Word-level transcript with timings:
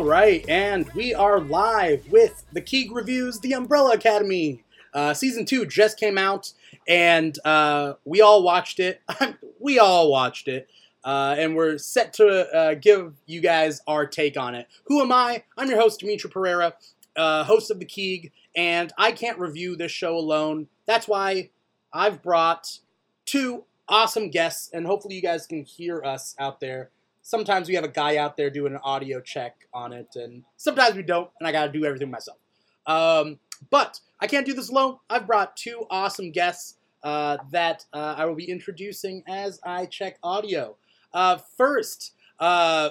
All 0.00 0.06
right, 0.06 0.42
and 0.48 0.90
we 0.94 1.12
are 1.12 1.40
live 1.40 2.10
with 2.10 2.46
the 2.54 2.62
Keeg 2.62 2.90
Reviews 2.90 3.38
The 3.38 3.52
Umbrella 3.52 3.92
Academy. 3.92 4.64
Uh, 4.94 5.12
season 5.12 5.44
two 5.44 5.66
just 5.66 6.00
came 6.00 6.16
out, 6.16 6.54
and 6.88 7.38
uh, 7.44 7.92
we 8.06 8.22
all 8.22 8.42
watched 8.42 8.80
it. 8.80 9.02
we 9.60 9.78
all 9.78 10.10
watched 10.10 10.48
it, 10.48 10.70
uh, 11.04 11.34
and 11.36 11.54
we're 11.54 11.76
set 11.76 12.14
to 12.14 12.26
uh, 12.26 12.74
give 12.76 13.12
you 13.26 13.42
guys 13.42 13.82
our 13.86 14.06
take 14.06 14.38
on 14.38 14.54
it. 14.54 14.68
Who 14.84 15.02
am 15.02 15.12
I? 15.12 15.44
I'm 15.58 15.68
your 15.68 15.78
host, 15.78 16.00
Dimithri 16.00 16.32
Perera, 16.32 16.72
uh, 17.14 17.44
host 17.44 17.70
of 17.70 17.78
the 17.78 17.84
Keeg, 17.84 18.32
and 18.56 18.94
I 18.96 19.12
can't 19.12 19.38
review 19.38 19.76
this 19.76 19.92
show 19.92 20.16
alone. 20.16 20.68
That's 20.86 21.08
why 21.08 21.50
I've 21.92 22.22
brought 22.22 22.78
two 23.26 23.64
awesome 23.86 24.30
guests, 24.30 24.70
and 24.72 24.86
hopefully 24.86 25.16
you 25.16 25.22
guys 25.22 25.46
can 25.46 25.62
hear 25.62 26.02
us 26.02 26.34
out 26.38 26.58
there 26.58 26.88
sometimes 27.22 27.68
we 27.68 27.74
have 27.74 27.84
a 27.84 27.88
guy 27.88 28.16
out 28.16 28.36
there 28.36 28.50
doing 28.50 28.74
an 28.74 28.80
audio 28.82 29.20
check 29.20 29.66
on 29.72 29.92
it, 29.92 30.08
and 30.16 30.42
sometimes 30.56 30.96
we 30.96 31.02
don't, 31.02 31.30
and 31.38 31.46
I 31.46 31.52
got 31.52 31.66
to 31.66 31.72
do 31.72 31.84
everything 31.84 32.10
myself. 32.10 32.38
Um, 32.86 33.38
but 33.70 34.00
I 34.20 34.26
can't 34.26 34.46
do 34.46 34.54
this 34.54 34.70
alone. 34.70 34.98
I've 35.08 35.26
brought 35.26 35.56
two 35.56 35.86
awesome 35.90 36.30
guests 36.30 36.76
uh, 37.02 37.38
that 37.50 37.84
uh, 37.92 38.14
I 38.16 38.24
will 38.26 38.34
be 38.34 38.50
introducing 38.50 39.22
as 39.28 39.60
I 39.64 39.86
check 39.86 40.18
audio. 40.22 40.76
Uh, 41.12 41.38
first, 41.56 42.14
uh, 42.38 42.90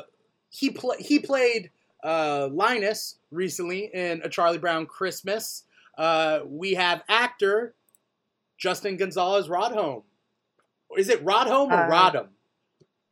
he 0.49 0.69
pl- 0.71 0.95
he 0.99 1.19
played 1.19 1.71
uh, 2.03 2.49
Linus 2.51 3.17
recently 3.31 3.89
in 3.93 4.21
A 4.23 4.29
Charlie 4.29 4.57
Brown 4.57 4.85
Christmas. 4.85 5.63
Uh, 5.97 6.39
we 6.45 6.73
have 6.73 7.03
actor 7.09 7.75
Juston 8.63 8.97
Gonzalez 8.97 9.47
Rodholm. 9.47 10.03
Is 10.97 11.09
it 11.09 11.23
Rodholm 11.23 11.71
or 11.71 11.89
Rodham? 11.89 12.27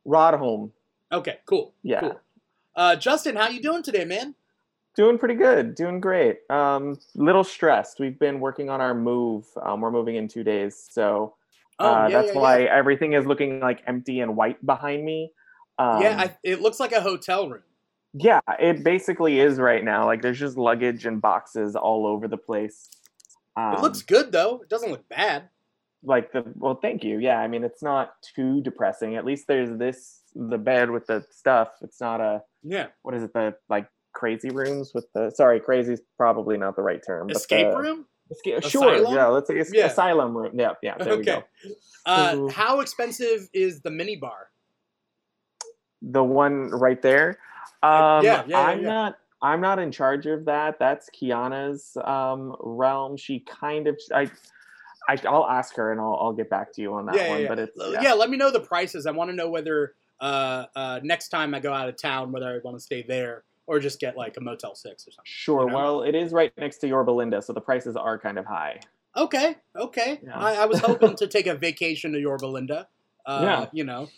Rodhome. 0.06 0.70
Okay, 1.12 1.38
cool. 1.46 1.74
Yeah. 1.82 2.00
Cool. 2.00 2.20
Uh, 2.76 2.96
Juston, 2.96 3.36
how 3.36 3.48
you 3.48 3.60
doing 3.62 3.82
today, 3.82 4.04
man? 4.04 4.34
Doing 4.96 5.18
pretty 5.18 5.34
good. 5.34 5.74
Doing 5.74 6.00
great. 6.00 6.38
Um, 6.50 6.98
little 7.14 7.44
stressed. 7.44 8.00
We've 8.00 8.18
been 8.18 8.40
working 8.40 8.68
on 8.68 8.80
our 8.80 8.94
move. 8.94 9.46
Um, 9.62 9.80
we're 9.80 9.90
moving 9.90 10.16
in 10.16 10.28
two 10.28 10.42
days, 10.44 10.88
so 10.90 11.34
uh, 11.78 11.82
Oh, 11.84 12.06
yeah, 12.08 12.20
that's 12.22 12.34
yeah, 12.34 12.40
why 12.40 12.58
yeah. 12.64 12.74
everything 12.76 13.12
is 13.12 13.24
looking 13.26 13.60
like 13.60 13.82
empty 13.86 14.20
and 14.20 14.36
white 14.36 14.64
behind 14.66 15.04
me. 15.04 15.32
Um, 15.78 16.02
yeah, 16.02 16.16
I, 16.20 16.36
it 16.42 16.60
looks 16.60 16.80
like 16.80 16.90
a 16.92 17.00
hotel 17.00 17.48
room. 17.48 17.62
yeah, 18.12 18.40
it 18.58 18.82
basically 18.82 19.38
is 19.38 19.58
right 19.58 19.84
now. 19.84 20.04
Like 20.06 20.20
there's 20.22 20.38
just 20.40 20.56
luggage 20.56 21.06
and 21.06 21.20
boxes 21.22 21.76
all 21.76 22.04
over 22.06 22.26
the 22.26 22.36
place. 22.36 22.88
Um, 23.56 23.74
It 23.74 23.80
looks 23.80 24.02
good 24.02 24.32
though. 24.32 24.60
It 24.62 24.68
doesn't 24.68 24.90
look 24.90 25.08
bad. 25.08 25.48
like 26.02 26.32
the 26.32 26.42
well. 26.56 26.74
Thank 26.74 27.04
you. 27.04 27.18
Yeah, 27.20 27.38
I 27.38 27.46
mean 27.46 27.62
it's 27.62 27.82
not 27.82 28.14
too 28.22 28.60
depressing. 28.62 29.14
At 29.14 29.24
least 29.24 29.46
there's 29.46 29.78
this 29.78 30.22
the 30.38 30.56
bed 30.58 30.90
with 30.90 31.06
the 31.06 31.24
stuff. 31.30 31.68
It's 31.82 32.00
not 32.00 32.20
a 32.20 32.42
Yeah. 32.62 32.86
what 33.02 33.14
is 33.14 33.22
it 33.24 33.32
the 33.32 33.56
like 33.68 33.88
crazy 34.12 34.50
rooms 34.50 34.92
with 34.94 35.06
the 35.14 35.30
sorry 35.30 35.58
crazy 35.60 35.92
is 35.94 36.02
probably 36.16 36.56
not 36.56 36.76
the 36.76 36.82
right 36.82 37.02
term. 37.04 37.26
but 37.26 37.36
Escape 37.36 37.70
the- 37.72 37.76
room. 37.78 38.06
Escape, 38.30 38.62
sure, 38.62 38.94
yeah. 39.14 39.26
Let's 39.28 39.48
say 39.48 39.58
es- 39.58 39.72
Yeah. 39.72 39.86
asylum 39.86 40.36
room. 40.36 40.52
Yeah, 40.54 40.74
yeah. 40.82 40.98
There 40.98 41.16
we 41.16 41.24
go. 41.24 41.42
Uh, 42.04 42.34
Ooh. 42.36 42.48
how 42.48 42.80
expensive 42.80 43.48
is 43.54 43.80
the 43.80 43.90
mini 43.90 44.16
bar? 44.16 44.50
The 46.02 46.22
one 46.22 46.68
right 46.68 47.00
there. 47.00 47.38
Um, 47.82 48.22
yeah, 48.24 48.44
yeah, 48.46 48.60
I'm 48.60 48.82
yeah. 48.82 48.86
not. 48.88 49.18
I'm 49.40 49.60
not 49.60 49.78
in 49.78 49.90
charge 49.92 50.26
of 50.26 50.44
that. 50.46 50.78
That's 50.78 51.08
Kiana's 51.10 51.96
um, 52.04 52.54
realm. 52.60 53.16
She 53.16 53.40
kind 53.40 53.86
of. 53.88 53.98
I. 54.14 54.30
I, 55.10 55.16
I'll 55.26 55.48
ask 55.48 55.74
her 55.76 55.90
and 55.90 55.98
I'll, 55.98 56.18
I'll 56.20 56.32
get 56.34 56.50
back 56.50 56.70
to 56.74 56.82
you 56.82 56.92
on 56.92 57.06
that 57.06 57.14
yeah, 57.14 57.28
one. 57.30 57.40
yeah, 57.40 57.48
But 57.48 57.58
it's 57.60 57.72
yeah. 57.78 58.02
yeah. 58.02 58.12
Let 58.12 58.28
me 58.28 58.36
know 58.36 58.50
the 58.50 58.60
prices. 58.60 59.06
I 59.06 59.10
want 59.10 59.30
to 59.30 59.34
know 59.34 59.48
whether 59.48 59.94
uh, 60.20 60.66
uh, 60.74 61.00
next 61.02 61.28
time 61.28 61.54
I 61.54 61.60
go 61.60 61.72
out 61.72 61.88
of 61.88 61.96
town, 61.96 62.32
whether 62.32 62.46
I 62.48 62.58
want 62.64 62.76
to 62.76 62.80
stay 62.82 63.02
there 63.02 63.44
or 63.66 63.78
just 63.78 64.00
get 64.00 64.16
like 64.16 64.36
a 64.36 64.40
Motel 64.40 64.74
Six 64.74 65.06
or 65.06 65.10
something. 65.12 65.22
Sure. 65.24 65.62
you 65.64 65.68
know? 65.70 65.76
Well, 65.76 66.02
it 66.02 66.14
is 66.14 66.32
right 66.32 66.52
next 66.56 66.78
to 66.78 66.88
Yorba 66.88 67.10
Linda, 67.10 67.42
so 67.42 67.52
the 67.52 67.60
prices 67.60 67.96
are 67.96 68.18
kind 68.18 68.38
of 68.38 68.46
high. 68.46 68.80
Okay, 69.16 69.56
okay. 69.76 70.20
Yeah. 70.24 70.36
I, 70.38 70.54
I 70.54 70.64
was 70.66 70.80
hoping 70.90 71.16
to 71.16 71.26
take 71.26 71.46
a 71.46 71.54
vacation 71.54 72.12
to 72.12 72.20
Yorba 72.20 72.46
Linda. 72.46 72.88
Uh, 73.26 73.40
Yeah. 73.42 73.66
You 73.72 73.84
know, 73.84 74.08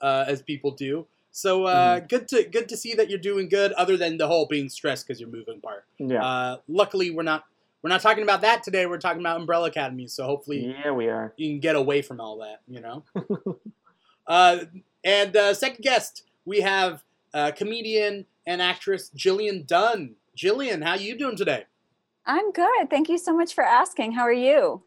uh, 0.00 0.24
as 0.28 0.42
people 0.42 0.70
do. 0.72 1.06
So 1.32 1.64
uh, 1.64 1.96
Mm-hmm. 1.98 2.06
good 2.06 2.28
to 2.28 2.42
good 2.44 2.68
to 2.70 2.76
see 2.76 2.94
that 2.94 3.08
you're 3.08 3.18
doing 3.18 3.48
good. 3.48 3.72
Other 3.72 3.96
than 3.96 4.16
the 4.18 4.26
whole 4.26 4.46
being 4.46 4.68
stressed 4.68 5.06
because 5.06 5.20
you're 5.20 5.30
moving 5.30 5.60
part. 5.60 5.84
Yeah. 5.98 6.24
Uh, 6.24 6.56
luckily, 6.68 7.10
we're 7.10 7.22
not 7.22 7.44
we're 7.82 7.88
not 7.90 8.00
talking 8.02 8.22
about 8.22 8.40
that 8.42 8.62
today. 8.62 8.84
We're 8.86 8.98
talking 8.98 9.20
about 9.20 9.40
Umbrella 9.40 9.68
Academy. 9.68 10.06
So 10.08 10.24
hopefully, 10.24 10.74
yeah, 10.84 10.90
we 10.90 11.08
are. 11.08 11.32
you 11.36 11.48
can 11.50 11.60
get 11.60 11.76
away 11.76 12.02
from 12.02 12.20
all 12.20 12.38
that. 12.38 12.60
You 12.68 12.80
know. 12.80 13.04
uh, 14.26 14.58
and 15.04 15.36
uh, 15.36 15.54
second 15.54 15.82
guest, 15.82 16.24
we 16.44 16.60
have 16.60 17.04
uh, 17.32 17.52
comedian 17.52 18.26
and 18.46 18.60
actress 18.60 19.10
Jillian 19.16 19.66
Dunn. 19.66 20.16
Jillian, 20.36 20.82
how 20.82 20.94
you 20.94 21.16
doing 21.16 21.36
today? 21.36 21.64
I'm 22.26 22.52
good. 22.52 22.90
Thank 22.90 23.08
you 23.08 23.18
so 23.18 23.36
much 23.36 23.54
for 23.54 23.64
asking. 23.64 24.12
How 24.12 24.22
are 24.22 24.32
you? 24.32 24.82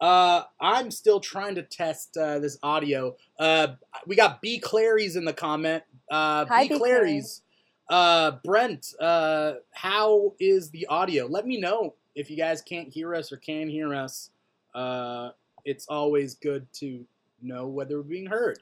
Uh, 0.00 0.42
I'm 0.60 0.90
still 0.90 1.18
trying 1.18 1.56
to 1.56 1.62
test 1.62 2.16
uh, 2.16 2.38
this 2.38 2.56
audio. 2.62 3.16
Uh, 3.38 3.68
we 4.06 4.14
got 4.14 4.40
B 4.40 4.58
Clary's 4.58 5.16
in 5.16 5.24
the 5.24 5.32
comment. 5.32 5.82
Uh, 6.10 6.46
Hi, 6.46 6.64
B 6.64 6.74
B. 6.74 6.78
Clary's. 6.78 7.42
Uh, 7.88 8.32
Brent, 8.44 8.94
uh, 9.00 9.54
how 9.72 10.34
is 10.38 10.70
the 10.70 10.86
audio? 10.86 11.26
Let 11.26 11.46
me 11.46 11.58
know 11.58 11.94
if 12.14 12.30
you 12.30 12.36
guys 12.36 12.60
can't 12.60 12.92
hear 12.92 13.14
us 13.14 13.32
or 13.32 13.38
can 13.38 13.68
hear 13.68 13.94
us. 13.94 14.30
Uh, 14.74 15.30
it's 15.64 15.86
always 15.88 16.34
good 16.34 16.66
to 16.74 17.04
know 17.42 17.66
whether 17.66 17.96
we're 17.96 18.02
being 18.02 18.26
heard. 18.26 18.60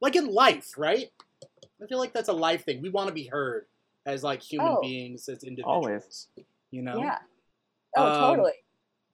Like 0.00 0.16
in 0.16 0.32
life, 0.32 0.72
right? 0.76 1.08
I 1.82 1.86
feel 1.86 1.98
like 1.98 2.12
that's 2.12 2.28
a 2.28 2.32
life 2.32 2.64
thing. 2.64 2.82
We 2.82 2.88
want 2.90 3.08
to 3.08 3.14
be 3.14 3.24
heard 3.24 3.66
as 4.06 4.22
like 4.22 4.42
human 4.42 4.68
Oh. 4.76 4.80
beings, 4.80 5.28
as 5.28 5.42
individuals. 5.44 5.86
Always. 5.86 6.28
You 6.70 6.82
know? 6.82 6.98
Yeah. 6.98 7.18
Oh, 7.96 8.06
Um, 8.06 8.20
totally. 8.36 8.52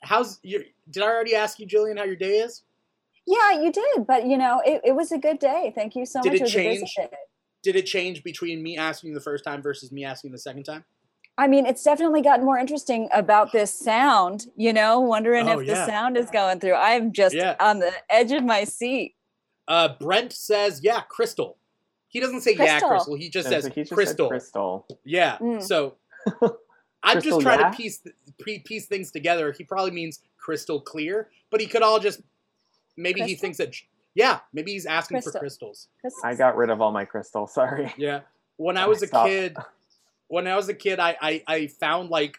How's 0.03 0.39
your? 0.43 0.63
Did 0.91 1.03
I 1.03 1.07
already 1.07 1.35
ask 1.35 1.59
you, 1.59 1.67
Jillian, 1.67 1.99
how 1.99 2.05
your 2.05 2.17
day 2.17 2.39
is? 2.39 2.63
Yeah, 3.27 3.61
you 3.63 3.73
did. 3.73 4.07
But, 4.07 4.27
you 4.27 4.37
know, 4.37 4.61
it, 4.67 4.83
it 4.85 4.93
was 4.93 5.11
a 5.13 5.19
good 5.19 5.39
day. 5.39 5.73
Thank 5.75 5.97
you 5.97 6.05
so 6.05 6.21
Did 6.21 6.33
much. 6.33 6.41
it 6.41 6.45
was 6.45 6.55
a 6.55 6.59
busy 6.59 6.87
change? 6.87 7.11
did 7.63 7.77
it 7.77 7.87
change 7.87 8.23
between 8.23 8.63
me 8.63 8.77
asking 8.77 9.09
you 9.09 9.15
the 9.15 9.23
first 9.23 9.43
time 9.43 9.63
versus 9.63 9.91
me 9.91 10.05
asking 10.05 10.31
the 10.33 10.37
second 10.39 10.65
time? 10.65 10.85
I 11.39 11.47
mean, 11.49 11.65
it's 11.65 11.83
definitely 11.83 12.21
gotten 12.21 12.45
more 12.45 12.59
interesting 12.59 13.09
about 13.11 13.53
this 13.53 13.75
sound, 13.75 14.49
you 14.55 14.71
know, 14.75 15.01
wondering 15.01 15.49
Oh, 15.49 15.61
if 15.61 15.67
yeah. 15.67 15.75
the 15.75 15.87
sound 15.87 16.19
is 16.19 16.29
going 16.31 16.61
through. 16.61 16.75
I'm 16.75 17.11
just 17.11 17.35
Yeah. 17.35 17.57
on 17.59 17.79
the 17.79 17.91
edge 18.11 18.33
of 18.33 18.45
my 18.45 18.65
seat. 18.65 19.15
Uh, 19.69 19.89
Brent 20.01 20.33
says, 20.33 20.81
"Yeah, 20.83 21.01
Crystal." 21.03 21.57
He 22.09 22.21
doesn't 22.21 22.43
say 22.43 22.53
"yeah, 22.53 22.79
Crystal. 22.79 22.89
Crystal." 22.91 23.15
He 23.17 23.29
just 23.29 23.47
Yeah, 23.47 23.51
says 23.51 23.65
so 23.65 23.71
he 23.71 23.81
just 23.83 23.89
said 23.91 23.95
"Crystal." 23.97 24.29
crystal. 24.29 24.87
Yeah. 25.05 25.39
Mm. 25.39 25.63
So 25.63 25.97
I'm 27.03 27.15
Crystal, 27.21 27.39
just 27.39 27.41
trying 27.41 27.61
yeah? 27.61 27.71
to 27.71 27.77
piece 27.77 28.01
pre- 28.39 28.61
piece 28.61 28.87
things 28.87 29.11
together. 29.11 29.53
He 29.53 29.65
probably 29.65 29.91
means 29.91 30.21
crystal 30.39 30.81
clear, 30.81 31.29
but 31.51 31.61
he 31.61 31.67
could 31.67 31.83
all 31.83 31.99
just 31.99 32.21
maybe 32.97 33.23
he 33.23 33.35
thinks 33.35 33.59
that 33.59 33.75
yeah, 34.15 34.41
maybe 34.53 34.73
he's 34.73 34.87
asking 34.87 35.23
for 35.23 35.33
Crystal. 35.33 35.71
crystals. 35.71 35.89
I 36.23 36.35
got 36.35 36.57
rid 36.57 36.71
of 36.71 36.81
all 36.81 36.93
my 36.93 37.05
crystals. 37.05 37.53
Sorry. 37.53 37.93
Yeah. 37.97 38.21
When 38.57 38.77
I 38.79 38.87
was 38.87 39.03
a 39.03 39.09
Stop. 39.09 39.27
kid, 39.27 39.57
when 40.29 40.47
I 40.47 40.55
was 40.57 40.69
a 40.69 40.75
kid, 40.75 41.01
I, 41.01 41.17
I 41.21 41.43
I 41.49 41.67
found 41.67 42.11
like 42.11 42.37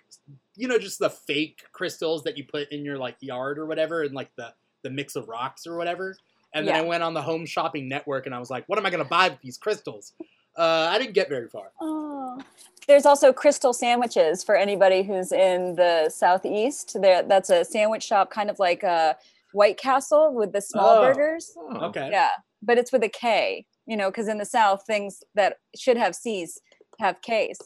you 0.55 0.67
know 0.69 0.79
just 0.79 0.99
the 0.99 1.09
fake 1.09 1.63
crystals 1.73 2.23
that 2.23 2.37
you 2.37 2.45
put 2.45 2.71
in 2.71 2.85
your 2.85 2.97
like 2.97 3.17
yard 3.19 3.59
or 3.59 3.65
whatever, 3.65 4.03
and 4.03 4.13
like 4.13 4.33
the 4.37 4.53
the 4.83 4.89
mix 4.89 5.15
of 5.15 5.27
rocks 5.27 5.67
or 5.67 5.75
whatever. 5.75 6.15
And 6.55 6.65
then 6.67 6.73
Yeah. 6.75 6.81
I 6.81 6.83
went 6.85 7.03
on 7.03 7.13
the 7.13 7.21
Home 7.21 7.45
Shopping 7.45 7.87
Network, 7.87 8.25
and 8.25 8.33
I 8.33 8.39
was 8.39 8.49
like, 8.49 8.67
"What 8.67 8.79
am 8.79 8.85
I 8.85 8.89
gonna 8.89 9.05
buy 9.05 9.29
with 9.29 9.41
these 9.41 9.57
crystals?" 9.57 10.13
Uh, 10.57 10.87
I 10.89 10.97
didn't 10.97 11.13
get 11.13 11.27
very 11.29 11.49
far. 11.49 11.71
Oh. 11.81 12.41
There's 12.87 13.05
also 13.05 13.33
crystal 13.33 13.73
sandwiches 13.73 14.41
for 14.43 14.55
anybody 14.55 15.03
who's 15.03 15.31
in 15.33 15.75
the 15.75 16.09
southeast. 16.09 16.95
There, 17.01 17.21
that's 17.23 17.49
a 17.49 17.65
sandwich 17.65 18.03
shop, 18.03 18.29
kind 18.31 18.49
of 18.49 18.57
like 18.57 18.81
a 18.83 19.17
White 19.51 19.77
Castle 19.77 20.33
with 20.33 20.53
the 20.53 20.61
small 20.61 20.97
Oh. 20.99 21.01
burgers. 21.13 21.53
Oh. 21.57 21.87
Okay. 21.87 22.09
Yeah, 22.09 22.29
but 22.61 22.77
it's 22.77 22.91
with 22.91 23.03
a 23.03 23.09
K. 23.09 23.65
You 23.85 23.97
know, 23.97 24.09
because 24.09 24.27
in 24.29 24.37
the 24.37 24.45
South, 24.45 24.85
things 24.87 25.23
that 25.35 25.59
should 25.75 25.97
have 25.97 26.15
C's 26.15 26.59
have 26.99 27.21
K's. 27.21 27.59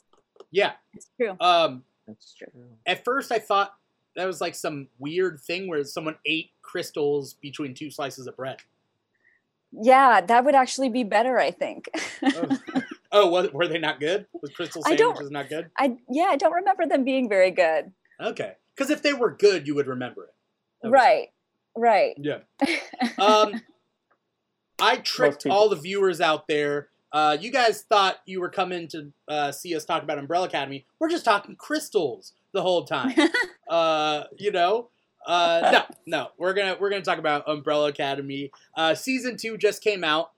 Yeah. 0.52 0.74
It's 0.94 1.10
true. 1.16 1.38
Um, 1.40 1.84
That's 2.08 2.34
true. 2.34 2.48
at 2.88 3.06
first, 3.06 3.32
I 3.32 3.38
thought 3.40 3.76
that 4.16 4.26
was 4.26 4.42
like 4.42 4.56
some 4.56 4.90
weird 4.98 5.40
thing 5.40 5.68
where 5.68 5.84
someone 5.84 6.18
ate 6.26 6.50
crystals 6.64 7.36
between 7.36 7.74
two 7.76 7.90
slices 7.92 8.26
of 8.28 8.36
bread. 8.36 8.58
Yeah, 9.72 10.22
that 10.22 10.46
would 10.46 10.56
actually 10.56 10.90
be 10.90 11.04
better, 11.04 11.40
I 11.40 11.52
think. 11.52 11.90
Oh, 12.24 12.58
oh 13.12 13.50
were 13.54 13.68
they 13.68 13.80
not 13.80 14.00
good? 14.00 14.26
Was 14.42 14.52
crystal 14.52 14.82
sandwiches 14.84 15.32
not 15.32 15.50
good? 15.50 15.70
I 15.78 15.98
yeah, 16.10 16.28
I 16.30 16.36
don't 16.38 16.54
remember 16.54 16.86
them 16.88 17.04
being 17.04 17.30
very 17.30 17.52
good. 17.52 17.92
Okay. 18.22 18.54
Because 18.76 18.90
if 18.90 19.02
they 19.02 19.14
were 19.14 19.32
good, 19.36 19.68
you 19.68 19.76
would 19.76 19.88
remember 19.88 20.24
it. 20.24 20.34
That 20.82 20.90
was- 20.92 21.00
Right, 21.00 21.28
right. 21.76 22.16
Yeah. 22.18 22.40
Um, 23.18 23.62
I 24.82 24.98
tricked 24.98 25.46
all 25.48 25.68
the 25.70 25.76
viewers 25.76 26.22
out 26.22 26.48
there. 26.48 26.88
Uh, 27.12 27.36
you 27.40 27.52
guys 27.52 27.82
thought 27.82 28.18
you 28.26 28.40
were 28.40 28.50
coming 28.50 28.88
to 28.90 29.12
uh, 29.28 29.52
see 29.52 29.76
us 29.76 29.84
talk 29.84 30.04
about 30.04 30.18
Umbrella 30.20 30.48
Academy. 30.48 30.86
We're 31.00 31.10
just 31.10 31.26
talking 31.26 31.56
crystals 31.58 32.34
the 32.54 32.62
whole 32.62 32.86
time. 32.86 33.14
uh, 33.70 34.24
you 34.38 34.52
know, 34.52 34.90
uh, 35.30 35.70
no, 35.90 35.96
no. 36.08 36.28
We're 36.38 36.54
gonna 36.54 36.76
we're 36.80 36.90
gonna 36.90 37.04
talk 37.04 37.20
about 37.20 37.48
Umbrella 37.48 37.90
Academy. 37.90 38.52
Uh, 38.76 38.96
season 38.96 39.38
two 39.38 39.58
just 39.58 39.84
came 39.84 40.04
out. 40.04 40.32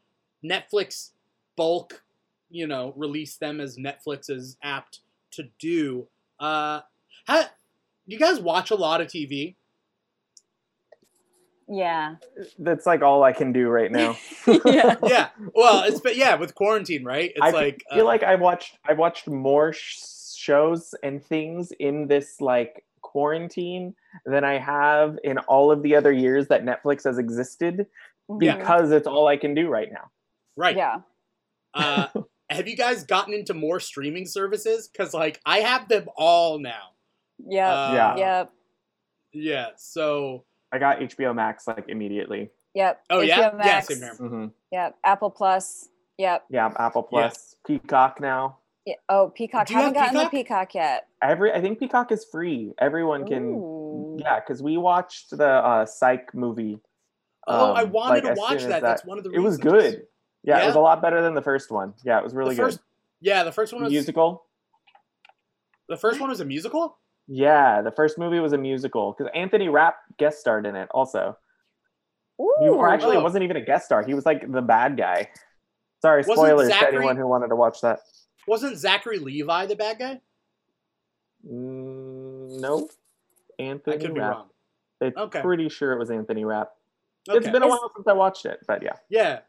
Netflix 0.44 1.12
bulk, 1.56 2.04
you 2.50 2.68
know, 2.68 2.94
release 2.98 3.38
them 3.38 3.62
as 3.62 3.78
Netflix 3.78 4.30
is 4.30 4.58
apt 4.62 5.00
to 5.32 5.46
do. 5.60 6.08
Uh, 6.40 6.82
how, 7.26 7.46
you 8.06 8.20
guys 8.20 8.40
watch 8.40 8.72
a 8.72 8.76
lot 8.76 9.00
of 9.00 9.08
TV? 9.08 9.56
Yeah. 11.70 12.16
That's 12.60 12.86
like 12.86 13.02
all 13.02 13.24
I 13.24 13.32
can 13.32 13.54
do 13.54 13.70
right 13.70 13.92
now. 13.92 14.18
yeah. 14.66 14.96
Yeah. 15.08 15.30
Well, 15.56 15.84
it's 15.84 16.02
but 16.02 16.18
yeah, 16.18 16.36
with 16.36 16.54
quarantine, 16.54 17.06
right? 17.06 17.32
It's 17.34 17.42
I 17.42 17.52
like 17.52 17.84
I 17.90 17.96
feel 17.96 18.04
uh, 18.04 18.08
like 18.08 18.24
I 18.24 18.36
watched 18.36 18.78
I 18.86 18.94
watched 18.94 19.30
more 19.30 19.72
sh- 19.72 20.00
shows 20.36 20.94
and 21.02 21.24
things 21.24 21.72
in 21.80 22.08
this 22.08 22.42
like 22.42 22.84
quarantine 23.02 23.96
than 24.26 24.44
I 24.44 24.58
have 24.58 25.18
in 25.24 25.38
all 25.40 25.72
of 25.72 25.84
the 25.84 25.96
other 25.96 26.12
years 26.12 26.48
that 26.48 26.64
Netflix 26.64 27.04
has 27.06 27.18
existed 27.18 27.86
Yeah. 28.40 28.58
because 28.58 28.92
it's 28.92 29.08
all 29.08 29.28
I 29.28 29.38
can 29.38 29.54
do 29.54 29.68
right 29.70 29.92
now. 29.92 30.10
right. 30.56 30.76
Yeah. 30.76 31.02
Uh, 31.74 32.08
have 32.50 32.68
you 32.68 32.76
guys 32.76 33.04
gotten 33.04 33.34
into 33.34 33.54
more 33.54 33.80
streaming 33.80 34.26
services? 34.26 34.88
Because 34.88 35.14
like 35.14 35.40
I 35.46 35.60
have 35.60 35.88
them 35.88 36.08
all 36.16 36.60
now. 36.60 36.90
Yep. 37.48 37.68
Uh, 37.68 37.92
Yeah. 37.96 38.16
yep. 38.18 38.52
Yeah. 39.34 39.68
So. 39.78 40.44
I 40.74 40.78
got 40.80 41.00
HBO 41.00 41.34
Max 41.36 41.68
like 41.68 41.86
immediately. 41.90 42.50
Yep. 42.76 43.04
Oh 43.10 43.20
yeah. 43.22 43.38
HBO 43.38 43.52
Yeah. 43.52 43.58
Max, 43.58 43.88
Same 43.88 43.98
here. 44.00 44.16
hmm 44.16 44.46
Yep. 44.72 44.96
Apple 45.04 45.30
Plus. 45.32 45.88
Yep. 46.18 46.46
Yeah, 46.50 46.72
Apple 46.78 47.02
Plus, 47.04 47.56
Peacock 47.66 48.22
now. 48.22 48.58
Yeah. 48.86 48.96
Oh, 49.10 49.32
Peacock. 49.36 49.68
Do 49.68 49.76
Haven't 49.76 49.94
gotten 49.94 50.14
Peacock? 50.14 50.32
the 50.32 50.38
Peacock 50.38 50.76
yet. 50.76 51.08
Every 51.22 51.52
I 51.54 51.62
think 51.62 51.80
Peacock 51.80 52.12
is 52.12 52.26
free. 52.32 52.74
Everyone 52.80 53.28
can. 53.28 53.44
Ooh. 53.56 54.18
Yeah, 54.20 54.40
because 54.40 54.62
we 54.64 54.78
watched 54.78 55.30
the 55.32 55.48
uh, 55.48 55.86
Psych 55.86 56.34
movie. 56.34 56.80
Oh, 57.48 57.74
I 57.74 57.84
um, 57.84 57.92
wanted 57.92 58.24
like, 58.24 58.36
to 58.36 58.40
watch 58.40 58.62
soon 58.62 58.70
that. 58.70 58.82
That's 58.82 59.06
one 59.06 59.18
of 59.18 59.24
the. 59.24 59.32
It 59.32 59.40
was 59.40 59.58
good. 59.58 60.04
Yeah, 60.44 60.64
it 60.64 60.66
was 60.68 60.76
a 60.76 60.80
lot 60.80 61.02
better 61.02 61.22
than 61.22 61.36
the 61.36 61.42
first 61.42 61.70
one. 61.72 61.94
Yeah, 62.04 62.18
it 62.18 62.24
was 62.24 62.34
really 62.34 62.56
the 62.56 62.64
first, 62.64 62.80
Yeah, 63.20 63.44
the 63.44 63.52
first 63.52 63.74
one 63.74 63.84
was 63.84 63.92
Musical. 63.92 64.46
the 65.88 65.98
first 65.98 66.20
one 66.20 66.30
was 66.30 66.40
a 66.40 66.46
musical. 66.46 66.98
Yeah, 67.28 67.82
the 67.84 67.92
first 67.92 68.18
movie 68.18 68.40
was 68.40 68.52
a 68.54 68.58
musical 68.58 69.14
because 69.16 69.32
Anthony 69.36 69.70
Rapp 69.70 69.98
guest 70.18 70.40
starred 70.40 70.66
in 70.66 70.76
it 70.76 70.90
also. 70.92 71.38
Ooh. 72.42 72.56
He, 72.60 72.70
or 72.70 72.90
actually, 72.90 73.18
Oh. 73.18 73.20
it 73.20 73.24
wasn't 73.24 73.44
even 73.44 73.56
a 73.58 73.62
guest 73.62 73.86
star. 73.86 74.04
He 74.04 74.16
was 74.16 74.26
like 74.26 74.52
the 74.52 74.62
bad 74.64 74.98
guy. 74.98 75.30
Sorry, 76.02 76.22
Wasn't 76.22 76.36
spoilers 76.36 76.70
to 76.70 76.88
anyone 76.88 77.16
who 77.16 77.28
wanted 77.28 77.50
to 77.50 77.56
watch 77.56 77.82
that. 77.82 78.00
Wasn't 78.48 78.78
Zachary 78.78 79.20
Levi 79.20 79.66
the 79.68 79.76
bad 79.76 80.00
guy? 80.00 80.22
Mm, 81.48 82.60
no, 82.60 82.90
Anthony 83.60 83.96
I 83.96 84.00
could 84.00 84.14
be 84.14 84.20
Rapp. 84.20 84.32
wrong. 84.36 84.50
It's 85.02 85.18
Okay. 85.18 85.42
pretty 85.42 85.70
sure 85.70 85.94
it 85.94 86.00
was 86.00 86.12
Anthony 86.12 86.46
Rapp. 86.46 86.72
Okay. 87.30 87.38
It's 87.38 87.50
been 87.50 87.64
a 87.64 87.66
Is- 87.66 87.70
while 87.72 87.92
since 87.96 88.08
I 88.08 88.14
watched 88.14 88.46
it, 88.46 88.60
but 88.68 88.84
yeah. 88.84 88.94
yeah. 89.10 89.40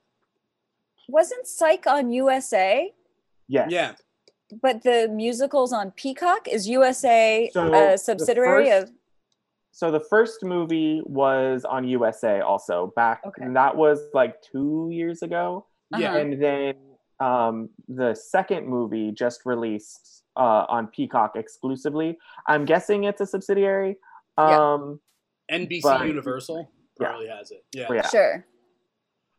Wasn't 1.09 1.47
Psych 1.47 1.87
on 1.87 2.11
USA? 2.13 2.95
Yes. 3.49 3.71
Yeah. 3.71 3.95
But 4.63 4.83
the 4.83 5.09
musicals 5.09 5.73
on 5.73 5.91
Peacock 5.93 6.47
is 6.49 6.69
USA 6.69 7.51
So, 7.53 7.73
a 7.73 7.99
subsidiary 7.99 8.71
first- 8.71 8.91
of. 8.91 8.95
So 9.75 9.91
the 9.91 10.01
first 10.01 10.45
movie 10.45 11.03
was 11.07 11.65
on 11.65 11.85
USA 11.89 12.41
also 12.41 12.93
back 12.95 13.23
Okay. 13.27 13.43
and 13.43 13.57
that 13.57 13.75
was 13.75 14.01
like 14.13 14.41
2 14.43 14.91
years 14.93 15.23
ago. 15.23 15.67
Yeah. 15.97 16.17
And 16.17 16.41
then 16.43 16.92
um 17.23 17.69
the 17.89 18.15
second 18.15 18.67
movie 18.67 19.13
just 19.13 19.45
released 19.45 20.25
uh 20.37 20.65
on 20.69 20.87
Peacock 20.89 21.33
exclusively. 21.37 22.19
I'm 22.47 22.65
guessing 22.65 23.05
it's 23.05 23.21
a 23.21 23.27
subsidiary. 23.27 23.97
Yeah. 24.39 24.73
Um 24.75 25.01
NBC 25.51 25.83
But- 25.83 26.07
Universal 26.07 26.71
Yeah. 27.01 27.09
probably 27.09 27.29
has 27.29 27.51
it. 27.51 27.65
Yeah. 27.73 27.89
yeah. 27.93 28.09
Sure. 28.09 28.47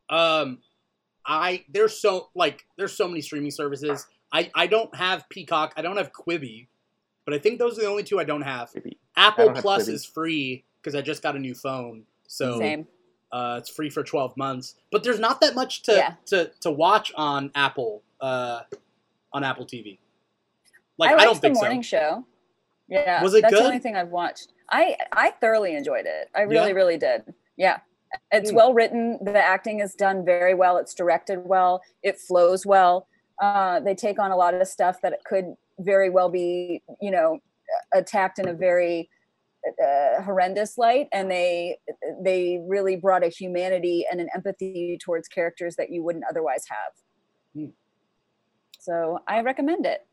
Um, 0.09 0.59
I 1.25 1.63
there's 1.69 1.99
so 1.99 2.29
like 2.35 2.65
there's 2.77 2.93
so 2.95 3.07
many 3.07 3.21
streaming 3.21 3.51
services. 3.51 4.05
I 4.31 4.51
I 4.53 4.67
don't 4.67 4.93
have 4.95 5.27
Peacock. 5.29 5.73
I 5.77 5.81
don't 5.81 5.97
have 5.97 6.11
Quibi, 6.11 6.67
but 7.25 7.33
I 7.33 7.39
think 7.39 7.57
those 7.59 7.77
are 7.77 7.81
the 7.81 7.87
only 7.87 8.03
two 8.03 8.19
I 8.19 8.23
don't 8.25 8.41
have. 8.41 8.69
Maybe. 8.75 8.99
Apple 9.15 9.45
don't 9.45 9.55
have 9.55 9.61
Plus 9.63 9.87
Quibi. 9.87 9.93
is 9.93 10.05
free 10.05 10.65
because 10.81 10.95
I 10.95 11.01
just 11.01 11.23
got 11.23 11.35
a 11.35 11.39
new 11.39 11.55
phone, 11.55 12.03
so 12.27 12.59
Same. 12.59 12.87
Uh, 13.33 13.55
it's 13.59 13.69
free 13.69 13.89
for 13.89 14.03
12 14.03 14.37
months. 14.37 14.75
But 14.91 15.03
there's 15.03 15.19
not 15.19 15.41
that 15.41 15.55
much 15.55 15.81
to 15.83 15.93
Yeah. 15.93 16.13
to, 16.27 16.51
to 16.61 16.71
watch 16.71 17.11
on 17.15 17.51
Apple 17.55 18.03
uh, 18.21 18.61
on 19.33 19.43
Apple 19.43 19.65
TV. 19.65 19.97
Like 20.97 21.11
I 21.11 21.15
I, 21.15 21.23
don't 21.25 21.33
the 21.35 21.41
think 21.41 21.55
morning 21.55 21.83
so. 21.83 21.87
show. 21.97 22.25
Yeah. 22.87 23.21
Was 23.23 23.33
it 23.33 23.41
That's 23.41 23.53
good? 23.53 23.63
the 23.63 23.65
only 23.65 23.79
thing 23.79 23.95
I've 23.95 24.09
watched. 24.09 24.53
I 24.69 24.95
I 25.11 25.31
thoroughly 25.31 25.75
enjoyed 25.75 26.05
it. 26.05 26.29
I 26.35 26.41
really, 26.41 26.69
Yeah? 26.69 26.73
really 26.75 26.97
did. 26.97 27.33
Yeah. 27.57 27.79
It's 28.31 28.51
Hmm. 28.51 28.55
well 28.55 28.73
written. 28.75 29.17
The 29.23 29.43
acting 29.43 29.79
is 29.79 29.95
done 29.95 30.23
very 30.23 30.53
well. 30.53 30.77
It's 30.77 30.93
directed 30.93 31.39
well. 31.45 31.81
It 32.03 32.19
flows 32.19 32.65
well. 32.65 33.07
Uh, 33.41 33.79
they 33.79 33.95
take 33.95 34.19
on 34.19 34.29
a 34.31 34.37
lot 34.37 34.53
of 34.53 34.67
stuff 34.67 35.01
that 35.01 35.23
could 35.25 35.55
very 35.79 36.11
well 36.11 36.29
be, 36.29 36.83
you 37.01 37.09
know, 37.09 37.39
attacked 37.95 38.37
in 38.37 38.47
a 38.47 38.53
very 38.53 39.09
uh, 39.83 40.21
horrendous 40.21 40.77
light, 40.77 41.07
and 41.11 41.29
they 41.29 41.77
they 42.23 42.59
really 42.67 42.95
brought 42.95 43.23
a 43.23 43.29
humanity 43.29 44.05
and 44.11 44.19
an 44.19 44.29
empathy 44.35 44.97
towards 45.03 45.27
characters 45.27 45.75
that 45.77 45.89
you 45.91 46.03
wouldn't 46.03 46.25
otherwise 46.29 46.65
have. 46.69 46.93
Hmm. 47.55 47.71
So 48.79 49.19
I 49.27 49.41
recommend 49.41 49.85
it. 49.85 50.05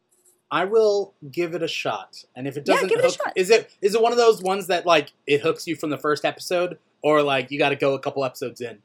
I 0.52 0.64
will 0.64 1.14
give 1.30 1.54
it 1.54 1.62
a 1.62 1.68
shot. 1.68 2.16
And 2.34 2.46
if 2.48 2.56
it 2.56 2.64
doesn't 2.64 2.88
give 2.88 2.98
it 2.98 3.04
a 3.04 3.08
hook, 3.08 3.16
shot. 3.24 3.32
is 3.36 3.50
it 3.50 3.76
is 3.82 3.94
it 3.94 4.02
one 4.02 4.12
of 4.12 4.18
those 4.18 4.42
ones 4.42 4.66
that 4.68 4.86
like 4.86 5.12
it 5.26 5.40
hooks 5.40 5.66
you 5.66 5.76
from 5.76 5.90
the 5.90 5.98
first 5.98 6.24
episode 6.24 6.78
or 7.02 7.22
like 7.22 7.50
you 7.50 7.58
got 7.58 7.68
to 7.70 7.76
go 7.76 7.94
a 7.94 8.00
couple 8.00 8.24
episodes 8.24 8.60
in? 8.60 8.78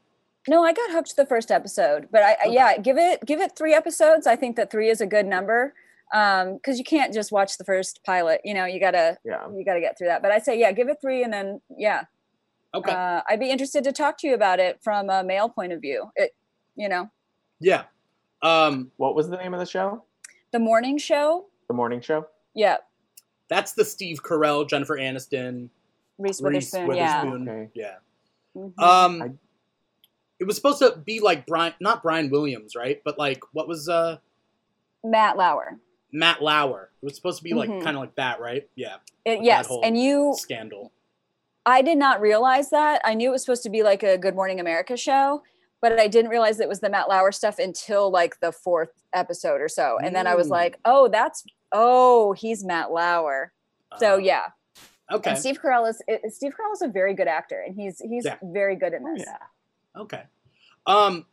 No, 0.48 0.64
I 0.64 0.72
got 0.72 0.92
hooked 0.92 1.16
the 1.16 1.26
first 1.26 1.50
episode, 1.50 2.08
but 2.12 2.22
I 2.22 2.30
I- 2.30 2.36
Okay. 2.46 2.54
yeah, 2.54 2.78
give 2.78 2.98
it 2.98 3.24
give 3.26 3.40
it 3.40 3.56
three 3.56 3.74
episodes. 3.74 4.26
I 4.26 4.36
think 4.36 4.54
that 4.56 4.70
three 4.70 4.88
is 4.90 5.00
a 5.00 5.06
good 5.06 5.26
number 5.26 5.74
um 6.14 6.54
because 6.54 6.78
you 6.78 6.84
can't 6.84 7.12
just 7.12 7.32
watch 7.32 7.58
the 7.58 7.64
first 7.64 8.00
pilot. 8.04 8.40
You 8.44 8.54
know, 8.54 8.64
you 8.64 8.78
gotta 8.80 9.18
Yeah. 9.24 9.46
you 9.48 9.64
gotta 9.64 9.80
get 9.80 9.96
through 9.98 10.08
that. 10.08 10.22
But 10.22 10.30
I 10.30 10.38
say 10.38 10.58
yeah, 10.58 10.72
give 10.72 10.88
it 10.88 10.98
three, 11.00 11.22
and 11.24 11.32
then 11.32 11.60
yeah, 11.76 12.04
Okay. 12.74 12.92
uh, 12.92 13.22
I'd 13.28 13.40
be 13.40 13.50
interested 13.50 13.82
to 13.84 13.92
talk 13.92 14.18
to 14.18 14.26
you 14.28 14.34
about 14.34 14.60
it 14.60 14.78
from 14.82 15.10
a 15.10 15.24
male 15.24 15.48
point 15.48 15.72
of 15.72 15.80
view. 15.80 16.10
It 16.16 16.34
you 16.76 16.88
know 16.88 17.10
yeah. 17.60 17.84
Um 18.42 18.92
What 18.98 19.14
was 19.14 19.28
the 19.28 19.36
name 19.36 19.54
of 19.54 19.60
the 19.60 19.66
show? 19.66 20.04
the 20.52 20.58
morning 20.60 20.96
show. 20.98 21.46
The 21.68 21.74
morning 21.74 22.00
show? 22.00 22.26
Yeah, 22.54 22.76
that's 23.48 23.72
the 23.72 23.84
Steve 23.84 24.22
Carell, 24.22 24.68
Jennifer 24.68 24.96
Aniston, 24.96 25.68
Reese 26.18 26.40
Reese 26.40 26.72
Witherspoon. 26.72 26.86
Witherspoon. 26.86 27.48
Okay. 27.48 27.70
Yeah. 27.74 27.96
Yeah. 28.54 28.62
Mhm. 28.62 28.78
Um 28.82 29.22
I- 29.22 29.30
it 30.38 30.44
was 30.44 30.54
supposed 30.54 30.78
to 30.80 30.96
be 31.04 31.18
like 31.20 31.46
Brian 31.46 31.74
not 31.80 32.02
Brian 32.02 32.30
Williams, 32.30 32.76
right? 32.76 33.00
But 33.04 33.18
like 33.18 33.40
what 33.52 33.66
was 33.66 33.88
uh 33.88 34.18
Matt 35.02 35.36
Lauer. 35.36 35.78
Matt 36.16 36.42
Lauer. 36.42 36.90
It 37.02 37.04
was 37.04 37.14
supposed 37.14 37.38
to 37.38 37.44
be 37.44 37.52
like 37.52 37.68
Mhm. 37.68 37.82
kind 37.84 37.96
of 37.96 38.00
like 38.00 38.14
that, 38.16 38.40
right? 38.40 38.68
Yeah. 38.74 38.96
It, 39.24 39.36
that 39.36 39.44
yes, 39.44 39.66
whole 39.66 39.82
and 39.84 40.00
you 40.00 40.34
Scandal. 40.38 40.92
I 41.66 41.82
did 41.82 41.98
not 41.98 42.20
realize 42.20 42.70
that. 42.70 43.02
I 43.04 43.14
knew 43.14 43.28
it 43.28 43.32
was 43.32 43.42
supposed 43.42 43.62
to 43.64 43.70
be 43.70 43.82
like 43.82 44.02
a 44.02 44.16
Good 44.16 44.34
Morning 44.34 44.58
America 44.60 44.96
show, 44.96 45.42
but 45.82 45.98
I 46.00 46.06
didn't 46.08 46.30
realize 46.30 46.58
it 46.60 46.68
was 46.68 46.80
the 46.80 46.88
Matt 46.88 47.08
Lauer 47.08 47.32
stuff 47.32 47.58
until 47.58 48.10
like 48.10 48.40
the 48.40 48.50
fourth 48.52 48.92
episode 49.12 49.60
or 49.60 49.68
so. 49.68 49.98
And 50.02 50.14
then 50.16 50.26
I 50.26 50.34
was 50.36 50.46
Mm. 50.46 50.52
like, 50.52 50.78
oh, 50.84 51.08
that's 51.08 51.44
oh, 51.72 52.32
he's 52.32 52.64
Matt 52.64 52.92
Lauer. 52.92 53.52
So 53.98 54.14
Uh, 54.14 54.18
yeah. 54.18 54.46
Okay. 55.12 55.30
And 55.30 55.38
Steve 55.38 55.60
Carell 55.60 55.88
is 55.88 56.00
Steve 56.34 56.52
Carell 56.56 56.72
is 56.72 56.82
a 56.82 56.88
very 56.88 57.12
good 57.14 57.28
actor, 57.28 57.60
and 57.60 57.74
he's 57.74 57.98
he's 58.00 58.24
Yeah. 58.24 58.38
very 58.42 58.74
good 58.76 58.92
in 58.94 59.06
Oh, 59.06 59.14
this. 59.14 59.26
yeah. 59.26 60.00
Okay. 60.02 60.22
Um 60.86 61.26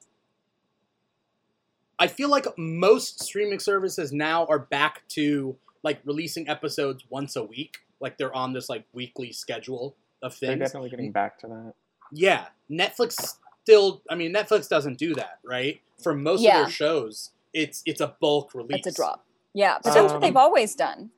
I 2.03 2.07
feel 2.07 2.27
like 2.27 2.45
most 2.57 3.23
streaming 3.23 3.59
services 3.59 4.11
now 4.11 4.45
are 4.47 4.59
back 4.59 5.07
to 5.09 5.55
like 5.83 6.01
releasing 6.03 6.49
episodes 6.49 7.05
once 7.09 7.37
a 7.37 7.43
week. 7.43 7.77
Like 8.01 8.17
they're 8.17 8.35
on 8.35 8.51
this 8.51 8.67
like 8.67 8.83
weekly 8.91 9.31
schedule 9.31 9.95
of 10.21 10.33
things. 10.33 10.39
They're 10.41 10.49
things. 10.57 10.59
definitely 10.67 10.89
getting 10.89 11.11
back 11.13 11.39
to 11.39 11.47
that. 11.47 11.73
Yeah. 12.11 12.47
Netflix 12.69 13.37
still 13.63 14.01
I 14.09 14.15
mean 14.15 14.33
Netflix 14.33 14.67
doesn't 14.67 14.97
do 14.97 15.15
that, 15.15 15.39
right? 15.45 15.79
For 16.03 16.13
most 16.13 16.39
of 16.45 16.51
their 16.51 16.69
shows, 16.69 17.31
it's 17.53 17.81
it's 17.85 18.01
a 18.01 18.17
bulk 18.19 18.53
release. 18.53 18.85
It's 18.85 18.87
a 18.87 18.91
drop. 18.91 19.25
Yeah, 19.53 19.77
but 19.81 19.93
that's 19.93 20.11
what 20.11 20.15
Um, 20.15 20.21
they've 20.21 20.35
always 20.35 20.75
done. 20.75 21.09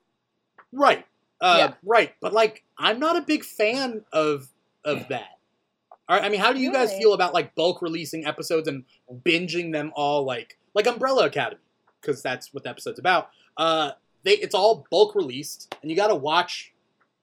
Right. 0.72 1.04
Uh, 1.42 1.56
Yeah. 1.58 1.74
Right. 1.84 2.14
But 2.22 2.32
like, 2.34 2.64
I'm 2.78 3.00
not 3.00 3.16
a 3.16 3.22
big 3.22 3.44
fan 3.44 4.06
of 4.14 4.50
of 4.84 5.08
that. 5.08 5.40
All 6.08 6.16
right, 6.16 6.24
I 6.24 6.30
mean, 6.30 6.40
how 6.40 6.54
do 6.54 6.60
you 6.60 6.72
guys 6.72 6.94
feel 6.96 7.14
about 7.14 7.34
like 7.34 7.56
bulk 7.56 7.82
releasing 7.82 8.28
episodes 8.28 8.68
and 8.68 8.84
binging 9.26 9.72
them 9.72 9.92
all 9.96 10.24
like 10.24 10.60
like 10.76 10.86
Umbrella 10.86 11.26
Academy? 11.26 11.62
Because 12.00 12.22
that's 12.22 12.54
what 12.54 12.64
the 12.64 12.70
episode's 12.70 13.00
about. 13.00 13.30
Uh, 13.58 13.92
they 14.24 14.34
it's 14.34 14.54
all 14.54 14.86
bulk 14.92 15.16
released, 15.16 15.76
and 15.82 15.90
you 15.90 15.98
got 15.98 16.08
to 16.08 16.16
watch 16.16 16.74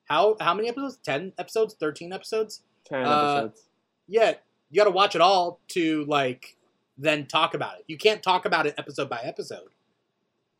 how 0.06 0.36
how 0.40 0.54
many 0.54 0.68
episodes? 0.68 0.96
Ten 1.04 1.32
episodes? 1.38 1.74
Thirteen 1.74 2.12
episodes? 2.12 2.62
Ten 2.84 3.04
Uh, 3.04 3.34
episodes. 3.36 3.68
Yeah, 4.08 4.34
you 4.70 4.78
got 4.78 4.84
to 4.84 4.90
watch 4.90 5.14
it 5.14 5.20
all 5.20 5.60
to 5.68 6.04
like 6.06 6.56
then 6.98 7.26
talk 7.26 7.54
about 7.54 7.78
it. 7.78 7.84
You 7.86 7.96
can't 7.96 8.22
talk 8.22 8.44
about 8.44 8.66
it 8.66 8.74
episode 8.78 9.08
by 9.08 9.20
episode 9.22 9.68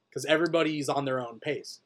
because 0.08 0.24
everybody's 0.24 0.88
on 0.88 1.04
their 1.04 1.20
own 1.20 1.40
pace. 1.40 1.80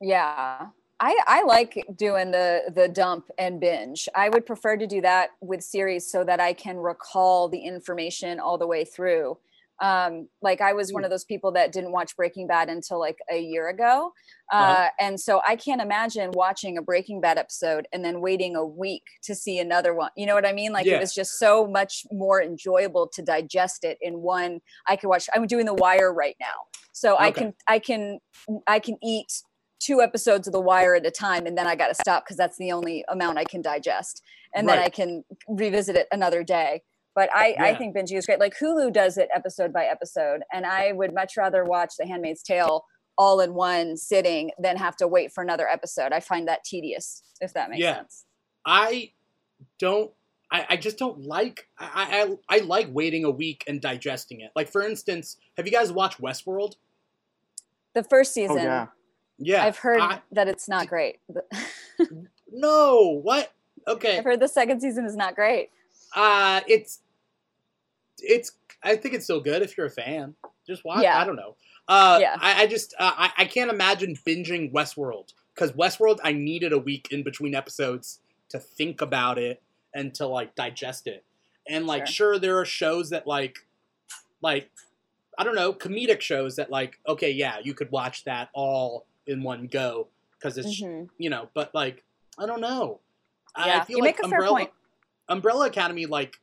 Yeah. 0.00 0.66
I, 1.00 1.20
I 1.26 1.42
like 1.42 1.84
doing 1.96 2.30
the 2.30 2.72
the 2.74 2.88
dump 2.88 3.28
and 3.36 3.60
binge. 3.60 4.08
I 4.14 4.28
would 4.28 4.46
prefer 4.46 4.76
to 4.76 4.86
do 4.86 5.00
that 5.00 5.30
with 5.40 5.62
series 5.62 6.10
so 6.10 6.22
that 6.24 6.38
I 6.40 6.52
can 6.52 6.76
recall 6.76 7.48
the 7.48 7.58
information 7.58 8.38
all 8.38 8.58
the 8.58 8.66
way 8.66 8.84
through 8.84 9.36
Um, 9.80 10.28
like 10.40 10.60
I 10.60 10.72
was 10.72 10.92
one 10.92 11.04
of 11.04 11.10
those 11.10 11.24
people 11.24 11.50
that 11.52 11.72
didn't 11.72 11.92
watch 11.92 12.16
Breaking 12.16 12.46
Bad 12.46 12.68
until 12.68 13.00
like 13.00 13.18
a 13.30 13.38
year 13.38 13.68
ago. 13.68 14.12
Uh, 14.52 14.56
Uh-huh. 14.56 14.88
And 15.00 15.20
so 15.20 15.40
I 15.46 15.56
can't 15.56 15.80
imagine 15.82 16.30
watching 16.32 16.78
a 16.78 16.82
Breaking 16.82 17.20
Bad 17.20 17.38
episode 17.38 17.88
and 17.92 18.04
then 18.04 18.20
waiting 18.20 18.54
a 18.56 18.64
week 18.64 19.02
to 19.24 19.34
see 19.34 19.58
another 19.58 19.92
one. 19.94 20.10
You 20.16 20.26
know 20.26 20.34
what 20.34 20.46
I 20.46 20.52
mean? 20.52 20.72
Like 20.72 20.86
Yeah. 20.86 20.96
it 20.96 21.00
was 21.00 21.12
just 21.12 21.38
so 21.38 21.66
much 21.66 22.06
more 22.12 22.40
enjoyable 22.42 23.08
to 23.14 23.22
digest 23.22 23.84
it 23.84 23.98
in 24.00 24.20
one. 24.20 24.60
I 24.86 24.96
could 24.96 25.08
watch, 25.08 25.28
I'm 25.34 25.46
doing 25.46 25.66
The 25.66 25.74
Wire 25.74 26.12
right 26.12 26.36
now. 26.40 26.46
So 26.92 27.16
I 27.18 27.32
can, 27.32 27.54
I 27.66 27.78
can, 27.80 28.20
I 28.68 28.78
can 28.78 28.96
eat 29.02 29.42
two 29.80 30.00
episodes 30.00 30.46
of 30.46 30.52
The 30.52 30.60
Wire 30.60 30.94
at 30.94 31.04
a 31.04 31.10
time 31.10 31.46
and 31.46 31.58
then 31.58 31.66
I 31.66 31.74
got 31.74 31.88
to 31.88 31.94
stop 31.94 32.24
because 32.24 32.36
that's 32.36 32.56
the 32.56 32.70
only 32.70 33.04
amount 33.08 33.38
I 33.38 33.44
can 33.44 33.60
digest. 33.60 34.22
And 34.54 34.68
then 34.68 34.78
I 34.78 34.88
can 34.88 35.24
revisit 35.48 35.96
it 35.96 36.06
another 36.12 36.44
day. 36.44 36.82
But 37.14 37.30
I, 37.32 37.54
I 37.58 37.74
think 37.76 37.94
binging 37.96 38.16
is 38.18 38.26
great. 38.26 38.40
Like 38.40 38.56
Hulu 38.58 38.92
does 38.92 39.18
it 39.18 39.28
episode 39.34 39.72
by 39.72 39.84
episode, 39.84 40.42
and 40.52 40.66
I 40.66 40.92
would 40.92 41.14
much 41.14 41.36
rather 41.36 41.64
watch 41.64 41.94
The 41.98 42.06
Handmaid's 42.06 42.42
Tale 42.42 42.84
all 43.16 43.40
in 43.40 43.54
one 43.54 43.96
sitting 43.96 44.50
than 44.58 44.76
have 44.76 44.96
to 44.96 45.06
wait 45.06 45.32
for 45.32 45.42
another 45.44 45.68
episode. 45.68 46.12
I 46.12 46.18
find 46.18 46.48
that 46.48 46.64
tedious, 46.64 47.22
if 47.40 47.52
that 47.54 47.70
makes 47.70 47.80
Yeah. 47.82 47.96
sense. 47.98 48.24
I 48.66 49.12
don't. 49.78 50.10
I, 50.50 50.66
I 50.70 50.76
just 50.76 50.98
don't 50.98 51.22
like. 51.22 51.68
I, 51.78 52.36
I 52.50 52.56
I 52.56 52.58
like 52.60 52.88
waiting 52.90 53.24
a 53.24 53.30
week 53.30 53.62
and 53.68 53.80
digesting 53.80 54.40
it. 54.40 54.50
Like 54.56 54.68
for 54.68 54.82
instance, 54.82 55.36
have 55.56 55.66
you 55.66 55.72
guys 55.72 55.92
watched 55.92 56.20
Westworld? 56.20 56.74
The 57.94 58.02
first 58.02 58.32
Oh 58.32 58.34
season, 58.34 58.56
yeah. 58.58 58.86
Yeah, 59.38 59.64
I've 59.64 59.78
heard 59.78 60.00
I- 60.00 60.20
that 60.32 60.48
it's 60.48 60.68
not 60.68 60.88
great. 60.88 61.20
no, 62.52 63.20
what? 63.22 63.52
Okay, 63.86 64.18
I've 64.18 64.24
heard 64.24 64.40
the 64.40 64.48
second 64.48 64.80
season 64.80 65.04
is 65.06 65.16
not 65.16 65.34
great. 65.34 65.70
uh, 66.16 66.60
it's 66.68 67.00
it's. 68.18 68.52
I 68.82 68.96
think 68.96 69.14
it's 69.14 69.24
still 69.24 69.40
good 69.40 69.62
if 69.62 69.76
you're 69.78 69.86
a 69.86 69.90
fan. 69.90 70.34
Just 70.66 70.84
watch. 70.84 71.02
Yeah. 71.02 71.18
I 71.20 71.24
don't 71.24 71.36
know. 71.36 71.56
Uh, 71.88 72.18
Yeah. 72.20 72.36
I, 72.40 72.62
I 72.62 72.66
just 72.66 72.94
uh, 72.98 73.12
I 73.16 73.30
I 73.38 73.44
can't 73.46 73.70
imagine 73.70 74.14
binging 74.26 74.72
Westworld 74.72 75.32
because 75.54 75.72
Westworld 75.72 76.18
I 76.22 76.32
needed 76.32 76.72
a 76.72 76.78
week 76.78 77.08
in 77.10 77.22
between 77.22 77.54
episodes 77.54 78.20
to 78.50 78.58
think 78.58 79.00
about 79.00 79.38
it 79.38 79.62
and 79.94 80.14
to 80.14 80.26
like 80.26 80.54
digest 80.54 81.06
it. 81.06 81.24
And 81.68 81.86
like 81.86 82.06
sure, 82.06 82.38
there 82.38 82.58
are 82.58 82.64
shows 82.64 83.10
that 83.10 83.26
like 83.26 83.66
like 84.42 84.70
I 85.38 85.44
don't 85.44 85.54
know 85.54 85.72
comedic 85.72 86.20
shows 86.20 86.56
that 86.56 86.70
like 86.70 86.98
okay 87.08 87.30
yeah 87.30 87.56
you 87.62 87.74
could 87.74 87.90
watch 87.90 88.24
that 88.24 88.50
all 88.52 89.06
in 89.26 89.42
one 89.42 89.66
go 89.66 90.08
because 90.38 90.58
it's 90.58 90.80
Mhm. 90.82 91.08
you 91.18 91.30
know 91.30 91.48
but 91.54 91.74
like 91.74 92.02
I 92.38 92.46
don't 92.46 92.60
know. 92.60 93.00
I- 93.54 93.66
Yeah, 93.68 93.80
I 93.80 93.84
feel 93.84 93.98
you 93.98 94.02
like 94.04 94.18
make 94.18 94.26
a 94.26 94.28
fair 94.28 94.46
point. 94.46 94.70
Umbrella 95.28 95.66
Academy 95.66 96.04
like 96.06 96.36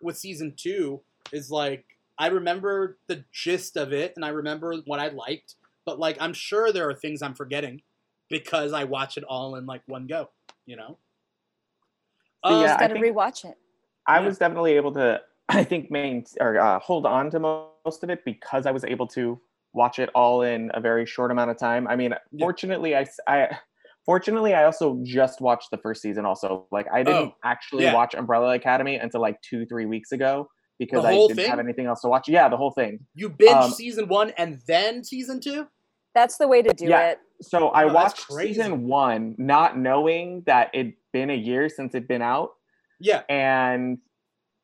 with 0.00 0.16
season 0.16 0.54
two 0.56 1.00
is 1.32 1.50
like 1.50 1.84
I 2.18 2.26
remember 2.28 2.98
the 3.06 3.24
gist 3.32 3.76
of 3.76 3.92
it 3.92 4.12
and 4.16 4.24
I 4.24 4.28
remember 4.28 4.74
what 4.84 5.00
I 5.00 5.08
liked, 5.08 5.56
but 5.84 5.98
like 5.98 6.16
I'm 6.20 6.32
sure 6.34 6.72
there 6.72 6.88
are 6.88 6.94
things 6.94 7.22
I'm 7.22 7.34
forgetting 7.34 7.82
because 8.28 8.72
I 8.72 8.84
watch 8.84 9.16
it 9.16 9.24
all 9.24 9.56
in 9.56 9.66
like 9.66 9.82
one 9.86 10.06
go. 10.06 10.30
You 10.66 10.76
know. 10.76 10.98
So, 12.46 12.54
Um, 12.54 12.60
yeah, 12.60 12.68
Just 12.68 12.80
I 12.82 12.88
got 12.88 12.94
to 12.94 13.00
rewatch 13.00 13.44
it. 13.44 13.58
I 14.06 14.20
Yeah. 14.20 14.26
was 14.26 14.38
definitely 14.38 14.72
able 14.72 14.92
to, 14.92 15.20
I 15.48 15.64
think, 15.64 15.90
main 15.90 16.24
or 16.40 16.58
uh, 16.58 16.78
hold 16.80 17.06
on 17.06 17.30
to 17.30 17.38
most 17.40 18.02
of 18.02 18.10
it 18.10 18.24
because 18.24 18.66
I 18.66 18.70
was 18.70 18.84
able 18.84 19.06
to 19.08 19.40
watch 19.72 19.98
it 19.98 20.08
all 20.14 20.42
in 20.42 20.70
a 20.74 20.80
very 20.80 21.06
short 21.06 21.30
amount 21.30 21.50
of 21.50 21.58
time. 21.58 21.86
I 21.86 21.96
mean, 21.96 22.14
Yeah. 22.32 22.44
fortunately, 22.44 22.94
I, 22.96 23.02
s- 23.02 23.20
I- 23.26 23.58
fortunately, 24.04 24.54
I 24.54 24.64
also 24.64 25.00
just 25.04 25.40
watched 25.40 25.70
the 25.70 25.78
first 25.78 26.02
season. 26.02 26.24
Also, 26.24 26.66
like, 26.72 26.86
I 26.92 27.02
didn't 27.02 27.30
Oh, 27.32 27.36
actually 27.44 27.84
yeah. 27.84 27.94
watch 27.94 28.14
Umbrella 28.14 28.54
Academy 28.54 28.96
until 28.96 29.20
like 29.20 29.40
two, 29.42 29.66
three 29.66 29.86
weeks 29.86 30.12
ago 30.12 30.48
because 30.80 31.04
I 31.04 31.12
didn't 31.14 31.36
thing? 31.36 31.48
have 31.50 31.58
anything 31.60 31.86
else 31.86 32.00
to 32.00 32.08
watch. 32.08 32.28
Yeah, 32.28 32.48
the 32.48 32.56
whole 32.56 32.72
thing. 32.72 32.98
You 33.14 33.28
binge 33.28 33.52
um, 33.52 33.70
season 33.70 34.08
one 34.08 34.32
and 34.36 34.60
then 34.66 35.04
season 35.04 35.40
two. 35.40 35.68
That's 36.14 36.38
the 36.38 36.48
way 36.48 36.62
to 36.62 36.72
do 36.74 36.86
Yeah. 36.86 37.10
it. 37.10 37.18
So 37.42 37.68
I 37.68 37.84
Oh, 37.84 37.92
that's 37.92 37.94
watched 37.94 38.28
crazy. 38.28 38.54
season 38.54 38.88
one, 38.88 39.36
not 39.38 39.78
knowing 39.78 40.42
that 40.46 40.70
it'd 40.74 40.94
been 41.12 41.30
a 41.30 41.36
year 41.36 41.68
since 41.68 41.94
it'd 41.94 42.08
been 42.08 42.22
out. 42.22 42.50
Yeah. 42.98 43.22
and 43.28 43.98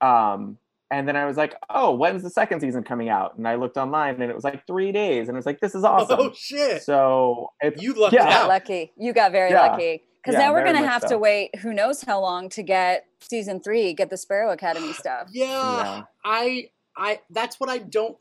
um 0.00 0.58
and 0.90 1.08
then 1.08 1.16
I 1.16 1.24
was 1.24 1.36
like, 1.36 1.56
"Oh, 1.68 1.96
when's 1.96 2.22
the 2.22 2.30
second 2.30 2.60
season 2.60 2.84
coming 2.84 3.08
out?" 3.08 3.36
And 3.36 3.48
I 3.48 3.56
looked 3.56 3.76
online, 3.76 4.14
and 4.22 4.30
it 4.30 4.34
was 4.34 4.44
like 4.44 4.64
three 4.68 4.92
days, 4.92 5.26
and 5.28 5.36
I 5.36 5.38
was 5.38 5.44
like, 5.46 5.58
"This 5.58 5.74
is 5.74 5.82
awesome." 5.82 6.16
Oh 6.20 6.32
shit! 6.32 6.82
So 6.84 7.50
it's 7.60 7.82
you 7.82 7.92
lucked 7.94 8.14
yeah. 8.14 8.42
Out. 8.42 8.48
lucky. 8.48 8.92
You 8.96 9.12
got 9.12 9.32
very 9.32 9.50
Yeah. 9.50 9.66
lucky. 9.72 10.04
Because 10.26 10.40
Yeah, 10.40 10.46
now 10.48 10.52
we're 10.54 10.64
gonna 10.64 10.86
have 10.86 11.02
so. 11.02 11.08
to 11.10 11.18
wait 11.18 11.54
who 11.60 11.72
knows 11.72 12.02
how 12.02 12.20
long 12.20 12.48
to 12.50 12.62
get 12.64 13.06
season 13.20 13.60
three, 13.60 13.92
get 13.92 14.10
the 14.10 14.16
Sparrow 14.16 14.50
Academy 14.50 14.92
stuff. 14.92 15.28
Yeah, 15.32 15.46
Yeah. 15.46 16.02
I, 16.24 16.70
I. 16.96 17.20
That's 17.30 17.60
what 17.60 17.70
I 17.70 17.78
don't 17.78 18.16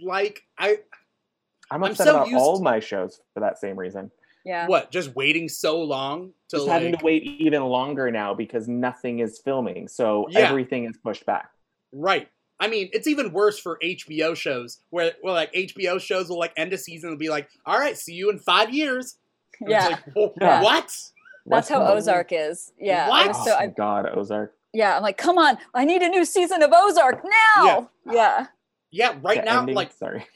like. 0.00 0.42
I 0.56 0.78
I'm 1.70 1.82
I'm 1.82 1.90
upset 1.90 2.06
so 2.06 2.14
about 2.16 2.28
used 2.28 2.38
all 2.40 2.58
to- 2.58 2.62
my 2.62 2.78
shows 2.80 3.20
for 3.34 3.40
that 3.40 3.58
same 3.58 3.76
reason. 3.78 4.10
Yeah. 4.44 4.66
what 4.68 4.90
just 4.90 5.14
waiting 5.14 5.46
so 5.48 5.82
long 5.82 6.28
to 6.48 6.56
Just 6.56 6.66
like. 6.68 6.80
having 6.80 6.96
to 6.96 7.04
wait 7.04 7.22
even 7.24 7.62
longer 7.64 8.10
now 8.10 8.32
because 8.32 8.66
nothing 8.68 9.18
is 9.18 9.38
filming, 9.44 9.88
so 9.88 10.26
Yeah. 10.30 10.40
everything 10.48 10.84
is 10.86 10.96
pushed 11.04 11.26
back. 11.26 11.50
Right. 11.92 12.28
I 12.60 12.68
mean, 12.68 12.88
it's 12.92 13.06
even 13.06 13.32
worse 13.32 13.58
for 13.58 13.78
HBO 13.82 14.34
shows 14.34 14.80
where, 14.90 15.12
well, 15.22 15.34
like 15.34 15.52
HBO 15.52 16.00
shows 16.00 16.30
will 16.30 16.38
like 16.38 16.52
end 16.56 16.72
a 16.72 16.78
season 16.78 17.10
and 17.10 17.18
be 17.18 17.28
like, 17.28 17.48
"All 17.66 17.78
right, 17.78 17.96
see 17.98 18.14
you 18.14 18.30
in 18.30 18.38
five 18.38 18.72
years." 18.72 19.18
And 19.60 19.70
Yeah. 19.70 19.88
It's 19.88 19.90
like, 20.06 20.16
"Wha- 20.16 20.32
Yeah. 20.40 20.62
What? 20.62 20.96
That's 21.48 21.68
how 21.68 21.86
Ozark 21.86 22.28
is. 22.32 22.72
Yeah. 22.78 23.06
I 23.06 23.08
What? 23.08 23.28
was 23.28 23.36
Oh 23.40 23.44
so 23.44 23.50
my 23.56 23.62
I, 23.62 23.66
god, 23.68 24.08
Ozark. 24.14 24.54
yeah, 24.72 24.96
I'm 24.96 25.02
like, 25.02 25.16
come 25.16 25.38
on, 25.38 25.58
I 25.74 25.84
need 25.84 26.02
a 26.02 26.08
new 26.08 26.24
season 26.24 26.62
of 26.62 26.70
Ozark 26.74 27.22
now. 27.56 27.90
Yeah. 28.06 28.12
Yeah. 28.12 28.46
yeah 28.90 29.18
Right 29.22 29.38
The 29.40 29.44
now, 29.44 29.60
ending- 29.60 29.74
like 29.76 29.92
sorry. 29.92 30.26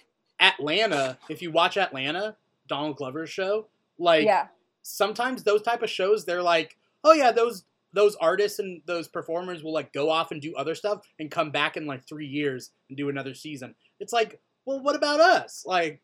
Atlanta. 0.41 1.19
If 1.29 1.43
you 1.43 1.51
watch 1.51 1.77
Atlanta, 1.77 2.37
Donald 2.67 2.97
Glover's 2.97 3.31
show, 3.31 3.67
like 3.99 4.25
Yeah. 4.25 4.49
sometimes 4.83 5.45
those 5.45 5.63
type 5.63 5.83
of 5.83 5.91
shows, 5.91 6.25
they're 6.25 6.43
like, 6.43 6.77
"Oh 7.05 7.13
yeah, 7.13 7.33
those." 7.33 7.65
Those 7.95 8.17
artists 8.17 8.59
and 8.59 8.81
those 8.87 9.07
performers 9.07 9.63
will 9.63 9.75
like 9.75 9.93
go 9.93 10.09
off 10.09 10.31
and 10.31 10.41
do 10.41 10.55
other 10.57 10.75
stuff 10.75 11.03
and 11.19 11.31
come 11.31 11.51
back 11.51 11.77
in 11.77 11.85
like 11.85 12.03
three 12.09 12.25
years 12.27 12.71
and 12.89 12.97
do 12.97 13.11
another 13.11 13.35
season. 13.35 13.75
It's 14.01 14.15
like, 14.15 14.41
well, 14.65 14.81
what 14.81 14.97
about 14.97 15.21
us? 15.21 15.63
Like, 15.67 16.01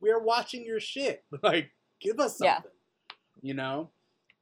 we're 0.00 0.18
watching 0.18 0.64
your 0.64 0.80
shit. 0.80 1.24
Like, 1.44 1.70
give 2.00 2.18
us 2.18 2.38
something. 2.38 2.46
Yeah. 2.64 2.70
Something. 3.38 3.48
You 3.48 3.54
know? 3.54 3.90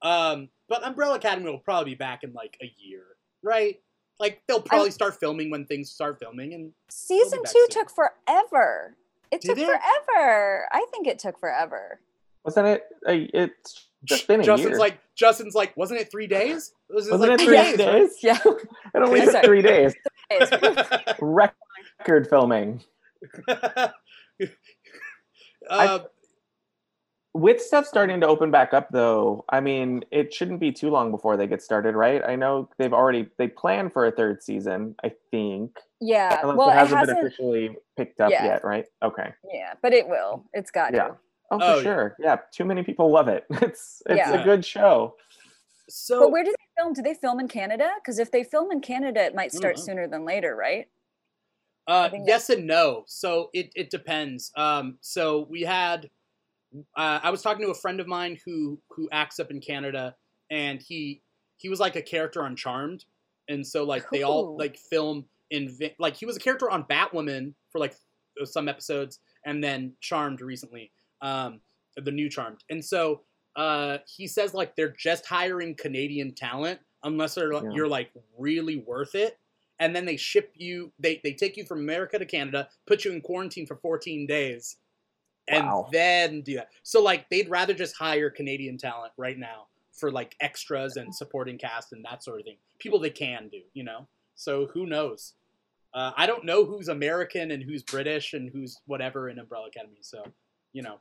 Um, 0.02 0.48
but 0.68 0.84
Umbrella 0.86 1.16
Academy 1.16 1.50
will 1.50 1.58
probably 1.58 1.92
be 1.92 1.96
back 1.96 2.22
in 2.22 2.32
like 2.32 2.56
a 2.62 2.72
year, 2.78 3.02
right? 3.42 3.80
Like 4.18 4.42
they'll 4.48 4.60
probably 4.62 4.90
start 4.90 5.18
filming 5.20 5.50
when 5.50 5.64
things 5.66 5.90
start 5.90 6.18
filming 6.18 6.54
and 6.54 6.72
Season 6.88 7.40
two 7.44 7.50
soon. 7.52 7.68
took 7.70 7.90
forever. 7.90 8.96
It 9.30 9.40
Did 9.42 9.48
took 9.50 9.58
it? 9.58 9.66
forever. 9.66 10.68
I 10.72 10.86
think 10.90 11.06
it 11.06 11.18
took 11.18 11.38
forever. 11.38 12.00
Wasn't 12.44 12.66
it? 12.66 12.84
It's 13.06 13.88
just 14.04 14.26
been 14.28 14.40
a 14.40 14.44
Juston's 14.44 14.70
year. 14.70 14.78
like 14.78 14.98
Juston's 15.16 15.54
like, 15.54 15.76
wasn't 15.76 16.00
it 16.00 16.10
three 16.10 16.26
days? 16.28 16.72
It 16.88 16.94
was 16.94 17.10
Wasn't 17.10 17.30
like 17.30 17.40
it 17.40 17.44
three 17.44 17.56
right? 17.56 17.76
days? 17.76 18.10
Yeah. 18.22 18.38
It 18.94 19.02
only 19.02 19.20
took 19.22 19.44
three 19.44 19.62
days. 19.62 19.94
It's- 20.30 21.16
Record 21.20 22.28
filming. 22.28 22.82
uh, 25.68 25.98
With 27.36 27.60
stuff 27.60 27.86
starting 27.86 28.18
to 28.22 28.26
open 28.26 28.50
back 28.50 28.72
up, 28.72 28.88
though, 28.90 29.44
I 29.50 29.60
mean, 29.60 30.04
it 30.10 30.32
shouldn't 30.32 30.58
be 30.58 30.72
too 30.72 30.88
long 30.88 31.10
before 31.10 31.36
they 31.36 31.46
get 31.46 31.60
started, 31.62 31.94
right? 31.94 32.22
I 32.26 32.34
know 32.34 32.68
they've 32.78 32.92
already 32.94 33.28
they 33.36 33.46
plan 33.48 33.90
for 33.90 34.06
a 34.06 34.10
third 34.10 34.42
season. 34.42 34.94
I 35.04 35.12
think, 35.30 35.76
yeah. 36.00 36.40
unless 36.42 36.56
well, 36.56 36.68
it 36.70 36.72
it 36.72 36.76
hasn't, 36.76 36.98
hasn't. 37.00 37.18
been 37.18 37.26
officially 37.26 37.76
picked 37.96 38.20
up 38.22 38.30
Yeah. 38.30 38.44
yet, 38.46 38.64
right? 38.64 38.86
Okay, 39.02 39.34
Yeah, 39.52 39.74
but 39.82 39.92
it 39.92 40.08
will. 40.08 40.44
It's 40.54 40.70
got 40.70 40.94
Yeah. 40.94 41.08
to. 41.08 41.16
oh, 41.50 41.58
Oh, 41.58 41.58
for 41.58 41.76
yeah. 41.76 41.82
sure, 41.82 42.16
yeah. 42.18 42.36
Too 42.52 42.64
many 42.64 42.82
people 42.82 43.10
love 43.10 43.28
it. 43.28 43.44
It's 43.62 44.02
it's 44.06 44.16
Yeah. 44.16 44.32
a 44.40 44.42
good 44.42 44.64
show. 44.64 45.16
so 45.90 46.20
But 46.20 46.30
where 46.30 46.42
do 46.42 46.50
they 46.52 46.80
film? 46.82 46.94
Do 46.94 47.02
they 47.02 47.14
film 47.14 47.38
in 47.38 47.48
Canada? 47.48 47.90
Because 47.96 48.18
if 48.18 48.30
they 48.30 48.44
film 48.44 48.72
in 48.72 48.80
Canada, 48.80 49.22
it 49.24 49.34
might 49.34 49.52
start 49.52 49.76
Mhm. 49.76 49.80
sooner 49.80 50.08
than 50.08 50.24
later, 50.24 50.56
right? 50.56 50.88
Uh, 51.86 52.08
yes 52.24 52.48
and 52.50 52.66
no. 52.66 53.04
So 53.06 53.50
it, 53.52 53.70
it 53.76 53.90
depends. 53.90 54.50
Um, 54.56 54.98
so 55.02 55.46
we 55.50 55.60
had, 55.62 56.10
uh, 56.96 57.20
I 57.22 57.30
was 57.30 57.42
talking 57.42 57.64
to 57.64 57.70
a 57.70 57.74
friend 57.74 58.00
of 58.00 58.06
mine 58.06 58.38
who 58.44 58.80
who 58.90 59.08
acts 59.12 59.38
up 59.38 59.50
in 59.50 59.60
Canada, 59.60 60.14
and 60.50 60.80
he 60.80 61.22
he 61.56 61.68
was 61.68 61.80
like 61.80 61.96
a 61.96 62.02
character 62.02 62.42
on 62.42 62.56
Charmed, 62.56 63.04
and 63.48 63.66
so 63.66 63.84
like 63.84 64.08
they 64.10 64.22
all 64.22 64.56
like 64.58 64.76
film 64.78 65.24
in 65.50 65.76
like 65.98 66.16
he 66.16 66.26
was 66.26 66.36
a 66.36 66.40
character 66.40 66.70
on 66.70 66.84
Batwoman 66.84 67.54
for 67.70 67.78
like 67.78 67.94
some 68.44 68.68
episodes, 68.68 69.20
and 69.44 69.62
then 69.62 69.92
Charmed 70.00 70.40
recently, 70.40 70.92
um, 71.22 71.60
the 71.96 72.10
new 72.10 72.28
Charmed, 72.28 72.62
and 72.70 72.84
so 72.84 73.22
uh, 73.56 73.98
he 74.06 74.26
says 74.26 74.52
like 74.52 74.76
they're 74.76 74.94
just 74.98 75.24
hiring 75.26 75.74
Canadian 75.74 76.34
talent 76.34 76.80
unless 77.04 77.34
they're 77.34 77.52
Yeah. 77.52 77.70
you're 77.72 77.88
like 77.88 78.10
really 78.38 78.76
worth 78.78 79.14
it. 79.14 79.38
And 79.78 79.94
then 79.94 80.06
they 80.06 80.16
ship 80.16 80.52
you 80.54 80.90
they, 80.98 81.20
they 81.22 81.34
take 81.34 81.58
you 81.58 81.64
from 81.66 81.80
america 81.80 82.18
to 82.18 82.24
canada 82.24 82.66
put 82.86 83.04
you 83.04 83.12
in 83.12 83.20
quarantine 83.20 83.66
for 83.66 83.76
14 83.76 84.26
days 84.26 84.76
and 85.48 85.64
Wow. 85.66 85.88
then 85.92 86.40
do 86.42 86.54
that 86.56 86.68
so 86.82 87.02
like 87.02 87.28
they'd 87.30 87.48
rather 87.48 87.74
just 87.74 87.96
hire 87.96 88.30
canadian 88.30 88.76
talent 88.78 89.12
right 89.16 89.38
now 89.38 89.66
for 89.92 90.10
like 90.10 90.36
extras 90.40 90.96
and 90.96 91.14
supporting 91.14 91.56
cast 91.58 91.92
and 91.92 92.04
that 92.04 92.22
sort 92.24 92.40
of 92.40 92.44
thing 92.46 92.56
people 92.78 92.98
they 92.98 93.10
can 93.10 93.48
do 93.48 93.60
you 93.74 93.82
know 93.84 94.06
so 94.34 94.66
who 94.66 94.86
knows 94.86 95.34
Uh, 95.94 96.12
I 96.14 96.26
don't 96.26 96.44
know 96.44 96.66
who's 96.66 96.88
American 96.88 97.52
and 97.52 97.62
who's 97.62 97.82
British 97.82 98.34
and 98.34 98.50
who's 98.52 98.76
whatever 98.86 99.30
in 99.30 99.38
Umbrella 99.38 99.68
Academy. 99.68 100.02
So, 100.02 100.22
you 100.74 100.82
know, 100.82 101.00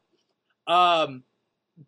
um, 0.74 1.24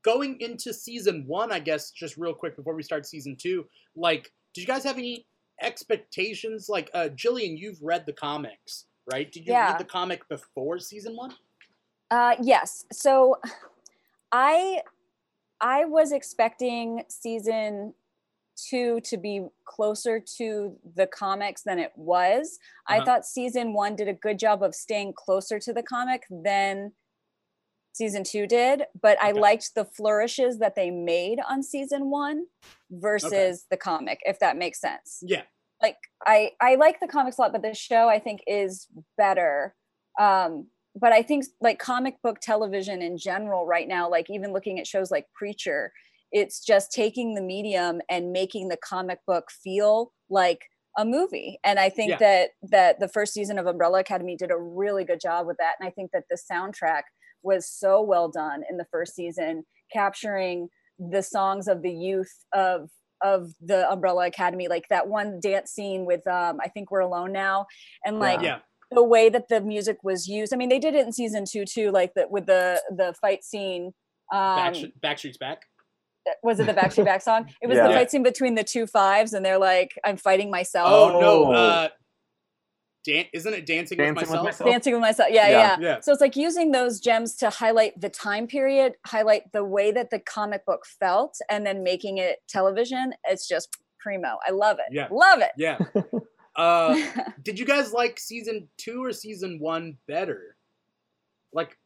going 0.01 0.41
into 0.41 0.73
season 0.73 1.23
one, 1.25 1.49
I 1.53 1.59
guess 1.59 1.91
just 1.91 2.17
real 2.17 2.33
quick 2.33 2.57
before 2.57 2.75
we 2.75 2.83
start 2.83 3.05
season 3.05 3.37
two, 3.37 3.65
like, 3.95 4.33
did 4.53 4.59
you 4.61 4.67
guys 4.67 4.83
have 4.83 4.97
any 4.97 5.25
expectations? 5.61 6.67
Like, 6.67 6.89
uh, 6.93 7.07
Jillian, 7.15 7.57
you've 7.57 7.81
read 7.81 8.05
the 8.05 8.11
comics, 8.13 8.87
right? 9.09 9.31
Did 9.31 9.45
you 9.47 9.53
Yeah. 9.53 9.71
read 9.71 9.79
the 9.79 9.85
comic 9.85 10.27
before 10.27 10.77
season 10.79 11.15
one? 11.15 11.33
Uh, 12.09 12.35
yes. 12.41 12.85
So 12.91 13.37
I 14.31 14.81
I 15.59 15.85
was 15.85 16.11
expecting 16.11 17.03
season 17.09 17.93
two 18.69 18.99
to 19.01 19.17
be 19.17 19.45
closer 19.65 20.19
to 20.37 20.75
the 20.95 21.05
comics 21.07 21.61
than 21.63 21.79
it 21.79 21.91
was. 21.95 22.57
I 22.87 22.97
Uh-huh. 22.97 23.05
thought 23.05 23.25
season 23.25 23.73
one 23.73 23.95
did 23.95 24.07
a 24.07 24.13
good 24.13 24.39
job 24.39 24.63
of 24.63 24.73
staying 24.73 25.13
closer 25.13 25.59
to 25.59 25.73
the 25.73 25.83
comic 25.83 26.23
than 26.29 26.93
season 27.93 28.23
two 28.23 28.47
did, 28.47 28.83
but 28.99 29.19
I 29.21 29.31
liked 29.31 29.73
the 29.75 29.85
flourishes 29.85 30.59
that 30.59 30.75
they 30.75 30.91
made 30.91 31.39
on 31.47 31.61
season 31.63 32.09
one 32.09 32.45
versus 32.89 33.65
the 33.69 33.77
comic, 33.77 34.19
if 34.25 34.39
that 34.39 34.55
makes 34.57 34.79
sense 34.79 35.19
Yeah. 35.21 35.43
like 35.81 35.97
I 36.25 36.51
I 36.61 36.75
like 36.75 36.99
the 36.99 37.07
comics 37.07 37.37
a 37.37 37.41
lot, 37.41 37.51
but 37.51 37.61
the 37.63 37.73
show 37.73 38.07
I 38.07 38.19
think 38.19 38.41
is 38.47 38.87
better. 39.17 39.75
Um, 40.19 40.69
but 40.99 41.13
I 41.13 41.21
think 41.21 41.45
like 41.61 41.79
comic 41.79 42.15
book 42.23 42.39
television 42.41 43.01
in 43.01 43.17
general 43.17 43.65
right 43.65 43.87
now, 43.87 44.09
like 44.09 44.29
even 44.29 44.53
looking 44.53 44.79
at 44.79 44.87
shows 44.87 45.11
like 45.11 45.25
Preacher, 45.33 45.91
it's 46.31 46.63
just 46.63 46.91
taking 46.91 47.35
the 47.35 47.41
medium 47.41 48.01
and 48.09 48.31
making 48.31 48.67
the 48.67 48.77
comic 48.77 49.19
book 49.27 49.45
feel 49.51 50.11
like 50.29 50.61
a 50.97 51.05
movie. 51.05 51.59
And 51.63 51.79
I 51.79 51.89
think 51.89 52.09
Yeah. 52.11 52.17
that 52.17 52.49
that 52.63 52.99
the 52.99 53.07
first 53.07 53.33
season 53.33 53.59
of 53.59 53.67
Umbrella 53.67 53.99
Academy 53.99 54.35
did 54.35 54.51
a 54.51 54.57
really 54.57 55.03
good 55.03 55.19
job 55.19 55.45
with 55.47 55.57
that. 55.57 55.75
And 55.79 55.87
I 55.87 55.91
think 55.91 56.11
that 56.11 56.25
the 56.29 56.37
soundtrack 56.51 57.03
was 57.43 57.69
so 57.69 58.01
well 58.01 58.29
done 58.29 58.63
in 58.69 58.77
the 58.77 58.87
first 58.91 59.13
season, 59.15 59.63
capturing 59.93 60.69
the 60.99 61.21
songs 61.21 61.67
of 61.67 61.81
the 61.83 61.91
youth 61.93 62.33
of 62.53 62.89
of 63.23 63.51
the 63.61 63.89
Umbrella 63.91 64.27
Academy, 64.27 64.67
like 64.67 64.87
that 64.89 65.07
one 65.07 65.39
dance 65.39 65.71
scene 65.71 66.05
with 66.05 66.25
um, 66.27 66.57
I 66.63 66.67
think 66.67 66.91
we're 66.91 66.99
alone 66.99 67.31
now, 67.31 67.67
and 68.05 68.19
like 68.19 68.41
Yeah. 68.41 68.59
The 68.91 69.03
way 69.03 69.29
that 69.29 69.49
the 69.49 69.61
music 69.61 69.97
was 70.03 70.27
used. 70.27 70.53
I 70.53 70.57
mean, 70.57 70.69
they 70.69 70.79
did 70.79 70.95
it 70.95 71.05
in 71.05 71.11
season 71.11 71.45
two 71.49 71.65
too, 71.65 71.91
like 71.91 72.13
that 72.15 72.31
with 72.31 72.45
the 72.45 72.81
the 72.89 73.13
fight 73.21 73.43
scene. 73.43 73.91
Um, 74.33 74.39
Backstreet, 74.59 74.91
Backstreet's 75.01 75.37
back. 75.37 75.63
was 76.43 76.59
it 76.59 76.67
the 76.67 76.73
Backstreet 76.73 77.05
Back 77.05 77.21
song? 77.21 77.49
It 77.61 77.67
was 77.67 77.77
Yeah. 77.77 77.87
the 77.87 77.93
fight 77.93 78.11
scene 78.11 78.23
between 78.23 78.55
the 78.55 78.63
two 78.63 78.87
fives, 78.87 79.33
and 79.33 79.45
they're 79.45 79.57
like, 79.59 79.91
"I'm 80.05 80.17
fighting 80.17 80.49
myself." 80.51 80.89
Oh, 80.91 81.19
no. 81.19 81.45
Oh. 81.45 81.51
Uh, 81.53 81.87
Dan- 83.05 83.25
isn't 83.33 83.53
it 83.53 83.65
Dancing, 83.65 83.97
Dancing 83.97 84.15
with 84.15 84.23
with 84.23 84.29
Myself? 84.29 84.43
Myself? 84.45 84.69
dancing 84.69 84.93
with 84.93 85.01
myself 85.01 85.29
yeah, 85.31 85.47
yeah 85.47 85.49
Yeah. 85.49 85.77
yeah 85.79 85.87
Yeah. 85.87 85.99
so 86.01 86.11
it's 86.11 86.19
like 86.19 86.35
using 86.35 86.71
those 86.73 86.99
gems 86.99 87.37
to 87.37 87.49
highlight 87.49 87.93
the 88.01 88.09
time 88.09 88.47
period 88.47 88.95
highlight 89.05 89.43
the 89.53 89.63
way 89.63 89.91
that 89.93 90.09
the 90.09 90.19
comic 90.19 90.65
book 90.65 90.81
felt 90.99 91.37
and 91.49 91.65
then 91.65 91.83
making 91.83 92.17
it 92.17 92.39
television 92.49 93.13
it's 93.23 93.47
just 93.47 93.69
primo 94.01 94.37
i 94.45 94.51
love 94.51 94.79
it 94.79 94.87
Yeah. 94.91 95.07
love 95.09 95.39
it 95.39 95.51
Yeah. 95.57 95.77
Uh, 96.57 96.99
did 97.43 97.57
you 97.59 97.65
guys 97.65 97.93
like 97.93 98.19
season 98.19 98.67
two 98.77 99.03
or 99.03 99.13
season 99.13 99.59
one 99.59 99.97
better? 100.07 100.55
Like, 101.53 101.77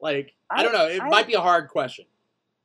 like 0.00 0.34
I, 0.50 0.60
I- 0.60 0.62
don't 0.62 0.72
know. 0.72 0.86
It 0.86 1.02
I- 1.02 1.08
might 1.08 1.26
be 1.26 1.34
a 1.34 1.40
hard 1.40 1.68
question. 1.68 2.06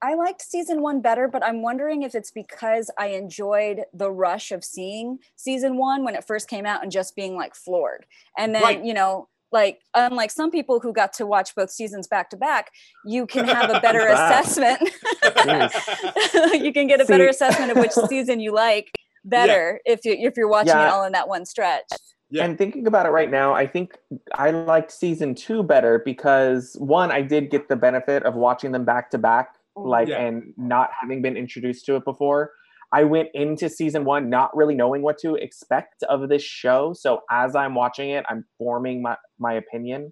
I 0.05 0.15
liked 0.15 0.41
season 0.41 0.81
one 0.81 0.99
better, 0.99 1.29
but 1.29 1.41
I'm 1.45 1.61
wondering 1.61 2.03
if 2.03 2.13
it's 2.13 2.29
because 2.29 2.91
I 2.99 3.07
enjoyed 3.07 3.83
the 3.93 4.11
rush 4.11 4.51
of 4.51 4.61
seeing 4.61 5.19
season 5.37 5.77
one 5.77 6.03
when 6.03 6.13
it 6.13 6.25
first 6.27 6.49
came 6.49 6.65
out 6.65 6.83
and 6.83 6.91
just 6.91 7.15
being 7.15 7.37
like 7.37 7.55
floored. 7.55 8.05
And 8.37 8.53
then, 8.53 8.63
Right. 8.63 8.83
you 8.83 8.93
know, 8.93 9.29
like 9.53 9.79
unlike 9.95 10.29
some 10.31 10.51
people 10.51 10.81
who 10.81 10.91
got 10.91 11.13
to 11.13 11.25
watch 11.25 11.55
both 11.55 11.69
seasons 11.71 12.07
back 12.07 12.29
to 12.31 12.35
back, 12.37 12.71
you 13.05 13.25
can 13.25 13.47
have 13.47 13.69
a 13.69 13.79
better 13.79 14.05
assessment. 14.09 14.81
You 16.61 16.73
can 16.73 16.87
get 16.87 16.99
a 16.99 17.05
better 17.05 17.27
assessment 17.27 17.71
of 17.71 17.77
which 17.77 17.91
season 18.09 18.39
you 18.41 18.53
like 18.53 18.91
better 19.25 19.79
if 19.85 20.03
you 20.05 20.13
if 20.13 20.35
you're 20.37 20.47
watching 20.47 20.71
it 20.77 20.87
all 20.87 21.03
in 21.05 21.13
that 21.13 21.27
one 21.27 21.45
stretch. 21.45 21.85
Yeah. 22.29 22.45
And 22.45 22.57
thinking 22.57 22.87
about 22.87 23.05
it 23.05 23.09
right 23.09 23.29
now, 23.29 23.53
I 23.53 23.67
think 23.67 23.95
I 24.33 24.49
liked 24.49 24.91
season 24.91 25.35
two 25.35 25.61
better 25.61 26.01
because 26.03 26.75
one, 26.79 27.11
I 27.11 27.21
did 27.21 27.51
get 27.51 27.69
the 27.69 27.75
benefit 27.75 28.23
of 28.23 28.33
watching 28.33 28.71
them 28.71 28.85
back 28.85 29.11
to 29.11 29.19
back, 29.19 29.55
Mhm. 29.77 29.85
like 29.85 30.07
Yeah. 30.07 30.21
and 30.21 30.53
not 30.57 30.89
having 30.99 31.21
been 31.21 31.37
introduced 31.37 31.85
to 31.85 31.95
it 31.95 32.03
before. 32.05 32.51
I 32.91 33.03
went 33.03 33.29
into 33.35 33.69
season 33.69 34.03
one 34.03 34.29
not 34.29 34.55
really 34.55 34.73
knowing 34.73 35.03
what 35.03 35.17
to 35.19 35.35
expect 35.35 36.01
of 36.03 36.27
this 36.29 36.41
show. 36.43 36.93
So 36.93 37.21
as 37.29 37.55
I'm 37.55 37.75
watching 37.75 38.09
it, 38.09 38.25
I'm 38.29 38.45
forming 38.57 39.01
my, 39.03 39.15
my 39.37 39.53
opinion. 39.53 40.11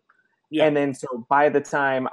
Yeah. 0.51 0.65
And 0.65 0.77
then 0.77 0.93
so 0.93 1.25
by 1.29 1.49
the 1.49 1.61
time 1.61 2.07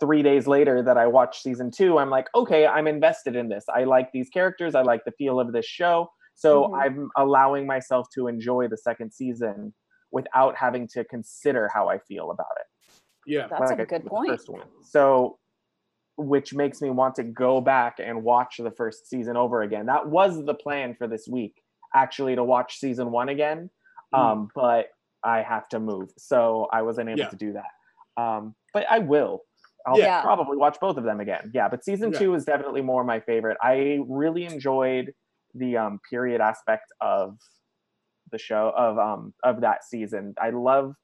three 0.00 0.22
days 0.22 0.46
later 0.46 0.82
that 0.82 0.96
I 0.96 1.06
watch 1.06 1.42
season 1.42 1.70
two, 1.70 1.98
I'm 1.98 2.10
like, 2.10 2.28
okay, 2.34 2.66
I'm 2.66 2.86
invested 2.86 3.36
in 3.36 3.48
this. 3.48 3.64
I 3.68 3.84
like 3.84 4.10
these 4.12 4.30
characters. 4.30 4.74
I 4.74 4.82
like 4.82 5.04
the 5.04 5.12
feel 5.12 5.38
of 5.40 5.52
this 5.52 5.66
show. 5.66 6.10
So 6.38 6.68
Mhm. 6.68 6.80
I'm 6.80 7.10
allowing 7.16 7.66
myself 7.66 8.08
to 8.10 8.28
enjoy 8.28 8.68
the 8.68 8.76
second 8.76 9.12
season 9.12 9.74
without 10.12 10.56
having 10.56 10.86
to 10.86 11.02
consider 11.04 11.68
how 11.74 11.88
I 11.88 11.98
feel 11.98 12.30
about 12.30 12.46
it. 12.60 13.00
Yeah. 13.26 13.48
That's 13.48 13.70
like 13.72 13.80
a 13.80 13.82
I 13.82 13.84
good 13.86 13.88
did 13.88 14.04
with 14.04 14.04
the 14.04 14.10
point. 14.10 14.28
first 14.30 14.48
one. 14.48 14.68
So, 14.82 15.38
which 16.16 16.54
makes 16.54 16.80
me 16.80 16.90
want 16.90 17.16
to 17.16 17.24
go 17.24 17.60
back 17.60 17.98
and 17.98 18.22
watch 18.22 18.58
the 18.58 18.70
first 18.70 19.08
season 19.08 19.36
over 19.36 19.62
again. 19.62 19.86
That 19.86 20.08
was 20.08 20.44
the 20.44 20.54
plan 20.54 20.94
for 20.94 21.08
this 21.08 21.26
week, 21.26 21.60
actually, 21.92 22.36
to 22.36 22.44
watch 22.44 22.78
season 22.78 23.10
one 23.10 23.28
again. 23.28 23.68
Mm. 24.14 24.18
Um, 24.18 24.50
but 24.54 24.90
I 25.24 25.42
have 25.42 25.68
to 25.70 25.80
move, 25.80 26.10
so 26.16 26.68
I 26.72 26.82
wasn't 26.82 27.08
able 27.10 27.18
Yeah. 27.18 27.28
to 27.30 27.36
do 27.36 27.52
that. 27.54 28.22
Um, 28.22 28.54
but 28.72 28.86
I 28.88 29.00
will. 29.00 29.42
I'll 29.86 29.98
Yeah. 29.98 30.22
probably 30.22 30.56
watch 30.56 30.78
both 30.80 30.96
of 30.98 31.04
them 31.04 31.18
again. 31.20 31.50
Yeah, 31.52 31.68
but 31.68 31.84
season 31.84 32.12
Yeah. 32.12 32.18
two 32.20 32.34
is 32.34 32.44
definitely 32.44 32.82
more 32.82 33.02
my 33.02 33.18
favorite. 33.20 33.56
I 33.60 34.04
really 34.08 34.44
enjoyed 34.44 35.14
the 35.54 35.76
um, 35.76 36.00
period 36.08 36.40
aspect 36.40 36.92
of 37.00 37.38
the 38.30 38.38
show 38.38 38.72
of 38.76 38.98
um 38.98 39.32
of 39.42 39.60
that 39.62 39.84
season. 39.84 40.34
I 40.40 40.50
love 40.50 40.94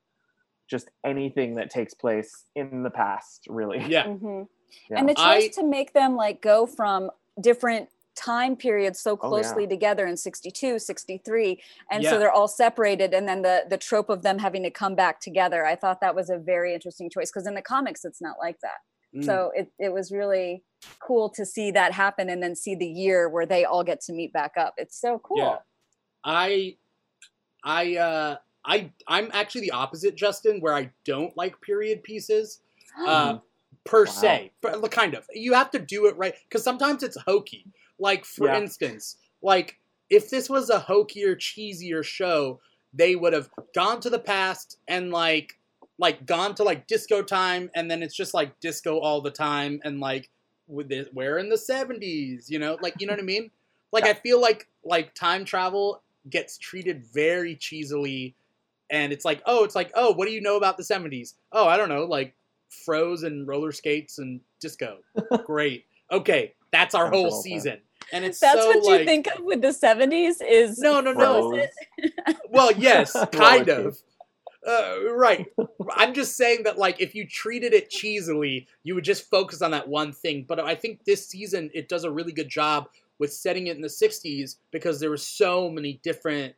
just 0.68 0.90
anything 1.04 1.54
that 1.56 1.70
takes 1.70 1.94
place 1.94 2.44
in 2.54 2.82
the 2.82 2.90
past, 2.90 3.46
really. 3.48 3.82
Yeah. 3.88 4.04
Mhm. 4.06 4.48
Yeah. 4.90 4.98
And 4.98 5.08
the 5.08 5.14
I- 5.18 5.40
choice 5.40 5.54
to 5.56 5.64
make 5.64 5.92
them 5.92 6.16
like 6.16 6.40
go 6.42 6.66
from 6.66 7.10
different 7.40 7.88
time 8.16 8.54
periods 8.56 9.00
so 9.00 9.12
Oh, 9.12 9.14
yeah. 9.22 9.28
closely 9.28 9.66
together 9.66 10.06
in 10.06 10.16
62 10.16 10.78
63 10.78 11.60
and 11.90 12.02
Yeah. 12.04 12.10
so 12.10 12.18
they're 12.20 12.30
all 12.30 12.46
separated 12.46 13.12
and 13.12 13.26
then 13.28 13.42
the 13.42 13.64
the 13.68 13.76
trope 13.76 14.08
of 14.08 14.22
them 14.22 14.38
having 14.38 14.62
to 14.62 14.70
come 14.70 14.94
back 14.94 15.18
together 15.18 15.66
i 15.66 15.74
thought 15.74 16.00
that 16.00 16.14
was 16.14 16.30
a 16.30 16.38
very 16.38 16.72
interesting 16.74 17.10
choice 17.10 17.28
because 17.32 17.48
in 17.48 17.54
the 17.54 17.62
comics 17.62 18.04
it's 18.04 18.20
not 18.22 18.36
like 18.38 18.60
that 18.60 18.78
Mm. 19.14 19.24
so 19.24 19.52
it, 19.54 19.70
it 19.78 19.92
was 19.92 20.10
really 20.10 20.62
cool 20.98 21.28
to 21.30 21.46
see 21.46 21.70
that 21.70 21.92
happen 21.92 22.28
and 22.28 22.42
then 22.42 22.56
see 22.56 22.74
the 22.74 22.86
year 22.86 23.28
where 23.28 23.46
they 23.46 23.64
all 23.64 23.84
get 23.84 24.00
to 24.00 24.12
meet 24.12 24.32
back 24.32 24.52
up 24.58 24.74
it's 24.76 25.00
so 25.00 25.18
cool 25.20 25.38
Yeah. 25.38 25.58
I, 26.24 26.76
I, 27.62 27.96
uh, 27.96 28.36
I, 28.64 28.90
I'm 29.06 29.30
actually 29.32 29.60
the 29.62 29.72
opposite, 29.72 30.16
Juston, 30.16 30.60
where 30.62 30.74
I 30.74 30.90
don't 31.04 31.36
like 31.36 31.60
period 31.60 32.02
pieces. 32.02 32.60
Uh, 33.06 33.38
per 33.84 34.06
Wow. 34.06 34.10
se, 34.12 34.52
but 34.62 34.90
kind 34.90 35.14
of. 35.14 35.26
You 35.32 35.52
have 35.52 35.70
to 35.72 35.78
do 35.78 36.06
it 36.06 36.16
right 36.16 36.34
because 36.48 36.62
sometimes 36.64 37.02
it's 37.02 37.20
hokey. 37.26 37.66
Like 37.98 38.24
for 38.24 38.46
Yeah. 38.46 38.58
instance, 38.58 39.16
like 39.42 39.78
if 40.10 40.30
this 40.30 40.48
was 40.48 40.70
a 40.70 40.78
hokier, 40.78 41.36
cheesier 41.36 42.02
show, 42.02 42.60
they 42.94 43.16
would 43.16 43.32
have 43.32 43.50
gone 43.74 44.00
to 44.00 44.10
the 44.10 44.18
past 44.18 44.78
and 44.88 45.10
like 45.10 45.58
like 45.98 46.26
gone 46.26 46.54
to 46.56 46.64
like 46.64 46.86
disco 46.86 47.22
time, 47.22 47.70
and 47.74 47.90
then 47.90 48.02
it's 48.02 48.14
just 48.16 48.34
like 48.34 48.58
disco 48.60 48.98
all 48.98 49.20
the 49.20 49.30
time, 49.30 49.80
and 49.84 50.00
like 50.00 50.30
with 50.66 50.88
this, 50.88 51.08
we're 51.12 51.38
in 51.38 51.48
the 51.48 51.58
seventies, 51.58 52.50
you 52.50 52.58
know, 52.58 52.78
like 52.80 52.94
you 52.98 53.06
know 53.06 53.12
what 53.12 53.20
I 53.20 53.24
mean. 53.24 53.50
Like 53.92 54.06
I 54.06 54.14
feel 54.14 54.40
like 54.40 54.66
like 54.84 55.14
time 55.14 55.44
travel 55.44 56.02
gets 56.28 56.58
treated 56.58 57.04
very 57.14 57.54
cheesily, 57.54 58.34
and 58.90 59.12
it's 59.12 59.24
like 59.24 59.40
oh, 59.46 59.62
it's 59.62 59.76
like 59.76 59.92
oh, 59.94 60.12
what 60.14 60.26
do 60.26 60.32
you 60.32 60.40
know 60.40 60.56
about 60.56 60.76
the 60.76 60.82
seventies? 60.82 61.36
Oh, 61.52 61.68
I 61.68 61.76
don't 61.76 61.88
know, 61.88 62.02
like 62.02 62.34
froze 62.84 63.22
and 63.22 63.46
roller 63.46 63.70
skates 63.70 64.18
and 64.18 64.40
disco. 64.60 64.98
Great. 65.46 65.84
Okay, 66.10 66.54
that's 66.72 66.96
our 66.96 67.04
Sounds 67.04 67.14
whole 67.14 67.22
well 67.22 67.30
done. 67.30 67.42
season. 67.42 67.78
And 68.12 68.24
it's 68.24 68.40
that's 68.40 68.60
so 68.60 68.66
what 68.68 68.84
like 68.84 69.00
you 69.00 69.06
think 69.06 69.28
of 69.28 69.44
with 69.44 69.62
the 69.62 69.68
70s 69.68 70.36
is 70.46 70.78
no, 70.78 71.00
no, 71.00 71.12
no. 71.12 71.64
Well, 72.50 72.72
yes, 72.72 73.16
kind 73.32 73.68
of. 73.68 73.96
Uh, 74.66 75.12
right. 75.14 75.46
I'm 75.96 76.14
just 76.14 76.36
saying 76.36 76.62
that, 76.64 76.78
like, 76.78 77.00
if 77.00 77.14
you 77.14 77.26
treated 77.26 77.72
it 77.74 77.90
cheesily, 77.90 78.66
you 78.82 78.94
would 78.94 79.04
just 79.04 79.28
focus 79.28 79.60
on 79.62 79.70
that 79.72 79.88
one 79.88 80.12
thing. 80.12 80.44
But 80.48 80.58
I 80.60 80.74
think 80.74 81.04
this 81.04 81.26
season 81.28 81.70
it 81.74 81.88
does 81.88 82.04
a 82.04 82.10
really 82.10 82.32
good 82.32 82.48
job 82.48 82.88
with 83.18 83.32
setting 83.32 83.66
it 83.66 83.76
in 83.76 83.82
the 83.82 83.88
60s 83.88 84.56
because 84.70 85.00
there 85.00 85.10
were 85.10 85.16
so 85.16 85.68
many 85.70 86.00
different 86.02 86.54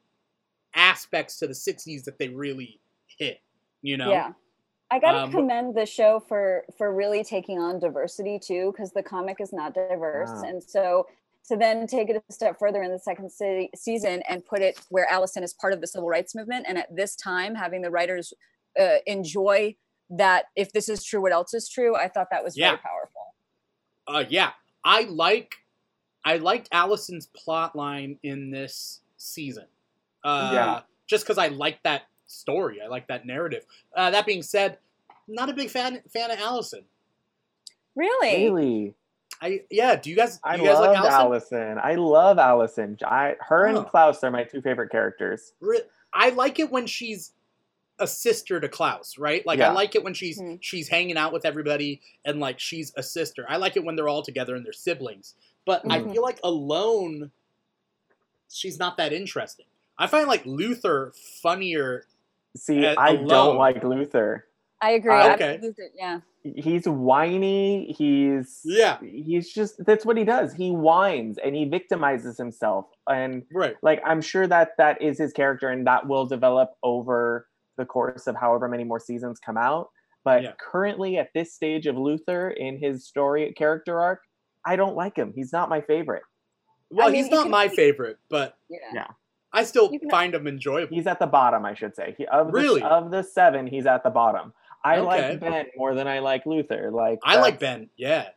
aspects 0.75 1.39
to 1.39 1.47
the 1.47 1.53
60s 1.55 2.05
that 2.05 2.19
they 2.19 2.29
really 2.29 2.81
hit. 3.19 3.41
You 3.83 3.97
know? 3.97 4.11
Yeah. 4.11 4.33
I 4.91 5.01
gotta 5.01 5.23
Um, 5.25 5.33
commend 5.33 5.75
the 5.75 5.85
show 5.85 6.21
for 6.21 6.65
for 6.79 6.95
really 6.95 7.25
taking 7.25 7.59
on 7.59 7.81
diversity 7.81 8.39
too, 8.39 8.71
because 8.73 8.93
the 8.93 9.03
comic 9.03 9.41
is 9.41 9.53
not 9.53 9.75
diverse, 9.75 10.31
Ah. 10.33 10.43
and 10.47 10.63
so 10.63 11.09
to 11.49 11.57
then 11.57 11.87
take 11.87 12.11
it 12.11 12.23
a 12.29 12.33
step 12.33 12.59
further 12.59 12.83
in 12.83 12.91
the 12.91 12.99
second 12.99 13.31
se- 13.31 13.71
season 13.75 14.23
and 14.29 14.45
put 14.45 14.61
it 14.63 14.81
where 14.89 15.07
Allison 15.11 15.43
is 15.43 15.53
part 15.55 15.73
of 15.73 15.81
the 15.81 15.87
civil 15.87 16.09
rights 16.09 16.35
movement. 16.35 16.67
And 16.69 16.77
at 16.79 16.95
this 16.95 17.15
time, 17.17 17.55
having 17.55 17.83
the 17.83 17.91
writers 17.91 18.33
uh, 18.81 18.97
enjoy 19.07 19.77
that, 20.11 20.47
if 20.57 20.73
this 20.73 20.89
is 20.89 21.03
true, 21.05 21.23
what 21.23 21.33
else 21.33 21.55
is 21.55 21.69
true? 21.69 21.97
I 21.97 22.09
thought 22.09 22.29
that 22.31 22.43
was 22.45 22.57
Yeah. 22.57 22.71
very 22.71 22.79
powerful. 22.79 23.35
Uh, 24.07 24.25
yeah, 24.29 24.53
I 24.85 25.03
like 25.03 25.55
I 26.25 26.39
liked 26.39 26.69
Allison's 26.73 27.27
plot 27.27 27.77
line 27.77 28.19
in 28.25 28.51
this 28.51 29.01
season. 29.17 29.67
Uh, 30.25 30.51
Yeah. 30.53 30.81
just 31.07 31.25
because 31.25 31.39
I 31.39 31.49
like 31.49 31.81
that 31.85 32.03
story, 32.27 32.81
I 32.83 32.89
like 32.89 33.07
that 33.07 33.25
narrative. 33.27 33.65
Uh, 33.95 34.11
that 34.11 34.27
being 34.27 34.43
said, 34.43 34.79
not 35.29 35.49
a 35.49 35.53
big 35.53 35.71
fan 35.71 36.03
fan 36.13 36.31
of 36.33 36.39
Allison. 36.41 36.85
Really? 37.95 38.45
Really? 38.51 38.95
I 39.41 39.61
yeah. 39.71 39.97
Do 39.97 40.11
you 40.11 40.17
guys? 40.17 40.41
I 40.43 40.57
you 40.57 40.65
guys 40.65 40.75
love 40.79 40.87
like 40.95 40.97
Allison? 40.99 41.59
Allison. 41.59 41.79
I 41.83 41.95
love 41.97 42.39
Allison. 42.39 42.99
I, 43.07 43.35
her 43.41 43.69
Oh. 43.69 43.77
and 43.79 43.87
Klaus 43.87 44.23
are 44.25 44.31
my 44.31 44.45
two 44.45 44.61
favorite 44.63 44.91
characters. 44.91 45.53
I 46.13 46.31
like 46.31 46.59
it 46.59 46.71
when 46.71 46.87
she's 46.87 47.33
a 47.99 48.07
sister 48.07 48.61
to 48.61 48.69
Klaus, 48.69 49.17
right? 49.19 49.45
Like 49.47 49.61
I 49.61 49.71
like 49.73 49.95
it 49.95 50.05
when 50.05 50.15
she's 50.15 50.39
Hmm. 50.39 50.57
she's 50.61 50.89
hanging 50.89 51.17
out 51.17 51.33
with 51.33 51.45
everybody 51.47 52.01
and 52.25 52.41
like 52.41 52.59
she's 52.61 52.93
a 52.97 53.03
sister. 53.03 53.47
I 53.49 53.57
like 53.57 53.77
it 53.77 53.85
when 53.85 53.97
they're 53.97 54.09
all 54.09 54.23
together 54.23 54.55
and 54.55 54.65
they're 54.65 54.73
siblings. 54.73 55.35
But 55.65 55.83
I 55.91 56.01
Mhm. 56.01 56.13
feel 56.13 56.23
like 56.23 56.39
alone, 56.45 57.31
she's 58.51 58.79
not 58.79 58.97
that 58.99 59.13
interesting. 59.13 59.67
I 59.99 60.07
find 60.07 60.29
like 60.29 60.45
Luther 60.47 61.13
funnier. 61.43 62.05
See, 62.57 62.87
I 62.87 63.11
alone. 63.11 63.29
don't 63.29 63.57
like 63.57 63.83
Luther. 63.83 64.47
I 64.81 64.91
agree. 64.93 65.13
Uh, 65.13 65.35
okay. 65.35 65.61
Yeah. 65.97 66.21
He's 66.43 66.87
whiny. 66.87 67.95
He's 67.99 68.61
Yeah, 68.65 68.99
He's 69.01 69.53
just 69.53 69.85
that's 69.85 70.05
what 70.05 70.17
he 70.17 70.25
does. 70.25 70.53
He 70.55 70.71
whines 70.71 71.39
and 71.39 71.57
he 71.57 71.65
victimizes 71.67 72.37
himself. 72.37 72.87
And 73.09 73.43
right. 73.53 73.75
like 73.83 74.01
I'm 74.05 74.21
sure 74.21 74.47
that 74.47 74.73
that 74.79 75.01
is 75.03 75.19
his 75.19 75.33
character, 75.33 75.69
and 75.71 75.87
that 75.87 76.07
will 76.07 76.27
develop 76.27 76.75
over 76.83 77.49
the 77.79 77.85
course 77.85 78.27
of 78.27 78.37
however 78.37 78.69
many 78.69 78.85
more 78.85 79.01
seasons 79.01 79.41
come 79.41 79.57
out. 79.57 79.91
But 80.25 80.43
Yeah. 80.43 80.53
currently, 80.61 81.19
at 81.19 81.31
this 81.35 81.53
stage 81.53 81.87
of 81.87 81.97
Luther 81.97 82.51
in 82.51 82.79
his 82.79 83.07
story 83.07 83.53
character 83.55 84.01
arc, 84.01 84.23
I 84.65 84.77
don't 84.77 84.95
like 84.97 85.17
him. 85.17 85.33
He's 85.35 85.53
not 85.53 85.69
my 85.69 85.81
favorite. 85.81 86.23
Well, 86.91 87.11
mean, 87.11 87.23
he's 87.23 87.31
not 87.31 87.43
can- 87.45 87.51
my 87.51 87.69
favorite, 87.69 88.19
but 88.29 88.57
Yeah. 88.69 88.79
Yeah. 88.95 89.07
I 89.53 89.65
still 89.65 89.91
You 89.93 89.99
can- 90.01 90.11
find 90.11 90.35
him 90.35 90.47
enjoyable. 90.47 90.95
He's 90.95 91.07
at 91.07 91.19
the 91.19 91.27
bottom, 91.27 91.65
I 91.65 91.75
should 91.75 91.95
say. 91.97 92.15
He, 92.19 92.27
of 92.27 92.53
Really? 92.53 92.81
the, 92.81 92.87
of 92.87 93.11
the 93.11 93.23
seven, 93.23 93.67
he's 93.67 93.87
at 93.87 94.03
the 94.05 94.11
bottom. 94.11 94.53
I 94.85 94.99
Okay. 94.99 95.05
like 95.31 95.41
Ben 95.41 95.67
more 95.77 95.95
than 95.95 96.07
I 96.07 96.19
like 96.21 96.47
Luther. 96.47 96.91
Like 96.91 97.19
I 97.25 97.41
like 97.41 97.59
Ben. 97.59 97.89
Yeah. 97.97 98.29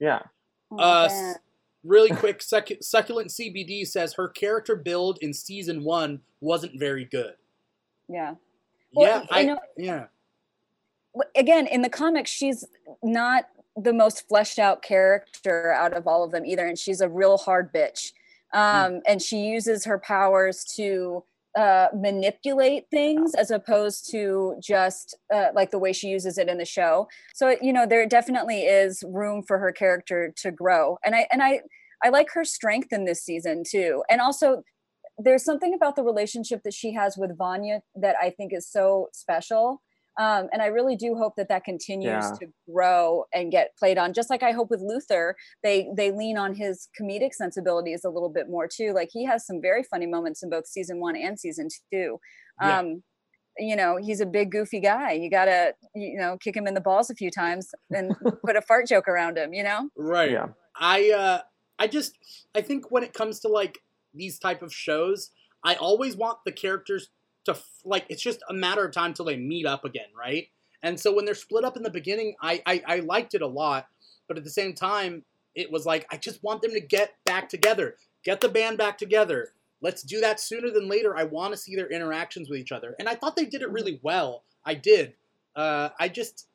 Yeah, 0.00 0.22
Oh, 0.70 0.76
Uh, 0.78 1.08
man. 1.08 1.30
s- 1.34 1.38
really 1.84 2.10
quick, 2.10 2.40
Succ- 2.40 2.82
succulent 2.82 3.30
CBD 3.30 3.86
says 3.86 4.14
her 4.14 4.28
character 4.28 4.74
build 4.76 5.18
in 5.22 5.32
season 5.32 5.84
one 5.84 6.20
wasn't 6.40 6.78
very 6.78 7.04
good. 7.04 7.34
yeah. 8.08 8.34
Well, 8.92 9.08
yeah, 9.08 9.20
you 9.22 9.26
I 9.30 9.42
know- 9.44 9.58
yeah. 9.76 10.06
again 11.36 11.66
in 11.66 11.82
the 11.82 11.88
comics 11.88 12.30
she's 12.30 12.64
not 13.02 13.48
the 13.76 13.92
most 13.92 14.26
fleshed 14.28 14.58
out 14.58 14.82
character 14.82 15.72
out 15.72 15.94
of 15.94 16.06
all 16.06 16.22
of 16.24 16.30
them 16.32 16.44
either 16.44 16.66
and 16.66 16.78
she's 16.78 17.00
a 17.00 17.08
real 17.08 17.36
hard 17.38 17.72
bitch 17.72 18.12
um, 18.52 19.00
and 19.06 19.20
she 19.22 19.38
uses 19.38 19.84
her 19.84 19.98
powers 19.98 20.64
to 20.76 21.24
uh, 21.56 21.88
manipulate 21.94 22.84
things 22.90 23.34
as 23.34 23.50
opposed 23.50 24.10
to 24.10 24.56
just 24.60 25.16
uh, 25.32 25.48
like 25.54 25.70
the 25.70 25.78
way 25.78 25.92
she 25.92 26.08
uses 26.08 26.38
it 26.38 26.48
in 26.48 26.58
the 26.58 26.64
show. 26.64 27.06
So 27.34 27.56
you 27.60 27.72
know 27.72 27.86
there 27.86 28.06
definitely 28.06 28.62
is 28.62 29.02
room 29.06 29.42
for 29.42 29.58
her 29.58 29.72
character 29.72 30.32
to 30.38 30.50
grow. 30.50 30.98
And 31.04 31.14
i 31.14 31.26
and 31.32 31.42
i 31.42 31.60
i 32.02 32.08
like 32.08 32.30
her 32.32 32.44
strength 32.44 32.92
in 32.92 33.04
this 33.04 33.22
season 33.22 33.62
too. 33.68 34.02
And 34.10 34.20
also 34.20 34.62
there's 35.18 35.44
something 35.44 35.74
about 35.74 35.96
the 35.96 36.02
relationship 36.02 36.62
that 36.64 36.74
she 36.74 36.92
has 36.92 37.16
with 37.16 37.36
vanya 37.38 37.80
that 37.94 38.16
i 38.20 38.30
think 38.30 38.52
is 38.52 38.68
so 38.68 39.08
special 39.12 39.80
um, 40.18 40.48
and 40.52 40.62
I 40.62 40.66
really 40.66 40.96
do 40.96 41.14
hope 41.16 41.34
that 41.36 41.48
that 41.48 41.64
continues 41.64 42.06
Yeah. 42.24 42.32
to 42.40 42.46
grow 42.72 43.24
and 43.34 43.50
get 43.50 43.76
played 43.78 43.98
on. 43.98 44.12
Just 44.12 44.30
like 44.30 44.42
I 44.42 44.52
hope 44.52 44.70
with 44.70 44.80
Luther, 44.80 45.34
they 45.62 45.88
they 45.96 46.10
lean 46.12 46.36
on 46.38 46.54
his 46.54 46.88
comedic 47.00 47.34
sensibilities 47.34 48.04
a 48.04 48.10
little 48.10 48.28
bit 48.28 48.48
more 48.48 48.68
too. 48.68 48.92
Like 48.92 49.08
he 49.12 49.24
has 49.24 49.46
some 49.46 49.60
very 49.60 49.82
funny 49.82 50.06
moments 50.06 50.42
in 50.42 50.50
both 50.50 50.66
season 50.66 51.00
one 51.00 51.16
and 51.16 51.38
season 51.38 51.68
two. 51.92 52.18
Yeah. 52.62 52.78
Um, 52.78 53.02
you 53.58 53.76
know, 53.76 53.96
he's 53.96 54.20
a 54.20 54.26
big 54.26 54.50
goofy 54.50 54.80
guy. 54.80 55.12
You 55.12 55.30
gotta 55.30 55.74
you 55.94 56.18
know 56.18 56.36
kick 56.38 56.56
him 56.56 56.66
in 56.66 56.74
the 56.74 56.80
balls 56.80 57.10
a 57.10 57.14
few 57.14 57.30
times 57.30 57.70
and 57.90 58.14
put 58.44 58.56
a 58.56 58.62
fart 58.62 58.86
joke 58.88 59.08
around 59.08 59.36
him. 59.38 59.52
You 59.52 59.62
know. 59.64 59.88
Right. 59.96 60.30
yeah. 60.30 60.46
I 60.78 61.10
uh 61.10 61.38
I 61.78 61.86
just 61.88 62.16
I 62.54 62.60
think 62.62 62.90
when 62.90 63.02
it 63.02 63.12
comes 63.12 63.40
to 63.40 63.48
like 63.48 63.78
these 64.12 64.38
type 64.38 64.62
of 64.62 64.72
shows, 64.72 65.30
I 65.64 65.74
always 65.74 66.16
want 66.16 66.38
the 66.44 66.52
characters 66.52 67.10
to 67.44 67.56
like 67.84 68.06
it's 68.08 68.22
just 68.22 68.40
a 68.48 68.54
matter 68.54 68.84
of 68.84 68.92
time 68.92 69.14
till 69.14 69.24
they 69.24 69.36
meet 69.36 69.66
up 69.66 69.84
again, 69.84 70.08
right? 70.18 70.48
And 70.82 70.98
so 70.98 71.14
when 71.14 71.24
they're 71.24 71.34
split 71.34 71.64
up 71.64 71.76
in 71.76 71.82
the 71.82 71.90
beginning, 71.90 72.34
I 72.40 72.62
I, 72.66 72.82
I 72.86 72.96
liked 73.00 73.34
it 73.34 73.42
a 73.42 73.46
lot, 73.46 73.86
but 74.28 74.36
at 74.36 74.44
the 74.44 74.50
same 74.50 74.74
time, 74.74 75.24
it 75.54 75.70
was 75.70 75.86
like 75.86 76.06
I 76.10 76.16
just 76.16 76.42
want 76.42 76.62
them 76.62 76.72
to 76.72 76.80
get 76.80 77.14
back 77.24 77.48
together, 77.48 77.96
get 78.24 78.40
the 78.40 78.48
band 78.48 78.78
back 78.78 78.98
together. 78.98 79.52
Let's 79.80 80.02
do 80.02 80.20
that 80.20 80.40
sooner 80.40 80.70
than 80.70 80.88
later. 80.88 81.16
I 81.16 81.24
want 81.24 81.52
to 81.52 81.58
see 81.58 81.76
their 81.76 81.90
interactions 81.90 82.48
with 82.48 82.58
each 82.58 82.72
other, 82.72 82.94
and 82.98 83.08
I 83.08 83.14
thought 83.14 83.36
they 83.36 83.44
did 83.44 83.62
it 83.62 83.70
really 83.70 84.00
well. 84.02 84.44
I 84.64 84.74
did. 84.74 85.14
Uh, 85.54 85.90
I 85.98 86.08
just 86.08 86.48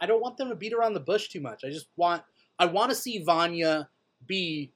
I 0.00 0.06
don't 0.06 0.20
want 0.20 0.36
them 0.36 0.48
to 0.48 0.56
beat 0.56 0.72
around 0.72 0.94
the 0.94 1.00
bush 1.00 1.28
too 1.28 1.40
much. 1.40 1.64
I 1.64 1.70
just 1.70 1.86
want 1.96 2.22
I 2.58 2.66
want 2.66 2.90
to 2.90 2.96
see 2.96 3.22
Vanya 3.22 3.88
be 4.26 4.72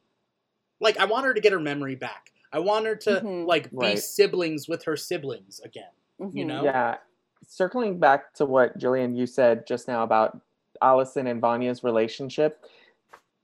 like 0.80 0.98
I 0.98 1.04
want 1.04 1.26
her 1.26 1.34
to 1.34 1.40
get 1.40 1.52
her 1.52 1.60
memory 1.60 1.96
back. 1.96 2.30
I 2.52 2.58
want 2.58 2.86
her 2.86 2.96
to 2.96 3.20
Mhm. 3.20 3.46
like 3.46 3.70
be 3.70 3.76
Right. 3.76 3.98
siblings 3.98 4.68
with 4.68 4.84
her 4.84 4.96
siblings 4.96 5.60
again. 5.60 5.90
You 6.18 6.44
Mhm. 6.44 6.46
know? 6.46 6.64
Yeah. 6.64 6.98
Circling 7.46 7.98
back 7.98 8.32
to 8.34 8.46
what 8.46 8.78
Jillian 8.78 9.16
you 9.16 9.26
said 9.26 9.66
just 9.66 9.88
now 9.88 10.02
about 10.02 10.40
Allison 10.82 11.26
and 11.26 11.40
Vanya's 11.40 11.84
relationship, 11.84 12.64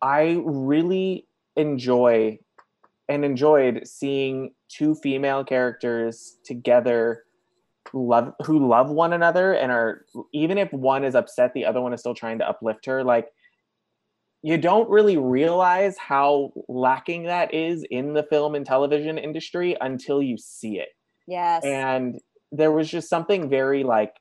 I 0.01 0.43
really 0.45 1.27
enjoy 1.57 2.39
and 3.09 3.25
enjoyed 3.25 3.87
seeing 3.87 4.55
two 4.69 4.95
female 4.95 5.45
characters 5.45 6.39
together 6.45 7.25
love 7.93 8.33
who 8.47 8.67
love 8.67 8.91
one 8.91 9.13
another 9.13 9.53
and 9.55 9.71
are 9.71 10.07
even 10.33 10.57
if 10.57 10.73
one 10.73 11.05
is 11.05 11.15
upset 11.15 11.53
the 11.53 11.65
other 11.65 11.81
one 11.81 11.93
is 11.93 12.01
still 12.01 12.15
trying 12.15 12.39
to 12.39 12.49
uplift 12.49 12.87
her 12.87 13.03
like 13.05 13.33
you 14.45 14.59
don't 14.59 14.91
really 14.91 15.17
realize 15.17 15.97
how 15.99 16.53
lacking 16.69 17.25
that 17.25 17.55
is 17.55 17.85
in 17.91 18.13
the 18.13 18.25
film 18.25 18.55
and 18.55 18.67
television 18.67 19.17
industry 19.19 19.77
until 19.81 20.21
you 20.23 20.37
see 20.37 20.79
it 20.79 20.89
Yes. 21.27 21.65
and 21.65 22.21
there 22.51 22.73
was 22.73 22.91
just 22.91 23.09
something 23.09 23.49
very 23.49 23.85
like 23.85 24.15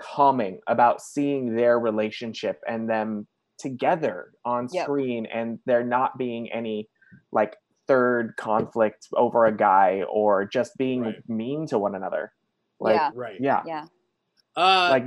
calming 0.00 0.60
about 0.66 1.00
seeing 1.00 1.54
their 1.54 1.78
relationship 1.78 2.60
and 2.68 2.88
them 2.90 3.26
together 3.58 4.32
on 4.44 4.68
Yep. 4.72 4.84
screen 4.84 5.26
and 5.26 5.58
there 5.66 5.84
not 5.84 6.18
being 6.18 6.50
any 6.52 6.88
like 7.30 7.56
third 7.86 8.34
conflict 8.36 9.06
over 9.14 9.46
a 9.46 9.56
guy 9.56 10.02
or 10.10 10.44
just 10.44 10.76
being 10.76 11.02
Right. 11.02 11.28
mean 11.28 11.66
to 11.68 11.78
one 11.78 11.94
another 11.94 12.32
like 12.80 12.96
Yeah. 12.96 13.10
Right. 13.14 13.36
yeah, 13.40 13.62
yeah. 13.66 13.84
Uh, 14.56 14.88
like 14.90 15.04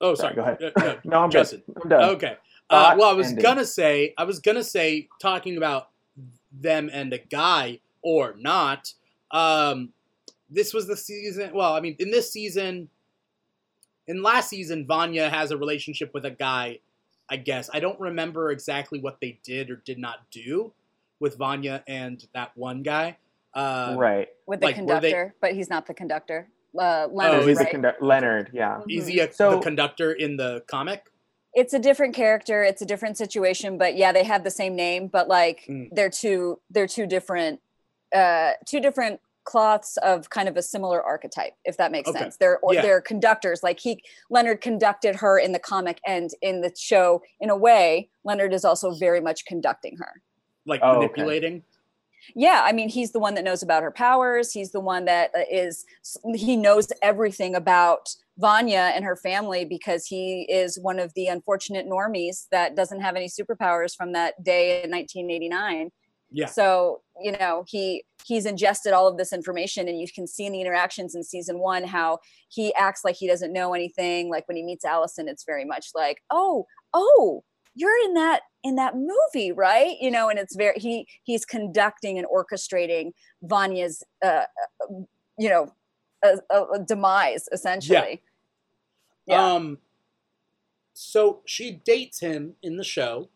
oh, 0.00 0.14
sorry, 0.14 0.34
sorry. 0.34 0.34
go 0.34 0.42
ahead. 0.42 0.72
Uh, 0.76 0.82
no, 1.04 1.10
no 1.10 1.20
i'm 1.20 1.30
Juston. 1.36 1.62
good 1.66 1.76
i'm 1.82 1.88
done 1.88 2.04
Okay. 2.16 2.36
Uh, 2.70 2.94
well, 2.98 3.10
I 3.10 3.12
was 3.12 3.28
ending. 3.28 3.42
gonna 3.42 3.64
say, 3.64 4.14
I 4.16 4.24
was 4.24 4.38
gonna 4.40 4.64
say, 4.64 5.08
talking 5.20 5.56
about 5.56 5.88
them 6.52 6.88
and 6.92 7.12
a 7.12 7.18
guy 7.18 7.80
or 8.02 8.34
not. 8.38 8.92
Um, 9.30 9.92
this 10.50 10.72
was 10.72 10.86
the 10.86 10.96
season. 10.96 11.52
Well, 11.54 11.74
I 11.74 11.80
mean, 11.80 11.96
in 11.98 12.10
this 12.10 12.30
season, 12.32 12.88
in 14.06 14.22
last 14.22 14.48
season, 14.50 14.86
Vanya 14.86 15.28
has 15.30 15.50
a 15.50 15.56
relationship 15.56 16.12
with 16.14 16.24
a 16.24 16.30
guy. 16.30 16.78
I 17.28 17.36
guess 17.36 17.70
I 17.72 17.80
don't 17.80 17.98
remember 17.98 18.50
exactly 18.50 19.00
what 19.00 19.18
they 19.20 19.38
did 19.42 19.70
or 19.70 19.76
did 19.76 19.98
not 19.98 20.30
do 20.30 20.72
with 21.20 21.36
Vanya 21.38 21.82
and 21.86 22.24
that 22.34 22.52
one 22.56 22.82
guy. 22.82 23.16
Uh, 23.54 23.94
right 23.96 24.28
With 24.46 24.60
the 24.60 24.66
like, 24.66 24.76
were 24.78 25.00
they- 25.00 25.10
conductor, 25.12 25.34
but 25.40 25.52
he's 25.52 25.70
not 25.70 25.86
the 25.86 25.94
conductor. 25.94 26.48
Uh, 26.78 27.06
Oh, 27.08 27.14
Leonard, 27.14 27.48
he's 27.48 27.56
right? 27.58 27.68
a 27.68 27.70
conduct- 27.70 28.02
leonard 28.02 28.50
yeah 28.52 28.80
Is 28.88 29.04
Mhm. 29.06 29.08
he 29.10 29.20
a, 29.20 29.32
So- 29.32 29.52
the 29.56 29.60
conductor 29.60 30.12
in 30.12 30.36
the 30.36 30.62
comic? 30.66 31.06
It's 31.54 31.72
a 31.72 31.78
different 31.78 32.14
character 32.14 32.62
it's 32.62 32.82
a 32.82 32.86
different 32.86 33.16
situation 33.16 33.78
but 33.78 33.96
yeah 33.96 34.12
they 34.12 34.24
have 34.24 34.44
the 34.44 34.50
same 34.50 34.74
name 34.76 35.06
but 35.08 35.28
like 35.28 35.64
Mm. 35.68 35.88
they're 35.92 36.10
two 36.10 36.60
they're 36.70 36.86
two 36.88 37.06
different 37.06 37.60
uh 38.14 38.52
two 38.66 38.80
different 38.80 39.20
cloths 39.44 39.96
of 39.98 40.30
kind 40.30 40.48
of 40.48 40.56
a 40.56 40.62
similar 40.62 41.02
archetype 41.02 41.52
if 41.64 41.76
that 41.76 41.92
makes 41.92 42.08
Okay. 42.10 42.18
sense 42.18 42.36
they're 42.38 42.58
or 42.60 42.74
Yeah. 42.74 42.82
they're 42.82 43.00
conductors 43.00 43.62
like 43.62 43.78
he 43.78 44.02
leonard 44.30 44.60
conducted 44.60 45.16
her 45.16 45.38
in 45.38 45.52
the 45.52 45.58
comic 45.58 46.00
and 46.06 46.30
in 46.42 46.60
the 46.62 46.72
show 46.76 47.22
in 47.40 47.50
a 47.50 47.56
way 47.56 48.08
leonard 48.24 48.52
is 48.52 48.64
also 48.64 48.92
very 48.94 49.20
much 49.20 49.44
conducting 49.46 49.96
her 49.98 50.22
Like 50.66 50.80
Oh, 50.82 51.02
okay. 51.04 51.24
Yeah 52.34 52.62
i 52.64 52.72
mean 52.72 52.88
he's 52.88 53.12
the 53.12 53.18
one 53.18 53.34
that 53.34 53.44
knows 53.44 53.62
about 53.62 53.82
her 53.82 53.90
powers 53.90 54.52
he's 54.52 54.72
the 54.72 54.80
one 54.80 55.04
that 55.04 55.30
uh, 55.36 55.42
is 55.50 55.84
he 56.34 56.56
knows 56.56 56.88
everything 57.02 57.54
about 57.54 58.08
vanya 58.38 58.92
and 58.94 59.04
her 59.04 59.16
family 59.16 59.64
because 59.64 60.06
he 60.06 60.42
is 60.50 60.78
one 60.80 60.98
of 60.98 61.12
the 61.14 61.26
unfortunate 61.26 61.86
normies 61.86 62.46
that 62.50 62.74
doesn't 62.74 63.00
have 63.00 63.16
any 63.16 63.28
superpowers 63.28 63.94
from 63.96 64.12
that 64.12 64.42
day 64.42 64.82
in 64.82 64.90
1989 64.90 65.90
Yeah. 66.30 66.46
So, 66.46 67.02
you 67.22 67.32
know, 67.32 67.64
he 67.68 68.04
he's 68.26 68.46
ingested 68.46 68.92
all 68.92 69.06
of 69.06 69.16
this 69.18 69.32
information 69.32 69.86
and 69.88 70.00
you 70.00 70.06
can 70.12 70.26
see 70.26 70.46
in 70.46 70.52
the 70.52 70.60
interactions 70.60 71.14
in 71.14 71.22
season 71.22 71.58
1 71.60 71.84
how 71.84 72.18
he 72.48 72.74
acts 72.74 73.02
like 73.04 73.14
he 73.16 73.28
doesn't 73.28 73.52
know 73.52 73.72
anything. 73.74 74.30
Like 74.30 74.48
when 74.48 74.56
he 74.56 74.64
meets 74.64 74.84
Allison, 74.84 75.28
it's 75.28 75.44
very 75.44 75.64
much 75.64 75.88
like, 75.94 76.22
"Oh, 76.30 76.66
oh, 76.92 77.44
you're 77.74 78.04
in 78.04 78.14
that 78.14 78.42
in 78.62 78.76
that 78.76 78.94
movie, 78.96 79.52
right?" 79.52 79.96
You 80.00 80.10
know, 80.10 80.28
and 80.28 80.38
it's 80.38 80.56
very 80.56 80.78
he 80.78 81.06
he's 81.22 81.44
conducting 81.44 82.18
and 82.18 82.26
orchestrating 82.26 83.12
Vanya's 83.42 84.02
uh, 84.24 84.44
uh 84.82 84.94
you 85.38 85.48
know, 85.50 85.72
a, 86.22 86.38
a 86.74 86.78
demise 86.86 87.48
essentially. 87.52 88.22
Yeah. 89.26 89.54
Um 89.54 89.78
so 90.92 91.40
she 91.44 91.72
dates 91.72 92.20
him 92.20 92.54
in 92.62 92.76
the 92.76 92.84
show 92.84 93.28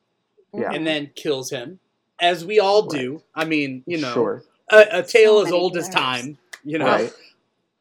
Yeah. 0.54 0.70
and 0.72 0.86
then 0.86 1.10
kills 1.14 1.50
him 1.50 1.80
as 2.20 2.44
we 2.44 2.60
all 2.60 2.82
do. 2.82 3.22
I 3.34 3.44
mean, 3.44 3.82
you 3.86 3.98
know, 3.98 4.12
Sure. 4.14 4.44
a, 4.70 4.86
a 4.92 5.02
tale 5.02 5.36
So 5.38 5.42
as 5.42 5.44
many 5.46 5.56
old 5.56 5.76
as 5.76 5.88
time, 5.88 6.38
you 6.64 6.78
know. 6.78 6.86
Right. 6.86 7.12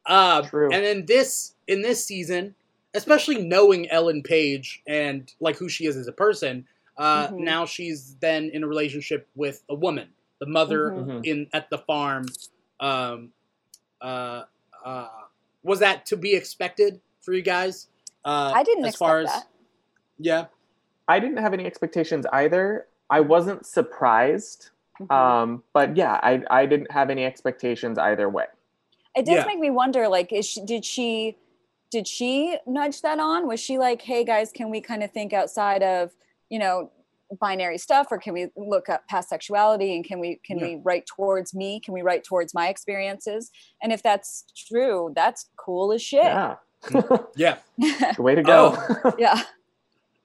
Uh, 0.04 0.42
True. 0.42 0.72
and 0.72 0.84
then 0.84 1.06
this 1.06 1.54
in 1.66 1.82
this 1.82 2.04
season, 2.04 2.54
especially 2.94 3.42
knowing 3.42 3.88
Ellen 3.90 4.22
Page 4.22 4.82
and 4.86 5.32
like 5.40 5.56
who 5.56 5.68
she 5.68 5.86
is 5.86 5.96
as 5.96 6.06
a 6.08 6.12
person, 6.12 6.66
uh, 6.96 7.28
Mhm. 7.28 7.38
now 7.40 7.64
she's 7.66 8.16
then 8.16 8.50
in 8.50 8.64
a 8.64 8.66
relationship 8.66 9.28
with 9.34 9.62
a 9.68 9.74
woman, 9.74 10.08
the 10.40 10.46
mother 10.46 10.90
Mhm. 10.90 11.06
Mhm. 11.06 11.26
in 11.26 11.50
at 11.52 11.70
the 11.70 11.78
farm. 11.78 12.26
Um, 12.80 13.32
uh, 14.00 14.44
uh, 14.84 15.08
was 15.62 15.80
that 15.80 16.06
to 16.06 16.16
be 16.16 16.34
expected 16.34 17.00
for 17.20 17.32
you 17.34 17.42
guys? 17.42 17.88
Uh, 18.24 18.52
I 18.54 18.62
didn't 18.62 18.84
as 18.84 18.94
expect 18.94 18.98
far 18.98 19.18
as 19.20 19.26
that. 19.28 19.48
yeah, 20.18 20.46
I 21.08 21.18
didn't 21.20 21.38
have 21.38 21.52
any 21.52 21.66
expectations 21.66 22.26
either. 22.32 22.86
I 23.10 23.20
wasn't 23.20 23.64
surprised. 23.66 24.70
Mhm. 25.00 25.10
Um, 25.14 25.64
but 25.72 25.96
yeah, 25.96 26.18
I, 26.22 26.42
I 26.50 26.66
didn't 26.66 26.90
have 26.90 27.10
any 27.10 27.24
expectations 27.24 27.98
either 27.98 28.28
way. 28.28 28.46
it 29.14 29.24
does 29.24 29.34
Yeah. 29.36 29.44
make 29.46 29.58
me 29.58 29.70
wonder 29.70 30.06
like 30.06 30.32
is 30.32 30.46
she 30.46 30.60
did 30.64 30.84
she 30.84 31.36
did 31.90 32.06
she 32.06 32.56
nudge 32.66 33.00
that 33.02 33.18
on 33.18 33.46
was 33.46 33.60
she 33.60 33.78
like 33.78 34.02
hey 34.02 34.24
guys 34.24 34.50
can 34.52 34.70
we 34.70 34.80
kind 34.80 35.02
of 35.02 35.10
think 35.10 35.32
outside 35.32 35.82
of 35.82 36.10
you 36.50 36.58
know 36.58 36.90
binary 37.40 37.76
stuff 37.76 38.06
or 38.10 38.16
can 38.18 38.32
we 38.32 38.48
look 38.56 38.88
up 38.88 39.06
past 39.08 39.28
sexuality 39.28 39.94
and 39.94 40.04
can 40.04 40.18
we 40.18 40.40
can 40.44 40.58
Yeah. 40.58 40.64
we 40.66 40.80
write 40.82 41.06
towards 41.06 41.54
me 41.54 41.78
can 41.80 41.92
we 41.92 42.00
write 42.02 42.24
towards 42.24 42.54
my 42.54 42.68
experiences 42.68 43.50
and 43.82 43.92
if 43.92 44.02
that's 44.02 44.44
true 44.68 45.12
that's 45.14 45.50
cool 45.56 45.92
as 45.92 46.00
shit 46.00 46.22
Yeah. 46.24 46.56
yeah. 47.36 47.58
Good 47.78 48.18
way 48.18 48.34
to 48.34 48.42
go. 48.42 48.76
Oh. 49.04 49.14
yeah 49.18 49.42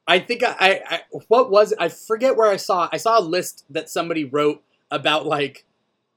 I 0.07 0.19
think 0.19 0.43
I, 0.43 0.55
I, 0.59 0.81
I 0.89 1.01
what 1.29 1.49
was? 1.49 1.73
I 1.79 1.87
forget 1.87 2.35
where 2.35 2.51
I 2.51 2.57
saw. 2.57 2.89
I 2.91 2.97
saw 2.97 3.19
a 3.19 3.23
list 3.23 3.63
that 3.69 3.89
somebody 3.89 4.25
wrote 4.25 4.61
about 4.91 5.25
like, 5.25 5.63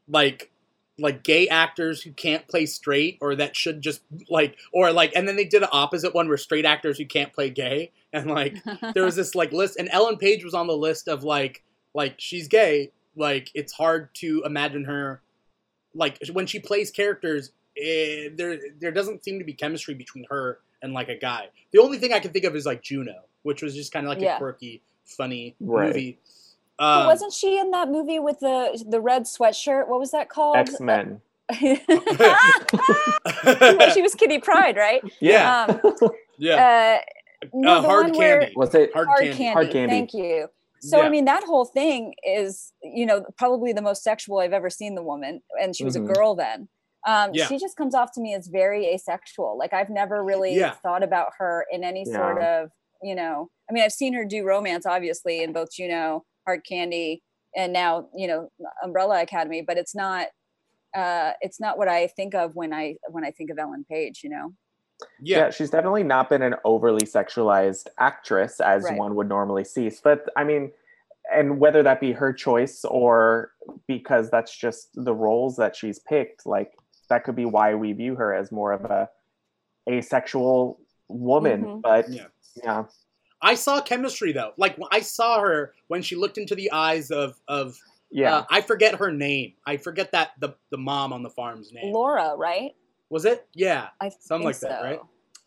like, 0.08 0.50
like 0.98 1.22
gay 1.22 1.46
actors 1.48 2.02
who 2.02 2.10
can't 2.12 2.48
play 2.48 2.64
straight 2.66 3.18
or 3.20 3.34
that 3.34 3.54
should 3.54 3.82
just 3.82 4.00
like 4.30 4.56
or 4.72 4.92
like, 4.92 5.12
and 5.14 5.28
then 5.28 5.36
they 5.36 5.44
did 5.44 5.62
an 5.62 5.68
opposite 5.72 6.14
one 6.14 6.26
where 6.28 6.38
straight 6.38 6.64
actors 6.64 6.96
who 6.98 7.04
can't 7.04 7.32
play 7.32 7.50
gay 7.50 7.92
and 8.12 8.30
like 8.30 8.56
there 8.94 9.04
was 9.04 9.14
this 9.16 9.34
like 9.34 9.52
list 9.52 9.76
and 9.78 9.88
Ellen 9.92 10.16
Page 10.16 10.42
was 10.44 10.54
on 10.54 10.66
the 10.66 10.76
list 10.76 11.06
of 11.08 11.22
like 11.22 11.62
like 11.94 12.14
she's 12.18 12.48
gay 12.48 12.92
like 13.14 13.50
it's 13.54 13.72
hard 13.74 14.14
to 14.14 14.42
imagine 14.46 14.84
her 14.84 15.20
like 15.94 16.18
when 16.32 16.46
she 16.46 16.58
plays 16.60 16.90
characters 16.90 17.52
eh, 17.76 18.28
there 18.34 18.58
there 18.80 18.92
doesn't 18.92 19.22
seem 19.24 19.38
to 19.38 19.44
be 19.44 19.52
chemistry 19.52 19.94
between 19.94 20.24
her 20.30 20.60
and 20.82 20.92
like 20.94 21.08
a 21.08 21.16
guy 21.16 21.48
the 21.72 21.78
only 21.78 21.98
thing 21.98 22.12
I 22.12 22.20
can 22.20 22.32
think 22.32 22.44
of 22.44 22.56
is 22.56 22.64
like 22.66 22.82
Juno 22.82 23.22
which 23.42 23.62
was 23.62 23.74
just 23.74 23.92
kind 23.92 24.06
of 24.06 24.10
like 24.10 24.20
Yeah. 24.20 24.36
a 24.36 24.38
quirky 24.38 24.82
funny 25.04 25.54
Right. 25.60 25.88
movie 25.88 26.18
But 26.78 27.00
um, 27.02 27.06
wasn't 27.06 27.32
she 27.32 27.58
in 27.58 27.70
that 27.70 27.88
movie 27.88 28.18
with 28.18 28.40
the 28.40 28.84
the 28.88 29.00
red 29.00 29.22
sweatshirt 29.24 29.88
what 29.88 29.98
was 29.98 30.10
that 30.10 30.28
called 30.28 30.56
X 30.56 30.78
Men. 30.80 31.20
Well, 33.44 33.90
she 33.92 34.02
was 34.02 34.14
Kitty 34.14 34.38
Pryde 34.38 34.76
right 34.76 35.02
Yeah. 35.20 35.66
um 35.68 35.80
yeah 36.38 37.00
uh 37.02 37.46
no, 37.52 37.78
uh, 37.78 37.82
hard 37.82 38.06
one 38.10 38.18
where- 38.18 38.40
candy 38.40 38.54
Was 38.56 38.74
it? 38.74 38.90
hard, 38.94 39.06
hard 39.08 39.20
candy, 39.20 39.36
candy. 39.36 39.52
Hard 39.52 39.70
candy. 39.70 39.94
Thank 39.94 40.14
you. 40.14 40.48
So 40.80 40.98
Yeah. 40.98 41.04
I 41.04 41.08
mean, 41.10 41.24
that 41.26 41.44
whole 41.44 41.64
thing 41.64 42.14
is, 42.26 42.72
you 42.82 43.06
know, 43.06 43.24
probably 43.38 43.72
the 43.72 43.82
most 43.82 44.02
sexual 44.02 44.38
I've 44.38 44.52
ever 44.52 44.68
seen 44.70 44.94
the 44.94 45.02
woman, 45.02 45.42
and 45.60 45.74
she 45.76 45.84
was 45.84 45.96
Mhm. 45.96 46.10
a 46.10 46.14
girl 46.14 46.34
then. 46.34 46.68
Um, 47.06 47.30
Yeah. 47.32 47.46
She 47.46 47.58
just 47.58 47.76
comes 47.76 47.94
off 47.94 48.12
to 48.12 48.20
me 48.20 48.34
as 48.34 48.48
very 48.48 48.86
asexual. 48.86 49.56
Like 49.58 49.72
I've 49.72 49.90
never 49.90 50.24
really 50.24 50.54
Yeah. 50.54 50.72
thought 50.82 51.02
about 51.02 51.32
her 51.38 51.66
in 51.70 51.84
any 51.84 52.04
sort 52.04 52.42
of, 52.42 52.70
you 53.02 53.14
know. 53.14 53.50
I 53.70 53.72
mean, 53.72 53.84
I've 53.84 53.92
seen 53.92 54.12
her 54.14 54.24
do 54.24 54.44
romance, 54.44 54.86
obviously, 54.86 55.42
in 55.42 55.52
both 55.52 55.70
Juno, 55.72 56.24
Hard 56.46 56.64
Candy, 56.66 57.22
and 57.56 57.72
now 57.72 58.08
you 58.14 58.26
know 58.28 58.48
Umbrella 58.82 59.20
Academy. 59.22 59.62
But 59.66 59.76
it's 59.76 59.94
not, 59.94 60.28
uh, 60.96 61.32
it's 61.40 61.60
not 61.60 61.76
what 61.76 61.88
I 61.88 62.06
think 62.06 62.34
of 62.34 62.54
when 62.54 62.72
I 62.72 62.96
when 63.10 63.24
I 63.24 63.32
think 63.32 63.50
of 63.50 63.58
Ellen 63.58 63.84
Page. 63.90 64.20
You 64.22 64.30
know. 64.30 64.52
Yeah. 65.20 65.38
yeah 65.38 65.50
she's 65.50 65.68
definitely 65.68 66.04
not 66.04 66.30
been 66.30 66.40
an 66.40 66.54
overly 66.64 67.04
sexualized 67.04 67.88
actress 67.98 68.60
as 68.60 68.84
Right. 68.84 68.96
one 68.96 69.14
would 69.16 69.28
normally 69.28 69.64
see. 69.64 69.90
But 70.02 70.26
I 70.36 70.44
mean, 70.44 70.72
and 71.30 71.60
whether 71.60 71.82
that 71.82 72.00
be 72.00 72.12
her 72.12 72.32
choice 72.32 72.82
or 72.84 73.50
because 73.86 74.30
that's 74.30 74.56
just 74.56 74.88
the 74.94 75.12
roles 75.12 75.56
that 75.56 75.76
she's 75.76 75.98
picked, 75.98 76.46
like 76.46 76.72
that 77.10 77.24
could 77.24 77.36
be 77.36 77.44
why 77.44 77.74
we 77.74 77.92
view 77.92 78.14
her 78.14 78.32
as 78.32 78.50
more 78.50 78.72
of 78.72 78.86
a 78.86 79.10
asexual 79.88 80.80
woman. 81.08 81.64
Mhm. 81.64 81.82
But 81.82 82.08
Yeah. 82.08 82.26
yeah, 82.64 82.84
I 83.42 83.54
saw 83.54 83.80
chemistry 83.80 84.32
though 84.32 84.52
like 84.56 84.76
I 84.90 85.00
saw 85.00 85.40
her 85.40 85.74
when 85.88 86.02
she 86.02 86.16
looked 86.16 86.38
into 86.38 86.54
the 86.54 86.70
eyes 86.72 87.10
of 87.10 87.40
of 87.48 87.78
yeah, 88.10 88.36
uh, 88.36 88.44
I 88.50 88.60
forget 88.60 88.94
her 88.94 89.12
name 89.12 89.54
I 89.66 89.76
forget 89.76 90.12
that 90.12 90.30
the 90.40 90.54
the 90.70 90.78
mom 90.78 91.12
on 91.12 91.22
the 91.22 91.30
farm's 91.30 91.72
name 91.72 91.92
Laura, 91.92 92.34
right? 92.36 92.72
was 93.10 93.24
it 93.24 93.46
yeah 93.54 93.88
I 94.00 94.08
Something 94.08 94.48
think 94.48 94.62
like 94.62 94.70
that, 94.70 94.82
right? 94.82 95.00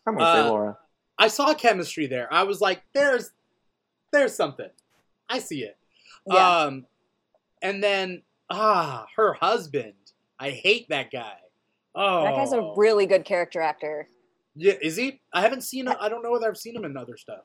I'm 0.06 0.16
gonna 0.16 0.32
say 0.32 0.40
uh, 0.40 0.48
Laura. 0.48 0.78
I 1.18 1.28
saw 1.28 1.52
chemistry 1.52 2.06
there. 2.06 2.32
I 2.32 2.44
was 2.44 2.60
like, 2.60 2.82
there's 2.94 3.30
there's 4.12 4.34
something. 4.34 4.70
I 5.28 5.38
see 5.38 5.62
it. 5.62 5.76
Yeah. 6.26 6.60
Um 6.60 6.86
and 7.62 7.82
then 7.82 8.22
ah, 8.48 9.06
her 9.16 9.34
husband. 9.34 9.94
I 10.38 10.50
hate 10.50 10.88
that 10.88 11.10
guy. 11.10 11.36
Oh 11.94 12.24
That 12.24 12.36
guy's 12.36 12.52
a 12.52 12.72
really 12.76 13.06
good 13.06 13.24
character 13.24 13.60
actor. 13.60 14.08
Yeah, 14.56 14.74
is 14.80 14.96
he? 14.96 15.20
I 15.32 15.42
haven't 15.42 15.62
seen 15.62 15.86
him 15.86 15.96
I 16.00 16.08
don't 16.08 16.22
know 16.22 16.30
whether 16.30 16.48
I've 16.48 16.56
seen 16.56 16.74
him 16.74 16.84
in 16.84 16.96
other 16.96 17.16
stuff. 17.16 17.44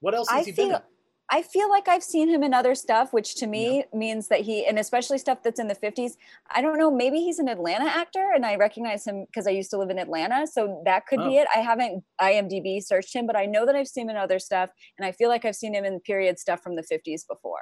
What 0.00 0.14
else 0.14 0.28
I 0.30 0.38
has 0.38 0.46
he 0.46 0.52
been 0.52 0.68
feel 0.68 0.76
in? 0.76 0.82
I 1.32 1.42
feel 1.42 1.68
like 1.70 1.86
I've 1.86 2.02
seen 2.02 2.28
him 2.28 2.42
in 2.42 2.52
other 2.52 2.74
stuff, 2.74 3.12
which 3.12 3.36
to 3.36 3.46
me 3.46 3.84
means 3.94 4.26
that 4.28 4.40
he, 4.40 4.66
and 4.66 4.80
especially 4.80 5.16
stuff 5.18 5.44
that's 5.44 5.60
in 5.60 5.68
the 5.68 5.76
50s. 5.76 6.14
I 6.50 6.60
don't 6.60 6.76
know, 6.76 6.90
maybe 6.90 7.18
he's 7.20 7.38
an 7.38 7.46
Atlanta 7.48 7.84
actor 7.88 8.32
and 8.34 8.44
I 8.44 8.56
recognize 8.56 9.06
him 9.06 9.26
because 9.26 9.46
I 9.46 9.50
used 9.50 9.70
to 9.70 9.78
live 9.78 9.90
in 9.90 9.98
Atlanta. 10.00 10.44
So 10.48 10.82
that 10.86 11.06
could 11.06 11.20
be 11.20 11.38
Oh. 11.38 11.42
it. 11.42 11.48
I 11.54 11.60
haven't 11.60 12.02
IMDb 12.20 12.82
searched 12.82 13.14
him, 13.14 13.28
but 13.28 13.36
I 13.36 13.46
know 13.46 13.64
that 13.64 13.76
I've 13.76 13.86
seen 13.86 14.06
him 14.06 14.10
in 14.10 14.16
other 14.16 14.40
stuff. 14.40 14.70
And 14.98 15.06
I 15.06 15.12
feel 15.12 15.28
like 15.28 15.44
I've 15.44 15.54
seen 15.54 15.72
him 15.72 15.84
in 15.84 16.00
period 16.00 16.40
stuff 16.40 16.62
from 16.64 16.74
the 16.74 16.82
50s 16.82 17.24
before. 17.28 17.60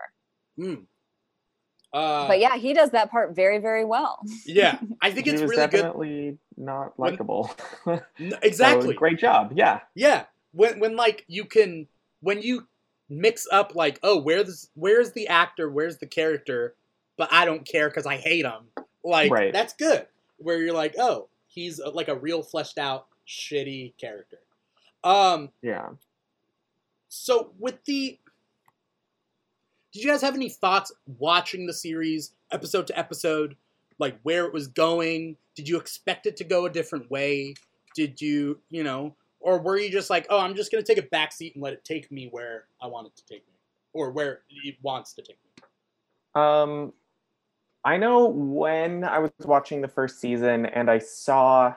Hmm. 0.57 0.74
Uh, 1.92 2.27
but 2.27 2.38
yeah, 2.38 2.57
he 2.57 2.72
does 2.72 2.90
that 2.90 3.11
part 3.11 3.35
very, 3.37 3.59
very 3.59 3.85
well. 3.85 4.20
yeah, 4.46 4.79
I 5.03 5.11
think 5.11 5.27
He 5.27 5.33
it's 5.33 5.42
was 5.42 5.51
really 5.51 5.66
good. 5.66 5.70
definitely 5.83 6.38
not 6.57 6.98
likable. 6.98 7.51
N- 7.87 8.01
So, 8.31 8.38
Exactly. 8.42 8.94
great 8.94 9.18
job. 9.18 9.53
Yeah. 9.55 9.81
Yeah, 9.94 10.24
when 10.53 10.81
when 10.81 10.96
like 10.96 11.24
you 11.29 11.44
can 11.44 11.87
when 12.20 12.42
you 12.42 12.66
mix 13.09 13.46
up 13.50 13.74
like 13.74 13.98
oh 14.02 14.18
where's 14.20 14.68
where's 14.74 15.12
the 15.12 15.28
actor 15.28 15.70
where's 15.70 15.96
the 15.98 16.07
character 16.07 16.74
but 17.16 17.28
I 17.33 17.44
don't 17.46 17.64
care 17.66 17.88
because 17.88 18.04
I 18.07 18.16
hate 18.16 18.44
him 18.44 18.64
like 19.02 19.31
Right. 19.31 19.52
that's 19.52 19.72
good. 19.72 20.07
Where 20.38 20.61
you're 20.62 20.74
like 20.74 20.94
oh 20.98 21.28
he's 21.46 21.81
uh, 21.81 21.90
like 21.90 22.09
a 22.09 22.16
real 22.16 22.42
fleshed 22.42 22.76
out 22.78 23.07
shitty 23.26 23.94
character. 23.98 24.38
Um 25.04 25.50
Yeah. 25.62 25.88
so 27.09 27.52
with 27.59 27.83
the 27.85 28.18
did 29.92 30.02
you 30.02 30.11
guys 30.11 30.20
have 30.20 30.35
any 30.35 30.50
thoughts 30.50 30.92
watching 31.18 31.66
the 31.66 31.72
series 31.72 32.33
episode 32.52 32.87
to 32.88 32.98
episode? 32.98 33.57
Like 33.98 34.18
where 34.22 34.44
it 34.44 34.52
was 34.52 34.66
going? 34.68 35.37
Did 35.54 35.66
you 35.68 35.78
expect 35.78 36.26
it 36.26 36.37
to 36.37 36.44
go 36.44 36.66
a 36.66 36.70
different 36.70 37.11
way? 37.11 37.54
Did 37.94 38.20
you 38.20 38.59
you 38.68 38.85
know 38.85 39.14
or 39.40 39.59
were 39.61 39.79
you 39.79 39.90
just 39.90 40.11
like 40.11 40.27
oh 40.31 40.38
i'm 40.40 40.55
just 40.55 40.70
going 40.72 40.83
to 40.83 40.94
take 40.94 41.03
a 41.03 41.09
back 41.09 41.33
seat 41.33 41.55
and 41.55 41.62
let 41.62 41.72
it 41.72 41.85
take 41.85 42.11
me 42.11 42.29
where 42.31 42.64
i 42.83 42.87
want 42.87 43.07
it 43.07 43.16
to 43.16 43.24
take 43.27 43.46
me 43.46 43.55
or 43.92 44.11
where 44.11 44.40
it 44.51 44.77
wants 44.83 45.12
to 45.14 45.22
take 45.22 45.38
me 45.44 46.40
Um, 46.40 46.92
I 47.85 47.96
know 47.96 48.27
when 48.29 49.03
I 49.05 49.18
was 49.18 49.31
watching 49.44 49.81
the 49.81 49.88
first 49.88 50.20
season 50.20 50.66
and 50.66 50.90
I 50.90 50.98
saw 50.98 51.74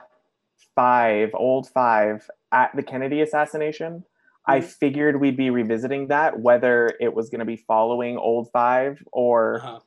five, 0.74 1.30
old 1.34 1.68
five, 1.70 2.28
at 2.52 2.70
the 2.76 2.82
Kennedy 2.82 3.22
assassination, 3.22 4.04
I 4.46 4.60
Mhm. 4.60 4.64
figured 4.64 5.20
we'd 5.20 5.36
be 5.36 5.50
revisiting 5.50 6.08
that, 6.08 6.38
whether 6.40 6.92
it 7.00 7.14
was 7.14 7.30
going 7.30 7.38
to 7.38 7.44
be 7.46 7.56
following 7.56 8.18
old 8.18 8.50
five 8.52 9.02
or 9.12 9.56
uh-huh. 9.56 9.80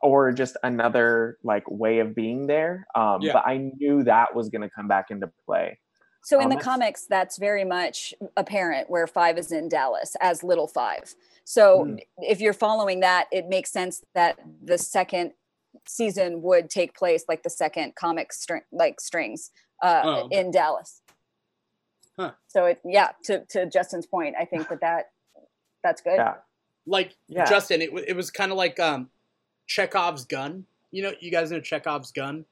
or 0.00 0.32
just 0.32 0.56
another 0.64 1.38
like 1.44 1.64
way 1.70 2.00
of 2.00 2.14
being 2.14 2.46
there. 2.48 2.86
Um, 2.96 3.22
Yeah. 3.22 3.34
But 3.34 3.46
I 3.46 3.58
knew 3.58 4.02
that 4.04 4.34
was 4.34 4.48
going 4.48 4.62
to 4.62 4.70
come 4.70 4.88
back 4.88 5.10
into 5.10 5.30
play. 5.46 5.78
So 6.24 6.40
in 6.40 6.48
the 6.48 6.56
comics, 6.56 7.04
that's 7.06 7.36
very 7.36 7.64
much 7.64 8.14
apparent 8.36 8.88
where 8.88 9.06
five 9.08 9.36
is 9.38 9.50
in 9.50 9.68
Dallas 9.68 10.16
as 10.20 10.42
little 10.44 10.68
five. 10.68 11.14
So 11.44 11.84
Hmm. 11.84 11.96
if 12.18 12.40
you're 12.40 12.52
following 12.52 13.00
that, 13.00 13.26
it 13.32 13.48
makes 13.48 13.70
sense 13.72 14.04
that 14.14 14.38
the 14.62 14.78
second 14.78 15.32
season 15.86 16.42
would 16.42 16.70
take 16.70 16.94
place 16.94 17.24
like 17.28 17.42
the 17.42 17.50
second 17.50 17.96
comic 17.96 18.32
string 18.32 18.62
like 18.70 19.00
strings 19.00 19.50
uh, 19.82 20.02
Oh, 20.04 20.10
okay. 20.26 20.38
in 20.38 20.50
Dallas. 20.52 21.02
Huh. 22.16 22.32
So 22.46 22.66
it 22.66 22.80
yeah, 22.84 23.12
to 23.24 23.44
to 23.46 23.66
Juston's 23.66 24.06
point, 24.06 24.36
I 24.38 24.44
think 24.44 24.68
that 24.68 24.80
that 24.80 25.10
that's 25.82 26.00
good. 26.02 26.16
Yeah. 26.16 26.34
like 26.86 27.16
Yeah. 27.26 27.46
Juston, 27.46 27.80
it, 27.80 27.92
wa- 27.92 28.02
it 28.06 28.14
was 28.14 28.30
kind 28.30 28.52
of 28.52 28.58
like 28.58 28.78
um, 28.78 29.10
Chekhov's 29.66 30.24
gun. 30.24 30.66
You 30.92 31.02
know, 31.02 31.12
you 31.20 31.30
guys 31.32 31.50
know 31.50 31.58
Chekhov's 31.60 32.12
gun. 32.12 32.44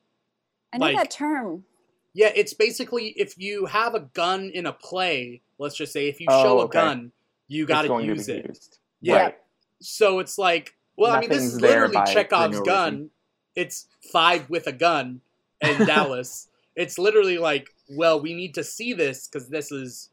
I 0.72 0.78
know 0.78 0.87
like- 0.87 0.96
that 0.96 1.11
term. 1.12 1.64
Yeah, 2.12 2.31
it's 2.35 2.55
basically 2.55 3.09
if 3.16 3.38
you 3.38 3.66
have 3.66 3.94
a 3.94 4.01
gun 4.01 4.51
in 4.53 4.66
a 4.66 4.73
play. 4.73 5.42
Let's 5.59 5.77
just 5.77 5.92
say 5.92 6.09
if 6.09 6.20
you 6.20 6.27
Oh, 6.31 6.42
show 6.42 6.61
a 6.62 6.68
gun, 6.68 7.12
you 7.49 7.66
got 7.66 7.83
to 7.83 8.03
use 8.03 8.29
it. 8.29 8.46
used. 8.49 8.79
Yeah. 9.01 9.16
Right. 9.16 9.38
So 9.81 10.18
it's 10.18 10.38
like, 10.38 10.75
well, 10.96 11.12
I 11.12 11.20
mean, 11.20 11.31
this 11.31 11.42
is 11.42 11.61
literally 11.61 11.96
Chekhov's 12.12 12.59
no 12.59 12.64
gun. 12.64 12.92
reason. 12.94 13.11
It's 13.57 13.87
five 14.12 14.49
with 14.51 14.66
a 14.66 14.73
gun 14.73 15.20
in 15.61 15.79
Dallas. 15.87 16.49
It's 16.77 16.99
literally 16.99 17.38
like, 17.38 17.68
well, 17.90 18.20
we 18.20 18.35
need 18.35 18.55
to 18.55 18.64
see 18.64 18.92
this 18.92 19.27
because 19.29 19.49
this 19.49 19.70
is 19.73 20.11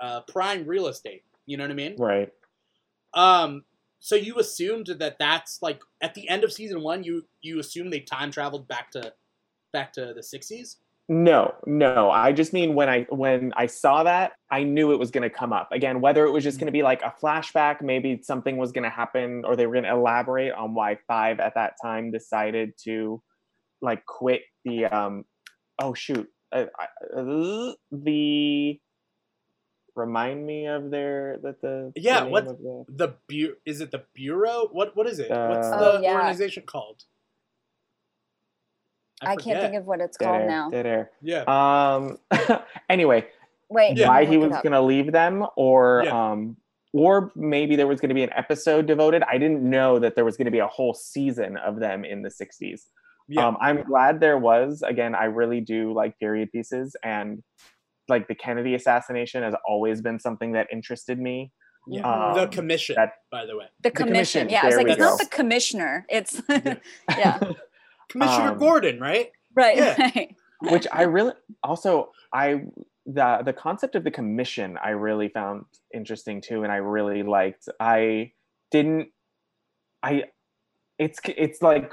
uh, 0.00 0.20
prime 0.22 0.66
real 0.66 0.86
estate. 0.86 1.24
You 1.46 1.56
know 1.56 1.64
what 1.64 1.70
I 1.70 1.74
mean? 1.74 1.96
Right. 1.96 2.32
Um, 3.14 3.64
so 4.00 4.14
you 4.14 4.38
assumed 4.38 4.86
that 4.98 5.18
that's 5.18 5.62
like 5.62 5.80
at 6.00 6.14
the 6.14 6.28
end 6.28 6.44
of 6.44 6.52
season 6.52 6.82
one, 6.82 7.02
you 7.04 7.24
you 7.40 7.58
assume 7.58 7.90
they 7.90 8.00
time 8.00 8.30
traveled 8.30 8.68
back 8.68 8.90
to 8.92 9.12
back 9.72 9.92
to 9.94 10.12
the 10.14 10.22
sixties. 10.22 10.76
No, 11.08 11.54
no. 11.66 12.10
I 12.10 12.32
just 12.32 12.52
mean 12.52 12.74
when 12.74 12.88
I 12.88 13.06
when 13.10 13.52
I 13.56 13.66
saw 13.66 14.02
that, 14.02 14.32
I 14.50 14.64
knew 14.64 14.90
it 14.92 14.98
was 14.98 15.12
going 15.12 15.22
to 15.22 15.30
come 15.30 15.52
up 15.52 15.70
again. 15.70 16.00
Whether 16.00 16.24
it 16.24 16.32
was 16.32 16.42
just 16.42 16.58
going 16.58 16.66
to 16.66 16.72
be 16.72 16.82
like 16.82 17.00
a 17.02 17.14
flashback, 17.22 17.80
maybe 17.80 18.20
something 18.22 18.56
was 18.56 18.72
going 18.72 18.82
to 18.84 18.90
happen, 18.90 19.42
or 19.46 19.54
they 19.54 19.66
were 19.68 19.74
going 19.74 19.84
to 19.84 19.90
elaborate 19.92 20.52
on 20.52 20.74
why 20.74 20.98
Five 21.06 21.38
at 21.38 21.54
that 21.54 21.74
time 21.80 22.10
decided 22.10 22.72
to 22.84 23.22
like 23.80 24.04
quit 24.06 24.42
the 24.64 24.86
um. 24.86 25.24
Oh 25.80 25.94
shoot, 25.94 26.26
uh, 26.52 26.64
I- 26.76 27.16
uh, 27.20 27.72
the 27.92 28.80
remind 29.94 30.44
me 30.44 30.66
of 30.66 30.90
their 30.90 31.38
that 31.42 31.60
the 31.62 31.92
the 31.94 32.00
Yeah, 32.00 32.22
name 32.24 32.32
what- 32.32 32.46
the- 32.48 32.84
The 32.88 33.14
bu- 33.28 33.54
is 33.64 33.80
it 33.80 33.92
the 33.92 34.04
bureau? 34.12 34.68
What 34.72 34.96
what 34.96 35.06
is 35.06 35.20
it? 35.20 35.30
What's 35.30 35.68
Uh, 35.68 35.78
the 35.78 35.98
Oh, 35.98 36.00
yeah. 36.00 36.14
organization 36.14 36.64
called? 36.66 37.02
I, 39.22 39.36
can't 39.36 39.60
think 39.60 39.74
of 39.74 39.86
what 39.86 40.00
it's 40.00 40.16
dead 40.16 40.26
called 40.26 40.40
air, 40.42 40.48
now. 40.48 40.70
dead 40.70 40.86
air. 40.86 41.10
Yeah. 41.22 41.44
Um. 41.46 42.18
anyway, 42.88 43.26
Wait, 43.68 43.96
Yeah. 43.96 44.08
why 44.08 44.24
he 44.24 44.36
was 44.36 44.50
going 44.50 44.72
to 44.72 44.80
leave 44.80 45.12
them 45.12 45.44
or 45.56 46.02
Yeah. 46.04 46.30
um 46.32 46.56
or 46.92 47.32
maybe 47.34 47.76
there 47.76 47.86
was 47.86 48.00
going 48.00 48.08
to 48.10 48.14
be 48.14 48.22
an 48.22 48.32
episode 48.34 48.86
devoted 48.86 49.22
i 49.24 49.36
didn't 49.36 49.60
know 49.68 49.98
that 49.98 50.14
there 50.14 50.24
was 50.24 50.36
going 50.36 50.44
to 50.44 50.52
be 50.52 50.60
a 50.60 50.66
whole 50.68 50.94
season 50.94 51.56
of 51.58 51.80
them 51.80 52.04
in 52.04 52.22
the 52.22 52.28
60s 52.28 52.82
Yeah. 53.28 53.46
um 53.48 53.56
i'm 53.60 53.82
glad 53.82 54.20
there 54.20 54.38
was 54.38 54.82
again 54.82 55.14
i 55.16 55.24
really 55.24 55.60
do 55.60 55.92
like 55.92 56.16
period 56.20 56.52
pieces 56.52 56.94
and 57.02 57.42
like 58.08 58.28
the 58.28 58.36
kennedy 58.36 58.74
assassination 58.76 59.42
has 59.42 59.54
always 59.66 60.00
been 60.00 60.20
something 60.20 60.52
that 60.52 60.68
interested 60.72 61.18
me 61.18 61.50
yeah. 61.88 62.32
the 62.34 62.42
um, 62.44 62.50
commission, 62.50 62.96
that- 62.96 63.14
by 63.30 63.46
the 63.46 63.56
way. 63.56 63.66
The 63.82 63.92
commission, 63.92 64.48
commission. 64.48 64.48
Yeah, 64.48 64.62
I 64.62 64.66
was 64.66 64.76
like, 64.76 64.86
we 64.86 64.92
it's 64.92 65.00
not 65.00 65.18
the 65.20 65.26
commissioner. 65.26 66.04
It's 66.08 66.42
yeah, 66.48 67.38
Commissioner 68.08 68.52
Um, 68.52 68.58
Gordon, 68.58 69.00
right? 69.00 69.32
right, 69.54 69.76
Yeah. 69.76 70.10
right. 70.14 70.36
which 70.70 70.86
i 70.90 71.02
really 71.02 71.32
also 71.62 72.10
i 72.32 72.62
the 73.04 73.42
the 73.44 73.52
concept 73.52 73.94
of 73.94 74.04
the 74.04 74.10
commission 74.10 74.78
i 74.82 74.88
really 74.90 75.28
found 75.28 75.66
interesting 75.92 76.40
too 76.40 76.62
and 76.62 76.72
i 76.72 76.76
really 76.76 77.22
liked 77.22 77.68
i 77.78 78.32
didn't 78.70 79.08
i 80.02 80.24
it's 80.98 81.20
it's 81.24 81.60
like 81.60 81.92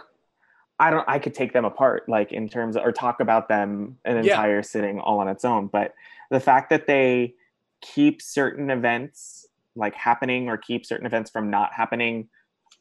i 0.79 0.89
don't 0.89 1.07
i 1.09 1.19
could 1.19 1.33
take 1.33 1.51
them 1.51 1.65
apart 1.65 2.07
like 2.07 2.31
in 2.31 2.47
terms 2.47 2.77
of, 2.77 2.83
or 2.83 2.93
talk 2.93 3.19
about 3.19 3.49
them 3.49 3.97
an 4.05 4.15
Yeah. 4.15 4.21
entire 4.21 4.63
sitting 4.63 4.99
all 5.01 5.19
on 5.19 5.27
its 5.27 5.43
own 5.43 5.67
but 5.67 5.93
the 6.31 6.39
fact 6.39 6.69
that 6.69 6.87
they 6.87 7.33
keep 7.81 8.21
certain 8.21 8.69
events 8.69 9.45
like 9.75 9.93
happening 9.93 10.47
or 10.47 10.55
keep 10.55 10.85
certain 10.85 11.05
events 11.05 11.29
from 11.29 11.49
not 11.49 11.73
happening 11.73 12.29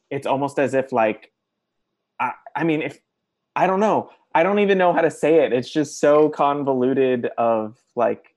it's 0.09 0.25
almost 0.25 0.59
as 0.59 0.73
if 0.73 0.93
like 0.93 1.33
i 2.21 2.31
i 2.55 2.63
mean 2.63 2.81
if 2.81 2.99
i 3.55 3.67
don't 3.67 3.79
know 3.79 4.09
i 4.35 4.43
don't 4.43 4.59
even 4.59 4.77
know 4.77 4.93
how 4.93 5.01
to 5.01 5.11
say 5.11 5.43
it 5.45 5.53
it's 5.53 5.69
just 5.69 5.99
so 5.99 6.29
convoluted 6.29 7.29
of 7.37 7.77
like 7.95 8.35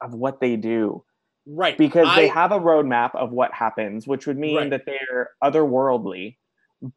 of 0.00 0.14
what 0.14 0.40
they 0.40 0.56
do 0.56 1.02
Right. 1.46 1.76
because 1.76 2.08
they 2.16 2.26
have 2.28 2.52
a 2.52 2.58
roadmap 2.58 3.14
of 3.14 3.30
what 3.30 3.52
happens, 3.52 4.06
which 4.06 4.26
would 4.26 4.38
mean 4.38 4.56
Right. 4.56 4.70
that 4.70 4.86
they're 4.86 5.32
otherworldly, 5.42 6.38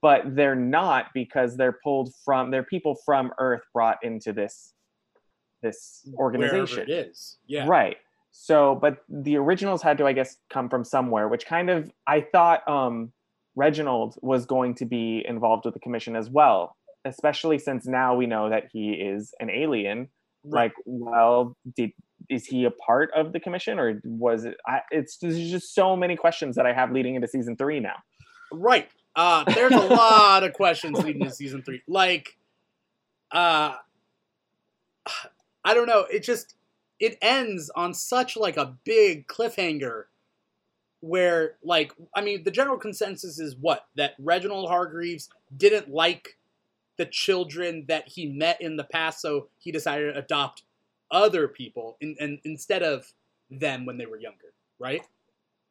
but 0.02 0.22
they're 0.38 0.56
not 0.56 1.08
because 1.14 1.58
they're 1.58 1.78
pulled 1.84 2.14
from 2.24 2.50
they're 2.50 2.64
people 2.64 2.96
from 2.96 3.34
Earth 3.40 3.64
brought 3.74 3.98
into 4.04 4.32
this 4.32 4.74
this 5.62 6.08
organization. 6.16 6.78
wherever 6.78 6.82
it 6.82 7.08
is. 7.10 7.40
Yeah. 7.46 7.68
Right. 7.68 7.98
So, 8.32 8.76
but 8.76 9.00
the 9.10 9.36
originals 9.36 9.82
had 9.82 9.98
to, 9.98 10.06
I 10.06 10.14
guess, 10.14 10.38
come 10.50 10.70
from 10.70 10.86
somewhere, 10.86 11.28
which 11.28 11.46
kind 11.46 11.70
of 11.70 11.92
I 12.06 12.22
thought 12.22 12.66
um, 12.70 13.12
Reginald 13.58 14.18
was 14.22 14.46
going 14.46 14.76
to 14.76 14.86
be 14.86 15.26
involved 15.28 15.66
with 15.66 15.74
the 15.74 15.82
commission 15.82 16.16
as 16.16 16.30
well, 16.30 16.78
especially 17.08 17.60
since 17.60 17.86
now 17.86 18.16
we 18.16 18.26
know 18.26 18.50
that 18.50 18.66
he 18.72 18.92
is 18.92 19.34
an 19.40 19.50
alien. 19.50 20.10
Right. 20.44 20.66
Like, 20.66 20.74
well, 20.86 21.58
did 21.76 21.92
is 22.30 22.46
he 22.46 22.66
a 22.66 22.72
part 22.72 23.10
of 23.16 23.32
the 23.34 23.40
commission, 23.40 23.80
or 23.80 24.02
was 24.04 24.46
it? 24.46 24.56
I, 24.66 24.82
it's 24.92 25.18
there's 25.18 25.50
just 25.50 25.74
so 25.74 25.96
many 25.96 26.16
questions 26.16 26.56
that 26.56 26.66
I 26.66 26.74
have 26.74 26.92
leading 26.92 27.16
into 27.16 27.28
season 27.28 27.56
three 27.56 27.80
now. 27.80 27.96
Right. 28.52 28.90
Uh, 29.16 29.44
there's 29.46 29.74
a 29.74 29.80
lot 29.80 30.44
of 30.44 30.54
questions 30.54 31.00
leading 31.00 31.24
to 31.24 31.32
season 31.32 31.64
three. 31.64 31.82
Like, 31.88 32.38
uh, 33.32 33.76
I 35.64 35.74
don't 35.74 35.88
know. 35.88 36.06
It 36.12 36.24
just 36.24 36.56
it 37.00 37.18
ends 37.22 37.72
on 37.76 37.94
such 37.94 38.38
like 38.38 38.58
a 38.58 38.76
big 38.84 39.28
cliffhanger, 39.28 40.04
where 41.00 41.56
like 41.64 41.94
I 42.16 42.22
mean 42.22 42.44
the 42.44 42.52
general 42.52 42.78
consensus 42.78 43.40
is 43.40 43.56
what 43.56 43.88
that 43.96 44.14
Reginald 44.20 44.70
Hargreeves 44.70 45.30
didn't 45.56 45.90
like 45.90 46.38
the 46.98 47.06
children 47.06 47.86
that 47.88 48.08
he 48.08 48.28
met 48.28 48.60
in 48.62 48.76
the 48.78 48.84
past, 48.86 49.22
so 49.22 49.50
he 49.60 49.72
decided 49.72 50.14
to 50.14 50.20
adopt 50.20 50.64
other 51.12 51.48
people 51.48 51.98
in, 52.02 52.16
in, 52.20 52.40
instead 52.44 52.84
of 52.84 53.06
them 53.50 53.86
when 53.86 53.98
they 53.98 54.06
were 54.06 54.20
younger. 54.20 54.54
Right. 54.80 55.02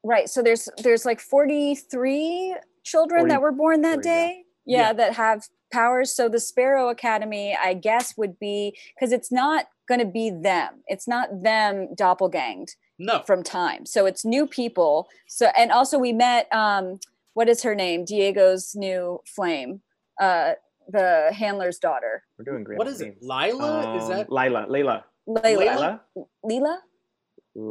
Right. 0.03 0.29
So 0.29 0.43
there's 0.43 0.69
there's 0.83 1.05
like 1.05 1.21
43 1.21 2.57
children 2.85 3.29
that 3.29 3.41
were 3.43 3.53
born 3.53 3.83
that 3.83 4.05
43, 4.05 4.11
yeah. 4.13 4.27
day. 4.27 4.43
Yeah, 4.65 4.79
Yeah. 4.79 4.93
that 4.95 5.15
have 5.15 5.47
powers. 5.73 6.15
So 6.15 6.29
the 6.29 6.41
Sparrow 6.41 6.89
Academy, 6.89 7.57
I 7.61 7.75
guess, 7.75 8.17
would 8.17 8.39
be 8.39 8.77
because 8.95 9.13
it's 9.13 9.33
not 9.33 9.67
going 9.89 10.01
to 10.01 10.07
be 10.07 10.31
them. 10.31 10.83
It's 10.87 11.07
not 11.09 11.43
them 11.43 11.89
doppelganged 11.97 12.77
No. 12.99 13.23
from 13.27 13.43
time. 13.43 13.85
So 13.87 14.07
it's 14.07 14.25
new 14.25 14.47
people. 14.47 15.09
So 15.27 15.49
and 15.59 15.71
also 15.73 15.99
we 15.99 16.13
met 16.13 16.53
um 16.55 16.99
what 17.35 17.49
is 17.49 17.63
her 17.63 17.75
name? 17.75 18.05
Diego's 18.05 18.75
new 18.75 19.21
flame. 19.27 19.83
Uh 20.21 20.53
the 20.89 21.33
handler's 21.33 21.79
daughter. 21.79 22.23
We're 22.39 22.45
doing 22.51 22.65
great. 22.65 22.79
What 22.79 22.87
on 22.89 22.95
it? 22.95 23.01
names. 23.01 23.17
Lila? 23.23 23.97
is 23.97 24.05
Um, 24.05 24.09
that? 24.11 24.31
Lila? 24.33 24.67
Layla. 24.69 25.05
Layla. 25.29 26.01
Layla? 26.17 26.31
Lila? 26.45 26.81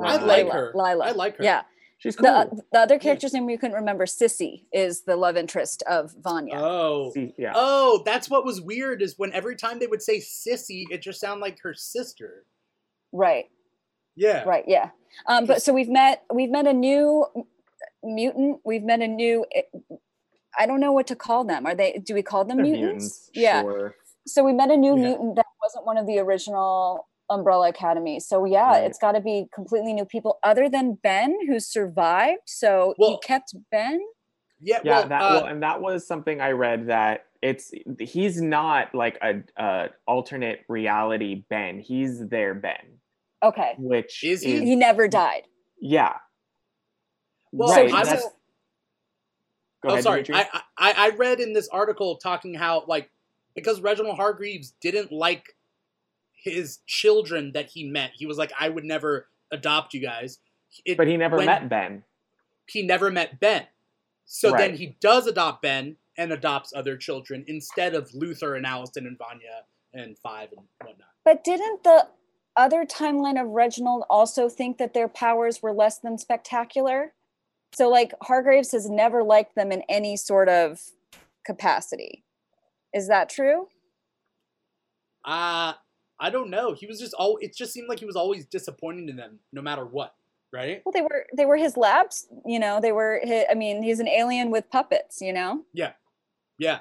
I 0.03 0.17
like 0.17 0.49
her. 0.51 0.71
Lila. 0.75 1.05
I 1.05 1.11
like 1.11 1.37
her. 1.37 1.43
Yeah. 1.43 1.61
She's 1.97 2.15
cool. 2.15 2.25
The, 2.27 2.61
the 2.73 2.79
other 2.79 2.99
character's 2.99 3.33
name 3.33 3.45
we 3.45 3.57
couldn't 3.57 3.77
remember, 3.77 4.05
Sissy, 4.05 4.63
is 4.73 5.03
the 5.03 5.15
love 5.15 5.37
interest 5.37 5.81
of 5.89 6.13
Vanya. 6.21 6.55
Oh. 6.57 7.13
Yeah. 7.37 7.53
Oh, 7.55 8.03
that's 8.05 8.29
what 8.29 8.43
was 8.45 8.61
weird 8.61 9.01
is 9.01 9.15
when 9.17 9.31
every 9.31 9.55
time 9.55 9.79
they 9.79 9.87
would 9.87 10.01
say 10.01 10.17
sissy, 10.19 10.83
it 10.91 11.01
just 11.01 11.21
sounded 11.21 11.41
like 11.41 11.59
her 11.63 11.73
sister. 11.73 12.45
right. 13.13 13.45
Yeah. 14.17 14.43
right 14.45 14.63
yeah 14.65 14.91
um 15.27 15.45
but 15.45 15.61
so 15.61 15.73
we've 15.73 15.89
met 15.89 16.23
we've 16.33 16.49
met 16.49 16.65
a 16.67 16.71
new 16.71 17.25
mutant 18.01 18.61
we've 18.63 18.81
met 18.81 19.01
a 19.01 19.07
new 19.09 19.45
eh, 19.53 19.63
i 20.59 20.65
don't 20.65 20.79
know 20.79 20.91
what 20.91 21.07
to 21.07 21.15
call 21.15 21.43
them 21.43 21.65
are 21.65 21.75
they 21.75 22.01
do 22.05 22.13
we 22.13 22.21
call 22.21 22.45
them 22.45 22.57
They're 22.57 22.65
mutants, 22.67 23.29
yeah 23.33 23.61
Sure. 23.61 23.95
so 24.27 24.43
we 24.43 24.53
met 24.53 24.71
a 24.71 24.77
new 24.77 24.95
Yeah. 24.97 25.03
mutant 25.09 25.35
that 25.35 25.45
wasn't 25.61 25.85
one 25.85 25.97
of 25.97 26.05
the 26.07 26.19
original 26.19 27.07
umbrella 27.29 27.69
academy 27.69 28.19
so 28.19 28.45
yeah 28.45 28.67
Right. 28.69 28.83
it's 28.83 28.99
got 28.99 29.13
to 29.13 29.21
be 29.21 29.47
completely 29.53 29.93
new 29.93 30.05
people 30.05 30.37
other 30.43 30.69
than 30.69 30.93
ben 31.01 31.35
who 31.47 31.59
survived 31.59 32.41
so 32.45 32.93
Well- 32.97 33.11
he 33.11 33.17
kept 33.27 33.53
ben 33.71 33.99
Yeah. 34.61 34.79
Yeah, 34.83 34.99
well, 34.99 35.07
that 35.09 35.21
uh, 35.21 35.29
well, 35.33 35.45
and 35.45 35.63
that 35.63 35.81
was 35.81 36.07
something 36.07 36.39
I 36.39 36.51
read 36.51 36.87
that 36.87 37.25
it's 37.41 37.71
he's 37.99 38.41
not 38.41 38.95
like 38.95 39.17
a, 39.21 39.43
a 39.57 39.89
alternate 40.07 40.61
reality 40.67 41.43
Ben. 41.49 41.79
He's 41.79 42.27
their 42.29 42.53
Ben, 42.55 42.99
okay 43.43 43.73
which 43.77 44.23
Is 44.23 44.41
he? 44.41 44.63
he 44.65 44.75
never 44.75 45.07
died 45.07 45.43
Yeah. 45.79 46.13
Well, 47.51 47.69
right. 47.69 47.91
I 47.93 48.03
that's- 48.03 48.23
was- 48.23 48.33
Go 49.85 49.91
oh, 49.91 49.93
ahead, 49.93 50.03
sorry. 50.03 50.23
Dimithri. 50.23 50.47
I, 50.51 50.61
I 50.77 50.93
I 50.97 51.09
read 51.15 51.39
in 51.39 51.53
this 51.53 51.67
article 51.67 52.15
talking 52.17 52.55
how 52.55 52.85
like 52.87 53.11
because 53.53 53.81
Reginald 53.81 54.17
Hargreeves 54.17 54.73
didn't 54.81 55.11
like 55.11 55.55
his 56.33 56.79
children 56.87 57.51
that 57.53 57.69
he 57.69 57.83
met. 57.83 58.11
He 58.15 58.25
was 58.25 58.37
like, 58.37 58.51
I 58.59 58.69
would 58.69 58.83
never 58.83 59.27
adopt 59.51 59.93
you 59.93 60.01
guys. 60.01 60.39
It- 60.85 60.97
But 60.97 61.07
he 61.07 61.17
never 61.17 61.37
when- 61.37 61.45
met 61.45 61.69
Ben. 61.69 62.03
He 62.67 62.81
never 62.81 63.11
met 63.11 63.39
Ben. 63.39 63.67
So 64.25 64.51
then 64.51 64.75
he 64.75 64.97
does 64.99 65.27
adopt 65.27 65.61
Ben 65.61 65.97
and 66.17 66.31
adopts 66.31 66.73
other 66.75 66.97
children 66.97 67.45
instead 67.47 67.93
of 67.93 68.11
Luther 68.15 68.55
and 68.55 68.65
Allison 68.65 69.05
and 69.05 69.17
Vanya 69.19 69.65
and 69.93 70.17
Five 70.17 70.49
and 70.51 70.65
whatnot. 70.81 71.09
But 71.23 71.43
didn't 71.43 71.83
the 71.83 72.07
other 72.55 72.85
timeline 72.85 73.39
of 73.39 73.49
Reginald 73.49 74.03
also 74.09 74.49
think 74.49 74.79
that 74.79 74.95
their 74.95 75.07
powers 75.07 75.61
were 75.61 75.73
less 75.73 75.99
than 75.99 76.17
spectacular? 76.17 77.13
So, 77.75 77.89
like, 77.89 78.13
Hargreeves 78.23 78.71
has 78.71 78.89
never 78.89 79.21
liked 79.23 79.55
them 79.55 79.71
in 79.71 79.81
any 79.89 80.15
sort 80.15 80.47
of 80.47 80.79
capacity. 81.45 82.23
Is 82.93 83.07
that 83.09 83.29
true? 83.29 83.67
Uh 85.23 85.73
I 86.17 86.29
don't 86.29 86.49
know. 86.49 86.73
He 86.73 86.85
was 86.87 86.99
just 86.99 87.13
all. 87.15 87.37
It 87.41 87.53
just 87.53 87.73
seemed 87.73 87.89
like 87.89 87.99
he 87.99 88.05
was 88.05 88.15
always 88.15 88.45
disappointing 88.45 89.07
to 89.07 89.13
them, 89.13 89.39
no 89.51 89.61
matter 89.61 89.83
what. 89.85 90.15
Right? 90.53 90.81
Well, 90.85 90.93
they 90.93 91.01
were 91.01 91.25
they 91.35 91.45
were 91.45 91.57
his 91.57 91.75
labs. 91.75 92.27
You 92.45 92.59
know, 92.59 92.79
they 92.79 92.93
were. 92.93 93.19
His, 93.21 93.43
I 93.51 93.53
mean, 93.55 93.83
he's 93.83 93.99
an 93.99 94.07
alien 94.07 94.49
with 94.51 94.69
puppets. 94.71 95.19
You 95.19 95.33
know. 95.33 95.63
Yeah. 95.73 95.91
Yeah. 96.57 96.79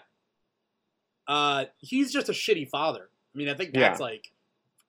Uh, 1.26 1.64
he's 1.78 2.12
just 2.12 2.28
a 2.28 2.32
shitty 2.32 2.68
father. 2.68 3.08
I 3.34 3.38
mean, 3.38 3.48
I 3.48 3.54
think 3.54 3.72
that's 3.74 3.98
like 3.98 4.30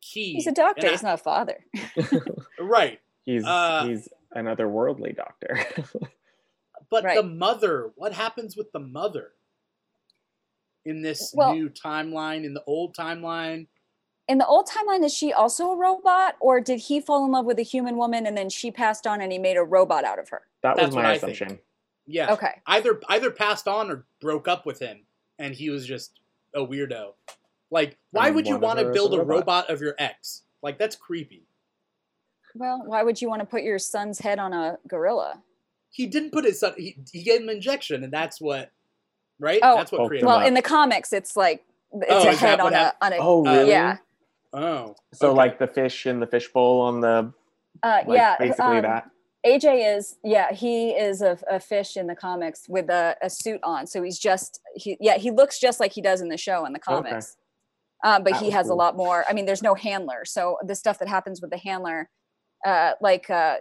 key. 0.01 0.34
He's 0.34 0.45
a 0.47 0.51
doctor. 0.51 0.86
I- 0.88 0.91
He's 0.91 1.01
not 1.01 1.16
a 1.16 1.18
father. 1.24 1.66
right. 2.60 2.99
He's 3.24 3.43
Uh, 3.43 3.86
he's 3.88 4.10
an 4.36 4.45
otherworldly 4.45 5.15
doctor. 5.15 5.59
But 6.91 7.03
Right. 7.03 7.15
the 7.17 7.23
mother, 7.23 7.91
what 7.95 8.13
happens 8.13 8.55
with 8.55 8.71
the 8.71 8.79
mother 8.79 9.31
in 10.86 11.01
this 11.01 11.33
Well- 11.36 11.55
new 11.55 11.67
timeline, 11.69 12.45
in 12.45 12.53
the 12.53 12.63
old 12.65 12.95
timeline? 12.95 13.65
In 14.27 14.38
the 14.38 14.45
old 14.45 14.67
timeline, 14.67 15.03
is 15.03 15.11
she 15.13 15.33
also 15.33 15.71
a 15.71 15.75
robot, 15.75 16.36
or 16.39 16.61
did 16.61 16.79
he 16.81 16.99
fall 16.99 17.25
in 17.25 17.31
love 17.31 17.45
with 17.45 17.57
a 17.57 17.63
human 17.63 17.97
woman 17.97 18.27
and 18.27 18.38
then 18.38 18.49
she 18.49 18.69
passed 18.71 19.07
on 19.07 19.19
and 19.19 19.31
he 19.31 19.39
made 19.39 19.57
a 19.57 19.63
robot 19.63 20.03
out 20.03 20.19
of 20.19 20.29
her? 20.29 20.43
that 20.61 20.75
That's 20.75 20.88
was 20.88 20.95
my 20.95 21.13
I 21.13 21.17
think. 21.17 21.33
assumption. 21.33 21.59
Yeah. 22.05 22.31
Okay. 22.33 22.61
Either 22.67 23.01
either 23.09 23.31
passed 23.31 23.67
on 23.67 23.89
or 23.89 24.05
broke 24.21 24.47
up 24.47 24.65
with 24.67 24.77
him, 24.79 25.05
and 25.39 25.55
he 25.55 25.71
was 25.71 25.88
just 25.88 26.19
a 26.53 26.59
weirdo. 26.59 27.13
Like, 27.71 27.97
why 28.11 28.27
And 28.27 28.36
would 28.36 28.47
you 28.47 28.57
want 28.59 28.77
to 28.79 28.91
build 28.91 29.13
a 29.13 29.17
a 29.17 29.19
robot. 29.23 29.36
robot 29.38 29.69
of 29.71 29.81
your 29.81 29.95
ex? 29.97 30.43
Like, 30.61 30.77
that's 30.77 30.95
creepy. 30.95 31.47
Well, 32.56 32.82
why 32.86 33.03
would 33.03 33.22
you 33.22 33.30
want 33.30 33.41
to 33.41 33.45
put 33.45 33.64
your 33.64 33.78
son's 33.80 34.20
head 34.20 34.39
on 34.39 34.53
a 34.53 34.78
gorilla? 34.88 35.43
He 35.91 36.08
didn't 36.08 36.32
put 36.32 36.45
his 36.45 36.60
son. 36.60 36.74
He, 36.78 36.97
he 37.12 37.22
gave 37.24 37.41
him 37.41 37.49
an 37.49 37.56
injection, 37.58 38.03
and 38.03 38.12
that's 38.12 38.39
what. 38.41 38.72
Right. 39.39 39.60
Oh. 39.62 39.76
that's 39.78 39.91
what 39.91 39.99
Well, 39.99 40.08
created. 40.08 40.26
Well, 40.26 40.45
in 40.45 40.53
the 40.53 40.62
comics, 40.62 41.12
it's 41.14 41.36
like 41.36 41.64
it's 41.93 42.06
Oh, 42.10 42.30
a 42.30 42.34
head 42.34 42.60
on 42.62 42.74
a, 42.74 42.93
on 43.01 43.14
a. 43.14 43.18
Oh, 43.20 43.45
Uh, 43.45 43.51
really? 43.51 43.70
Yeah. 43.70 43.97
oh. 44.53 44.95
So 45.14 45.30
okay. 45.30 45.38
like 45.38 45.60
the 45.60 45.68
fish 45.68 46.06
in 46.06 46.20
the 46.22 46.28
fishbowl 46.28 46.80
on 46.82 47.01
the 47.01 47.34
Uh, 47.84 48.03
like 48.08 48.18
yeah. 48.18 48.36
basically 48.39 48.78
um, 48.78 48.82
that. 48.84 49.10
AJ 49.45 49.95
is 49.97 50.16
yeah 50.24 50.51
he 50.53 50.89
is 50.91 51.22
a, 51.22 51.38
a 51.51 51.60
fish 51.60 51.97
in 51.97 52.08
the 52.08 52.16
comics 52.16 52.68
with 52.68 52.89
a, 52.89 53.16
a 53.22 53.30
suit 53.30 53.60
on, 53.64 53.86
so 53.86 54.01
he's 54.01 54.18
just 54.18 54.60
he 54.74 54.97
yeah 54.99 55.18
he 55.18 55.30
looks 55.32 55.60
just 55.60 55.80
like 55.80 55.91
he 55.91 56.01
does 56.01 56.20
in 56.22 56.30
the 56.30 56.38
show 56.38 56.66
in 56.66 56.74
the 56.74 56.80
Okay. 56.80 57.10
comics. 57.10 57.38
Um, 58.03 58.24
but 58.24 58.34
That 58.34 58.39
he 58.39 58.45
was 58.47 58.53
has 58.56 58.70
a 58.70 58.74
lot 58.74 58.95
more. 58.95 59.24
I 59.30 59.34
mean, 59.34 59.45
there's 59.45 59.62
no 59.64 59.74
handler, 59.76 60.24
so 60.26 60.58
the 60.66 60.76
stuff 60.76 60.97
that 60.99 61.08
happens 61.08 61.41
with 61.41 61.51
the 61.51 61.58
handler, 61.58 62.10
uh, 62.66 62.91
like 63.01 63.30
uh, 63.30 63.58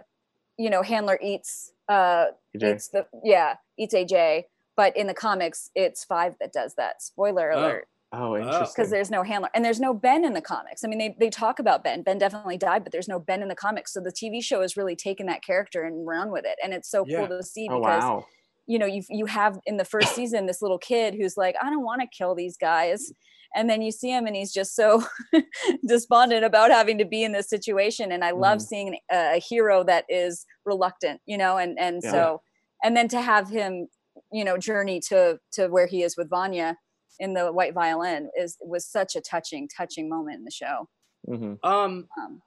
you 0.57 0.69
know, 0.69 0.81
handler 0.81 1.19
eats 1.21 1.71
uh, 1.89 2.27
AJ. 2.55 2.75
eats 2.75 2.87
the 2.89 3.05
yeah 3.23 3.55
eats 3.77 3.93
AJ, 3.93 4.43
but 4.77 4.95
in 4.95 5.07
the 5.07 5.13
comics 5.13 5.69
it's 5.75 6.03
Five 6.03 6.35
that 6.39 6.53
does 6.53 6.75
that. 6.75 7.01
Spoiler 7.01 7.51
Oh. 7.53 7.59
alert 7.59 7.87
Oh, 8.17 8.37
interesting. 8.37 8.67
because 8.75 8.89
there's 8.91 9.11
no 9.11 9.23
handler 9.23 9.49
and 9.53 9.65
there's 9.65 9.79
no 9.81 9.93
Ben 9.93 10.23
in 10.23 10.31
the 10.33 10.41
comics. 10.41 10.85
I 10.85 10.87
mean, 10.87 10.99
they, 10.99 11.15
they 11.19 11.29
talk 11.29 11.59
about 11.59 11.83
Ben. 11.83 12.01
Ben 12.01 12.17
definitely 12.17 12.55
died, 12.55 12.83
but 12.85 12.93
there's 12.93 13.09
no 13.09 13.19
Ben 13.19 13.41
in 13.41 13.49
the 13.49 13.55
comics. 13.55 13.91
So 13.91 13.99
the 13.99 14.11
TV 14.11 14.41
show 14.41 14.61
has 14.61 14.77
really 14.77 14.95
taken 14.95 15.25
that 15.25 15.43
character 15.43 15.83
and 15.83 16.07
run 16.07 16.31
with 16.31 16.45
it. 16.45 16.57
And 16.63 16.73
it's 16.73 16.89
so 16.89 17.03
Yeah. 17.05 17.25
cool 17.27 17.37
to 17.39 17.43
see 17.43 17.67
oh 17.69 17.79
because, 17.79 18.03
wow. 18.03 18.25
you 18.67 18.79
know, 18.79 18.85
you 18.85 19.03
you 19.09 19.25
have 19.25 19.59
in 19.65 19.75
the 19.75 19.83
first 19.83 20.15
season 20.15 20.45
this 20.45 20.61
little 20.61 20.77
kid 20.77 21.15
who's 21.15 21.35
like, 21.35 21.55
I 21.61 21.69
don't 21.69 21.83
want 21.83 22.01
to 22.01 22.07
kill 22.07 22.35
these 22.35 22.55
guys. 22.55 23.11
And 23.55 23.69
then 23.69 23.81
you 23.81 23.91
see 23.91 24.09
him 24.09 24.25
and 24.27 24.35
he's 24.35 24.51
just 24.53 24.75
so 24.75 25.03
despondent 25.87 26.43
about 26.43 26.71
having 26.71 26.97
to 26.97 27.05
be 27.05 27.23
in 27.23 27.31
this 27.31 27.49
situation. 27.49 28.11
And 28.11 28.23
I 28.23 28.31
love 28.31 28.59
Mhm. 28.59 28.61
seeing 28.67 28.99
a, 29.11 29.35
a 29.35 29.39
hero 29.39 29.83
that 29.85 30.05
is 30.09 30.45
reluctant, 30.65 31.21
you 31.25 31.37
know, 31.37 31.57
and, 31.57 31.79
and 31.79 32.01
Yeah. 32.03 32.11
so, 32.11 32.41
and 32.83 32.95
then 32.95 33.07
to 33.09 33.21
have 33.21 33.49
him, 33.49 33.87
you 34.31 34.43
know, 34.43 34.57
journey 34.57 34.99
to, 35.09 35.39
to 35.53 35.67
where 35.67 35.87
he 35.87 36.03
is 36.03 36.17
with 36.17 36.29
Vanya 36.29 36.77
in 37.19 37.33
the 37.33 37.51
white 37.51 37.73
violin 37.73 38.29
is 38.37 38.57
was 38.61 38.85
such 38.85 39.15
a 39.15 39.21
touching, 39.21 39.69
touching 39.69 40.09
moment 40.09 40.37
in 40.37 40.43
the 40.43 40.51
show. 40.51 40.87
hmm 41.25 41.53
Um. 41.63 42.07
Um, 42.17 42.41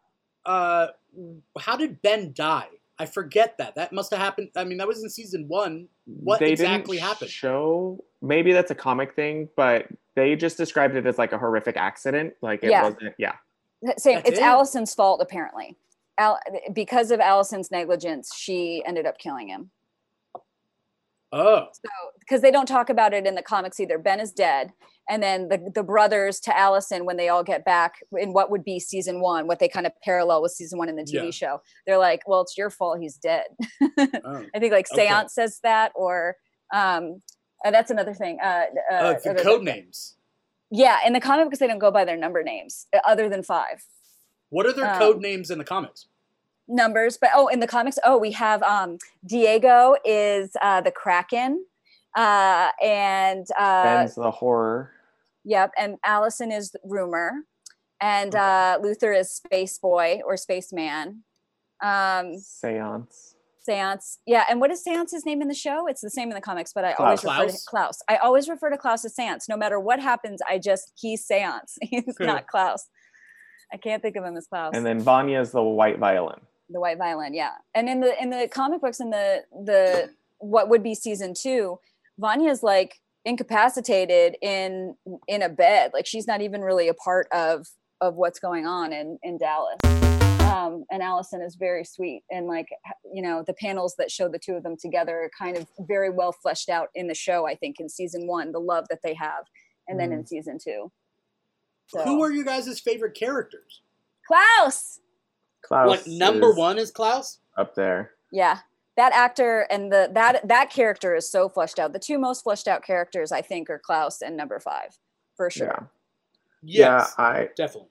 Uh. 0.45 0.89
How 1.59 1.77
did 1.77 2.03
Ben 2.03 2.33
die? 2.35 2.69
I 2.99 3.07
forget 3.07 3.57
that. 3.59 3.75
That 3.77 3.93
must 3.93 4.11
have 4.11 4.21
happened. 4.21 4.51
I 4.57 4.65
mean, 4.65 4.77
that 4.79 4.87
was 4.87 5.03
in 5.03 5.09
season 5.09 5.47
one. 5.49 5.89
What 6.05 6.41
they 6.41 6.53
exactly 6.53 6.97
didn't 6.99 7.09
happened? 7.09 7.31
Show 7.31 8.05
maybe 8.23 8.53
that's 8.53 8.71
a 8.71 8.75
comic 8.75 9.15
thing, 9.15 9.49
but 9.57 9.87
they 10.17 10.35
just 10.37 10.57
described 10.57 10.97
it 10.97 11.07
as 11.07 11.19
like 11.19 11.33
a 11.33 11.39
horrific 11.39 11.77
accident. 11.77 12.35
Like 12.43 12.63
it 12.65 12.71
Yeah. 12.71 12.83
wasn't. 12.85 13.15
Yeah. 13.19 13.35
Same. 13.97 14.17
That's 14.17 14.29
it's 14.31 14.39
it? 14.39 14.43
Allison's 14.43 14.95
fault 14.95 15.21
apparently. 15.23 15.77
Al- 16.19 16.41
because 16.73 17.11
of 17.13 17.21
Allison's 17.21 17.71
negligence, 17.71 18.35
she 18.35 18.83
ended 18.85 19.07
up 19.07 19.19
killing 19.19 19.49
him. 19.49 19.71
Oh. 21.31 21.67
So 21.73 21.91
because 22.21 22.41
they 22.41 22.51
don't 22.51 22.67
talk 22.67 22.89
about 22.89 23.13
it 23.13 23.27
in 23.27 23.35
the 23.35 23.43
comics 23.43 23.79
either. 23.79 23.99
Ben 23.99 24.19
is 24.19 24.33
dead, 24.33 24.73
and 25.11 25.23
then 25.23 25.49
the 25.49 25.71
the 25.75 25.83
brothers 25.83 26.41
to 26.41 26.57
Allison 26.59 27.05
when 27.05 27.19
they 27.19 27.29
all 27.29 27.45
get 27.45 27.67
back 27.67 27.97
in 28.19 28.33
what 28.33 28.51
would 28.51 28.65
be 28.65 28.81
season 28.81 29.21
one, 29.21 29.47
what 29.47 29.59
they 29.59 29.69
kind 29.69 29.87
of 29.87 29.93
parallel 30.03 30.41
with 30.41 30.53
season 30.53 30.79
one 30.79 30.89
in 30.89 30.97
the 30.97 31.03
TV 31.03 31.25
Yeah. 31.27 31.31
show. 31.31 31.61
They're 31.87 31.99
like, 31.99 32.23
"Well, 32.27 32.41
it's 32.41 32.57
your 32.57 32.71
fault. 32.71 32.99
He's 32.99 33.17
dead." 33.17 33.45
oh. 33.99 34.47
I 34.55 34.59
think 34.59 34.73
like 34.73 34.87
Okay. 34.91 35.07
Seance 35.07 35.35
says 35.35 35.61
that, 35.63 35.93
or 35.95 36.37
um, 36.75 37.21
uh, 37.65 37.71
that's 37.71 37.91
another 37.91 38.15
thing. 38.15 38.39
Uh, 38.43 38.65
uh, 38.91 38.95
Uh, 38.95 39.15
the 39.25 39.43
code 39.43 39.63
names. 39.63 40.15
Yeah, 40.71 40.99
in 41.07 41.13
the 41.15 41.21
comic 41.21 41.47
books 41.47 41.59
they 41.59 41.67
don't 41.67 41.79
go 41.79 41.91
by 41.91 42.05
their 42.05 42.17
number 42.17 42.43
names 42.43 42.87
uh, 42.95 43.01
other 43.07 43.29
than 43.29 43.43
five. 43.43 43.85
What 44.51 44.67
are 44.67 44.73
their 44.73 44.91
Um, 44.93 44.99
code 44.99 45.21
names 45.21 45.51
in 45.51 45.59
the 45.59 45.65
comics? 45.65 46.07
numbers 46.71 47.17
but 47.19 47.31
oh 47.35 47.47
in 47.47 47.61
the 47.61 47.67
comics 47.67 47.99
oh 48.05 48.19
we 48.19 48.31
have 48.31 48.63
um 48.63 48.99
diego 49.25 49.97
is 50.05 50.51
uh 50.61 50.83
the 50.83 50.91
kraken 50.91 51.65
uh 52.15 52.69
and 52.83 53.47
uh 53.59 53.83
Ben's 53.85 54.15
the 54.15 54.31
horror. 54.31 54.93
yep 55.47 55.73
and 55.79 55.97
allison 56.05 56.53
is 56.53 56.77
rumor 56.85 57.45
and 58.03 58.35
Okay. 58.35 58.45
uh 58.45 58.79
luther 58.83 59.13
is 59.15 59.31
space 59.33 59.79
boy 59.79 60.21
or 60.27 60.37
spaceman 60.37 61.25
um 61.83 62.37
Seance. 62.37 63.35
Seance 63.61 64.19
yeah 64.27 64.45
and 64.49 64.61
what 64.61 64.71
is 64.71 64.83
seance's 64.83 65.25
name 65.25 65.43
in 65.43 65.49
the 65.49 65.55
show? 65.55 65.87
It's 65.87 66.01
the 66.01 66.11
same 66.11 66.29
in 66.31 66.35
the 66.35 66.41
comics 66.41 66.73
but 66.73 66.85
i 66.85 66.93
always 66.95 67.21
Klaus. 67.21 67.41
refer 67.41 67.53
to 67.53 67.59
Klaus? 67.67 67.99
i 68.09 68.17
always 68.17 68.49
refer 68.49 68.71
to 68.71 68.79
klaus 68.79 69.05
as 69.05 69.15
seance 69.15 69.49
no 69.49 69.57
matter 69.57 69.79
what 69.81 70.01
happens 70.01 70.41
i 70.49 70.59
just 70.59 70.93
he's 71.01 71.25
seance 71.25 71.79
he's 71.83 72.17
hmm. 72.17 72.27
not 72.27 72.47
klaus. 72.47 72.89
I 73.73 73.77
can't 73.77 74.01
think 74.01 74.17
of 74.17 74.25
him 74.25 74.35
as 74.37 74.47
klaus. 74.47 74.73
And 74.75 74.87
then 74.87 74.99
Vanya 74.99 75.41
is 75.41 75.53
the 75.53 75.63
white 75.63 75.99
violin. 75.99 76.41
the 76.71 76.81
white 76.81 76.99
violin 76.99 77.35
yeah. 77.35 77.53
And 77.75 77.89
in 77.89 78.01
the 78.01 78.21
in 78.21 78.31
the 78.31 78.49
comic 78.51 78.81
books 78.81 79.01
in 79.01 79.11
the 79.11 79.45
the 79.65 80.11
what 80.39 80.69
would 80.69 80.83
be 80.83 80.95
season 80.95 81.35
two 81.35 81.79
vanya's 82.19 82.63
like 82.63 83.01
incapacitated 83.25 84.37
in 84.41 84.95
in 85.27 85.43
a 85.43 85.49
bed. 85.49 85.91
Like 85.93 86.07
she's 86.07 86.27
not 86.27 86.41
even 86.41 86.63
really 86.63 86.89
a 86.89 86.95
part 86.95 87.29
of 87.33 87.67
of 88.01 88.15
what's 88.15 88.39
going 88.39 88.67
on 88.67 88.93
in 88.93 89.19
in 89.23 89.39
dallas 89.39 89.98
um 90.49 90.85
and 90.91 91.03
allison 91.03 91.41
is 91.43 91.55
very 91.57 91.85
sweet 91.85 92.23
and 92.31 92.47
like 92.47 92.69
you 93.13 93.23
know 93.23 93.43
the 93.47 93.55
panels 93.55 93.95
that 93.99 94.11
show 94.11 94.29
the 94.29 94.39
two 94.39 94.55
of 94.55 94.63
them 94.63 94.77
together 94.77 95.23
are 95.23 95.31
kind 95.39 95.57
of 95.57 95.67
very 95.81 96.11
well 96.11 96.33
fleshed 96.33 96.69
out 96.69 96.89
in 96.95 97.07
the 97.07 97.15
show 97.15 97.47
i 97.47 97.55
think 97.55 97.77
in 97.81 97.89
season 97.89 98.27
one 98.27 98.53
the 98.53 98.59
love 98.59 98.85
that 98.89 99.01
they 99.03 99.15
have 99.15 99.45
and 99.89 99.99
then 99.99 100.13
in 100.13 100.27
season 100.27 100.59
two 100.63 100.91
so 101.89 102.03
Who 102.05 102.23
are 102.23 102.31
you 102.31 102.45
guys' 102.45 102.79
favorite 102.81 103.15
characters? 103.15 103.81
klaus 104.27 105.01
Klaus. 105.63 105.89
what 105.89 106.07
number 106.07 106.51
is 106.51 106.57
one 106.57 106.79
is 106.79 106.91
Klaus? 106.91 107.39
up 107.57 107.75
there? 107.75 108.13
Yeah. 108.31 108.59
That 108.97 109.13
actor 109.13 109.67
and 109.71 109.91
the 109.93 110.11
that 110.13 110.47
that 110.47 110.71
character 110.71 111.15
is 111.15 111.31
so 111.31 111.49
fleshed 111.49 111.79
out. 111.79 111.93
The 111.93 111.99
two 111.99 112.19
most 112.19 112.43
fleshed 112.43 112.69
out 112.69 112.85
characters, 112.85 113.33
I 113.33 113.43
think, 113.43 113.71
are 113.71 113.79
Klaus 113.79 114.23
and 114.23 114.37
number 114.37 114.61
five, 114.61 114.99
for 115.37 115.51
sure. 115.51 115.89
Yeah. 116.63 116.99
Yes, 117.01 117.15
Yeah. 117.19 117.25
I 117.25 117.49
definitely. 117.57 117.91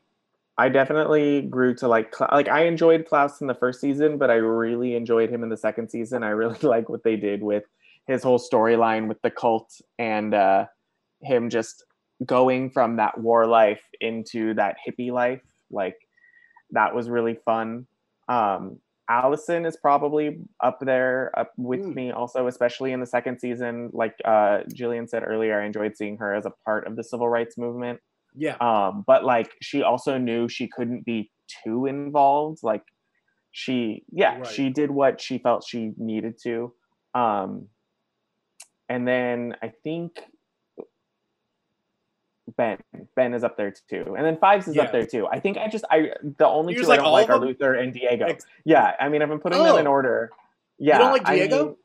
I 0.58 0.70
definitely 0.70 1.42
grew 1.44 1.76
to 1.76 1.88
like 1.88 2.20
like 2.20 2.48
I 2.50 2.66
enjoyed 2.66 3.06
Klaus 3.08 3.42
in 3.42 3.48
the 3.48 3.54
first 3.54 3.80
season, 3.80 4.18
but 4.18 4.32
I 4.32 4.36
really 4.36 4.96
enjoyed 4.96 5.30
him 5.30 5.44
in 5.44 5.50
the 5.50 5.58
second 5.58 5.90
season. 5.90 6.24
I 6.24 6.30
really 6.30 6.60
like 6.64 6.90
what 6.90 7.04
they 7.04 7.16
did 7.16 7.44
with 7.44 7.64
his 8.08 8.24
whole 8.24 8.40
storyline 8.40 9.08
with 9.08 9.22
the 9.22 9.30
cult 9.30 9.82
and 10.00 10.34
uh, 10.34 10.66
him 11.22 11.50
just 11.50 11.84
going 12.26 12.72
from 12.72 12.96
that 12.98 13.20
war 13.20 13.46
life 13.46 13.82
into 14.02 14.54
that 14.56 14.78
hippie 14.88 15.12
life. 15.12 15.42
Like 15.70 15.98
that 16.72 16.96
was 16.96 17.10
really 17.10 17.36
fun. 17.46 17.86
Um, 18.28 18.80
Allison 19.10 19.66
is 19.66 19.78
probably 19.78 20.40
up 20.62 20.80
there 20.82 21.32
up 21.38 21.52
with 21.58 21.82
Mm. 21.82 21.96
me 21.96 22.12
also, 22.12 22.48
especially 22.48 22.92
in 22.94 23.00
the 23.00 23.06
second 23.06 23.40
season. 23.40 23.90
Like 23.94 24.16
uh, 24.26 24.64
Jillian 24.74 25.08
said 25.08 25.24
earlier, 25.26 25.62
I 25.62 25.66
enjoyed 25.66 25.96
seeing 25.96 26.18
her 26.18 26.34
as 26.34 26.46
a 26.46 26.54
part 26.66 26.88
of 26.88 26.96
the 26.96 27.04
civil 27.04 27.30
rights 27.30 27.58
movement 27.58 28.00
Yeah. 28.38 28.56
Um, 28.62 29.04
but 29.08 29.24
like 29.26 29.52
she 29.62 29.82
also 29.84 30.18
knew 30.18 30.48
she 30.48 30.68
couldn't 30.68 31.06
be 31.06 31.32
too 31.64 31.86
involved. 31.88 32.60
Like 32.64 32.84
she, 33.52 34.04
yeah, 34.12 34.38
Right. 34.38 34.48
she 34.48 34.70
did 34.70 34.92
what 34.92 35.20
she 35.20 35.40
felt 35.40 35.66
she 35.68 35.94
needed 35.98 36.38
to. 36.44 36.74
Um, 37.16 37.68
and 38.90 39.08
then 39.08 39.56
I 39.62 39.70
think 39.84 40.20
Ben, 42.56 42.78
Ben 43.16 43.34
is 43.34 43.44
up 43.44 43.58
there 43.58 43.74
too, 43.90 44.16
and 44.18 44.26
then 44.26 44.38
Fives 44.38 44.68
is 44.68 44.76
Yeah. 44.76 44.84
up 44.84 44.92
there 44.94 45.06
too. 45.06 45.28
I 45.28 45.40
think 45.40 45.58
I 45.58 45.68
just 45.68 45.84
I 45.92 46.12
the 46.38 46.48
only 46.48 46.74
You 46.74 46.80
two 46.80 46.84
just 46.86 46.92
I 46.92 46.98
don't 46.98 47.12
like 47.12 47.30
are? 47.30 47.40
Luther 47.40 47.74
and 47.74 47.92
Diego. 47.94 48.26
Ex- 48.26 48.46
yeah, 48.64 48.96
I 49.00 49.10
mean 49.10 49.22
I've 49.22 49.28
been 49.30 49.40
putting 49.40 49.62
them 49.62 49.78
in 49.80 49.88
Oh. 49.88 49.92
order. 49.92 50.32
Yeah, 50.80 50.98
don't 51.00 51.12
like 51.12 51.28
I 51.28 51.36
Diego? 51.36 51.66
mean, 51.66 51.76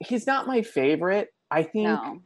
he's 0.00 0.26
not 0.26 0.46
my 0.46 0.62
favorite. 0.62 1.34
I 1.50 1.62
think 1.64 1.84
No. 1.88 2.22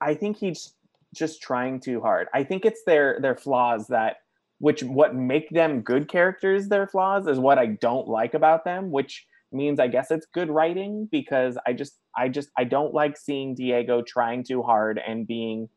I 0.00 0.14
think 0.14 0.36
he's 0.36 0.74
just 1.18 1.42
trying 1.42 1.80
too 1.80 2.00
hard. 2.00 2.28
I 2.34 2.44
think 2.44 2.64
it's 2.64 2.82
their 2.86 3.18
their 3.20 3.36
flaws 3.36 3.88
that 3.88 4.16
which 4.58 4.82
what 4.82 5.14
make 5.14 5.48
them 5.50 5.82
good 5.82 6.08
characters 6.08 6.68
their 6.68 6.86
flaws 6.86 7.26
is 7.26 7.38
what 7.38 7.58
I 7.58 7.66
don't 7.66 8.08
like 8.08 8.34
about 8.34 8.64
them, 8.64 8.90
which 8.90 9.26
means 9.52 9.80
I 9.80 9.88
guess 9.88 10.10
it's 10.10 10.26
good 10.34 10.50
writing 10.50 11.08
because 11.10 11.56
I 11.66 11.72
just 11.72 11.98
I 12.16 12.28
just 12.28 12.50
I 12.58 12.64
don't 12.64 12.92
like 12.92 13.16
seeing 13.16 13.54
Diego 13.54 14.02
trying 14.06 14.44
too 14.44 14.62
hard 14.62 15.00
and 15.06 15.26
being 15.26 15.68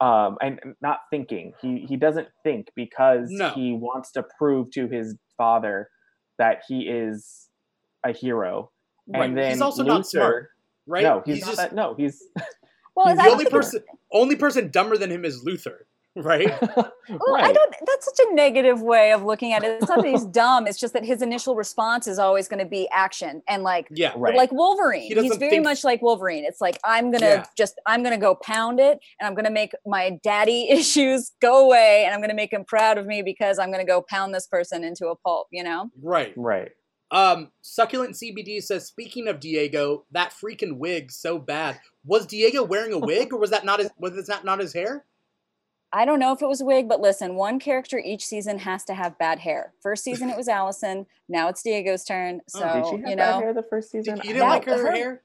um 0.00 0.36
and 0.40 0.58
not 0.80 1.00
thinking. 1.10 1.52
He 1.60 1.84
he 1.88 1.96
doesn't 1.96 2.28
think 2.44 2.68
because 2.76 3.28
No. 3.30 3.50
he 3.50 3.72
wants 3.72 4.12
to 4.12 4.24
prove 4.38 4.70
to 4.72 4.88
his 4.88 5.16
father 5.36 5.88
that 6.38 6.62
he 6.68 6.82
is 6.88 7.48
a 8.04 8.12
hero. 8.12 8.70
Right. 9.08 9.24
And 9.24 9.36
then 9.38 9.50
He's 9.52 9.60
also 9.60 9.82
Luther, 9.82 9.94
not 9.94 10.06
smart, 10.06 10.48
right? 10.86 11.02
No, 11.02 11.22
he's, 11.24 11.40
not 11.40 11.46
just 11.46 11.56
that, 11.56 11.74
no, 11.74 11.94
he's 11.96 12.22
Well, 13.04 13.14
the 13.16 13.22
only 13.30 13.44
the- 13.44 13.50
person 13.50 13.82
only 14.12 14.36
person 14.36 14.70
dumber 14.70 14.96
than 14.96 15.10
him 15.10 15.24
is 15.24 15.44
Luther, 15.44 15.86
right? 16.16 16.52
Well, 17.10 17.36
I 17.36 17.52
don't. 17.54 17.74
That's 17.86 18.04
such 18.04 18.18
a 18.28 18.34
negative 18.34 18.82
way 18.82 19.12
of 19.12 19.24
looking 19.24 19.54
at 19.54 19.64
it. 19.64 19.78
It's 19.80 19.88
not 19.88 20.02
that 20.02 20.10
he's 20.10 20.24
dumb. 20.42 20.66
It's 20.66 20.78
just 20.78 20.92
that 20.92 21.06
his 21.06 21.22
initial 21.22 21.56
response 21.56 22.06
is 22.06 22.18
always 22.18 22.48
going 22.48 22.58
to 22.62 22.68
be 22.68 22.86
action 22.92 23.40
and 23.48 23.62
like 23.62 23.88
Yeah. 23.90 24.12
Right. 24.14 24.34
like 24.36 24.52
Wolverine. 24.52 25.10
He 25.10 25.14
He's 25.14 25.36
very 25.38 25.52
think- 25.52 25.64
much 25.64 25.84
like 25.84 26.02
Wolverine. 26.02 26.44
It's 26.44 26.60
like 26.60 26.78
I'm 26.84 27.10
gonna 27.10 27.24
Yeah. 27.26 27.44
just 27.56 27.80
I'm 27.86 28.02
gonna 28.02 28.18
go 28.18 28.34
pound 28.34 28.78
it 28.78 28.98
and 29.18 29.26
I'm 29.26 29.34
gonna 29.34 29.50
make 29.50 29.72
my 29.86 30.18
daddy 30.22 30.68
issues 30.68 31.32
go 31.40 31.64
away 31.64 32.02
and 32.04 32.14
I'm 32.14 32.20
gonna 32.20 32.34
make 32.34 32.52
him 32.52 32.62
proud 32.66 32.98
of 32.98 33.06
me 33.06 33.22
because 33.22 33.58
I'm 33.58 33.70
gonna 33.70 33.86
go 33.86 34.02
pound 34.02 34.34
this 34.34 34.46
person 34.46 34.84
into 34.84 35.06
a 35.06 35.16
pulp. 35.16 35.46
You 35.50 35.64
know? 35.64 35.88
Right. 36.02 36.34
right. 36.36 36.72
Um, 37.10 37.50
Succulent 37.62 38.14
CBD 38.14 38.62
says, 38.62 38.86
speaking 38.86 39.28
of 39.28 39.40
Diego, 39.40 40.04
that 40.12 40.32
freaking 40.32 40.76
wig 40.76 41.10
so 41.10 41.38
bad. 41.38 41.80
Was 42.04 42.26
Diego 42.26 42.62
wearing 42.62 42.92
a 42.92 42.98
wig, 42.98 43.32
or 43.32 43.38
was 43.38 43.50
that 43.50 43.64
not 43.64 43.78
his? 43.80 43.90
Was 43.98 44.26
that 44.26 44.44
not 44.44 44.58
his 44.60 44.72
hair? 44.72 45.04
I 45.90 46.04
don't 46.04 46.18
know 46.18 46.32
if 46.34 46.42
it 46.42 46.46
was 46.48 46.60
a 46.60 46.66
wig, 46.66 46.86
but 46.86 47.00
listen, 47.00 47.34
one 47.34 47.58
character 47.58 47.98
each 47.98 48.26
season 48.26 48.58
has 48.58 48.84
to 48.84 48.94
have 48.94 49.16
bad 49.18 49.38
hair. 49.38 49.72
First 49.80 50.04
season 50.04 50.28
it 50.28 50.36
was 50.36 50.46
Allison. 50.48 51.06
Now 51.30 51.48
it's 51.48 51.62
Diego's 51.62 52.04
turn. 52.04 52.42
So 52.46 52.60
Oh, 52.62 52.74
Did 52.74 52.84
she 52.84 52.90
have 52.90 53.00
you 53.10 53.16
bad 53.16 53.32
know. 53.32 53.38
hair 53.40 53.54
the 53.54 53.62
first 53.62 53.92
Did, 53.92 54.04
season? 54.04 54.16
you 54.18 54.22
didn't 54.34 54.38
That- 54.40 54.48
like 54.48 54.64
her, 54.66 54.76
her- 54.86 54.92
hair? 54.92 55.22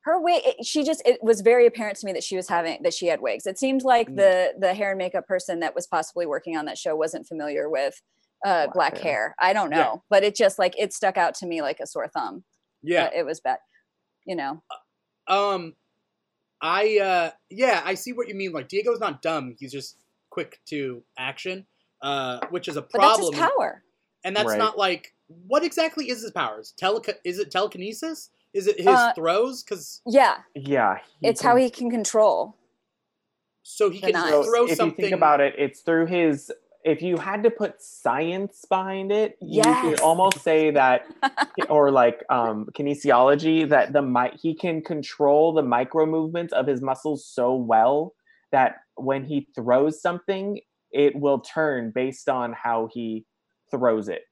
her 0.00 0.18
wig 0.20 0.40
it, 0.46 0.64
she 0.64 0.84
just 0.84 1.02
it 1.04 1.22
was 1.22 1.42
very 1.42 1.66
apparent 1.66 1.98
to 1.98 2.06
me 2.06 2.12
that 2.14 2.22
she 2.24 2.34
was 2.36 2.48
having 2.48 2.80
that 2.84 2.94
she 2.94 3.08
had 3.08 3.20
wigs 3.20 3.44
it 3.44 3.58
seemed 3.58 3.82
like 3.82 4.08
Mm. 4.08 4.16
the 4.16 4.54
the 4.56 4.72
hair 4.72 4.90
and 4.92 4.98
makeup 4.98 5.26
person 5.26 5.58
that 5.60 5.74
was 5.74 5.86
possibly 5.88 6.24
working 6.26 6.56
on 6.56 6.64
that 6.66 6.78
show 6.78 6.94
wasn't 6.94 7.26
familiar 7.26 7.68
with 7.68 8.00
uh 8.44 8.66
Black 8.66 8.74
black, 8.74 8.98
hair. 8.98 9.12
hair. 9.12 9.34
i 9.40 9.52
don't 9.52 9.70
know 9.70 9.76
Yeah. 9.76 9.94
but 10.10 10.22
it 10.24 10.34
just 10.36 10.58
like 10.58 10.74
it 10.78 10.92
stuck 10.92 11.16
out 11.16 11.34
to 11.36 11.46
me 11.46 11.62
like 11.62 11.80
a 11.80 11.86
sore 11.86 12.08
thumb 12.08 12.44
Yeah. 12.82 13.04
Uh, 13.04 13.10
it 13.16 13.22
was 13.26 13.40
bad 13.40 13.58
you 14.24 14.36
know 14.36 14.62
Um, 15.28 15.74
I 16.60 16.98
uh, 16.98 17.30
yeah, 17.50 17.82
I 17.84 17.94
see 17.94 18.12
what 18.12 18.28
you 18.28 18.34
mean. 18.34 18.52
Like 18.52 18.68
Diego's 18.68 18.98
not 19.00 19.20
dumb; 19.20 19.54
he's 19.58 19.70
just 19.72 19.98
quick 20.30 20.58
to 20.66 21.02
action, 21.18 21.66
uh, 22.00 22.40
which 22.50 22.66
is 22.68 22.76
a 22.76 22.82
but 22.82 22.92
that's 23.00 23.18
problem. 23.18 23.34
his 23.34 23.40
power 23.40 23.82
And 24.24 24.34
that's 24.34 24.48
Right. 24.48 24.58
not 24.58 24.78
like 24.78 25.14
what 25.48 25.62
exactly 25.64 26.08
is 26.08 26.22
his 26.22 26.30
powers? 26.30 26.72
Teleca- 26.80 27.18
is 27.24 27.38
it 27.38 27.50
telekinesis? 27.50 28.30
Is 28.54 28.66
it 28.68 28.78
his 28.78 28.86
Uh, 28.86 29.12
throws? 29.14 29.62
Because 29.62 30.00
yeah 30.06 30.38
Yeah. 30.54 30.98
it's 31.22 31.40
can- 31.42 31.50
how 31.50 31.56
he 31.56 31.68
can 31.70 31.90
control 31.90 32.56
so 33.62 33.90
he 33.90 34.00
can 34.00 34.12
knives. 34.12 34.30
So 34.30 34.44
throw 34.44 34.66
if 34.66 34.76
something. 34.76 35.04
you 35.04 35.10
think 35.10 35.16
about 35.16 35.40
it, 35.40 35.54
it's 35.58 35.80
through 35.80 36.06
his. 36.06 36.50
If 36.86 37.02
you 37.02 37.16
had 37.16 37.42
to 37.42 37.50
put 37.50 37.82
science 37.82 38.64
behind 38.68 39.10
it, 39.10 39.36
you 39.42 39.62
could 39.82 39.98
almost 40.00 40.40
say 40.42 40.70
that, 40.70 41.06
or 41.68 41.90
like 41.90 42.22
um, 42.30 42.68
kinesiology, 42.78 43.68
that 43.68 43.92
the 43.92 44.02
mi- 44.02 44.38
he 44.40 44.54
can 44.54 44.82
control 44.82 45.52
the 45.52 45.62
micro 45.62 46.06
movements 46.06 46.52
of 46.52 46.68
his 46.68 46.80
muscles 46.80 47.26
so 47.26 47.56
well 47.56 48.14
that 48.52 48.76
when 48.94 49.24
he 49.24 49.48
throws 49.56 50.00
something, 50.00 50.60
it 50.92 51.16
will 51.16 51.40
turn 51.40 51.90
based 51.92 52.28
on 52.28 52.52
how 52.52 52.88
he 52.92 53.26
throws 53.72 54.08
it. 54.08 54.22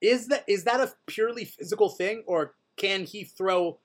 is 0.00 0.28
that 0.28 0.44
is 0.46 0.62
that 0.64 0.80
a 0.80 0.92
purely 1.08 1.44
physical 1.44 1.88
thing, 1.88 2.22
or 2.28 2.54
can 2.76 3.04
he 3.04 3.24
throw 3.24 3.80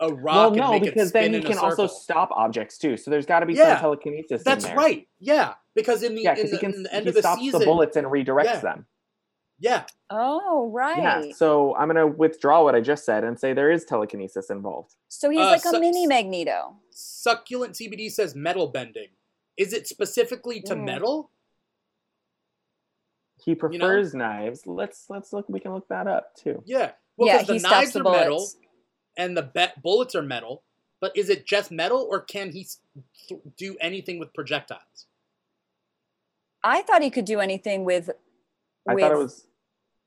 a 0.00 0.12
rock 0.12 0.24
well, 0.34 0.46
and 0.48 0.56
no, 0.56 0.70
make 0.72 0.82
because 0.84 1.06
it 1.06 1.08
spin 1.10 1.32
then 1.32 1.40
he 1.42 1.46
can 1.46 1.58
also 1.58 1.86
stop 1.86 2.30
objects 2.32 2.78
too. 2.78 2.96
So 2.96 3.10
there's 3.10 3.26
got 3.26 3.40
to 3.40 3.46
be 3.46 3.54
Yeah, 3.54 3.74
some 3.74 3.80
telekinesis. 3.80 4.40
in 4.40 4.44
That's 4.44 4.64
there. 4.66 4.76
right. 4.76 5.06
Yeah, 5.20 5.54
because 5.74 6.02
in 6.02 6.14
the, 6.14 6.22
Yeah, 6.22 6.34
in 6.36 6.46
the, 6.46 6.52
he 6.52 6.58
can 6.58 6.74
in 6.74 6.82
the 6.82 6.92
end 6.94 7.02
he 7.04 7.08
of 7.10 7.14
the 7.14 7.20
stops 7.22 7.40
season, 7.40 7.60
the 7.60 7.66
bullets 7.66 7.96
and 7.96 8.06
redirects 8.08 8.44
Yeah. 8.44 8.60
them. 8.60 8.86
yeah, 9.60 9.84
oh 10.10 10.68
right 10.72 10.98
Yeah. 10.98 11.32
So 11.36 11.76
I'm 11.76 11.86
gonna 11.88 12.06
withdraw 12.08 12.64
what 12.64 12.74
I 12.74 12.80
just 12.80 13.04
said 13.04 13.22
and 13.24 13.38
say 13.38 13.52
there 13.52 13.70
is 13.70 13.84
telekinesis 13.84 14.50
involved. 14.50 14.94
so 15.08 15.30
he's 15.30 15.40
Uh, 15.40 15.44
like 15.50 15.60
so- 15.60 15.76
a 15.76 15.80
mini 15.80 16.06
magneto 16.08 16.76
succulent 16.90 17.74
CBD 17.76 18.10
says 18.10 18.34
metal 18.34 18.66
bending. 18.66 19.08
Is 19.56 19.72
it 19.72 19.86
specifically 19.86 20.60
to 20.62 20.74
Mm. 20.74 20.84
metal? 20.84 21.30
He 23.44 23.52
know? 23.52 23.58
prefers 23.58 24.14
knives. 24.14 24.66
Let's 24.66 25.08
let's 25.08 25.32
look. 25.32 25.48
We 25.48 25.60
can 25.60 25.72
look 25.72 25.86
that 25.88 26.06
up 26.06 26.34
too. 26.34 26.62
Yeah. 26.66 26.92
Well, 27.16 27.28
yeah 27.28 27.38
'cause 27.38 27.46
the 27.46 27.52
he 27.54 27.58
stops 27.60 27.72
knives 27.72 27.92
the 27.92 28.00
are 28.00 28.02
metal 28.12 28.36
bullets 28.38 28.56
and 29.16 29.36
the 29.36 29.42
be- 29.42 29.80
bullets 29.82 30.14
are 30.14 30.22
metal, 30.22 30.62
but 31.00 31.16
is 31.16 31.28
it 31.30 31.46
just 31.46 31.70
metal, 31.70 32.06
or 32.10 32.20
can 32.20 32.50
he 32.50 32.66
th- 33.28 33.40
do 33.56 33.76
anything 33.80 34.18
with 34.18 34.32
projectiles? 34.34 35.06
i 36.66 36.80
thought 36.82 37.02
he 37.02 37.10
could 37.10 37.26
do 37.26 37.40
anything 37.40 37.84
with 37.84 38.08
I 38.88 38.94
with 38.94 39.02
thought 39.02 39.12
it 39.12 39.18
was. 39.18 39.46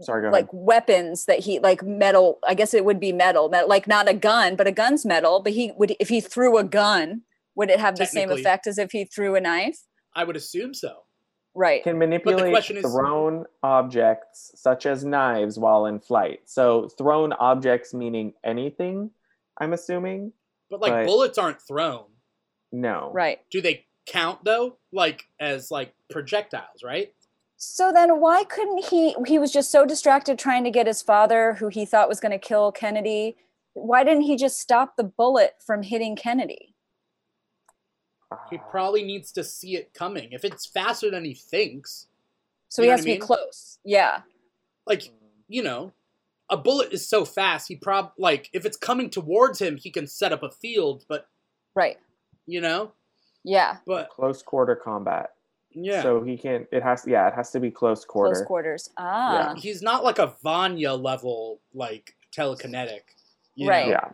Sorry, 0.01 0.21
go 0.23 0.29
like 0.29 0.45
ahead. 0.45 0.49
weapons 0.53 1.25
that 1.25 1.39
he 1.39 1.59
like 1.59 1.83
metal 1.83 2.39
i 2.47 2.53
guess 2.53 2.73
it 2.73 2.83
would 2.85 2.99
be 2.99 3.11
metal, 3.11 3.49
metal 3.49 3.69
like 3.69 3.87
not 3.87 4.07
a 4.09 4.13
gun 4.13 4.55
but 4.55 4.65
a 4.67 4.71
gun's 4.71 5.05
metal 5.05 5.39
but 5.41 5.53
he 5.53 5.71
would 5.77 5.95
if 5.99 6.09
he 6.09 6.19
threw 6.21 6.57
a 6.57 6.63
gun 6.63 7.21
would 7.55 7.69
it 7.69 7.79
have 7.79 7.95
the 7.95 8.05
same 8.05 8.29
effect 8.31 8.67
as 8.67 8.77
if 8.77 8.91
he 8.91 9.05
threw 9.05 9.35
a 9.35 9.41
knife 9.41 9.79
I 10.15 10.23
would 10.23 10.35
assume 10.35 10.73
so. 10.73 11.03
Right 11.57 11.83
Can 11.83 11.97
manipulate 11.97 12.51
question 12.51 12.77
is- 12.77 12.83
thrown 12.83 13.45
objects 13.63 14.51
such 14.55 14.85
as 14.85 15.03
knives 15.03 15.57
while 15.59 15.85
in 15.87 15.99
flight. 15.99 16.41
So 16.45 16.87
thrown 16.89 17.33
objects 17.33 17.93
meaning 17.93 18.33
anything. 18.43 19.11
I'm 19.59 19.73
assuming. 19.73 20.33
But 20.69 20.81
like 20.81 20.91
Right. 20.93 21.07
bullets 21.07 21.37
aren't 21.37 21.61
thrown. 21.61 22.05
No. 22.71 23.11
right 23.13 23.39
Do 23.49 23.61
they 23.61 23.85
count 24.05 24.43
though? 24.43 24.77
Like 24.91 25.25
as 25.39 25.71
like 25.71 25.93
projectiles, 26.09 26.83
right? 26.83 27.13
so 27.59 27.91
then 27.91 28.19
why 28.19 28.43
couldn't 28.43 28.85
he 28.85 29.15
he 29.25 29.39
was 29.39 29.51
just 29.51 29.71
so 29.71 29.83
distracted 29.83 30.37
trying 30.37 30.63
to 30.63 30.69
get 30.69 30.85
his 30.85 31.01
father 31.01 31.53
who 31.55 31.69
he 31.69 31.85
thought 31.85 32.07
was 32.07 32.19
going 32.19 32.31
to 32.31 32.37
kill 32.37 32.71
kennedy 32.71 33.35
why 33.73 34.03
didn't 34.03 34.21
he 34.21 34.35
just 34.35 34.59
stop 34.59 34.95
the 34.95 35.03
bullet 35.03 35.55
from 35.65 35.81
hitting 35.81 36.15
kennedy 36.15 36.75
He 38.49 38.57
probably 38.69 39.03
needs 39.03 39.31
to 39.33 39.43
see 39.43 39.75
it 39.77 39.93
coming. 39.93 40.29
If 40.31 40.43
it's 40.43 40.65
faster 40.65 41.09
than 41.09 41.23
he 41.23 41.33
thinks, 41.33 42.07
so 42.69 42.83
he 42.83 42.89
has 42.89 43.03
to 43.05 43.11
I 43.11 43.13
be 43.15 43.19
close 43.19 43.79
yeah 43.85 44.21
like 44.85 45.11
you 45.47 45.63
know, 45.63 45.93
a 46.49 46.57
bullet 46.57 46.91
is 46.91 47.07
so 47.07 47.23
fast. 47.23 47.67
He 47.69 47.75
prob 47.77 48.11
like 48.17 48.49
if 48.51 48.65
it's 48.65 48.75
coming 48.77 49.09
towards 49.09 49.59
him, 49.59 49.77
he 49.77 49.89
can 49.89 50.07
set 50.07 50.33
up 50.33 50.43
a 50.43 50.51
field. 50.51 51.05
But 51.07 51.27
right 51.75 51.97
you 52.45 52.61
know, 52.61 52.91
yeah 53.43 53.77
but 53.85 54.09
Close 54.09 54.41
quarter 54.43 54.75
combat. 54.75 55.31
yeah, 55.71 56.01
So 56.01 56.21
he 56.23 56.37
can't 56.37 56.67
It 56.71 56.83
has. 56.83 57.05
Yeah. 57.07 57.27
It 57.29 57.33
has 57.33 57.51
to 57.51 57.59
be 57.59 57.71
close 57.71 58.03
quarter. 58.05 58.33
close 58.33 58.45
quarters 58.45 58.89
ah 58.97 59.53
he's 59.57 59.81
not 59.81 60.03
like 60.03 60.19
a 60.19 60.33
Vanya 60.43 60.93
level 60.93 61.59
like 61.73 62.15
telekinetic, 62.35 63.01
you 63.55 63.69
Right. 63.69 63.85
Know? 63.87 63.91
Yeah. 63.91 64.09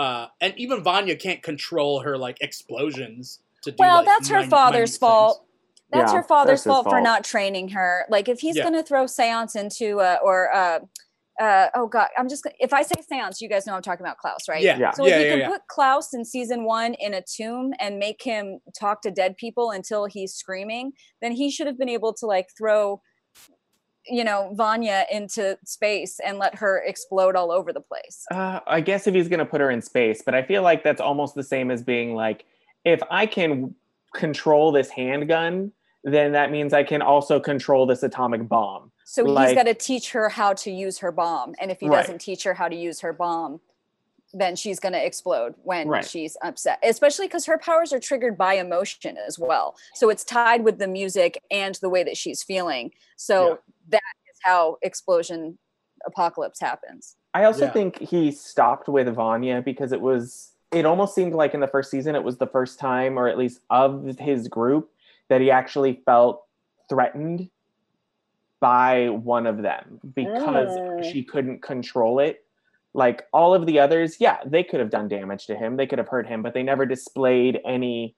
Uh, 0.00 0.26
and 0.40 0.54
even 0.56 0.82
Vanya 0.82 1.14
can't 1.16 1.42
control 1.42 2.00
her 2.00 2.16
like 2.16 2.38
explosions 2.40 3.40
to 3.62 3.70
do. 3.70 3.76
well 3.78 3.96
like, 3.98 4.06
that's 4.06 4.28
her 4.28 4.36
minute- 4.36 4.50
father's 4.50 4.96
fault 4.96 5.36
things. 5.38 5.46
that's 5.92 6.12
Yeah, 6.12 6.18
her 6.18 6.22
father's 6.26 6.50
that's 6.60 6.64
his 6.64 6.72
fault, 6.72 6.88
for 6.88 7.00
not 7.00 7.24
training 7.24 7.68
her 7.70 8.06
like 8.08 8.26
if 8.28 8.40
he's 8.40 8.56
Yeah. 8.56 8.62
going 8.62 8.74
to 8.74 8.82
throw 8.82 9.04
seance 9.06 9.54
into 9.56 10.00
uh, 10.00 10.16
or 10.22 10.36
uh, 10.54 10.78
uh, 11.40 11.68
oh 11.74 11.86
god 11.86 12.08
i'm 12.18 12.28
just 12.28 12.42
gonna- 12.44 12.56
if 12.60 12.72
i 12.72 12.82
say 12.82 12.94
seance 13.08 13.40
you 13.40 13.48
guys 13.48 13.66
know 13.66 13.74
i'm 13.74 13.82
talking 13.82 14.04
about 14.06 14.16
klaus 14.18 14.44
right 14.48 14.62
Yeah, 14.62 14.78
Yeah. 14.78 14.92
so 14.92 15.06
yeah, 15.06 15.16
if 15.16 15.20
you 15.20 15.24
yeah, 15.26 15.30
can 15.32 15.38
yeah. 15.40 15.48
put 15.48 15.62
klaus 15.68 16.12
in 16.14 16.24
season 16.24 16.64
one 16.64 16.94
in 16.94 17.12
a 17.14 17.22
tomb 17.22 17.72
and 17.80 17.98
make 17.98 18.22
him 18.22 18.60
talk 18.78 19.00
to 19.02 19.10
dead 19.10 19.36
people 19.36 19.70
until 19.70 20.04
he's 20.06 20.32
screaming 20.34 20.92
then 21.22 21.32
he 21.32 21.50
should 21.50 21.66
have 21.66 21.78
been 21.78 21.88
able 21.88 22.12
to 22.14 22.26
like 22.26 22.48
throw 22.58 23.00
you 24.10 24.24
know 24.24 24.50
vanya 24.54 25.06
into 25.10 25.56
space 25.64 26.20
and 26.24 26.38
let 26.38 26.54
her 26.54 26.82
explode 26.84 27.36
all 27.36 27.50
over 27.50 27.72
the 27.72 27.80
place 27.80 28.24
Uh, 28.30 28.60
I 28.66 28.80
guess 28.80 29.06
if 29.06 29.14
he's 29.14 29.28
gonna 29.28 29.46
put 29.46 29.60
her 29.60 29.70
in 29.70 29.80
space, 29.82 30.22
but 30.24 30.34
I 30.34 30.42
feel 30.42 30.62
like 30.62 30.82
that's 30.82 31.00
almost 31.00 31.34
the 31.34 31.42
same 31.42 31.70
as 31.70 31.82
being 31.82 32.14
like, 32.14 32.44
if 32.84 33.00
I 33.10 33.26
can 33.26 33.74
control 34.14 34.72
this 34.72 34.90
handgun, 34.90 35.72
then 36.04 36.32
that 36.32 36.50
means 36.50 36.72
I 36.72 36.82
can 36.82 37.02
also 37.02 37.38
control 37.38 37.86
this 37.86 38.02
atomic 38.02 38.48
bomb. 38.48 38.90
So 39.04 39.24
he's 39.24 39.54
got 39.54 39.64
to 39.64 39.74
teach 39.74 40.12
her 40.12 40.28
how 40.28 40.52
to 40.54 40.70
use 40.70 40.98
her 40.98 41.12
bomb, 41.12 41.54
and 41.60 41.70
if 41.70 41.80
he 41.80 41.88
Right. 41.88 41.98
doesn't 42.00 42.20
teach 42.20 42.44
her 42.44 42.54
how 42.54 42.68
to 42.68 42.76
use 42.76 43.00
her 43.00 43.12
bomb, 43.12 43.60
then 44.32 44.54
she's 44.56 44.78
going 44.78 44.92
to 44.92 45.04
explode 45.04 45.54
when 45.62 45.88
Right. 45.88 46.04
she's 46.04 46.36
upset. 46.42 46.78
Especially 46.82 47.26
because 47.26 47.46
her 47.46 47.58
powers 47.58 47.92
are 47.92 47.98
triggered 47.98 48.38
by 48.38 48.54
emotion 48.54 49.16
as 49.18 49.38
well. 49.38 49.76
So 49.94 50.08
it's 50.08 50.24
tied 50.24 50.62
with 50.64 50.78
the 50.78 50.86
music 50.86 51.42
and 51.50 51.74
the 51.76 51.88
way 51.88 52.02
that 52.04 52.16
she's 52.16 52.42
feeling. 52.42 52.92
So 53.16 53.48
Yeah. 53.48 53.54
that 53.88 54.02
is 54.32 54.38
how 54.42 54.76
explosion 54.82 55.58
apocalypse 56.06 56.60
happens. 56.60 57.16
I 57.34 57.44
also 57.44 57.66
Yeah. 57.66 57.72
think 57.72 57.98
he 57.98 58.30
stopped 58.32 58.88
with 58.88 59.08
Vanya 59.08 59.62
because 59.62 59.92
it 59.92 60.00
was 60.00 60.46
it 60.72 60.86
almost 60.86 61.16
seemed 61.16 61.34
like 61.34 61.52
in 61.52 61.58
the 61.58 61.66
first 61.66 61.90
season 61.90 62.14
it 62.14 62.22
was 62.22 62.38
the 62.38 62.46
first 62.46 62.78
time 62.78 63.18
or 63.18 63.26
at 63.26 63.36
least 63.36 63.60
of 63.70 64.04
his 64.20 64.46
group 64.46 64.92
that 65.26 65.40
he 65.40 65.50
actually 65.50 65.94
felt 66.06 66.44
threatened 66.88 67.50
by 68.60 69.08
one 69.08 69.46
of 69.48 69.62
them 69.62 69.98
because 70.14 70.76
Mm. 70.76 71.04
she 71.12 71.24
couldn't 71.24 71.60
control 71.60 72.20
it. 72.20 72.44
Like 72.92 73.22
all 73.32 73.54
of 73.54 73.66
the 73.66 73.78
others, 73.78 74.16
yeah, 74.20 74.38
they 74.44 74.64
could 74.64 74.80
have 74.80 74.90
done 74.90 75.06
damage 75.08 75.46
to 75.46 75.54
him, 75.56 75.76
they 75.76 75.86
could 75.86 75.98
have 75.98 76.08
hurt 76.08 76.26
him, 76.26 76.42
but 76.42 76.54
they 76.54 76.62
never 76.62 76.84
displayed 76.86 77.60
any 77.64 78.16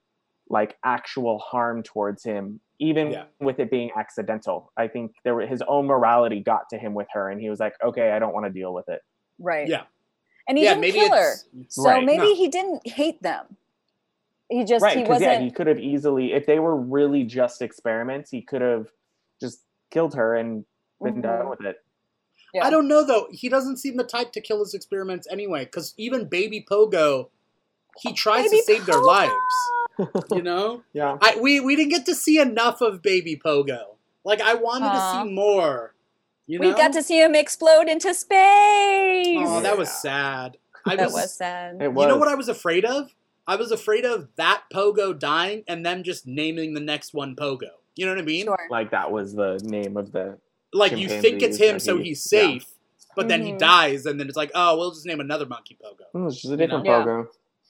like 0.49 0.77
actual 0.85 1.39
harm 1.39 1.83
towards 1.83 2.25
him 2.25 2.61
even 2.79 3.12
Yeah. 3.12 3.25
with 3.41 3.61
it 3.61 3.70
being 3.70 3.91
accidental. 3.97 4.73
I 4.77 4.89
think 4.89 5.12
there 5.25 5.35
were, 5.37 5.47
his 5.47 5.62
own 5.68 5.87
morality 5.87 6.41
got 6.41 6.68
to 6.70 6.79
him 6.79 6.95
with 6.95 7.07
her 7.12 7.29
and 7.31 7.41
he 7.41 7.49
was 7.49 7.61
like, 7.61 7.75
"Okay, 7.83 8.11
I 8.11 8.18
don't 8.18 8.35
want 8.35 8.47
to 8.47 8.51
deal 8.51 8.75
with 8.75 8.89
it." 8.89 9.03
Right. 9.39 9.68
Yeah. 9.68 9.85
And 10.49 10.59
he 10.59 10.64
yeah, 10.64 10.70
didn't 10.70 10.81
maybe 10.81 10.99
kill 10.99 11.12
her. 11.12 11.35
So 11.68 11.85
Right. 11.85 12.05
maybe 12.05 12.25
No. 12.25 12.35
he 12.35 12.49
didn't 12.49 12.87
hate 12.87 13.23
them. 13.23 13.57
He 14.49 14.64
just 14.64 14.83
right 14.83 14.97
he 14.97 15.03
because 15.05 15.20
wasn't 15.20 15.33
yeah 15.33 15.39
he 15.41 15.51
could 15.51 15.66
have 15.68 15.79
easily 15.79 16.33
if 16.33 16.45
they 16.47 16.59
were 16.59 16.77
really 16.77 17.23
just 17.25 17.62
experiments 17.62 18.31
he 18.31 18.43
could 18.43 18.61
have 18.61 18.89
just 19.41 19.64
killed 19.91 20.14
her 20.14 20.35
and 20.35 20.64
been 21.03 21.16
Mhm. 21.16 21.23
done 21.23 21.49
with 21.49 21.61
it 21.64 21.77
Yeah. 22.53 22.66
I 22.66 22.70
don't 22.70 22.88
know 22.88 23.05
though. 23.05 23.28
He 23.30 23.48
doesn't 23.48 23.78
seem 23.78 23.96
the 23.96 24.05
type 24.05 24.32
to 24.32 24.40
kill 24.40 24.61
his 24.61 24.74
experiments 24.74 25.26
anyway. 25.30 25.64
Because 25.64 25.94
even 25.96 26.28
Baby 26.28 26.64
Pogo, 26.68 27.28
he 27.98 28.12
tries 28.12 28.50
Baby 28.50 28.57
to 28.59 28.62
save 28.64 28.86
their 28.86 29.00
lives. 29.00 29.32
You 30.30 30.42
know, 30.42 30.82
yeah 30.92 31.16
I 31.20 31.36
we 31.40 31.61
we 31.61 31.76
didn't 31.76 31.90
get 31.90 32.07
to 32.07 32.14
see 32.14 32.38
enough 32.38 32.80
of 32.80 33.03
Baby 33.03 33.40
Pogo. 33.42 33.96
Like 34.24 34.40
I 34.40 34.55
wanted 34.55 34.86
Aw. 34.86 35.22
to 35.22 35.28
see 35.28 35.34
more. 35.34 35.94
You 36.46 36.59
know, 36.59 36.68
we 36.68 36.74
got 36.74 36.92
to 36.94 37.03
see 37.03 37.22
him 37.22 37.34
explode 37.34 37.88
into 37.88 38.12
space. 38.12 39.38
Oh, 39.38 39.61
that 39.62 39.78
was 39.78 39.90
sad. 39.90 40.59
I 40.86 40.96
that 40.96 41.07
was, 41.07 41.14
was 41.14 41.36
sad. 41.36 41.80
it 41.80 41.92
was 41.92 42.03
You 42.03 42.09
know 42.09 42.18
what 42.18 42.28
I 42.28 42.34
was 42.34 42.48
afraid 42.48 42.84
of? 42.84 43.14
I 43.46 43.57
was 43.57 43.70
afraid 43.70 44.05
of 44.05 44.28
that 44.36 44.64
Pogo 44.72 45.18
dying 45.18 45.64
and 45.68 45.84
them 45.86 46.03
just 46.03 46.26
naming 46.26 46.74
the 46.74 46.80
next 46.80 47.14
one 47.14 47.36
Pogo. 47.36 47.70
You 47.94 48.07
know 48.07 48.12
what 48.12 48.20
I 48.20 48.24
mean? 48.24 48.44
Sure. 48.44 48.68
like 48.70 48.90
that 48.90 49.11
was 49.11 49.34
the 49.34 49.61
name 49.64 49.96
of 49.96 50.12
the 50.12 50.38
Like 50.73 50.97
you 50.97 51.09
think 51.09 51.43
it's 51.43 51.59
him, 51.59 51.79
so 51.79 51.99
he- 51.99 52.05
he's 52.11 52.29
yeah. 52.33 52.41
safe, 52.41 52.66
but 53.14 53.29
then 53.29 53.43
he 53.43 53.53
Mhm. 53.53 53.59
dies, 53.59 54.07
and 54.07 54.18
then 54.18 54.27
it's 54.29 54.37
like, 54.37 54.51
oh, 54.55 54.77
we'll 54.79 54.91
just 54.93 55.05
name 55.07 55.20
another 55.20 55.47
monkey 55.47 55.77
Pogo. 55.83 56.05
oh, 56.14 56.27
it's 56.27 56.37
just 56.37 56.47
a 56.47 56.49
You 56.51 56.57
know? 56.57 56.66
different 56.66 56.87
Yeah. 56.87 57.05
pogo 57.05 57.27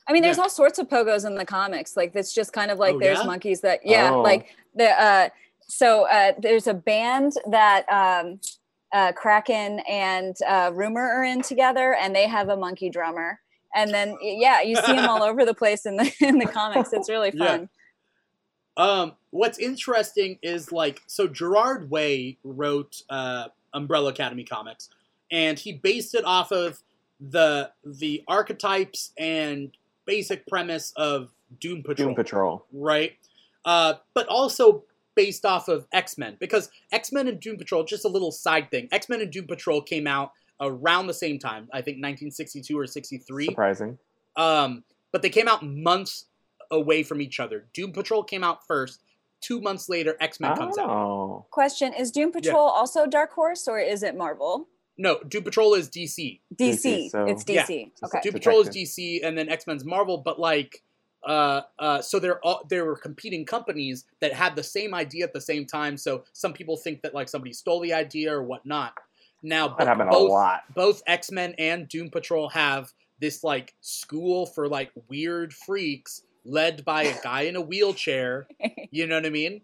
I 0.08 0.12
mean, 0.12 0.22
there's 0.22 0.36
Yeah. 0.36 0.42
all 0.44 0.48
sorts 0.50 0.78
of 0.80 0.88
pogos 0.88 1.24
in 1.24 1.36
the 1.36 1.44
comics. 1.44 1.96
Like 1.96 2.12
it's 2.16 2.32
just 2.34 2.52
kind 2.52 2.70
of 2.72 2.78
like 2.78 2.96
Oh, 2.96 2.98
there's 2.98 3.18
yeah? 3.20 3.24
monkeys 3.24 3.60
that 3.60 3.80
yeah, 3.84 4.10
Oh. 4.12 4.20
like 4.22 4.46
the 4.74 4.90
uh 5.00 5.28
so 5.68 6.06
uh 6.08 6.32
there's 6.38 6.66
a 6.66 6.74
band 6.74 7.32
that 7.50 7.84
um 7.88 8.40
uh 8.92 9.12
Kraken 9.12 9.78
and 9.88 10.36
uh 10.46 10.70
Rumor 10.74 11.00
are 11.08 11.22
in 11.24 11.40
together 11.42 11.94
and 11.94 12.14
they 12.16 12.26
have 12.26 12.48
a 12.48 12.56
monkey 12.56 12.90
drummer. 12.90 13.38
And 13.76 13.94
then 13.94 14.16
yeah, 14.20 14.60
you 14.60 14.74
see 14.74 14.92
them 14.92 15.08
all 15.08 15.22
over 15.30 15.44
the 15.44 15.54
place 15.54 15.86
in 15.86 15.96
the 15.96 16.12
in 16.20 16.38
the 16.38 16.46
comics. 16.46 16.92
It's 16.92 17.08
really 17.08 17.30
Yeah. 17.32 17.64
Um, 18.76 19.12
what's 19.30 19.58
interesting 19.58 20.38
is 20.42 20.72
like 20.72 21.02
so 21.06 21.26
Gerard 21.26 21.90
Way 21.90 22.38
wrote 22.44 23.02
uh, 23.10 23.48
Umbrella 23.74 24.10
Academy 24.10 24.44
comics, 24.44 24.88
and 25.30 25.58
he 25.58 25.72
based 25.72 26.14
it 26.14 26.24
off 26.24 26.52
of 26.52 26.82
the 27.20 27.70
the 27.84 28.24
archetypes 28.28 29.12
and 29.18 29.70
basic 30.06 30.46
premise 30.46 30.92
of 30.96 31.30
Doom 31.60 31.82
Patrol, 31.82 32.08
doom 32.08 32.14
patrol 32.14 32.66
right? 32.72 33.12
Uh, 33.64 33.94
but 34.14 34.26
also 34.28 34.84
based 35.14 35.44
off 35.44 35.68
of 35.68 35.86
X 35.92 36.16
Men 36.16 36.36
because 36.40 36.70
X 36.90 37.12
Men 37.12 37.28
and 37.28 37.38
Doom 37.38 37.58
Patrol 37.58 37.84
just 37.84 38.04
a 38.04 38.08
little 38.08 38.32
side 38.32 38.70
thing. 38.70 38.88
X 38.90 39.08
Men 39.08 39.20
and 39.20 39.30
Doom 39.30 39.46
Patrol 39.46 39.82
came 39.82 40.06
out 40.06 40.32
around 40.60 41.06
the 41.06 41.14
same 41.14 41.38
time, 41.38 41.68
I 41.72 41.78
think 41.78 41.96
1962 41.96 42.78
or 42.78 42.86
63. 42.86 43.46
surprising 43.46 43.98
Um, 44.36 44.84
but 45.10 45.20
they 45.20 45.28
came 45.28 45.48
out 45.48 45.64
months 45.64 46.26
away 46.72 47.04
from 47.04 47.20
each 47.20 47.38
other. 47.38 47.66
Doom 47.72 47.92
Patrol 47.92 48.24
came 48.24 48.42
out 48.42 48.66
first. 48.66 49.02
Two 49.40 49.60
months 49.60 49.88
later, 49.88 50.16
X 50.20 50.40
Men 50.40 50.56
comes 50.56 50.78
out. 50.78 50.88
oh 50.88 51.46
Question 51.50 51.92
is 51.94 52.10
Doom 52.10 52.30
Patrol 52.32 52.68
also 52.68 53.06
Dark 53.06 53.32
Horse 53.32 53.66
or 53.68 53.78
is 53.78 54.02
it 54.02 54.16
Marvel? 54.16 54.68
No, 54.98 55.18
Doom 55.28 55.42
Patrol 55.44 55.74
is 55.74 55.88
DC. 55.88 56.40
DC. 56.54 57.10
so- 57.10 57.24
it's 57.26 57.44
DC. 57.44 57.90
Just 57.98 58.04
Okay. 58.04 58.20
Doom 58.22 58.32
Patrol 58.34 58.60
is 58.60 58.68
DC, 58.68 59.24
and 59.24 59.36
then 59.36 59.48
X 59.48 59.66
Men's 59.66 59.84
Marvel. 59.84 60.18
But 60.18 60.38
like, 60.38 60.82
uh, 61.26 61.62
uh, 61.78 62.00
so 62.02 62.18
they're 62.20 62.38
all 62.44 62.64
they 62.68 62.80
were 62.80 62.96
competing 62.96 63.44
companies 63.44 64.04
that 64.20 64.32
had 64.32 64.54
the 64.54 64.62
same 64.62 64.94
idea 64.94 65.24
at 65.24 65.32
the 65.32 65.40
same 65.40 65.66
time. 65.66 65.96
So 65.96 66.24
some 66.32 66.52
people 66.52 66.76
think 66.76 67.02
that 67.02 67.14
like 67.14 67.28
somebody 67.28 67.52
stole 67.52 67.80
the 67.80 67.92
idea 67.92 68.32
or 68.32 68.42
whatnot. 68.44 68.94
Now, 69.42 69.68
that 69.68 69.78
bo- 69.78 69.86
happened 69.86 70.10
both 70.10 70.30
a 70.30 70.32
lot 70.32 70.60
both 70.74 71.02
X 71.08 71.32
Men 71.32 71.54
and 71.58 71.88
Doom 71.88 72.10
Patrol 72.10 72.48
have 72.50 72.92
this 73.18 73.42
like 73.42 73.74
school 73.80 74.46
for 74.46 74.68
like 74.68 74.92
weird 75.08 75.52
freaks 75.52 76.22
led 76.44 76.84
by 76.84 77.04
a 77.04 77.14
guy 77.22 77.42
in 77.42 77.56
a 77.56 77.60
wheelchair. 77.60 78.46
You 78.94 79.06
know 79.06 79.14
what 79.16 79.24
I 79.24 79.30
mean? 79.30 79.62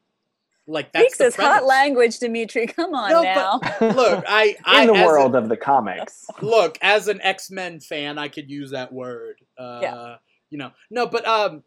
Like 0.67 0.91
that's 0.93 1.03
Freaks 1.03 1.19
the 1.19 1.25
is 1.27 1.37
hot 1.37 1.65
language, 1.65 2.19
Dimithri. 2.19 2.75
Come 2.75 2.95
on 2.95 3.11
No, 3.11 3.23
now. 3.23 3.59
but- 3.63 3.81
Look, 3.97 4.25
I, 4.27 4.57
I 4.65 4.83
in 4.83 4.87
the 4.89 4.95
as 4.95 5.01
a- 5.03 5.05
world 5.07 5.35
of 5.35 5.49
the 5.51 5.57
comics 5.57 6.27
look 6.41 6.79
as 6.81 7.09
an 7.09 7.21
X 7.21 7.51
Men 7.51 7.81
fan, 7.81 8.19
I 8.19 8.29
could 8.29 8.51
use 8.51 8.71
that 8.71 8.91
word. 8.93 9.37
Uh, 9.59 9.81
Yeah. 9.83 10.17
You 10.51 10.57
know, 10.59 10.71
no, 10.91 11.07
but 11.07 11.27
um, 11.27 11.63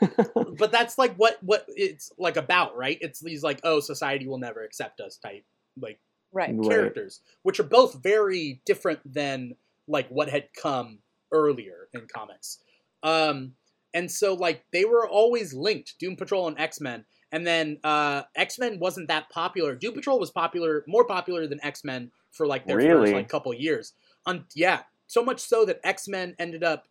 but 0.58 0.70
that's 0.72 0.98
like 0.98 1.14
what 1.16 1.38
what 1.42 1.64
it's 1.68 2.12
like 2.18 2.36
about, 2.36 2.76
right? 2.76 2.98
It's 3.00 3.20
these 3.20 3.42
like, 3.42 3.60
oh, 3.64 3.80
society 3.80 4.26
will 4.26 4.38
never 4.38 4.62
accept 4.62 5.00
us 5.00 5.16
type 5.16 5.44
like 5.80 5.98
right. 6.32 6.54
Right. 6.54 6.68
characters, 6.68 7.20
which 7.44 7.60
are 7.60 7.64
both 7.64 7.94
very 8.02 8.60
different 8.66 9.00
than 9.10 9.54
like 9.88 10.08
what 10.10 10.28
had 10.28 10.48
come 10.60 10.98
earlier 11.32 11.88
in 11.94 12.06
comics. 12.14 12.58
Um, 13.02 13.52
and 13.96 14.10
so 14.10 14.34
like 14.34 14.62
they 14.72 14.84
were 14.84 15.08
always 15.08 15.54
linked, 15.54 15.98
Doom 15.98 16.16
Patrol 16.16 16.46
and 16.46 16.60
X 16.60 16.80
Men. 16.80 17.04
And 17.32 17.44
then 17.44 17.78
uh, 17.82 18.22
X 18.36 18.58
Men 18.58 18.78
wasn't 18.78 19.08
that 19.08 19.30
popular. 19.30 19.74
Doom 19.74 19.94
Patrol 19.94 20.20
was 20.20 20.30
popular, 20.30 20.84
more 20.86 21.04
popular 21.04 21.46
than 21.46 21.64
X 21.64 21.82
Men 21.82 22.12
for 22.30 22.46
like 22.46 22.66
their 22.66 22.76
Really? 22.76 23.06
first 23.06 23.14
like 23.14 23.28
couple 23.28 23.52
years. 23.54 23.94
Un- 24.26 24.44
yeah, 24.54 24.82
so 25.06 25.24
much 25.24 25.40
so 25.40 25.64
that 25.64 25.80
X 25.82 26.06
Men 26.08 26.36
ended 26.38 26.62
up 26.62 26.86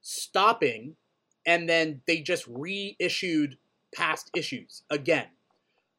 stopping, 0.00 0.96
and 1.44 1.68
then 1.68 2.00
they 2.06 2.20
just 2.20 2.46
reissued 2.48 3.58
past 3.94 4.30
issues 4.34 4.82
again 4.88 5.26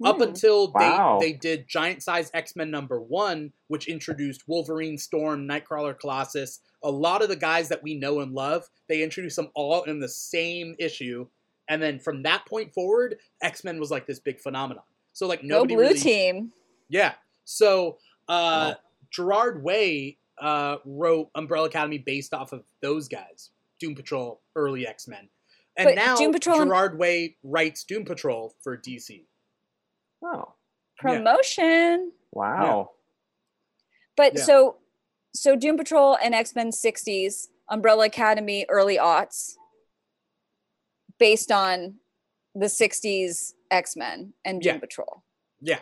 up 0.04 0.18
Hmm. 0.18 0.22
until 0.24 0.72
Wow. 0.72 1.18
they 1.20 1.32
they 1.34 1.38
did 1.38 1.68
giant 1.68 2.04
size 2.04 2.30
x-men 2.34 2.70
number 2.72 3.00
one 3.02 3.54
which 3.68 3.88
introduced 3.88 4.48
wolverine 4.48 4.98
storm 4.98 5.48
nightcrawler 5.48 5.98
colossus 6.00 6.60
a 6.84 6.90
lot 6.92 7.22
of 7.22 7.30
the 7.30 7.36
guys 7.36 7.70
that 7.70 7.84
we 7.84 7.96
know 7.96 8.20
and 8.22 8.34
love 8.34 8.70
they 8.88 9.04
introduced 9.04 9.36
them 9.36 9.50
all 9.56 9.84
in 9.84 10.00
the 10.00 10.10
same 10.10 10.76
issue 10.80 11.28
and 11.70 11.82
then 11.82 12.00
from 12.00 12.24
that 12.24 12.46
point 12.46 12.74
forward 12.74 13.18
x-men 13.42 13.80
was 13.80 13.92
like 13.92 14.06
this 14.08 14.20
big 14.20 14.40
phenomenon 14.40 14.84
so 15.14 15.28
like 15.28 15.42
Go 15.42 15.48
nobody 15.48 15.76
blue 15.76 15.84
really, 15.84 16.00
team. 16.00 16.52
yeah 16.90 17.14
so 17.46 17.98
uh 18.28 18.74
Wow. 18.74 18.76
gerard 19.12 19.64
way 19.64 20.18
uh 20.40 20.78
wrote 20.86 21.30
umbrella 21.36 21.68
academy 21.68 21.98
based 22.00 22.34
off 22.34 22.52
of 22.54 22.64
those 22.82 23.08
guys 23.08 23.50
doom 23.80 23.96
patrol 23.96 24.42
early 24.56 24.88
x-men 24.88 25.30
and 25.78 25.86
But 25.86 25.96
now 25.96 26.16
Doom 26.18 26.34
Patrol 26.34 26.60
and- 26.62 26.68
gerard 26.70 26.98
way 27.00 27.38
writes 27.44 27.84
doom 27.84 28.04
patrol 28.06 28.56
for 28.62 28.78
dc 28.78 29.24
oh 30.24 30.54
Yeah. 31.04 31.16
Promotion. 31.18 32.12
wow 32.32 32.92
But 34.18 34.38
Yeah. 34.38 34.44
so 34.44 34.78
so 35.34 35.56
Doom 35.56 35.78
Patrol 35.78 36.18
and 36.22 36.36
X-Men 36.36 36.72
60s, 36.72 37.48
Umbrella 37.70 38.06
Academy 38.08 38.66
early 38.70 38.98
aughts 38.98 39.54
based 41.20 41.52
on 41.52 41.96
the 42.56 42.66
60s 42.66 43.54
X-Men 43.70 44.34
and 44.44 44.62
Doom 44.62 44.76
Yeah. 44.76 44.80
Patrol. 44.80 45.24
yeah 45.62 45.80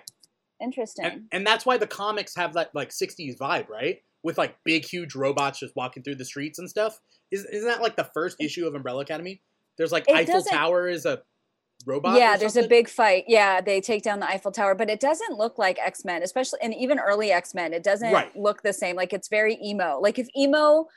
Interesting. 0.62 1.06
and, 1.06 1.24
and 1.32 1.48
that's 1.48 1.66
why 1.66 1.78
the 1.78 1.88
comics 1.88 2.36
have 2.36 2.54
that 2.54 2.74
like 2.76 2.90
60s 2.90 3.38
vibe 3.38 3.70
right 3.70 4.02
with 4.24 4.38
like 4.38 4.58
big 4.66 4.84
huge 4.86 5.16
robots 5.16 5.60
just 5.60 5.76
walking 5.76 6.04
through 6.04 6.16
the 6.16 6.26
streets 6.26 6.60
and 6.60 6.70
stuff 6.70 7.00
is, 7.32 7.46
isn't 7.46 7.68
that 7.68 7.82
like 7.82 7.96
the 7.96 8.10
first 8.14 8.36
issue 8.42 8.68
of 8.68 8.76
umbrella 8.76 9.02
academy 9.02 9.42
there's 9.78 9.92
like 9.94 10.04
It 10.10 10.16
eiffel 10.16 10.44
tower 10.44 10.88
is 10.90 11.06
a 11.06 11.22
robot 11.86 12.18
yeah, 12.18 12.38
there's 12.38 12.58
a 12.58 12.68
big 12.68 12.90
fight. 12.90 13.26
Yeah, 13.28 13.62
they 13.62 13.82
take 13.82 14.04
down 14.04 14.20
the 14.20 14.28
Eiffel 14.28 14.52
Tower, 14.52 14.76
but 14.76 14.90
it 14.90 15.00
doesn't 15.00 15.38
look 15.38 15.58
like 15.58 15.78
X 15.80 16.04
Men, 16.04 16.24
especially 16.24 16.60
and 16.62 16.74
even 16.74 17.00
early 17.00 17.32
X 17.32 17.54
Men. 17.54 17.74
It 17.74 17.84
doesn't 17.84 18.12
Right. 18.12 18.36
look 18.36 18.62
the 18.62 18.74
same. 18.74 18.96
Like 18.96 19.14
it's 19.14 19.30
very 19.30 19.58
emo. 19.64 20.00
Like 20.02 20.20
if 20.20 20.28
emo 20.38 20.88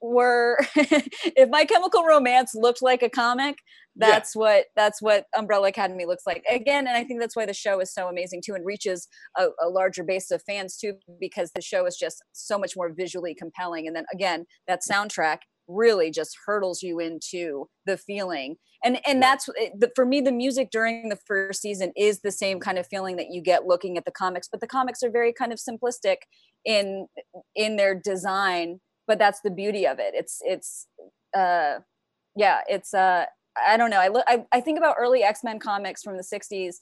were 0.00 0.58
if 0.76 1.48
my 1.50 1.64
chemical 1.64 2.04
romance 2.04 2.54
looked 2.54 2.82
like 2.82 3.02
a 3.02 3.10
comic 3.10 3.58
that's 3.96 4.34
yeah. 4.34 4.40
what 4.40 4.64
that's 4.74 5.02
what 5.02 5.26
umbrella 5.36 5.68
academy 5.68 6.06
looks 6.06 6.26
like 6.26 6.42
again 6.50 6.86
and 6.86 6.96
i 6.96 7.04
think 7.04 7.20
that's 7.20 7.36
why 7.36 7.44
the 7.44 7.52
show 7.52 7.80
is 7.80 7.92
so 7.92 8.08
amazing 8.08 8.40
too 8.42 8.54
and 8.54 8.64
reaches 8.64 9.08
a, 9.36 9.48
a, 9.62 9.68
larger 9.68 10.02
base 10.02 10.30
of 10.30 10.42
fans 10.44 10.76
too 10.76 10.94
because 11.20 11.50
the 11.54 11.60
show 11.60 11.84
is 11.86 11.96
just 11.96 12.22
so 12.32 12.58
much 12.58 12.76
more 12.76 12.90
visually 12.92 13.34
compelling 13.34 13.86
and 13.86 13.94
then 13.94 14.06
again 14.12 14.46
that 14.66 14.80
soundtrack 14.88 15.38
really 15.70 16.10
just 16.10 16.36
hurdles 16.46 16.82
you 16.82 16.98
into 17.00 17.68
the 17.86 17.96
feeling. 17.96 18.56
And 18.82 19.00
and 19.06 19.22
that's 19.22 19.48
for 19.94 20.06
me 20.06 20.20
the 20.20 20.32
music 20.32 20.70
during 20.70 21.08
the 21.08 21.18
first 21.26 21.60
season 21.60 21.92
is 21.96 22.20
the 22.20 22.32
same 22.32 22.60
kind 22.60 22.78
of 22.78 22.86
feeling 22.86 23.16
that 23.16 23.30
you 23.30 23.42
get 23.42 23.66
looking 23.66 23.98
at 23.98 24.06
the 24.06 24.10
comics 24.10 24.48
but 24.50 24.60
the 24.60 24.66
comics 24.66 25.02
are 25.02 25.10
very 25.10 25.34
kind 25.34 25.52
of 25.52 25.58
simplistic 25.58 26.16
in 26.64 27.06
in 27.54 27.76
their 27.76 27.94
design 27.94 28.80
but 29.10 29.18
that's 29.18 29.40
the 29.40 29.50
beauty 29.50 29.88
of 29.88 29.98
it. 29.98 30.14
It's 30.14 30.40
it's 30.44 30.86
uh 31.36 31.80
yeah 32.36 32.60
it's 32.68 32.94
uh 32.94 33.24
i 33.66 33.76
don't 33.76 33.90
know. 33.90 34.00
I 34.00 34.06
look 34.06 34.24
I, 34.28 34.44
I 34.52 34.60
think 34.60 34.78
about 34.78 34.94
early 35.00 35.24
x-men 35.24 35.58
comics 35.58 36.00
from 36.02 36.16
the 36.16 36.22
60s 36.22 36.76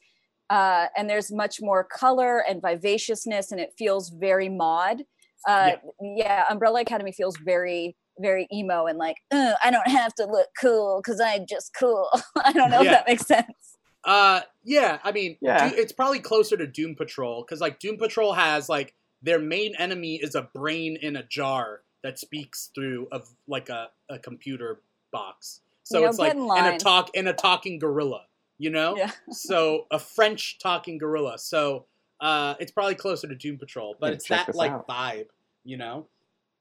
uh 0.51 0.86
and 0.95 1.09
there's 1.09 1.32
much 1.32 1.62
more 1.62 1.84
color 1.84 2.45
and 2.47 2.61
vivaciousness 2.61 3.51
and 3.51 3.59
it 3.59 3.72
feels 3.78 4.11
very 4.11 4.51
mod. 4.51 5.05
Uh 5.49 5.72
yeah, 6.01 6.16
yeah 6.16 6.45
umbrella 6.51 6.82
academy 6.82 7.12
feels 7.12 7.39
very 7.39 7.97
very 8.21 8.47
emo 8.53 8.87
and 8.87 8.99
like 8.99 9.16
I 9.33 9.71
don't 9.71 9.89
have 9.89 10.14
to 10.16 10.25
look 10.25 10.49
cool 10.61 11.01
because 11.03 11.21
I'm 11.21 11.47
just 11.47 11.75
cool. 11.79 12.09
I 12.45 12.53
don't 12.53 12.71
know 12.71 12.83
yeah. 12.83 12.91
if 12.91 12.97
that 12.99 13.09
makes 13.09 13.27
sense. 13.27 13.77
Uh, 14.05 14.41
yeah. 14.64 14.99
I 15.05 15.12
mean, 15.12 15.37
yeah. 15.41 15.71
it's 15.75 15.93
probably 15.93 16.21
closer 16.21 16.57
to 16.57 16.66
Doom 16.66 16.95
Patrol 16.95 17.43
because 17.43 17.61
like 17.61 17.79
Doom 17.79 17.99
Patrol 17.99 18.33
has 18.33 18.69
like 18.69 18.95
their 19.23 19.39
main 19.39 19.75
enemy 19.77 20.16
is 20.16 20.35
a 20.35 20.43
brain 20.43 20.97
in 20.97 21.16
a 21.16 21.23
jar 21.23 21.83
that 22.03 22.19
speaks 22.19 22.71
through 22.75 23.09
of 23.11 23.29
like 23.47 23.69
a, 23.69 23.91
a 24.09 24.19
computer 24.19 24.81
box. 25.12 25.61
So 25.83 25.99
you 25.99 26.05
know, 26.05 26.11
it's 26.11 26.19
like 26.19 26.35
in 26.35 26.75
a 26.75 26.79
talk 26.79 27.11
in 27.14 27.27
a 27.27 27.33
talking 27.33 27.79
gorilla, 27.79 28.27
you 28.59 28.71
know. 28.71 28.97
Yeah. 28.97 29.11
so 29.31 29.87
a 29.91 29.99
French 29.99 30.59
talking 30.59 30.99
gorilla. 30.99 31.39
So 31.39 31.87
uh, 32.21 32.55
it's 32.61 32.73
probably 32.73 32.95
closer 32.95 33.27
to 33.27 33.35
Doom 33.35 33.59
Patrol, 33.59 33.97
but 33.99 34.12
it's 34.12 34.29
that 34.29 34.55
like 34.55 34.71
out. 34.71 34.89
vibe, 34.89 35.29
you 35.64 35.77
know. 35.77 36.07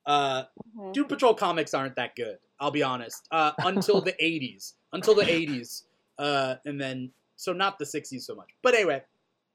Uh, 0.08 0.44
mm-hmm. 0.44 0.94
Doom 0.94 1.06
Patrol 1.06 1.34
comics 1.34 1.74
aren't 1.74 1.98
that 1.98 2.16
good. 2.16 2.38
I'll 2.60 2.72
be 2.72 2.82
honest. 2.82 3.28
Uh, 3.30 3.52
until 3.60 4.02
the 4.02 4.14
'80s, 4.24 4.74
until 4.94 5.14
the 5.14 5.24
'80s, 5.24 5.84
uh, 6.18 6.56
and 6.66 6.80
then 6.80 7.12
so 7.36 7.54
not 7.54 7.78
the 7.78 7.86
'60s 7.86 8.22
so 8.22 8.34
much. 8.34 8.50
But 8.64 8.74
anyway, 8.74 9.04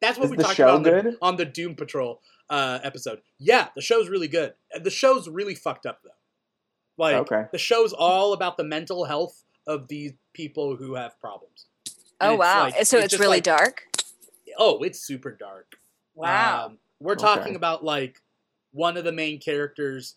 that's 0.00 0.18
what 0.18 0.26
Is 0.26 0.30
we 0.30 0.36
talked 0.36 0.58
about 0.58 0.74
on 0.74 0.82
the, 0.82 1.18
on 1.22 1.36
the, 1.36 1.46
Doom 1.46 1.74
Patrol 1.74 2.20
uh, 2.50 2.78
episode. 2.82 3.22
Yeah, 3.38 3.68
the 3.74 3.80
show's 3.80 4.08
really 4.08 4.28
good. 4.28 4.52
The 4.80 4.90
show's 4.90 5.28
really 5.28 5.54
fucked 5.54 5.86
up 5.86 6.00
though. 6.04 6.10
Like 6.98 7.16
okay. 7.16 7.44
the 7.50 7.58
show's 7.58 7.92
all 7.92 8.34
about 8.34 8.58
the 8.58 8.64
mental 8.64 9.04
health 9.06 9.42
of 9.66 9.88
these 9.88 10.12
people 10.34 10.76
who 10.76 10.94
have 10.94 11.18
problems. 11.18 11.66
And 12.20 12.32
oh 12.32 12.36
wow! 12.36 12.64
Like, 12.64 12.84
so 12.84 12.98
it's, 12.98 13.14
it's 13.14 13.18
really 13.18 13.38
like, 13.38 13.44
dark. 13.44 13.86
Oh, 14.58 14.82
it's 14.82 15.00
super 15.00 15.30
dark. 15.30 15.76
Wow. 16.14 16.66
Um, 16.66 16.78
we're 17.00 17.14
okay. 17.14 17.22
talking 17.22 17.56
about 17.56 17.82
like 17.82 18.20
one 18.72 18.96
of 18.96 19.04
the 19.04 19.12
main 19.12 19.40
characters 19.40 20.16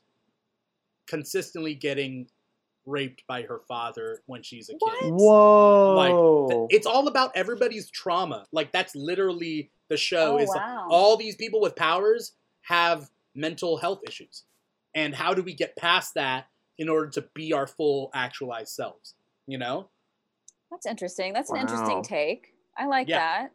consistently 1.08 1.76
getting 1.76 2.28
raped 2.86 3.24
by 3.28 3.42
her 3.42 3.62
father 3.68 4.22
when 4.28 4.44
she's 4.44 4.70
a 4.70 4.74
kid. 4.74 4.80
What? 4.80 5.14
Whoa! 5.14 6.48
Like 6.52 6.68
it's 6.72 6.86
all 6.86 7.08
about 7.08 7.32
everybody's 7.36 7.90
trauma. 7.90 8.46
Like 8.52 8.72
that's 8.72 8.96
literally 8.96 9.72
the 9.90 9.98
show. 9.98 10.36
Oh, 10.36 10.38
is 10.38 10.50
wow. 10.54 10.88
all 10.90 11.18
these 11.18 11.36
people 11.36 11.62
with 11.62 11.76
powers 11.76 12.34
have 12.62 13.10
mental 13.36 13.78
health 13.78 14.02
issues, 14.08 14.44
and 14.94 15.14
how 15.14 15.34
do 15.34 15.44
we 15.44 15.54
get 15.54 15.76
past 15.76 16.14
that 16.16 16.48
in 16.78 16.90
order 16.90 17.10
to 17.12 17.26
be 17.34 17.54
our 17.54 17.68
full 17.68 18.10
actualized 18.14 18.70
selves? 18.70 19.16
You 19.48 19.58
know. 19.58 19.90
That's 20.72 20.86
interesting. 20.86 21.34
That's 21.34 21.52
wow. 21.52 21.58
an 21.58 21.62
interesting 21.62 22.04
take. 22.04 22.54
I 22.78 22.88
like 22.88 23.08
yeah. 23.08 23.20
that. 23.20 23.52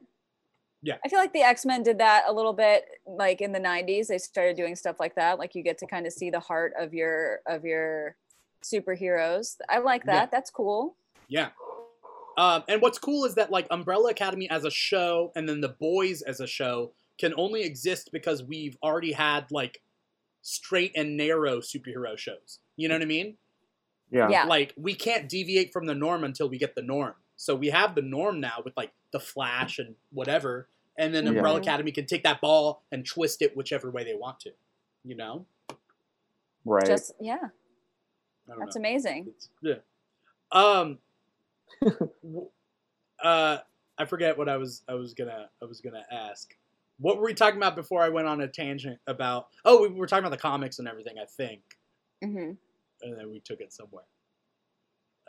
Yeah. 0.83 0.97
I 1.05 1.09
feel 1.09 1.19
like 1.19 1.33
the 1.33 1.43
X 1.43 1.67
Men 1.67 1.83
did 1.83 1.99
that 1.99 2.25
a 2.27 2.33
little 2.33 2.53
bit 2.53 2.85
like 3.07 3.41
in 3.41 3.53
the 3.53 3.61
90s. 3.61 4.07
They 4.07 4.19
started 4.19 4.57
doing 4.57 4.75
stuff 4.77 4.97
like 4.99 5.15
that. 5.17 5.39
Like 5.39 5.55
you 5.55 5.63
get 5.63 5.79
to 5.79 5.87
kind 5.87 6.07
of 6.07 6.13
see 6.13 6.31
the 6.31 6.41
heart 6.41 6.73
of 6.79 6.95
your 6.95 7.41
of 7.47 7.65
your 7.65 8.17
superheroes. 8.63 9.57
I 9.69 9.79
like 9.79 10.05
that. 10.05 10.15
Yeah. 10.15 10.27
That's 10.31 10.51
cool. 10.51 10.97
Yeah. 11.29 11.49
Um, 12.37 12.65
and 12.69 12.81
what's 12.81 12.99
cool 12.99 13.25
is 13.25 13.35
that 13.35 13.51
like 13.51 13.67
Umbrella 13.71 14.11
Academy 14.11 14.49
as 14.49 14.65
a 14.65 14.71
show 14.71 15.33
and 15.37 15.49
then 15.49 15.61
The 15.61 15.69
Boys 15.69 16.23
as 16.23 16.41
a 16.41 16.47
show 16.47 16.93
can 17.19 17.35
only 17.37 17.63
exist 17.63 18.11
because 18.13 18.43
we've 18.43 18.79
already 18.83 19.13
had 19.13 19.51
like 19.51 19.83
straight 20.41 20.93
and 20.97 21.17
narrow 21.17 21.59
superhero 21.59 22.17
shows. 22.17 22.61
You 22.77 22.89
know 22.89 22.95
what 22.95 23.03
I 23.03 23.07
mean? 23.07 23.37
Yeah. 24.11 24.29
yeah. 24.31 24.45
Like 24.45 24.73
we 24.77 24.95
can't 24.95 25.29
deviate 25.29 25.73
from 25.73 25.87
the 25.87 25.95
norm 25.95 26.25
until 26.25 26.49
we 26.49 26.57
get 26.57 26.75
the 26.75 26.83
norm. 26.83 27.15
So 27.41 27.55
we 27.55 27.71
have 27.71 27.95
the 27.95 28.03
norm 28.03 28.39
now 28.39 28.59
with 28.63 28.77
like 28.77 28.93
the 29.13 29.19
Flash 29.19 29.79
and 29.79 29.95
whatever, 30.13 30.69
and 30.99 31.15
then 31.15 31.27
Umbrella 31.27 31.57
yeah. 31.57 31.63
Academy 31.63 31.91
can 31.91 32.05
take 32.05 32.23
that 32.25 32.43
ball 32.43 32.83
and 32.93 33.03
twist 33.03 33.41
it 33.41 33.57
whichever 33.57 33.91
way 33.91 34.05
they 34.05 34.15
want 34.15 34.41
to. 34.41 34.51
You 35.07 35.17
know? 35.17 35.47
Right. 36.67 36.85
Just 36.85 37.15
yeah. 37.19 37.39
That's 38.47 38.77
know. 38.77 38.81
amazing. 38.81 39.29
It's, 39.29 39.49
yeah. 39.63 39.77
Um. 40.53 40.99
uh, 43.25 43.59
I 43.97 44.05
forget 44.05 44.37
what 44.37 44.51
I 44.51 44.59
was. 44.59 44.83
I 44.87 44.93
was 44.93 45.15
gonna. 45.15 45.49
I 45.63 45.65
was 45.65 45.81
gonna 45.81 46.05
ask. 46.13 46.55
What 46.99 47.17
were 47.17 47.25
we 47.25 47.33
talking 47.33 47.57
about 47.57 47.75
before 47.75 48.03
I 48.03 48.11
went 48.11 48.29
on 48.29 48.43
a 48.43 48.49
tangent 48.49 48.99
about? 49.07 49.47
Oh, 49.65 49.81
we 49.81 49.95
were 49.95 50.07
talking 50.07 50.27
about 50.27 50.37
the 50.37 50.43
comics 50.43 50.79
and 50.79 50.87
everything. 50.87 51.15
I 51.19 51.25
think. 51.25 51.63
Mm-hmm. 52.23 52.51
And 53.01 53.19
then 53.19 53.31
we 53.31 53.41
took 53.41 53.63
it 53.63 53.73
somewhere. 53.73 54.05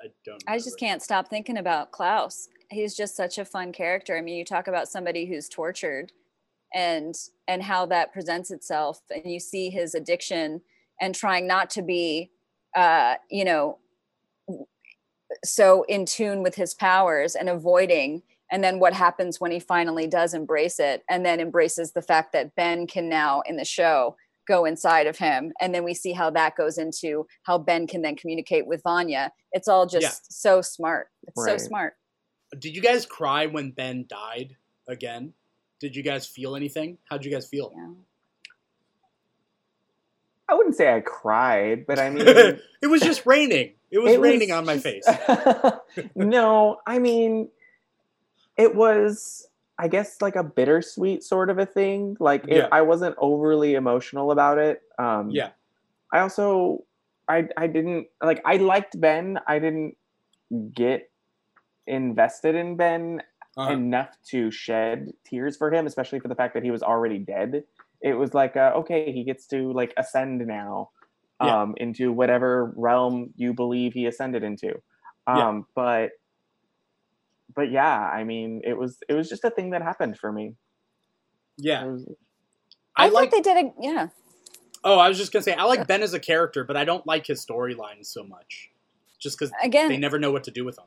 I 0.02 0.08
don't. 0.26 0.44
Remember. 0.46 0.52
I 0.52 0.58
just 0.58 0.80
can't 0.80 1.02
stop 1.02 1.30
thinking 1.30 1.58
about 1.58 1.92
Klaus. 1.92 2.48
He's 2.70 2.96
just 2.96 3.16
such 3.16 3.38
a 3.38 3.46
fun 3.46 3.72
character. 3.72 4.18
I 4.18 4.22
mean, 4.22 4.38
you 4.38 4.46
talk 4.46 4.68
about 4.68 4.88
somebody 4.88 5.26
who's 5.26 5.50
tortured, 5.50 6.12
and 6.74 7.16
and 7.48 7.62
how 7.62 7.86
that 7.88 8.14
presents 8.14 8.52
itself, 8.52 9.02
and 9.14 9.32
you 9.32 9.40
see 9.40 9.70
his 9.70 9.96
addiction 9.96 10.62
and 11.00 11.16
trying 11.16 11.48
not 11.48 11.70
to 11.72 11.82
be, 11.82 12.30
uh, 12.76 13.16
you 13.30 13.44
know, 13.44 13.80
so 15.44 15.84
in 15.84 16.06
tune 16.06 16.44
with 16.44 16.56
his 16.56 16.74
powers 16.74 17.36
and 17.36 17.50
avoiding 17.50 18.22
and 18.52 18.62
then 18.64 18.80
what 18.80 18.94
happens 18.94 19.40
when 19.40 19.52
he 19.52 19.60
finally 19.60 20.08
does 20.08 20.34
embrace 20.34 20.78
it 20.78 21.04
and 21.10 21.26
then 21.26 21.40
embraces 21.40 21.94
the 21.94 22.02
fact 22.02 22.34
that 22.34 22.54
ben 22.56 22.86
can 22.86 23.08
now 23.08 23.42
in 23.48 23.56
the 23.56 23.66
show 23.66 24.16
go 24.48 24.66
inside 24.66 25.08
of 25.08 25.18
him 25.18 25.52
and 25.62 25.74
then 25.74 25.84
we 25.84 25.94
see 25.94 26.12
how 26.12 26.30
that 26.30 26.56
goes 26.56 26.78
into 26.78 27.26
how 27.44 27.58
ben 27.58 27.88
can 27.88 28.02
then 28.02 28.16
communicate 28.16 28.66
with 28.68 28.82
vanya. 28.84 29.32
It's 29.52 29.68
all 29.68 29.86
just 29.86 30.04
yeah. 30.04 30.12
so 30.30 30.62
smart. 30.62 31.10
It's 31.28 31.38
right. 31.38 31.60
so 31.60 31.66
smart. 31.68 31.94
Did 32.58 32.76
you 32.76 32.82
guys 32.82 33.06
cry 33.06 33.46
when 33.46 33.72
ben 33.72 34.06
died 34.08 34.56
again? 34.88 35.34
Did 35.80 35.96
you 35.96 36.04
guys 36.04 36.26
feel 36.26 36.56
anything? 36.56 36.98
How 37.10 37.18
did 37.18 37.26
you 37.26 37.32
guys 37.32 37.48
feel? 37.48 37.72
Yeah. 37.76 37.88
i 40.50 40.54
wouldn't 40.54 40.76
say 40.76 40.94
i 40.94 41.00
cried 41.00 41.86
but 41.88 41.98
i 41.98 42.10
mean 42.10 42.28
it 42.82 42.88
was 42.88 43.02
just 43.02 43.26
raining. 43.26 43.74
It 43.90 44.00
was 44.00 44.14
it 44.14 44.20
raining 44.20 44.50
was 44.50 44.58
on 44.58 44.66
my 44.66 44.80
face. 44.80 45.08
No 46.16 46.80
i 46.86 47.00
mean 47.00 47.50
it 48.58 48.76
was 48.76 49.48
I 49.82 49.88
guess 49.88 50.22
like 50.22 50.36
a 50.36 50.44
bittersweet 50.44 51.24
sort 51.24 51.50
of 51.50 51.58
a 51.58 51.66
thing. 51.66 52.16
Like 52.20 52.48
it, 52.48 52.58
yeah. 52.58 52.68
I 52.72 52.84
wasn't 52.84 53.16
overly 53.18 53.74
emotional 53.74 54.32
about 54.32 54.60
it. 54.60 54.84
Um, 55.00 55.32
yeah. 55.32 55.50
I 56.14 56.20
also 56.20 56.84
I 57.28 57.48
I 57.58 57.66
didn't 57.66 58.06
like 58.22 58.44
I 58.46 58.58
liked 58.58 59.02
Ben. 59.02 59.40
I 59.48 59.58
didn't 59.58 59.96
get 60.76 61.10
invested 61.88 62.54
in 62.54 62.78
Ben 62.78 63.24
uh-huh. 63.58 63.72
enough 63.72 64.16
to 64.30 64.52
shed 64.52 65.10
tears 65.26 65.58
for 65.58 65.74
him, 65.74 65.88
especially 65.88 66.20
for 66.20 66.28
the 66.28 66.36
fact 66.36 66.54
that 66.54 66.62
he 66.62 66.70
was 66.70 66.84
already 66.84 67.18
dead. 67.18 67.64
It 68.02 68.14
was 68.14 68.36
like 68.36 68.56
uh, 68.56 68.74
okay, 68.76 69.12
he 69.12 69.24
gets 69.24 69.48
to 69.48 69.74
like 69.74 69.96
ascend 69.98 70.46
now 70.46 70.92
um, 71.40 71.74
yeah. 71.76 71.86
into 71.86 72.12
whatever 72.12 72.72
realm 72.76 73.34
you 73.36 73.56
believe 73.56 73.94
he 73.94 74.06
ascended 74.06 74.44
into. 74.44 74.76
Um, 75.26 75.38
yeah. 75.38 75.62
But 75.74 76.12
but 77.54 77.72
yeah, 77.72 77.98
I 78.00 78.24
mean, 78.24 78.62
it 78.64 78.78
was 78.78 78.98
it 79.08 79.14
was 79.14 79.30
just 79.30 79.44
a 79.44 79.50
thing 79.50 79.72
that 79.72 79.82
happened 79.82 80.18
for 80.18 80.32
me. 80.32 80.56
Yeah, 81.58 81.86
was, 81.86 82.08
I, 82.96 83.06
I 83.06 83.10
like 83.10 83.32
they 83.32 83.42
did 83.42 83.58
a 83.58 83.72
yeah. 83.80 84.08
Oh, 84.84 84.98
I 84.98 85.10
was 85.10 85.18
just 85.18 85.32
gonna 85.32 85.44
say 85.44 85.54
I 85.54 85.64
like 85.64 85.88
Ben 85.88 86.02
as 86.02 86.14
a 86.14 86.20
character, 86.20 86.64
but 86.64 86.78
I 86.78 86.86
don't 86.86 87.06
like 87.06 87.28
his 87.28 87.46
storyline 87.46 88.06
so 88.06 88.24
much, 88.24 88.70
just 89.20 89.38
because 89.38 89.52
again 89.64 89.90
they 89.90 89.98
never 89.98 90.20
know 90.20 90.32
what 90.32 90.44
to 90.46 90.52
do 90.52 90.66
with 90.66 90.78
him. 90.78 90.86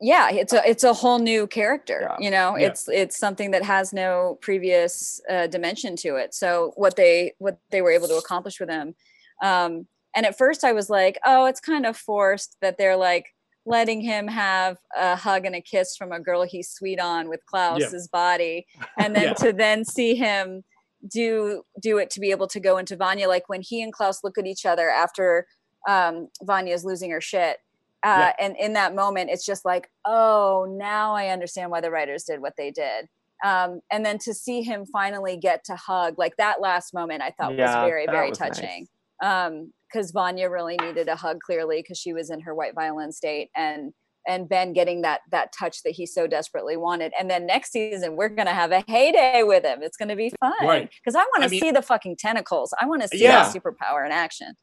Yeah, 0.00 0.30
it's 0.30 0.52
a 0.52 0.68
it's 0.68 0.84
a 0.84 0.92
whole 0.92 1.20
new 1.20 1.46
character. 1.46 2.08
Yeah. 2.10 2.24
You 2.24 2.30
know, 2.30 2.56
yeah. 2.56 2.66
it's 2.68 2.88
it's 2.88 3.18
something 3.18 3.52
that 3.52 3.62
has 3.64 3.92
no 3.92 4.38
previous 4.42 5.20
uh, 5.30 5.46
dimension 5.46 5.94
to 5.96 6.16
it. 6.16 6.34
So 6.34 6.72
what 6.76 6.96
they 6.96 7.34
what 7.38 7.58
they 7.70 7.82
were 7.82 7.92
able 7.92 8.08
to 8.08 8.16
accomplish 8.16 8.58
with 8.58 8.68
him, 8.68 8.94
um, 9.42 9.86
and 10.14 10.26
at 10.26 10.36
first 10.36 10.64
I 10.64 10.72
was 10.72 10.90
like, 10.90 11.18
oh, 11.24 11.46
it's 11.46 11.60
kind 11.60 11.86
of 11.86 11.96
forced 11.96 12.56
that 12.60 12.78
they're 12.78 12.96
like 12.96 13.26
letting 13.64 14.00
him 14.00 14.26
have 14.28 14.76
a 14.96 15.16
hug 15.16 15.46
and 15.46 15.54
a 15.54 15.60
kiss 15.60 15.96
from 15.96 16.12
a 16.12 16.20
girl 16.20 16.42
he's 16.42 16.70
sweet 16.70 17.00
on 17.00 17.28
with 17.28 17.40
Klaus's 17.46 18.08
yeah. 18.12 18.18
body, 18.18 18.66
and 18.98 19.14
then 19.16 19.28
yeah. 19.28 19.34
to 19.34 19.52
then 19.52 19.84
see 19.84 20.14
him 20.14 20.64
do 21.08 21.62
do 21.80 21.98
it 21.98 22.10
to 22.10 22.20
be 22.20 22.30
able 22.30 22.46
to 22.48 22.60
go 22.60 22.78
into 22.78 22.96
Vanya. 22.96 23.28
Like 23.28 23.48
when 23.48 23.62
he 23.62 23.82
and 23.82 23.92
Klaus 23.92 24.22
look 24.22 24.38
at 24.38 24.46
each 24.46 24.66
other 24.66 24.88
after 24.88 25.46
um, 25.88 26.28
Vanya's 26.42 26.84
losing 26.84 27.10
her 27.10 27.20
shit. 27.20 27.58
Uh, 28.04 28.32
And 28.40 28.56
in 28.56 28.72
that 28.72 28.94
moment, 28.96 29.30
it's 29.30 29.44
just 29.46 29.64
like, 29.64 29.88
oh, 30.04 30.66
now 30.68 31.14
I 31.14 31.28
understand 31.28 31.70
why 31.70 31.80
the 31.80 31.90
writers 31.90 32.24
did 32.24 32.40
what 32.40 32.54
they 32.56 32.72
did. 32.72 33.08
Um, 33.44 33.80
and 33.92 34.04
then 34.04 34.18
to 34.18 34.34
see 34.34 34.62
him 34.62 34.86
finally 34.86 35.36
get 35.36 35.64
to 35.64 35.76
hug, 35.76 36.18
like 36.18 36.36
that 36.36 36.60
last 36.60 36.94
moment, 36.94 37.22
I 37.22 37.30
thought 37.30 37.56
Yeah, 37.56 37.82
was 37.82 37.88
very, 37.88 38.06
very 38.06 38.30
was 38.30 38.40
nice. 38.40 38.56
touching. 38.58 38.88
Um, 39.22 39.72
because 39.92 40.10
Vanya 40.10 40.48
really 40.48 40.76
needed 40.80 41.08
a 41.08 41.16
hug 41.16 41.40
clearly 41.40 41.82
because 41.82 41.98
she 41.98 42.12
was 42.12 42.30
in 42.30 42.40
her 42.40 42.54
white 42.54 42.74
violin 42.74 43.12
state, 43.12 43.50
and 43.56 43.92
and 44.26 44.48
Ben 44.48 44.72
getting 44.72 45.02
that 45.02 45.20
that 45.32 45.52
touch 45.58 45.82
that 45.82 45.90
he 45.90 46.06
so 46.06 46.26
desperately 46.28 46.76
wanted. 46.76 47.12
And 47.18 47.28
then 47.30 47.44
next 47.46 47.72
season, 47.72 48.14
we're 48.16 48.28
gonna 48.28 48.54
have 48.54 48.70
a 48.70 48.84
heyday 48.86 49.42
with 49.42 49.64
him. 49.64 49.82
It's 49.82 49.96
gonna 49.96 50.14
be 50.16 50.30
fun 50.40 50.52
Right. 50.62 50.88
because 51.04 51.14
I 51.16 51.20
want 51.20 51.42
I 51.42 51.46
to 51.46 51.50
mean- 51.50 51.60
see 51.60 51.70
the 51.72 51.82
fucking 51.82 52.16
tentacles. 52.16 52.72
I 52.80 52.86
want 52.86 53.02
to 53.02 53.08
see 53.08 53.22
Yeah. 53.22 53.42
that 53.42 53.54
superpower 53.54 54.06
in 54.06 54.12
action. 54.12 54.56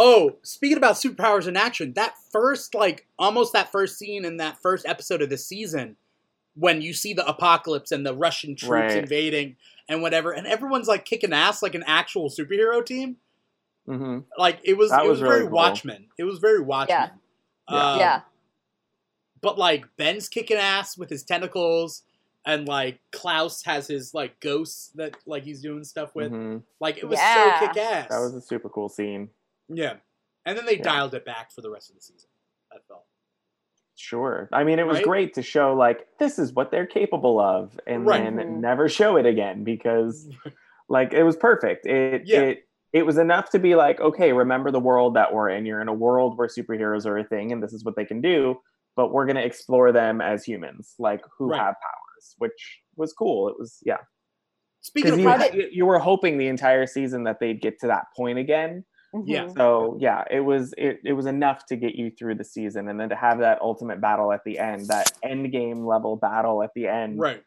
Oh, 0.00 0.36
speaking 0.42 0.76
about 0.76 0.94
superpowers 0.94 1.48
in 1.48 1.56
action, 1.56 1.92
that 1.94 2.14
first, 2.30 2.72
like, 2.74 3.06
almost 3.18 3.52
that 3.52 3.72
first 3.72 3.98
scene 3.98 4.24
in 4.24 4.36
that 4.36 4.56
first 4.62 4.86
episode 4.86 5.22
of 5.22 5.28
the 5.30 5.36
season, 5.38 5.96
when 6.54 6.82
you 6.82 6.92
see 6.92 7.12
the 7.14 7.26
apocalypse 7.26 7.90
and 7.92 8.06
the 8.06 8.14
Russian 8.14 8.54
troops 8.54 8.70
Right. 8.70 8.96
invading 8.98 9.56
and 9.88 10.00
whatever, 10.02 10.30
and 10.32 10.46
everyone's 10.46 10.86
like 10.88 11.04
kicking 11.04 11.32
ass 11.32 11.62
like 11.62 11.74
an 11.74 11.82
actual 11.86 12.28
superhero 12.30 12.84
team. 12.84 13.16
Hmm 13.88 14.18
Like 14.36 14.60
it 14.64 14.74
was, 14.76 14.90
That 14.90 15.04
it 15.04 15.08
was 15.08 15.20
was, 15.20 15.20
very 15.20 15.30
really 15.40 15.48
cool. 15.48 15.56
Watchmen. 15.56 16.06
It 16.18 16.24
was 16.24 16.38
very 16.38 16.60
Watchmen. 16.60 17.10
Yeah. 17.70 17.92
Um, 17.92 17.98
yeah, 18.00 18.20
But 19.40 19.58
like 19.58 19.84
Ben's 19.96 20.28
kicking 20.28 20.56
ass 20.56 20.96
with 20.98 21.10
his 21.10 21.22
tentacles, 21.22 22.02
and 22.44 22.66
like 22.66 23.00
Klaus 23.12 23.62
has 23.64 23.86
his 23.86 24.14
like 24.14 24.40
ghosts 24.40 24.88
that 24.96 25.16
like 25.26 25.44
he's 25.44 25.60
doing 25.62 25.84
stuff 25.84 26.14
with. 26.14 26.32
hmm 26.32 26.58
Like 26.80 26.98
it 26.98 27.04
was 27.08 27.18
Yeah. 27.18 27.58
so 27.60 27.66
kick 27.66 27.76
ass. 27.76 28.08
That 28.08 28.20
was 28.20 28.34
a 28.34 28.40
super 28.40 28.68
cool 28.68 28.88
scene. 28.88 29.30
yeah. 29.68 29.96
And 30.46 30.56
then 30.56 30.64
they 30.64 30.76
Yeah. 30.76 30.82
dialed 30.84 31.14
it 31.14 31.26
back 31.26 31.50
for 31.52 31.60
the 31.60 31.70
rest 31.70 31.90
of 31.90 31.96
the 31.96 32.00
season. 32.00 32.28
I 32.72 32.76
felt. 32.88 33.04
Sure. 33.96 34.48
I 34.52 34.64
mean, 34.64 34.78
it 34.78 34.86
was 34.86 34.96
Right? 34.98 35.04
great 35.04 35.34
to 35.34 35.42
show 35.42 35.74
like 35.74 36.06
this 36.18 36.38
is 36.38 36.52
what 36.52 36.70
they're 36.70 36.86
capable 36.86 37.38
of, 37.40 37.78
and 37.86 38.06
Right. 38.06 38.22
then 38.22 38.36
Mhm. 38.36 38.60
never 38.60 38.88
show 38.88 39.16
it 39.16 39.26
again 39.26 39.64
because, 39.64 40.28
like, 40.88 41.12
it 41.12 41.22
was 41.24 41.36
perfect. 41.36 41.84
It 41.86 42.22
Yeah. 42.26 42.40
it 42.40 42.67
it 42.92 43.04
was 43.04 43.18
enough 43.18 43.50
to 43.50 43.58
be 43.58 43.74
like, 43.74 44.00
okay, 44.00 44.32
remember 44.32 44.70
the 44.70 44.80
world 44.80 45.14
that 45.16 45.32
we're 45.32 45.50
in. 45.50 45.66
You're 45.66 45.80
in 45.80 45.88
a 45.88 45.92
world 45.94 46.38
where 46.38 46.48
superheroes 46.48 47.06
are 47.06 47.18
a 47.18 47.24
thing, 47.24 47.52
and 47.52 47.62
this 47.62 47.72
is 47.72 47.84
what 47.84 47.96
they 47.96 48.04
can 48.04 48.20
do. 48.20 48.56
But 48.96 49.12
we're 49.12 49.26
gonna 49.26 49.40
explore 49.42 49.92
them 49.92 50.20
as 50.20 50.44
humans, 50.44 50.94
like 50.98 51.22
who 51.38 51.48
Right. 51.50 51.58
have 51.60 51.74
powers, 51.80 52.34
which 52.38 52.80
was 52.96 53.12
cool. 53.12 53.48
It 53.48 53.56
was 53.58 53.78
yeah, 53.84 53.98
Speaking 54.80 55.12
of 55.12 55.20
you, 55.20 55.28
How 55.28 55.38
which, 55.38 55.68
you 55.72 55.86
were 55.86 55.98
hoping 55.98 56.38
the 56.38 56.48
entire 56.48 56.86
season 56.86 57.24
that 57.24 57.40
they'd 57.40 57.60
get 57.60 57.78
to 57.80 57.88
that 57.88 58.06
point 58.16 58.38
again. 58.38 58.84
Yeah. 59.24 59.44
Mhm. 59.46 59.54
So 59.56 59.96
yeah, 60.00 60.24
it 60.30 60.40
was 60.40 60.74
it, 60.78 61.00
it 61.04 61.12
was 61.14 61.26
enough 61.26 61.64
to 61.66 61.76
get 61.76 61.94
you 61.94 62.10
through 62.10 62.36
the 62.36 62.44
season, 62.44 62.88
and 62.88 62.98
then 63.00 63.08
to 63.10 63.16
have 63.16 63.38
that 63.38 63.60
ultimate 63.60 64.00
battle 64.00 64.32
at 64.32 64.44
the 64.44 64.58
end, 64.58 64.86
that 64.88 65.10
end 65.22 65.50
game 65.52 65.84
level 65.86 66.16
battle 66.16 66.62
at 66.62 66.70
the 66.74 66.86
end. 66.88 67.18
right, 67.18 67.42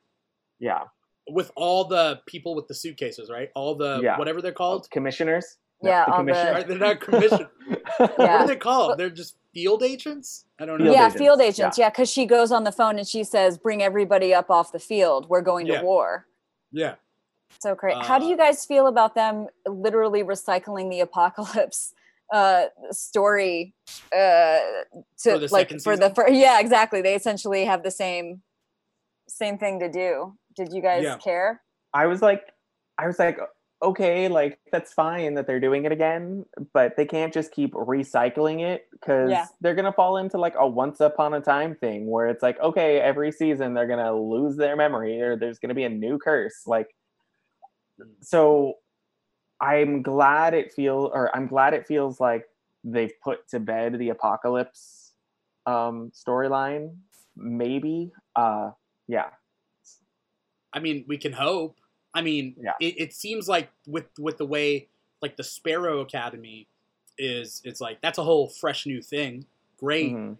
Yeah. 0.59 0.83
With 1.29 1.51
all 1.55 1.85
the 1.85 2.19
people 2.25 2.55
with 2.55 2.67
the 2.67 2.73
suitcases, 2.75 3.29
right? 3.29 3.49
All 3.55 3.75
the 3.75 3.99
Yeah. 4.03 4.17
whatever 4.17 4.41
they're 4.41 4.51
called. 4.51 4.89
Commissioners. 4.91 5.57
Yeah, 5.83 6.05
the 6.05 6.11
all 6.11 6.23
the- 6.23 6.31
commissioners. 6.33 6.65
They're 6.65 6.77
not 6.77 6.99
commissioned. 7.01 7.47
What 7.97 8.19
are 8.19 8.47
they 8.47 8.55
called? 8.55 8.97
They're 8.97 9.09
just 9.09 9.35
field 9.53 9.83
agents. 9.83 10.45
I 10.59 10.65
don't 10.65 10.79
know. 10.79 10.85
Field 10.85 10.95
yeah, 10.95 11.05
agents, 11.07 11.17
field 11.21 11.41
agents. 11.41 11.77
Yeah, 11.77 11.89
because 11.89 12.09
she 12.09 12.25
goes 12.25 12.51
on 12.51 12.63
the 12.63 12.71
phone 12.71 12.97
and 12.97 13.07
she 13.07 13.23
says, 13.23 13.57
"Bring 13.57 13.83
everybody 13.83 14.33
up 14.33 14.49
off 14.49 14.71
the 14.71 14.79
field. 14.79 15.27
We're 15.29 15.41
going 15.41 15.67
Yeah. 15.67 15.79
to 15.81 15.85
war." 15.85 16.25
Yeah. 16.71 16.95
So 17.59 17.75
great. 17.75 17.97
How 18.01 18.17
do 18.17 18.25
Uh, 18.25 18.29
you 18.29 18.37
guys 18.37 18.65
feel 18.65 18.87
about 18.87 19.13
them 19.13 19.47
literally 19.67 20.23
recycling 20.23 20.89
the 20.89 21.01
apocalypse 21.01 21.93
uh 22.33 22.67
story 22.91 23.75
uh 24.15 24.59
to 25.19 25.31
For 25.33 25.37
the 25.37 25.47
like 25.51 25.67
second 25.67 25.83
for 25.83 25.97
the 25.97 26.03
season? 26.09 26.15
fir- 26.15 26.29
yeah 26.29 26.61
exactly 26.61 27.01
they 27.01 27.13
essentially 27.13 27.65
have 27.65 27.83
the 27.83 27.91
same 27.91 28.41
same 29.27 29.57
thing 29.57 29.81
to 29.81 29.89
do 29.91 30.37
did 30.55 30.71
you 30.73 30.81
guys 30.81 31.03
Yeah. 31.03 31.17
care 31.17 31.61
I 31.93 32.07
was 32.07 32.21
like, 32.21 32.43
I 32.97 33.07
was 33.07 33.19
like, 33.19 33.37
okay, 33.83 34.27
like 34.27 34.59
that's 34.71 34.93
fine 34.93 35.33
that 35.33 35.47
they're 35.47 35.59
doing 35.59 35.85
it 35.85 35.91
again, 35.91 36.45
but 36.73 36.95
they 36.95 37.05
can't 37.05 37.33
just 37.33 37.51
keep 37.51 37.73
recycling 37.73 38.61
it 38.61 38.87
because 38.91 39.31
Yeah. 39.31 39.47
they're 39.59 39.75
gonna 39.75 39.91
fall 39.91 40.17
into 40.17 40.37
like 40.37 40.53
a 40.57 40.67
once 40.67 40.99
upon 40.99 41.33
a 41.33 41.41
time 41.41 41.75
thing 41.75 42.07
where 42.07 42.27
it's 42.29 42.43
like, 42.43 42.59
okay, 42.61 42.99
every 43.01 43.31
season 43.31 43.73
they're 43.73 43.87
gonna 43.87 44.13
lose 44.13 44.55
their 44.55 44.75
memory 44.75 45.19
or 45.21 45.35
there's 45.35 45.59
gonna 45.59 45.73
be 45.73 45.83
a 45.83 45.89
new 45.89 46.17
curse. 46.19 46.65
Like, 46.67 46.95
so 48.21 48.75
I'm 49.61 50.01
glad 50.01 50.53
it 50.53 50.73
feel 50.73 51.11
or 51.13 51.35
I'm 51.35 51.47
glad 51.47 51.73
it 51.73 51.87
feels 51.87 52.19
like 52.19 52.45
they've 52.83 53.13
put 53.23 53.47
to 53.49 53.59
bed 53.59 53.97
the 53.99 54.09
apocalypse 54.09 55.13
um 55.65 56.11
storyline. 56.15 56.95
Maybe. 57.35 58.11
Uh 58.35 58.71
yeah. 59.07 59.29
I 60.73 60.79
mean, 60.79 61.05
we 61.07 61.17
can 61.17 61.33
hope. 61.33 61.77
I 62.13 62.21
mean, 62.21 62.55
Yeah. 62.61 62.73
it, 62.79 62.95
it 62.99 63.13
seems 63.13 63.47
like 63.47 63.69
with 63.87 64.05
with 64.19 64.37
the 64.37 64.45
way 64.45 64.87
like 65.21 65.37
the 65.37 65.43
Sparrow 65.43 65.99
Academy 66.01 66.67
is, 67.17 67.61
it's 67.63 67.79
like 67.81 68.01
that's 68.01 68.17
a 68.17 68.23
whole 68.23 68.47
fresh 68.49 68.85
new 68.85 69.01
thing. 69.01 69.45
Great, 69.79 70.11
Mhm. 70.13 70.37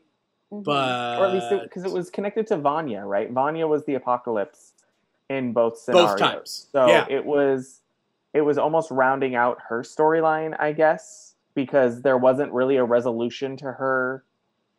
Mhm. 0.52 0.64
but 0.64 1.20
or 1.20 1.26
at 1.28 1.34
least 1.34 1.64
because 1.64 1.84
it, 1.84 1.92
was 1.92 2.10
connected 2.10 2.48
to 2.48 2.58
Vanya, 2.58 3.06
right? 3.06 3.30
Vanya 3.32 3.68
was 3.68 3.86
the 3.86 3.96
apocalypse 3.96 4.74
in 5.30 5.54
both 5.54 5.78
scenarios. 5.78 6.10
both 6.12 6.20
times. 6.20 6.68
So 6.72 6.88
yeah, 6.88 7.06
it 7.10 7.26
was 7.26 7.82
it 8.34 8.42
was 8.42 8.58
almost 8.58 8.92
rounding 8.92 9.36
out 9.36 9.60
her 9.68 9.82
storyline, 9.82 10.56
I 10.60 10.72
guess, 10.72 11.36
because 11.54 12.02
there 12.02 12.18
wasn't 12.18 12.52
really 12.54 12.78
a 12.78 12.84
resolution 12.84 13.58
to 13.58 13.66
her 13.74 14.24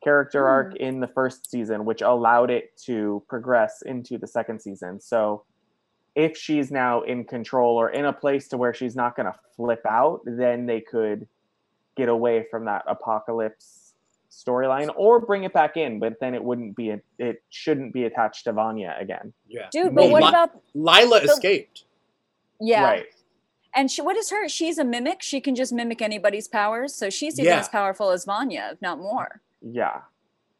character 0.03 0.43
hmm. 0.43 0.49
arc 0.49 0.77
in 0.77 1.01
the 1.01 1.07
first 1.09 1.51
season, 1.51 1.85
which 1.85 2.03
allowed 2.03 2.51
it 2.51 2.77
to 2.85 3.23
progress 3.29 3.83
into 3.87 4.19
the 4.19 4.27
second 4.27 4.61
season. 4.61 5.01
So 5.01 5.45
if 6.15 6.37
she's 6.37 6.71
now 6.71 7.03
in 7.03 7.25
control 7.25 7.77
or 7.77 7.91
in 7.91 8.05
a 8.05 8.13
place 8.13 8.49
to 8.49 8.57
where 8.57 8.75
she's 8.75 8.95
not 8.95 9.17
going 9.17 9.27
to 9.27 9.39
flip 9.57 9.83
out, 9.89 10.21
then 10.27 10.67
they 10.67 10.81
could 10.81 11.27
get 11.97 12.09
away 12.09 12.47
from 12.51 12.65
that 12.67 12.85
apocalypse 12.87 13.95
storyline 14.31 14.91
or 14.97 15.21
bring 15.21 15.45
it 15.45 15.53
back 15.53 15.77
in, 15.77 15.99
but 15.99 16.19
then 16.21 16.35
it 16.35 16.43
wouldn't 16.43 16.75
be 16.75 16.91
a, 16.91 17.01
it 17.19 17.43
shouldn't 17.51 17.93
be 17.93 18.05
attached 18.05 18.45
to 18.45 18.53
Vanya 18.53 18.97
again. 18.99 19.33
yeah. 19.47 19.67
dude 19.71 19.95
but 19.95 20.05
Well, 20.05 20.13
what 20.13 20.23
Li- 20.23 20.29
about 20.31 20.51
Lila 20.75 21.27
So- 21.27 21.33
escaped. 21.33 21.85
yeah 22.59 22.83
Right. 22.83 23.07
and 23.75 23.91
she, 23.91 24.01
what 24.01 24.17
is 24.17 24.31
her 24.31 24.49
she's 24.49 24.79
a 24.79 24.85
mimic 24.85 25.21
she 25.21 25.41
can 25.43 25.55
just 25.55 25.71
mimic 25.71 26.01
anybody's 26.01 26.49
powers 26.49 26.95
so 26.95 27.11
she's 27.11 27.39
even 27.39 27.53
Yeah. 27.53 27.61
as 27.61 27.69
powerful 27.69 28.11
as 28.11 28.25
vanya 28.25 28.71
if 28.73 28.81
not 28.81 28.99
more 28.99 29.43
Yeah. 29.65 30.01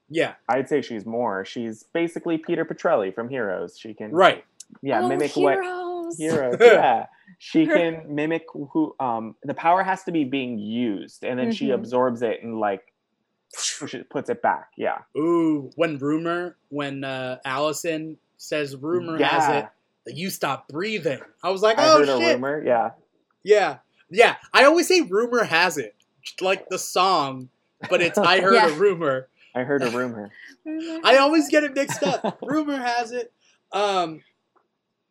Yeah, 0.09 0.35
I'd 0.49 0.69
say 0.69 0.83
she's 0.83 1.07
more. 1.07 1.45
She's 1.45 1.85
basically 1.85 2.37
Peter 2.37 2.65
Petrelli 2.67 3.15
from 3.15 3.29
Heroes. 3.31 3.79
She 3.79 3.95
can 3.95 4.11
right. 4.11 4.45
yeah, 4.83 5.01
oh, 5.03 5.09
mimic 5.09 5.35
what 5.37 5.55
heroes. 5.55 6.19
heroes. 6.19 6.57
yeah. 6.61 7.07
She 7.39 7.65
can 7.67 8.15
mimic 8.15 8.45
who 8.53 8.95
um 9.01 9.37
the 9.43 9.55
power 9.55 9.83
has 9.83 10.03
to 10.05 10.13
be 10.13 10.25
being 10.25 10.59
used 10.59 11.25
and 11.25 11.39
then 11.39 11.51
she 11.51 11.69
Mhm. 11.69 11.75
absorbs 11.75 12.21
it 12.23 12.43
and 12.43 12.59
like 12.61 12.93
pushes, 13.79 14.05
puts 14.11 14.29
it 14.29 14.43
back. 14.43 14.69
Yeah. 14.77 14.99
Ooh, 15.17 15.71
when 15.77 15.97
rumor, 15.99 16.57
when 16.69 17.05
uh, 17.05 17.39
Allison 17.47 18.19
says 18.37 18.77
rumor 18.77 19.17
has 19.23 19.49
it 19.49 19.69
that 20.05 20.17
you 20.17 20.29
stop 20.31 20.69
breathing, 20.69 21.21
I 21.43 21.51
was 21.51 21.63
like, 21.63 21.79
I 21.79 21.89
oh 21.91 21.99
heard 21.99 22.09
a 22.11 22.19
shit. 22.19 22.35
rumor. 22.35 22.63
Yeah. 22.65 22.91
Yeah, 23.45 23.79
yeah. 24.11 24.37
I 24.53 24.65
always 24.65 24.89
say 24.89 25.01
rumor 25.01 25.45
has 25.45 25.79
it, 25.79 25.95
like 26.41 26.69
the 26.69 26.79
song, 26.79 27.49
but 27.91 28.01
it's 28.03 28.19
I 28.19 28.41
heard 28.41 28.55
Yeah. 28.55 28.69
a 28.69 28.75
rumor. 28.75 29.29
I 29.55 29.65
heard 29.65 29.83
a 29.83 29.91
rumor. 29.91 30.31
I 31.05 31.19
always 31.19 31.49
get 31.51 31.63
it 31.65 31.75
mixed 31.75 32.03
up. 32.03 32.39
rumor 32.43 32.77
has 32.79 33.13
it. 33.13 33.33
Um, 33.73 34.23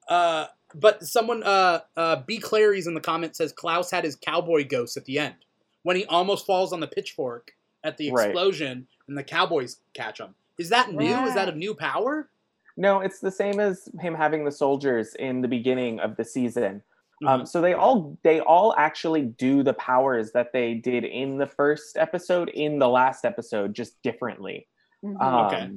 uh, 0.08 0.48
but 0.74 1.04
someone, 1.04 1.44
uh, 1.44 1.82
uh, 1.96 2.18
B. 2.26 2.40
Clary's 2.40 2.88
in 2.88 2.94
the 2.94 3.02
comments 3.02 3.38
says 3.38 3.52
Klaus 3.52 3.92
had 3.92 4.04
his 4.04 4.16
cowboy 4.16 4.68
ghost 4.68 4.98
at 4.98 5.06
the 5.06 5.20
end 5.20 5.36
when 5.84 5.96
he 5.96 6.06
almost 6.06 6.46
falls 6.46 6.74
on 6.74 6.80
the 6.80 6.88
pitchfork 6.88 7.52
at 7.84 7.98
the 7.98 8.12
Right. 8.12 8.30
explosion, 8.30 8.88
and 9.08 9.18
the 9.18 9.24
cowboys 9.24 9.78
catch 9.94 10.20
him. 10.20 10.36
Is 10.58 10.70
that 10.70 10.92
new? 10.92 11.26
Is 11.26 11.34
that 11.36 11.50
a 11.50 11.56
new 11.56 11.74
power? 11.74 12.30
No, 12.78 13.02
it's 13.02 13.20
the 13.20 13.32
same 13.32 13.60
as 13.60 13.90
him 14.00 14.14
having 14.16 14.46
the 14.46 14.52
soldiers 14.52 15.16
in 15.16 15.42
the 15.42 15.48
beginning 15.48 16.00
of 16.00 16.16
the 16.16 16.24
season. 16.24 16.84
Mm-hmm. 17.22 17.28
Um, 17.28 17.46
so 17.46 17.62
they 17.62 17.74
all 17.74 18.18
they 18.24 18.40
all 18.40 18.74
actually 18.78 19.22
do 19.24 19.64
the 19.64 19.74
powers 19.74 20.32
that 20.34 20.52
they 20.54 20.74
did 20.74 21.04
in 21.04 21.38
the 21.38 21.48
first 21.48 21.98
episode 21.98 22.50
in 22.50 22.80
the 22.80 22.90
last 22.90 23.26
episode, 23.26 23.74
just 23.76 24.02
differently. 24.02 24.68
Mhm. 25.04 25.22
Um, 25.22 25.46
Okay. 25.48 25.70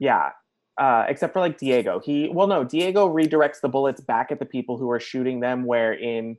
Yeah. 0.00 0.30
Uh, 0.78 1.04
except 1.08 1.32
for 1.32 1.40
like 1.40 1.58
Diego. 1.58 1.98
He 1.98 2.28
well 2.32 2.46
no, 2.46 2.62
Diego 2.62 3.08
redirects 3.08 3.60
the 3.60 3.68
bullets 3.68 4.00
back 4.00 4.30
at 4.30 4.38
the 4.38 4.46
people 4.46 4.78
who 4.78 4.88
are 4.90 5.00
shooting 5.00 5.40
them, 5.40 5.64
where 5.64 5.92
in 5.92 6.36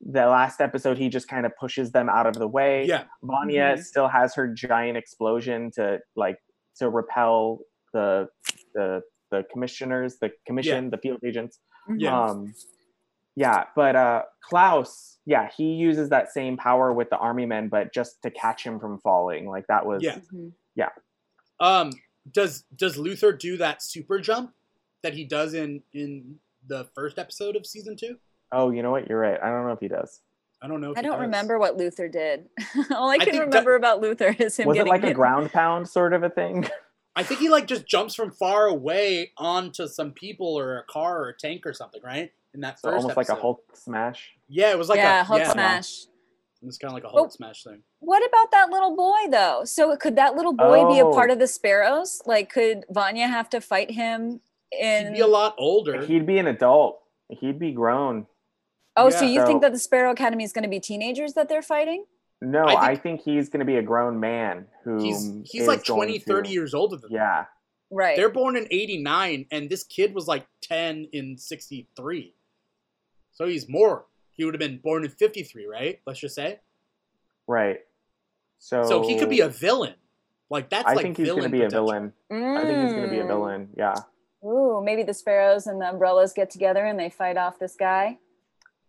the 0.00 0.26
last 0.26 0.60
episode 0.60 0.96
he 0.96 1.08
just 1.08 1.26
kind 1.28 1.44
of 1.44 1.52
pushes 1.58 1.90
them 1.92 2.08
out 2.08 2.26
of 2.26 2.34
the 2.34 2.46
way. 2.48 2.84
yeah, 2.86 3.04
Vanya 3.22 3.74
Mhm. 3.76 3.82
still 3.82 4.08
has 4.08 4.34
her 4.36 4.46
giant 4.46 4.96
explosion 4.96 5.70
to 5.72 5.98
like 6.14 6.38
to 6.76 6.88
repel 6.88 7.58
the 7.92 8.28
the 8.74 9.02
the 9.32 9.44
commissioners, 9.52 10.18
the 10.20 10.30
commission, 10.46 10.90
the 10.90 10.98
field 10.98 11.18
agents. 11.24 11.58
Mhm. 11.88 11.96
Yeah. 12.00 12.20
Um 12.24 12.54
Yeah, 13.36 13.64
but 13.76 13.96
uh 13.96 14.22
Klaus, 14.42 15.18
yeah, 15.24 15.48
he 15.56 15.72
uses 15.74 16.08
that 16.10 16.32
same 16.32 16.56
power 16.56 16.92
with 16.92 17.10
the 17.10 17.16
army 17.16 17.46
men, 17.46 17.68
but 17.68 17.92
just 17.94 18.20
to 18.22 18.30
catch 18.30 18.64
him 18.64 18.80
from 18.80 18.98
falling. 18.98 19.48
Like 19.48 19.66
that 19.68 19.86
was 19.86 20.02
Yeah. 20.02 20.18
Mhm. 20.32 20.52
Um, 21.60 21.90
does 22.30 22.64
does 22.74 22.96
Luther 22.96 23.32
do 23.32 23.56
that 23.58 23.82
super 23.82 24.18
jump 24.20 24.52
that 25.02 25.14
he 25.14 25.24
does 25.24 25.54
in 25.54 25.82
in 25.92 26.38
the 26.66 26.84
first 26.94 27.18
episode 27.18 27.56
of 27.56 27.66
season 27.66 27.96
two? 27.96 28.16
Oh, 28.52 28.70
you 28.70 28.82
know 28.82 28.90
what? 28.90 29.08
You're 29.08 29.18
right. 29.20 29.38
I 29.42 29.48
don't 29.48 29.66
know 29.66 29.72
if 29.72 29.80
he 29.80 29.88
does. 29.88 30.20
I 30.62 30.68
don't 30.68 30.80
know. 30.80 30.90
If 30.92 30.98
I 30.98 31.00
he 31.00 31.06
don't 31.06 31.16
does. 31.18 31.22
remember 31.22 31.58
what 31.58 31.76
Luther 31.76 32.08
did. 32.08 32.48
All 32.94 33.08
I 33.10 33.16
can 33.16 33.26
think 33.26 33.36
that- 33.38 33.46
remember 33.46 33.76
about 33.76 34.00
Luther 34.00 34.34
is 34.38 34.58
him 34.58 34.66
Was 34.68 34.76
it 34.76 34.80
getting 34.80 34.92
like 34.92 35.04
a 35.04 35.14
ground 35.14 35.52
pound 35.52 35.88
sort 35.88 36.12
of 36.12 36.22
a 36.22 36.30
thing? 36.30 36.68
I 37.16 37.22
think 37.22 37.40
he 37.40 37.48
like 37.48 37.66
just 37.66 37.86
jumps 37.86 38.14
from 38.14 38.30
far 38.30 38.66
away 38.66 39.32
onto 39.36 39.86
some 39.88 40.12
people 40.12 40.58
or 40.58 40.78
a 40.78 40.84
car 40.84 41.22
or 41.22 41.28
a 41.30 41.36
tank 41.36 41.66
or 41.66 41.72
something, 41.72 42.00
right? 42.02 42.32
In 42.54 42.60
that 42.60 42.80
So 42.80 42.90
first 42.90 43.02
almost 43.02 43.16
like 43.16 43.28
a. 43.28 43.34
Hulk 43.34 43.62
smash. 43.74 44.32
Yeah, 44.48 44.70
it 44.70 44.78
was 44.78 44.88
like 44.88 44.98
yeah, 44.98 45.20
a 45.20 45.24
Hulk 45.24 45.40
yeah, 45.40 45.52
smash. 45.52 46.02
It 46.62 46.66
was 46.66 46.76
kind 46.78 46.90
of 46.90 46.94
like 46.94 47.04
a 47.04 47.08
Hulk 47.08 47.28
Oh. 47.28 47.30
smash 47.30 47.62
thing. 47.64 47.82
What 48.00 48.26
about 48.26 48.50
that 48.50 48.70
little 48.70 48.94
boy 48.96 49.30
though? 49.30 49.62
So 49.64 49.96
could 49.96 50.16
that 50.16 50.34
little 50.36 50.52
boy 50.52 50.86
be 50.92 50.98
a 50.98 51.06
Oh. 51.06 51.12
part 51.12 51.30
of 51.30 51.38
the 51.38 51.46
Sparrows? 51.46 52.20
Like, 52.26 52.50
could 52.52 52.84
Vanya 52.90 53.28
have 53.28 53.48
to 53.50 53.60
fight 53.60 53.92
him 53.92 54.40
in? 54.72 55.06
He'd 55.08 55.14
be 55.14 55.20
a 55.20 55.26
lot 55.26 55.54
older. 55.58 56.04
He'd 56.04 56.26
be 56.26 56.38
an 56.38 56.46
adult. 56.48 57.00
He'd 57.28 57.58
be 57.58 57.72
grown. 57.72 58.26
oh, 58.96 59.08
so 59.08 59.24
Yeah. 59.24 59.40
you 59.40 59.46
think 59.46 59.62
that 59.62 59.72
the 59.72 59.78
Sparrow 59.78 60.10
Academy 60.10 60.44
is 60.44 60.52
going 60.52 60.64
to 60.64 60.68
be 60.68 60.80
teenagers 60.80 61.32
that 61.34 61.48
they're 61.48 61.62
fighting? 61.62 62.04
No, 62.42 62.64
I 62.64 62.72
I 62.74 62.88
think- 62.96 63.02
think, 63.02 63.20
he's 63.22 63.48
going 63.48 63.60
to 63.60 63.64
be 63.66 63.76
a 63.76 63.82
grown 63.82 64.18
man 64.20 64.66
who 64.84 64.98
He's 65.02 65.24
he's 65.46 65.62
is 65.62 65.68
like 65.68 65.84
going 65.84 66.08
20, 66.08 66.18
to- 66.18 66.24
30 66.24 66.50
years 66.50 66.74
older 66.74 66.96
than 66.96 67.12
them. 67.12 67.20
Yeah, 67.20 67.44
Right. 67.92 68.16
They're 68.16 68.28
born 68.30 68.56
in 68.56 68.66
89 68.70 69.46
and 69.50 69.68
this 69.70 69.84
kid 69.84 70.14
was 70.14 70.26
like 70.28 70.46
10 70.62 71.08
in 71.12 71.36
63. 71.38 72.34
So 73.40 73.46
he's 73.46 73.70
more. 73.70 74.04
He 74.32 74.44
would 74.44 74.52
have 74.52 74.58
been 74.58 74.76
born 74.84 75.02
in 75.02 75.08
53, 75.08 75.64
right? 75.64 75.98
Let's 76.06 76.20
just 76.20 76.34
say. 76.34 76.60
right. 77.46 77.78
So 78.58 78.82
So 78.82 79.02
he 79.08 79.18
could 79.18 79.30
be 79.30 79.40
a 79.40 79.48
villain. 79.48 79.94
Like 80.50 80.68
that's 80.68 80.86
I 80.86 80.92
like 80.92 81.04
think 81.04 81.16
he's 81.16 81.28
going 81.28 81.38
going 81.40 81.50
to 81.50 81.56
be 81.56 81.64
a 81.64 81.70
villain. 81.70 82.12
I 82.30 82.64
think 82.66 82.82
he's 82.82 82.92
going 82.92 83.04
to 83.04 83.10
be 83.10 83.18
a 83.20 83.24
Mm. 83.24 83.28
villain. 83.28 83.68
Yeah, 83.78 83.94
Ooh, 84.44 84.82
maybe 84.84 85.02
the 85.04 85.14
Sparrows 85.14 85.66
and 85.66 85.80
the 85.80 85.88
Umbrellas 85.88 86.34
get 86.34 86.50
together 86.50 86.84
and 86.84 87.00
they 87.00 87.08
fight 87.08 87.38
off 87.38 87.58
this 87.58 87.76
guy. 87.76 88.18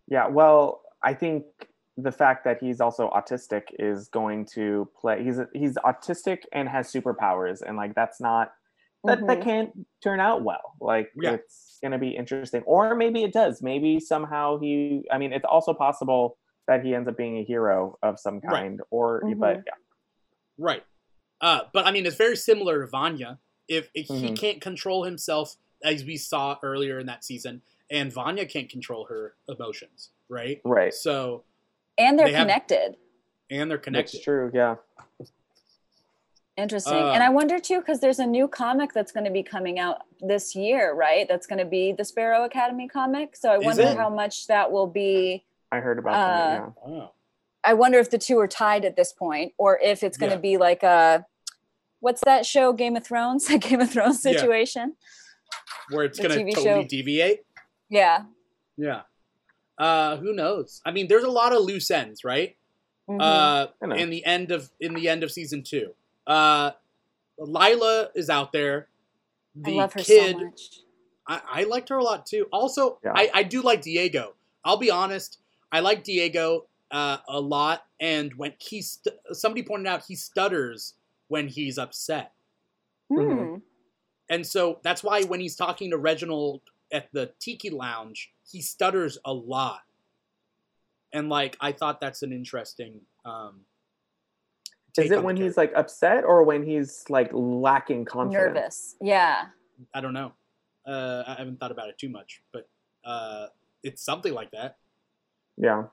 yeah. 0.09 0.27
Well, 0.27 0.81
I 1.01 1.13
think 1.13 1.45
the 1.95 2.11
fact 2.11 2.43
that 2.43 2.57
he's 2.59 2.81
also 2.81 3.09
autistic 3.11 3.63
is 3.79 4.09
going 4.09 4.45
to 4.47 4.89
play. 4.99 5.23
He's 5.23 5.39
he's 5.53 5.75
autistic 5.75 6.39
and 6.51 6.67
has 6.67 6.91
superpowers, 6.91 7.61
and 7.65 7.77
like 7.77 7.95
that's 7.95 8.19
not 8.19 8.51
that 9.05 9.25
that 9.27 9.39
Mhm. 9.39 9.43
can't 9.43 9.87
turn 10.03 10.19
out 10.19 10.43
well. 10.43 10.75
Like 10.81 11.09
Yeah. 11.15 11.35
it's 11.35 11.70
going 11.81 11.91
to 11.91 11.97
be 11.97 12.09
interesting, 12.11 12.61
or 12.63 12.95
maybe 12.95 13.23
it 13.23 13.33
does. 13.33 13.61
Maybe 13.61 13.99
somehow 13.99 14.59
he. 14.59 15.03
I 15.11 15.17
mean, 15.17 15.33
it's 15.33 15.45
also 15.45 15.73
possible 15.73 16.37
that 16.67 16.83
he 16.85 16.93
ends 16.93 17.07
up 17.09 17.17
being 17.17 17.37
a 17.37 17.43
hero 17.43 17.97
of 18.03 18.19
some 18.19 18.39
Right. 18.43 18.51
kind, 18.53 18.81
or 18.91 19.21
Mhm. 19.23 19.39
but 19.39 19.57
yeah, 19.65 19.73
Right. 20.57 20.83
Uh, 21.41 21.61
but 21.73 21.85
I 21.87 21.91
mean, 21.91 22.05
it's 22.05 22.15
very 22.15 22.35
similar 22.37 22.81
to 22.81 22.87
Vanya. 22.87 23.39
If, 23.67 23.89
if 23.95 24.07
he 24.07 24.29
Mhm. 24.29 24.37
can't 24.39 24.61
control 24.61 25.03
himself, 25.05 25.55
as 25.83 26.03
we 26.05 26.17
saw 26.17 26.57
earlier 26.61 26.99
in 26.99 27.07
that 27.07 27.23
season, 27.23 27.63
and 27.89 28.13
Vanya 28.13 28.45
can't 28.45 28.69
control 28.69 29.05
her 29.05 29.35
emotions, 29.49 30.11
right? 30.29 30.61
right. 30.63 30.93
So, 30.93 31.43
And 31.97 32.17
they're 32.17 32.27
They 32.27 32.33
have- 32.33 32.43
connected. 32.47 32.97
and 33.49 33.69
they're 33.71 33.77
connected. 33.77 34.17
That's 34.17 34.23
true. 34.23 34.51
Yeah. 34.53 34.75
Interesting. 36.61 36.93
Uh, 36.93 37.11
and 37.13 37.23
I 37.23 37.29
wonder 37.29 37.59
too, 37.59 37.79
because 37.79 37.99
there's 37.99 38.19
a 38.19 38.25
new 38.25 38.47
comic 38.47 38.93
that's 38.93 39.11
going 39.11 39.25
to 39.25 39.31
be 39.31 39.41
coming 39.43 39.79
out 39.79 40.03
this 40.19 40.55
year, 40.55 40.93
right? 40.93 41.27
That's 41.27 41.47
going 41.47 41.59
to 41.59 41.65
be 41.65 41.91
the 41.91 42.05
Sparrow 42.05 42.43
Academy 42.45 42.87
comic. 42.87 43.35
So 43.35 43.51
I 43.51 43.57
wonder 43.57 43.83
it? 43.83 43.97
how 43.97 44.09
much 44.09 44.47
that 44.47 44.71
will 44.71 44.87
be. 44.87 45.43
I 45.71 45.79
heard 45.79 45.97
about 45.99 46.13
Uh, 46.13 46.17
that. 46.49 46.73
Yeah. 46.87 46.93
Oh. 47.03 47.11
I 47.63 47.73
wonder 47.73 47.97
if 47.99 48.09
the 48.09 48.17
two 48.17 48.39
are 48.39 48.47
tied 48.47 48.85
at 48.85 48.95
this 48.95 49.11
point, 49.13 49.53
or 49.57 49.79
if 49.79 50.03
it's 50.03 50.17
going 50.17 50.31
to 50.31 50.35
Yeah. 50.37 50.41
be 50.41 50.57
like 50.57 50.83
a 50.83 51.25
what's 51.99 52.21
that 52.25 52.45
show, 52.45 52.73
Game 52.73 52.95
of 52.95 53.05
Thrones, 53.05 53.49
a 53.49 53.57
Game 53.57 53.81
of 53.81 53.91
Thrones 53.91 54.23
Yeah. 54.25 54.33
situation. 54.33 54.95
Where 55.89 56.05
it's 56.05 56.19
going 56.19 56.31
to 56.31 56.37
TV 56.37 56.53
totally 56.53 56.83
show. 56.83 56.87
deviate. 56.87 57.45
Yeah. 57.89 58.23
Yeah. 58.77 59.01
Uh, 59.77 60.17
who 60.17 60.33
knows? 60.33 60.81
I 60.85 60.91
mean, 60.91 61.07
there's 61.07 61.23
a 61.23 61.29
lot 61.31 61.53
of 61.53 61.63
loose 61.63 61.89
ends, 61.91 62.23
right? 62.23 62.55
Mhm. 63.09 63.19
Uh, 63.19 63.67
in 63.95 64.09
the 64.09 64.23
end 64.25 64.51
of 64.51 64.69
in 64.79 64.93
the 64.93 65.09
end 65.09 65.23
of 65.23 65.31
season 65.31 65.63
two, 65.63 65.93
uh, 66.31 66.71
Lila 67.37 68.09
is 68.15 68.29
out 68.29 68.51
there. 68.51 68.87
I 69.57 69.69
The 69.69 69.71
love 69.77 69.93
her 69.93 69.99
kid, 70.01 70.35
so 70.37 70.45
much. 70.45 70.61
I, 71.27 71.41
I 71.61 71.63
liked 71.63 71.89
her 71.89 71.97
a 71.97 72.03
lot 72.03 72.25
too. 72.25 72.47
Also, 72.51 72.99
Yeah. 73.03 73.13
I, 73.15 73.29
I 73.33 73.43
do 73.43 73.61
like 73.61 73.81
Diego. 73.81 74.35
I'll 74.63 74.77
be 74.77 74.91
honest. 74.91 75.39
I 75.71 75.79
like 75.79 76.03
Diego 76.03 76.65
uh, 76.91 77.17
a 77.27 77.39
lot, 77.39 77.85
and 77.99 78.33
when 78.35 78.53
he 78.59 78.81
st- 78.81 79.15
somebody 79.31 79.63
pointed 79.63 79.87
out 79.87 80.03
he 80.07 80.15
stutters 80.15 80.95
when 81.29 81.47
he's 81.47 81.77
upset, 81.77 82.33
Mhm. 83.09 83.47
Hmm. 83.47 83.55
and 84.29 84.45
so 84.45 84.79
that's 84.83 85.01
why 85.03 85.23
when 85.23 85.39
he's 85.39 85.55
talking 85.55 85.89
to 85.91 85.97
Reginald 85.97 86.61
at 86.91 87.07
the 87.13 87.31
Tiki 87.39 87.69
Lounge, 87.69 88.31
he 88.49 88.61
stutters 88.61 89.17
a 89.25 89.33
lot. 89.33 89.81
And 91.13 91.29
like, 91.29 91.55
I 91.61 91.71
thought 91.71 91.99
that's 92.01 92.21
an 92.23 92.31
interesting. 92.33 93.01
Um, 93.25 93.61
Is 94.97 95.11
it 95.11 95.23
when 95.23 95.37
he's 95.37 95.57
like 95.57 95.71
upset 95.75 96.23
or 96.25 96.43
when 96.43 96.63
he's 96.63 97.03
like 97.09 97.29
lacking 97.33 98.05
confidence? 98.05 98.55
Nervous. 98.55 98.95
Yeah. 99.01 99.45
I 99.93 100.01
don't 100.01 100.13
know. 100.13 100.33
Uh, 100.85 101.23
I 101.27 101.35
haven't 101.37 101.59
thought 101.59 101.71
about 101.71 101.89
it 101.89 101.97
too 101.97 102.09
much, 102.09 102.41
but 102.51 102.67
uh, 103.05 103.47
it's 103.83 104.03
something 104.03 104.33
like 104.33 104.51
that. 104.51 104.77
Yeah. 105.57 105.83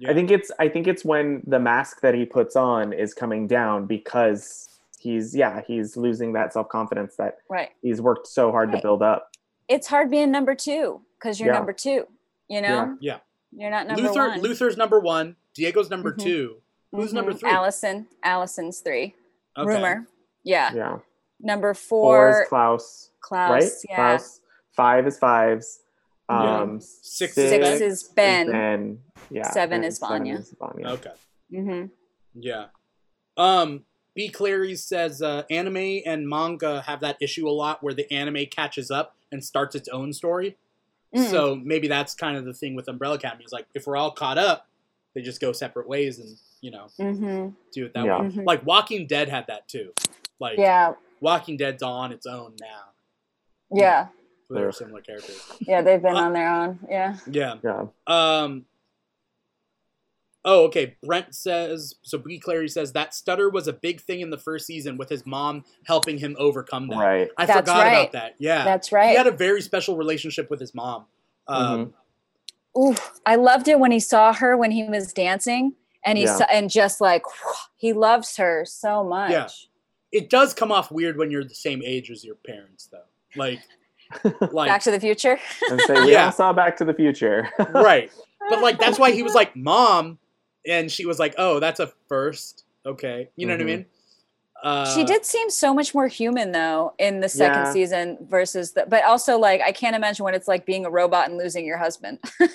Yeah. 0.00 0.10
I 0.10 0.14
think 0.14 0.30
it's 0.30 0.50
I 0.58 0.68
think 0.68 0.86
it's 0.86 1.04
when 1.04 1.42
the 1.46 1.58
mask 1.58 2.00
that 2.02 2.14
he 2.14 2.24
puts 2.24 2.54
on 2.56 2.92
is 2.92 3.14
coming 3.14 3.46
down 3.46 3.86
because 3.86 4.68
he's 4.98 5.34
yeah, 5.34 5.60
he's 5.66 5.96
losing 5.96 6.32
that 6.34 6.52
self-confidence 6.52 7.16
that 7.16 7.38
Right. 7.50 7.70
he's 7.82 8.00
worked 8.00 8.26
so 8.28 8.50
hard 8.50 8.72
to 8.72 8.78
build 8.80 9.02
up. 9.02 9.30
It's 9.68 9.86
hard 9.86 10.10
being 10.10 10.30
number 10.30 10.54
two 10.54 11.02
because 11.18 11.38
you're 11.40 11.48
Yeah. 11.50 11.54
number 11.58 11.72
two. 11.72 12.06
You 12.48 12.62
know. 12.62 12.96
Yeah. 13.00 13.18
You're 13.52 13.70
not 13.70 13.86
number 13.86 14.02
Luther 14.02 14.28
one. 14.28 14.40
Luther's 14.40 14.76
number 14.76 15.00
one. 15.00 15.36
Diego's 15.54 15.90
number 15.90 16.12
Mhm. 16.12 16.22
two. 16.22 16.62
Who's 16.92 17.12
number 17.12 17.32
Mhm. 17.32 17.40
three? 17.40 17.50
Allison. 17.50 18.08
Allison's 18.22 18.80
three. 18.80 19.14
Okay. 19.56 19.66
Rumor. 19.68 20.06
Yeah. 20.44 20.72
Yeah. 20.74 20.98
Number 21.40 21.74
Four 21.74 22.32
four. 22.32 22.42
is 22.42 22.48
Klaus, 22.48 23.10
Klaus. 23.20 23.50
right? 23.50 23.72
Yeah. 23.88 23.96
Klaus. 23.96 24.40
Five 24.72 25.06
is 25.06 25.18
fives. 25.18 25.80
Um 26.28 26.80
Six 26.80 27.34
Six 27.34 27.66
is 27.66 27.80
is 27.80 28.02
Ben. 28.04 28.50
Ben. 28.50 29.02
Yeah. 29.30 29.50
Seven 29.50 29.76
and 29.76 29.84
is 29.86 29.98
Vanya. 29.98 30.34
is 30.36 30.54
Vanya. 30.58 30.88
Okay. 30.88 31.12
hmm 31.50 31.84
Yeah. 32.34 32.66
Um. 33.36 33.84
B. 34.14 34.28
Clary 34.28 34.74
says 34.74 35.22
uh, 35.22 35.44
anime 35.48 36.00
and 36.04 36.28
manga 36.28 36.80
have 36.82 36.98
that 37.00 37.16
issue 37.20 37.48
a 37.48 37.50
lot 37.52 37.84
where 37.84 37.94
the 37.94 38.12
anime 38.12 38.46
catches 38.50 38.90
up 38.90 39.14
and 39.30 39.44
starts 39.44 39.76
its 39.76 39.88
own 39.90 40.12
story. 40.12 40.56
Mm. 41.14 41.30
So 41.30 41.54
maybe 41.54 41.86
that's 41.86 42.14
kind 42.16 42.36
of 42.36 42.44
the 42.44 42.52
thing 42.52 42.74
with 42.74 42.88
Umbrella 42.88 43.14
Academy 43.14 43.44
is 43.44 43.52
like 43.52 43.66
if 43.74 43.86
we're 43.86 43.96
all 43.96 44.10
caught 44.10 44.36
up, 44.36 44.66
they 45.14 45.22
just 45.22 45.40
go 45.40 45.52
separate 45.52 45.88
ways 45.88 46.18
and 46.18 46.36
you 46.60 46.70
know 46.70 46.88
hmm 46.96 47.48
do 47.72 47.86
it 47.86 47.94
that 47.94 48.04
Yeah. 48.04 48.22
way. 48.22 48.28
Mhm. 48.28 48.46
Like 48.46 48.64
Walking 48.66 49.06
Dead 49.06 49.28
had 49.28 49.46
that 49.48 49.68
too. 49.68 49.92
Like 50.40 50.58
Yeah. 50.58 50.94
Walking 51.20 51.56
Dead's 51.56 51.82
on 51.82 52.12
its 52.12 52.26
own 52.26 52.54
now. 52.60 52.84
Yeah. 53.72 54.08
They're 54.50 54.72
similar 54.72 55.02
characters. 55.02 55.40
Yeah. 55.60 55.82
They've 55.82 56.00
been 56.00 56.16
Uh, 56.16 56.20
on 56.22 56.32
their 56.32 56.48
own. 56.48 56.78
Yeah. 56.88 57.16
Yeah. 57.30 57.54
Yeah. 57.62 57.86
Um. 58.06 58.64
Oh, 60.44 60.64
okay. 60.66 60.96
Brent 61.02 61.34
says 61.34 61.96
so. 62.02 62.16
B. 62.16 62.38
Clary 62.38 62.68
says 62.68 62.92
that 62.92 63.12
stutter 63.14 63.50
was 63.50 63.68
a 63.68 63.72
big 63.72 64.00
thing 64.00 64.20
in 64.20 64.30
the 64.30 64.38
first 64.38 64.66
season 64.66 64.96
with 64.96 65.08
his 65.10 65.26
mom 65.26 65.64
helping 65.84 66.16
him 66.16 66.36
overcome 66.38 66.88
that. 66.88 66.96
Right. 66.98 67.28
I 67.36 67.44
That's 67.44 67.58
forgot 67.60 67.78
right. 67.82 67.92
about 67.92 68.12
that. 68.12 68.34
Yeah, 68.38 68.64
That's 68.64 68.90
right. 68.92 69.10
he 69.10 69.16
had 69.16 69.26
a 69.26 69.32
very 69.32 69.60
special 69.60 69.96
relationship 69.96 70.48
with 70.48 70.60
his 70.60 70.74
mom. 70.74 71.06
Um, 71.48 71.92
Ooh, 72.78 72.94
I 73.26 73.34
loved 73.34 73.68
it 73.68 73.78
when 73.80 73.90
he 73.90 74.00
saw 74.00 74.32
her 74.32 74.56
when 74.56 74.70
he 74.70 74.84
was 74.84 75.12
dancing, 75.12 75.74
and 76.04 76.16
he 76.18 76.24
Yeah. 76.24 76.46
and 76.52 76.70
just 76.70 77.00
like 77.00 77.22
he 77.76 77.92
loves 77.92 78.36
her 78.36 78.64
so 78.64 79.04
much. 79.04 79.30
Yeah. 79.30 79.48
It 80.10 80.30
does 80.30 80.54
come 80.54 80.72
off 80.72 80.90
weird 80.90 81.18
when 81.18 81.30
you're 81.30 81.44
the 81.44 81.54
same 81.54 81.82
age 81.84 82.10
as 82.10 82.24
your 82.24 82.34
parents, 82.36 82.88
though. 82.90 83.02
Like, 83.36 83.60
like 84.52 84.68
Back 84.68 84.82
to 84.82 84.90
the 84.90 85.00
Future. 85.00 85.38
and 85.70 85.80
say 85.82 86.00
we 86.04 86.12
Yeah. 86.12 86.26
all 86.26 86.32
saw 86.32 86.52
Back 86.52 86.76
to 86.78 86.84
the 86.84 86.94
Future. 86.94 87.48
right. 87.74 88.10
But 88.48 88.62
like 88.62 88.78
that's 88.78 88.98
why 88.98 89.12
he 89.12 89.22
was 89.22 89.34
like, 89.34 89.54
"Mom," 89.54 90.18
and 90.66 90.90
she 90.90 91.04
was 91.04 91.18
like, 91.18 91.34
"Oh, 91.36 91.60
that's 91.60 91.80
a 91.80 91.88
first. 92.08 92.64
Okay, 92.86 93.28
you 93.36 93.46
know 93.46 93.52
what 93.52 93.60
I 93.60 93.64
Mhm. 93.64 93.66
mean?" 93.66 93.86
Uh, 94.62 94.92
she 94.94 95.04
did 95.04 95.24
seem 95.26 95.50
so 95.50 95.72
much 95.74 95.94
more 95.94 96.08
human 96.08 96.50
though 96.52 96.94
in 96.98 97.20
the 97.20 97.28
second 97.28 97.64
Yeah. 97.66 97.72
season 97.72 98.18
versus 98.22 98.72
the 98.72 98.86
but 98.88 99.04
also 99.04 99.38
like 99.38 99.60
I 99.60 99.70
can't 99.72 99.94
imagine 99.94 100.24
what 100.24 100.34
it's 100.34 100.48
like 100.48 100.64
being 100.64 100.84
a 100.86 100.90
robot 100.90 101.28
and 101.28 101.36
losing 101.38 101.64
your 101.66 101.76
husband. 101.78 102.18
Yeah. 102.40 102.48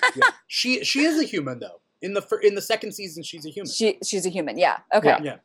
She 0.48 0.84
she 0.84 1.04
is 1.04 1.18
a 1.20 1.24
human 1.24 1.60
though. 1.60 1.80
In 2.02 2.12
the 2.14 2.20
fir- 2.22 2.40
in 2.40 2.54
the 2.54 2.62
second 2.62 2.92
season, 2.92 3.22
she's 3.22 3.46
a 3.46 3.50
human. 3.50 3.70
she 3.70 3.98
she's 4.04 4.26
a 4.26 4.28
human. 4.30 4.58
Yeah. 4.58 4.78
Okay. 4.94 5.08
Yeah. 5.08 5.20
Yeah. 5.22 5.36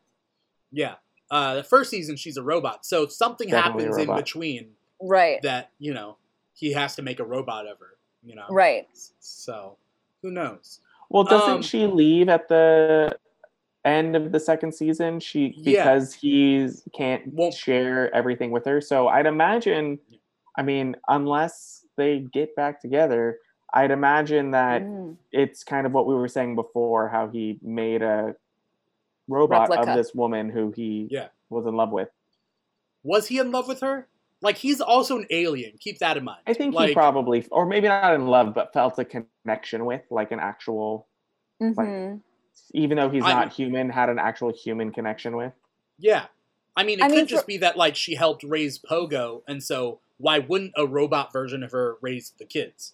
Yeah. 0.71 0.95
Uh, 1.31 1.55
the 1.55 1.63
first 1.63 1.89
season, 1.91 2.15
she's 2.15 2.37
a 2.37 2.43
robot. 2.43 2.85
So 2.85 3.05
something 3.07 3.49
Definitely 3.49 3.83
happens 3.85 3.97
in 4.09 4.15
between 4.15 4.71
Right. 5.01 5.39
that, 5.43 5.69
you 5.77 5.93
know, 5.93 6.17
he 6.55 6.73
has 6.73 6.95
to 6.95 7.01
make 7.03 7.19
a 7.19 7.23
robot 7.23 7.67
of 7.67 7.77
her. 7.79 7.97
You 8.23 8.35
know, 8.35 8.47
Right. 8.49 8.87
So 9.19 9.77
who 10.21 10.31
knows? 10.31 10.79
Well, 11.09 11.23
doesn't 11.23 11.49
Um, 11.57 11.61
she 11.61 11.85
leave 11.87 12.29
at 12.29 12.47
the 12.49 13.15
end 13.85 14.15
of 14.15 14.31
the 14.31 14.39
second 14.39 14.73
season? 14.73 15.19
She 15.19 15.53
Yeah. 15.55 15.83
because 15.83 16.13
he's 16.15 16.83
can't 16.93 17.27
Won't- 17.33 17.53
share 17.53 18.13
everything 18.13 18.51
with 18.51 18.65
her. 18.65 18.81
So 18.81 19.07
I'd 19.07 19.25
imagine, 19.27 19.99
I 20.57 20.63
mean, 20.63 20.95
unless 21.07 21.85
they 21.95 22.19
get 22.19 22.55
back 22.55 22.81
together, 22.81 23.39
I'd 23.73 23.91
imagine 23.91 24.51
that 24.51 24.81
Mm. 24.81 25.17
it's 25.31 25.63
kind 25.63 25.85
of 25.85 25.93
what 25.93 26.07
we 26.07 26.15
were 26.15 26.27
saying 26.27 26.55
before, 26.55 27.07
how 27.09 27.27
he 27.27 27.59
made 27.61 28.01
a 28.01 28.35
robot 29.27 29.69
Replica. 29.69 29.91
of 29.91 29.97
this 29.97 30.13
woman 30.15 30.49
who 30.49 30.71
he 30.71 31.07
Yeah. 31.11 31.27
was 31.49 31.65
in 31.67 31.75
love 31.75 31.91
with. 31.91 32.09
Was 33.03 33.27
he 33.27 33.37
in 33.37 33.51
love 33.51 33.67
with 33.67 33.81
her? 33.81 34.07
Like 34.41 34.57
he's 34.57 34.81
also 34.81 35.17
an 35.19 35.27
alien. 35.29 35.73
Keep 35.79 35.99
that 35.99 36.17
in 36.17 36.23
mind. 36.23 36.41
I 36.47 36.53
think 36.53 36.73
like, 36.73 36.89
he 36.89 36.93
probably, 36.95 37.45
or 37.51 37.65
maybe 37.65 37.87
not 37.87 38.13
in 38.15 38.27
love, 38.27 38.53
but 38.53 38.73
felt 38.73 38.97
a 38.97 39.05
connection 39.05 39.85
with, 39.85 40.01
like 40.09 40.31
an 40.31 40.39
actual, 40.39 41.07
Mhm. 41.61 42.21
even 42.73 42.97
though 42.97 43.09
he's 43.09 43.23
I'm- 43.23 43.37
not 43.37 43.53
human, 43.53 43.89
had 43.89 44.09
an 44.09 44.17
actual 44.17 44.51
human 44.51 44.91
connection 44.91 45.35
with. 45.35 45.53
Yeah. 45.97 46.27
I 46.75 46.83
mean, 46.83 46.99
it 46.99 47.03
I 47.03 47.07
could 47.09 47.15
mean, 47.17 47.27
just 47.27 47.43
for- 47.43 47.47
be 47.47 47.57
that 47.57 47.77
like 47.77 47.95
she 47.95 48.15
helped 48.15 48.43
raise 48.43 48.79
Pogo, 48.79 49.43
and 49.47 49.61
so 49.61 49.99
why 50.17 50.39
wouldn't 50.39 50.71
a 50.77 50.87
robot 50.87 51.31
version 51.33 51.61
of 51.63 51.71
her 51.71 51.97
raise 52.01 52.31
the 52.31 52.45
kids? 52.45 52.93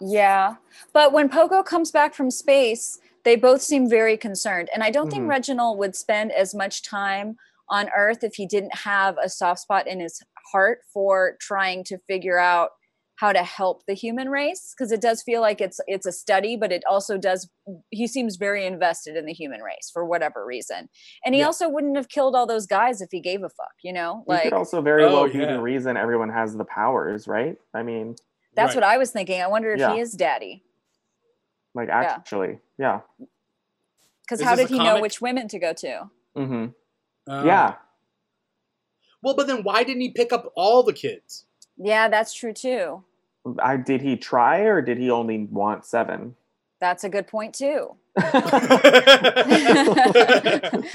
Yeah. 0.00 0.56
But 0.92 1.12
when 1.12 1.28
Pogo 1.28 1.64
comes 1.64 1.90
back 1.90 2.14
from 2.14 2.30
space, 2.30 2.98
they 3.24 3.36
both 3.36 3.62
seem 3.62 3.88
very 3.88 4.16
concerned. 4.16 4.68
And 4.72 4.82
I 4.82 4.90
don't 4.90 5.08
Mhm. 5.08 5.10
think 5.12 5.28
Reginald 5.28 5.78
would 5.78 5.96
spend 5.96 6.32
as 6.32 6.54
much 6.54 6.82
time 6.82 7.36
on 7.68 7.88
Earth 7.96 8.22
if 8.22 8.34
he 8.34 8.46
didn't 8.46 8.74
have 8.74 9.16
a 9.18 9.28
soft 9.28 9.60
spot 9.60 9.86
in 9.88 9.98
his 10.00 10.22
heart 10.52 10.80
for 10.92 11.36
trying 11.40 11.82
to 11.84 11.98
figure 12.06 12.38
out 12.38 12.70
how 13.16 13.32
to 13.32 13.42
help 13.42 13.84
the 13.86 13.94
human 13.94 14.28
race 14.28 14.74
because 14.76 14.92
it 14.92 15.00
does 15.00 15.22
feel 15.22 15.40
like 15.40 15.58
it's 15.62 15.80
it's 15.86 16.04
a 16.04 16.12
study 16.12 16.54
but 16.54 16.70
it 16.70 16.84
also 16.88 17.16
does 17.16 17.48
he 17.90 18.06
seems 18.06 18.36
very 18.36 18.66
invested 18.66 19.16
in 19.16 19.24
the 19.24 19.32
human 19.32 19.62
race 19.62 19.90
for 19.90 20.04
whatever 20.04 20.44
reason 20.44 20.86
and 21.24 21.34
he 21.34 21.40
Yeah. 21.40 21.46
also 21.46 21.66
wouldn't 21.66 21.96
have 21.96 22.10
killed 22.10 22.36
all 22.36 22.44
those 22.46 22.66
guys 22.66 23.00
if 23.00 23.08
he 23.10 23.20
gave 23.20 23.42
a 23.42 23.48
fuck 23.48 23.72
you 23.82 23.90
know 23.94 24.22
He 24.26 24.32
like 24.34 24.42
could 24.42 24.52
also 24.52 24.82
very 24.82 25.04
Oh, 25.04 25.12
well 25.22 25.28
be 25.32 25.38
yeah. 25.38 25.54
the 25.54 25.60
reason 25.62 25.96
everyone 25.96 26.28
has 26.28 26.54
the 26.58 26.66
powers, 26.66 27.26
right? 27.26 27.56
I 27.72 27.82
mean, 27.82 28.16
that's 28.56 28.74
Right. 28.74 28.82
what 28.82 28.84
i 28.84 28.98
was 28.98 29.10
thinking 29.10 29.40
i 29.40 29.46
wonder 29.46 29.72
if 29.72 29.78
Yeah. 29.78 29.94
he 29.94 30.00
is 30.00 30.12
daddy 30.12 30.62
like 31.74 31.88
actually, 31.90 32.58
yeah. 32.78 33.00
because 34.22 34.40
Is 34.40 34.46
how 34.46 34.54
did 34.56 34.64
a 34.70 34.72
he 34.72 34.78
know 34.78 35.00
which 35.00 35.20
women 35.20 35.46
to 35.48 35.58
go 35.58 35.72
to 35.74 36.10
Mm-hmm. 36.36 36.66
Uh, 37.30 37.42
yeah. 37.44 37.74
Well, 39.22 39.34
but 39.34 39.46
then 39.46 39.62
why 39.62 39.82
didn't 39.84 40.00
he 40.02 40.10
pick 40.10 40.32
up 40.32 40.52
all 40.54 40.82
the 40.82 40.92
kids? 40.92 41.44
Yeah, 41.76 42.08
that's 42.08 42.32
true 42.34 42.52
too. 42.52 43.04
I 43.58 43.76
did 43.76 44.00
he 44.02 44.16
try 44.16 44.60
or 44.60 44.80
did 44.82 44.98
he 44.98 45.10
only 45.10 45.46
want 45.50 45.84
seven? 45.84 46.36
That's 46.80 47.04
a 47.04 47.08
good 47.08 47.26
point 47.26 47.54
too. 47.54 47.96
I 48.16 49.80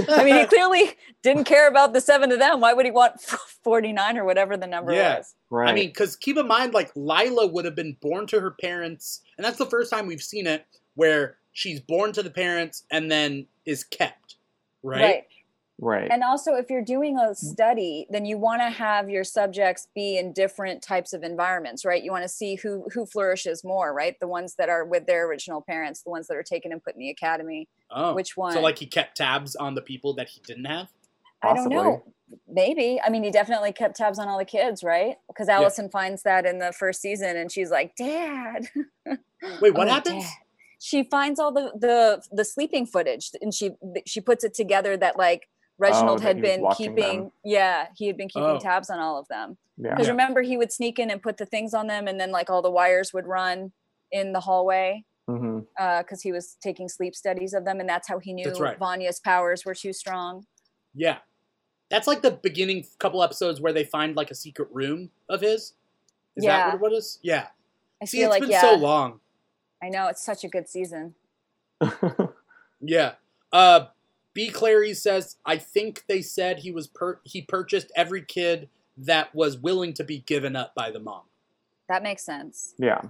I 0.09 0.23
mean, 0.23 0.35
he 0.37 0.45
clearly 0.47 0.91
didn't 1.21 1.45
care 1.45 1.67
about 1.67 1.93
the 1.93 2.01
seven 2.01 2.31
of 2.31 2.39
them. 2.39 2.59
Why 2.59 2.73
would 2.73 2.85
he 2.85 2.91
want 2.91 3.21
49 3.63 4.17
or 4.17 4.25
whatever 4.25 4.57
the 4.57 4.67
number 4.67 4.93
Yeah. 4.93 5.17
was? 5.17 5.35
right. 5.49 5.69
I 5.69 5.73
mean, 5.73 5.87
because 5.89 6.15
keep 6.15 6.37
in 6.37 6.47
mind, 6.47 6.73
like 6.73 6.91
Lila 6.95 7.47
would 7.47 7.65
have 7.65 7.75
been 7.75 7.97
born 8.01 8.27
to 8.27 8.39
her 8.39 8.51
parents, 8.51 9.21
and 9.37 9.45
that's 9.45 9.57
the 9.57 9.65
first 9.65 9.91
time 9.91 10.07
we've 10.07 10.21
seen 10.23 10.47
it 10.47 10.65
where 10.95 11.37
she's 11.53 11.79
born 11.79 12.11
to 12.13 12.23
the 12.23 12.29
parents 12.31 12.83
and 12.91 13.11
then 13.11 13.45
is 13.65 13.83
kept, 13.83 14.35
right? 14.83 15.01
right. 15.01 15.23
And 16.11 16.23
also, 16.23 16.53
if 16.53 16.69
you're 16.69 16.83
doing 16.83 17.17
a 17.17 17.31
mm. 17.31 17.35
study, 17.35 18.05
then 18.11 18.23
you 18.23 18.37
want 18.37 18.61
to 18.61 18.69
have 18.69 19.09
your 19.09 19.23
subjects 19.23 19.87
be 19.95 20.17
in 20.17 20.31
different 20.31 20.83
types 20.83 21.11
of 21.11 21.23
environments, 21.23 21.83
right? 21.83 22.01
You 22.03 22.11
want 22.11 22.23
to 22.23 22.29
see 22.29 22.55
who 22.55 22.85
who 22.93 23.07
flourishes 23.07 23.63
more, 23.63 23.91
right? 23.91 24.15
The 24.19 24.27
ones 24.27 24.55
that 24.55 24.69
are 24.69 24.85
with 24.85 25.07
their 25.07 25.27
original 25.27 25.59
parents, 25.59 26.03
the 26.03 26.11
ones 26.11 26.27
that 26.27 26.37
are 26.37 26.43
taken 26.43 26.71
and 26.71 26.83
put 26.83 26.93
in 26.93 26.99
the 26.99 27.09
academy. 27.09 27.67
Oh, 27.89 28.13
Which 28.13 28.37
one? 28.37 28.53
So 28.53 28.61
like 28.61 28.77
he 28.77 28.85
kept 28.85 29.17
tabs 29.17 29.55
on 29.55 29.73
the 29.73 29.81
people 29.81 30.13
that 30.13 30.29
he 30.29 30.39
didn't 30.45 30.65
have. 30.65 30.87
I 31.41 31.55
don't 31.55 31.69
know. 31.69 32.03
Maybe. 32.47 33.01
I 33.03 33.09
mean, 33.09 33.23
he 33.23 33.31
definitely 33.31 33.73
kept 33.73 33.97
tabs 33.97 34.19
on 34.19 34.27
all 34.27 34.37
the 34.37 34.45
kids, 34.45 34.83
right? 34.83 35.15
Because 35.27 35.49
Allison 35.49 35.89
finds 35.89 36.21
that 36.23 36.45
in 36.45 36.59
the 36.59 36.71
first 36.71 37.01
season, 37.01 37.35
and 37.35 37.51
she's 37.51 37.71
like, 37.71 37.95
"Dad." 37.95 38.67
Wait, 39.59 39.73
what 39.73 39.87
Oh, 39.87 39.91
happens? 39.91 40.23
Dad. 40.23 40.33
She 40.79 41.03
finds 41.03 41.39
all 41.39 41.51
the 41.51 41.71
the 41.75 42.23
the 42.31 42.45
sleeping 42.45 42.85
footage, 42.85 43.31
and 43.41 43.51
she 43.51 43.71
she 44.05 44.21
puts 44.21 44.43
it 44.43 44.53
together 44.53 44.95
that 44.97 45.17
like 45.17 45.49
Reginald 45.81 46.19
that 46.19 46.27
had 46.27 46.41
been 46.41 46.65
keeping, 46.77 47.19
them. 47.23 47.31
yeah, 47.43 47.87
he 47.97 48.07
had 48.07 48.15
been 48.15 48.27
keeping 48.29 48.43
Oh. 48.47 48.59
tabs 48.59 48.89
on 48.89 48.99
all 48.99 49.17
of 49.17 49.27
them. 49.27 49.57
Yeah. 49.77 49.89
Because 49.91 50.05
Yeah. 50.07 50.11
remember, 50.11 50.41
he 50.43 50.55
would 50.57 50.71
sneak 50.71 50.99
in 50.99 51.09
and 51.09 51.21
put 51.21 51.37
the 51.37 51.45
things 51.45 51.73
on 51.73 51.87
them, 51.87 52.07
and 52.07 52.19
then 52.19 52.31
like 52.31 52.49
all 52.49 52.61
the 52.61 52.69
wires 52.71 53.13
would 53.13 53.25
run 53.27 53.71
in 54.11 54.31
the 54.33 54.39
hallway 54.41 55.03
because 55.27 56.21
he 56.21 56.31
was 56.31 56.55
taking 56.61 56.87
sleep 56.89 57.15
studies 57.15 57.53
of 57.53 57.63
them, 57.65 57.79
and 57.79 57.87
that's 57.89 58.07
how 58.07 58.19
he 58.19 58.33
knew 58.33 58.51
right. 58.59 58.77
Vanya's 58.77 59.19
powers 59.19 59.63
were 59.65 59.73
too 59.73 59.93
strong. 59.93 60.45
Yeah, 60.93 61.19
that's 61.89 62.05
like 62.07 62.21
the 62.21 62.31
beginning 62.31 62.85
couple 62.99 63.23
episodes 63.23 63.59
where 63.61 63.71
they 63.73 63.83
find 63.85 64.15
like 64.15 64.29
a 64.29 64.35
secret 64.35 64.67
room 64.71 65.09
of 65.29 65.41
his. 65.41 65.73
Is 66.35 66.43
Yeah. 66.45 66.71
that 66.71 66.79
what 66.79 66.91
it 66.91 66.97
is? 66.97 67.19
Yeah. 67.21 67.47
I 68.01 68.05
See, 68.05 68.17
feel 68.17 68.27
it's 68.27 68.31
like 68.33 68.41
been 68.41 68.51
yeah, 68.51 68.61
so 68.61 68.75
long. 68.75 69.19
I 69.81 69.89
know 69.89 70.07
it's 70.07 70.21
such 70.23 70.43
a 70.43 70.47
good 70.47 70.67
season. 70.69 71.15
Yeah. 72.83 73.13
Uh 73.53 73.85
B 74.33 74.49
Clary 74.49 74.93
says, 74.93 75.37
I 75.45 75.57
think 75.57 76.05
they 76.07 76.21
said 76.21 76.59
he 76.59 76.71
was 76.71 76.87
per- 76.87 77.19
he 77.23 77.41
purchased 77.41 77.91
every 77.95 78.21
kid 78.21 78.69
that 78.97 79.33
was 79.35 79.57
willing 79.57 79.93
to 79.93 80.03
be 80.03 80.19
given 80.19 80.55
up 80.55 80.73
by 80.75 80.91
the 80.91 80.99
mom. 80.99 81.23
That 81.89 82.03
makes 82.03 82.23
sense, 82.23 82.73
yeah. 82.77 83.01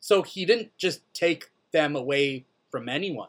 So 0.00 0.22
he 0.22 0.44
didn't 0.44 0.76
just 0.76 1.00
take 1.14 1.50
them 1.72 1.96
away 1.96 2.44
from 2.70 2.88
anyone. 2.88 3.28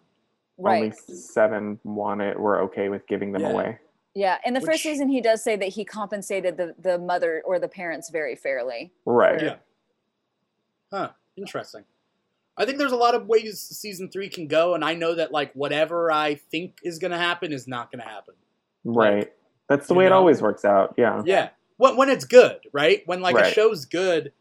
right? 0.61 0.83
Only 0.83 0.95
seven 1.15 1.79
wanted 1.85 2.37
were 2.37 2.59
okay 2.63 2.89
with 2.89 3.07
giving 3.07 3.31
them 3.31 3.43
Yeah. 3.43 3.49
away. 3.51 3.79
Yeah, 4.13 4.37
in 4.45 4.53
the 4.53 4.59
Which- 4.59 4.71
first 4.71 4.83
season, 4.83 5.07
he 5.07 5.21
does 5.21 5.41
say 5.41 5.55
that 5.55 5.69
he 5.69 5.85
compensated 5.85 6.57
the 6.57 6.75
the 6.77 6.97
mother 6.97 7.41
or 7.45 7.59
the 7.59 7.69
parents 7.69 8.09
very 8.09 8.35
fairly. 8.35 8.91
Right. 9.05 9.41
Yeah. 9.41 9.55
Huh. 10.91 11.11
Interesting. 11.37 11.85
I 12.60 12.66
think 12.66 12.78
there's 12.78 12.91
a 12.91 12.97
lot 12.97 13.16
of 13.16 13.26
ways 13.28 13.60
season 13.60 14.10
three 14.12 14.30
can 14.30 14.47
go, 14.47 14.76
and 14.76 14.84
I 14.84 14.93
know 14.93 15.16
that 15.16 15.32
like 15.32 15.53
whatever 15.53 16.12
I 16.12 16.36
think 16.36 16.78
is 16.84 16.99
gonna 16.99 17.18
happen 17.18 17.53
is 17.53 17.68
not 17.68 17.91
gonna 17.91 18.03
happen. 18.03 18.36
Right. 18.84 19.32
That's 19.70 19.88
the 19.88 19.93
you 19.93 19.99
way 19.99 20.05
it 20.05 20.12
always 20.12 20.41
works 20.41 20.66
out. 20.66 20.93
Yeah. 20.97 21.22
Yeah. 21.26 21.49
When 21.78 21.95
when 21.95 22.10
it's 22.10 22.26
good, 22.26 22.57
right? 22.74 23.01
When 23.05 23.22
like 23.22 23.38
a 23.38 23.49
show's 23.51 23.86
good, 23.86 24.34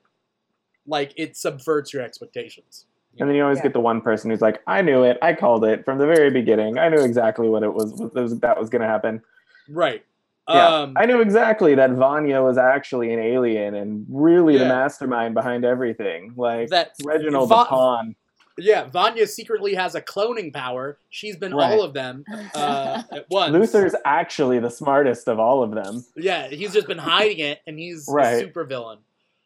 like 0.87 1.13
it 1.17 1.37
subverts 1.37 1.93
your 1.93 2.03
expectations. 2.03 2.87
And 3.21 3.29
then 3.29 3.37
you 3.37 3.43
always 3.43 3.59
Yeah. 3.59 3.65
get 3.65 3.73
the 3.73 3.81
one 3.81 4.01
person 4.01 4.31
who's 4.31 4.41
like, 4.41 4.61
"I 4.67 4.81
knew 4.83 5.03
it. 5.03 5.19
I 5.23 5.35
called 5.35 5.65
it 5.65 5.85
from 5.85 5.99
the 5.99 6.07
very 6.07 6.31
beginning. 6.31 6.79
I 6.79 6.89
knew 6.89 7.03
exactly 7.05 7.49
what 7.49 7.63
it 7.63 7.73
was. 7.73 7.93
What 7.95 8.15
was 8.15 8.39
that 8.41 8.59
was 8.59 8.71
going 8.71 8.83
to 8.83 8.89
happen. 8.89 9.23
Right. 9.69 10.05
Yeah. 10.49 10.67
Um, 10.67 10.95
I 10.97 11.05
knew 11.07 11.21
exactly 11.21 11.75
that 11.75 11.91
Vanya 11.91 12.43
was 12.43 12.57
actually 12.57 13.13
an 13.13 13.21
alien 13.21 13.75
and 13.75 14.07
really 14.09 14.57
the 14.57 14.65
mastermind 14.65 15.35
behind 15.35 15.65
everything. 15.65 16.33
Like 16.37 16.71
that 16.71 16.93
Reginald 17.05 17.49
Va- 17.51 17.57
the 17.57 17.65
pawn. 17.67 18.17
Yeah, 18.61 18.85
Vanya 18.87 19.27
secretly 19.27 19.75
has 19.75 19.95
a 19.95 20.01
cloning 20.01 20.53
power. 20.53 20.99
She's 21.11 21.37
been 21.37 21.55
Right. 21.55 21.73
all 21.73 21.83
of 21.85 21.93
them 21.95 22.25
uh, 22.55 23.03
at 23.13 23.27
once. 23.31 23.53
Luther's 23.53 23.95
actually 24.05 24.59
the 24.59 24.71
smartest 24.71 25.29
of 25.29 25.39
all 25.39 25.63
of 25.63 25.71
them. 25.73 26.05
Yeah, 26.17 26.49
he's 26.49 26.73
just 26.73 26.89
been 26.89 26.99
hiding 26.99 27.39
it, 27.39 27.61
and 27.69 27.79
he's 27.79 28.07
Right. 28.11 28.33
a 28.35 28.39
super 28.41 28.65
villain. 28.65 28.99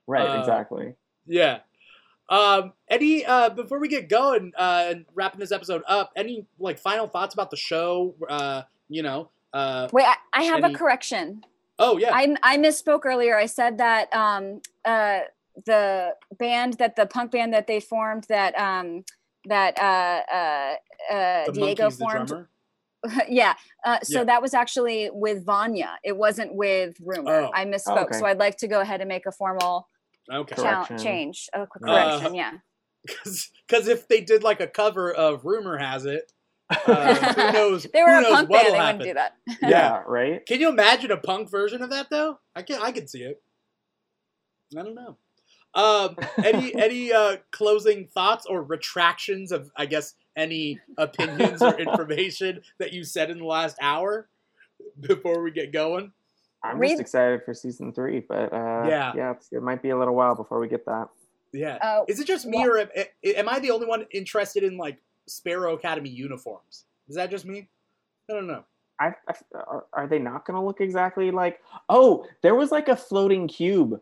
Right. 0.06 0.26
Uh, 0.26 0.40
exactly. 0.40 0.94
Yeah. 1.26 1.58
Um, 2.30 2.72
any 2.88 3.26
uh, 3.26 3.50
before 3.50 3.78
we 3.80 3.88
get 3.88 4.08
going 4.08 4.52
uh, 4.56 4.84
and 4.88 5.04
wrapping 5.14 5.40
this 5.40 5.52
episode 5.52 5.82
up, 5.86 6.12
any 6.16 6.46
like 6.58 6.78
final 6.78 7.06
thoughts 7.06 7.34
about 7.34 7.50
the 7.50 7.56
show? 7.56 8.14
Uh, 8.28 8.62
you 8.88 9.02
know. 9.02 9.28
Uh, 9.52 9.88
Wait, 9.92 10.04
I, 10.06 10.16
I 10.32 10.42
have 10.44 10.64
Any- 10.64 10.74
a 10.74 10.78
correction. 10.78 11.44
oh 11.78 11.98
yeah. 11.98 12.10
I 12.14 12.34
I 12.42 12.56
misspoke 12.58 13.04
earlier. 13.04 13.36
I 13.36 13.46
said 13.46 13.78
that 13.78 14.12
um 14.14 14.60
uh 14.84 15.20
the 15.66 16.14
band 16.38 16.74
that 16.74 16.96
the 16.96 17.06
punk 17.06 17.32
band 17.32 17.52
that 17.52 17.66
they 17.66 17.80
formed 17.80 18.24
that 18.28 18.54
um 18.58 19.04
that 19.46 19.78
uh 19.78 20.22
uh 20.32 20.74
uh 21.14 21.44
the 21.46 21.52
Diego 21.52 21.82
monkey's 21.84 21.98
the 21.98 22.04
formed. 22.04 22.28
drummer. 22.28 22.48
yeah. 23.28 23.54
Uh, 23.84 23.98
so 24.02 24.18
Yeah. 24.20 24.24
that 24.24 24.40
was 24.42 24.54
actually 24.54 25.10
with 25.12 25.44
Vanya. 25.44 25.98
It 26.04 26.16
wasn't 26.16 26.54
with 26.54 26.96
Rumor. 27.00 27.46
Oh. 27.46 27.50
I 27.52 27.64
misspoke. 27.64 28.04
okay. 28.04 28.18
So 28.18 28.26
I'd 28.26 28.38
like 28.38 28.56
to 28.58 28.68
go 28.68 28.80
ahead 28.80 29.00
and 29.00 29.08
make 29.08 29.26
a 29.26 29.32
formal 29.32 29.88
Okay. 30.32 30.54
chal- 30.54 30.86
change. 30.98 31.48
A 31.52 31.66
qu- 31.66 31.84
Uh, 31.84 32.18
correction. 32.20 32.34
yeah. 32.36 32.52
Because 33.66 33.88
if 33.88 34.06
they 34.06 34.20
did 34.20 34.44
like 34.44 34.60
a 34.60 34.66
cover 34.68 35.12
of 35.12 35.44
"Rumor 35.44 35.76
Has 35.78 36.04
It," 36.06 36.32
uh, 36.86 37.14
who 37.34 37.52
knows? 37.52 37.86
They 37.92 38.02
were 38.02 38.10
who 38.20 38.26
a 38.26 38.30
punk 38.30 38.50
what'll 38.50 38.72
band. 38.72 38.74
They 38.74 38.78
happen. 38.78 38.98
wouldn't 38.98 39.02
do 39.08 39.14
that. 39.14 39.36
yeah. 39.62 39.68
yeah. 39.70 40.02
Right. 40.06 40.46
Can 40.46 40.60
you 40.60 40.68
imagine 40.68 41.10
a 41.10 41.16
punk 41.16 41.50
version 41.50 41.82
of 41.82 41.90
that 41.90 42.08
though? 42.10 42.38
I 42.54 42.62
can 42.62 42.80
I 42.82 42.92
can 42.92 43.06
see 43.08 43.22
it. 43.22 43.42
I 44.78 44.82
don't 44.82 44.94
know. 44.94 45.16
Um, 45.74 46.16
any 46.44 46.74
any 46.74 47.12
uh, 47.12 47.36
closing 47.50 48.06
thoughts 48.06 48.46
or 48.46 48.62
retractions 48.62 49.52
of 49.52 49.70
I 49.76 49.86
guess 49.86 50.14
any 50.36 50.80
opinions 50.98 51.60
or 51.62 51.78
information 51.78 52.60
that 52.78 52.92
you 52.92 53.04
said 53.04 53.30
in 53.30 53.38
the 53.38 53.44
last 53.44 53.76
hour 53.80 54.28
before 55.00 55.42
we 55.42 55.50
get 55.50 55.72
going? 55.72 56.12
I'm 56.64 56.78
Read- 56.78 56.90
just 56.90 57.00
excited 57.00 57.42
for 57.44 57.54
season 57.54 57.92
three, 57.92 58.20
but 58.20 58.52
uh, 58.52 58.84
Yeah. 58.88 59.12
yeah, 59.16 59.30
it's, 59.32 59.52
it 59.52 59.62
might 59.62 59.82
be 59.82 59.90
a 59.90 59.98
little 59.98 60.14
while 60.14 60.34
before 60.36 60.60
we 60.60 60.68
get 60.68 60.86
that. 60.86 61.08
Yeah. 61.52 61.74
Uh, 61.82 62.04
Is 62.08 62.20
it 62.20 62.26
just 62.26 62.46
me, 62.46 62.58
wha- 62.58 62.66
or 62.74 62.78
am, 62.78 62.88
am 63.24 63.48
I 63.48 63.58
the 63.58 63.72
only 63.72 63.86
one 63.86 64.06
interested 64.12 64.62
in 64.62 64.76
like 64.78 64.98
Sparrow 65.26 65.74
Academy 65.74 66.08
uniforms? 66.08 66.84
Is 67.08 67.16
that 67.16 67.30
just 67.30 67.44
me? 67.44 67.68
I 68.30 68.34
don't 68.34 68.46
know. 68.46 68.64
I, 69.00 69.14
I 69.28 69.34
are, 69.54 69.86
are 69.92 70.06
they 70.06 70.18
not 70.18 70.46
going 70.46 70.54
to 70.58 70.64
look 70.64 70.80
exactly 70.80 71.30
like? 71.30 71.60
Oh, 71.88 72.26
there 72.42 72.54
was 72.54 72.70
like 72.70 72.88
a 72.88 72.96
floating 72.96 73.48
cube 73.48 74.00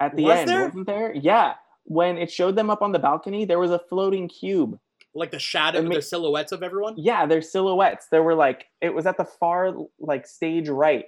at 0.00 0.16
the 0.16 0.24
Was 0.24 0.38
end, 0.38 0.48
there? 0.48 0.64
wasn't 0.64 0.86
there? 0.86 1.14
Yeah, 1.14 1.54
when 1.84 2.18
it 2.18 2.30
showed 2.30 2.56
them 2.56 2.70
up 2.70 2.82
on 2.82 2.92
the 2.92 2.98
balcony, 2.98 3.44
there 3.44 3.58
was 3.58 3.70
a 3.70 3.78
floating 3.78 4.28
cube. 4.28 4.78
Like 5.14 5.30
the 5.30 5.38
shadow, 5.38 5.82
ma- 5.82 5.94
the 5.94 6.02
silhouettes 6.02 6.52
of 6.52 6.62
everyone. 6.62 6.94
Yeah, 6.96 7.26
their 7.26 7.42
silhouettes. 7.42 8.06
There 8.10 8.22
were 8.22 8.34
like 8.34 8.66
it 8.80 8.94
was 8.94 9.06
at 9.06 9.16
the 9.16 9.24
far 9.24 9.74
like 9.98 10.26
stage 10.26 10.68
right, 10.68 11.06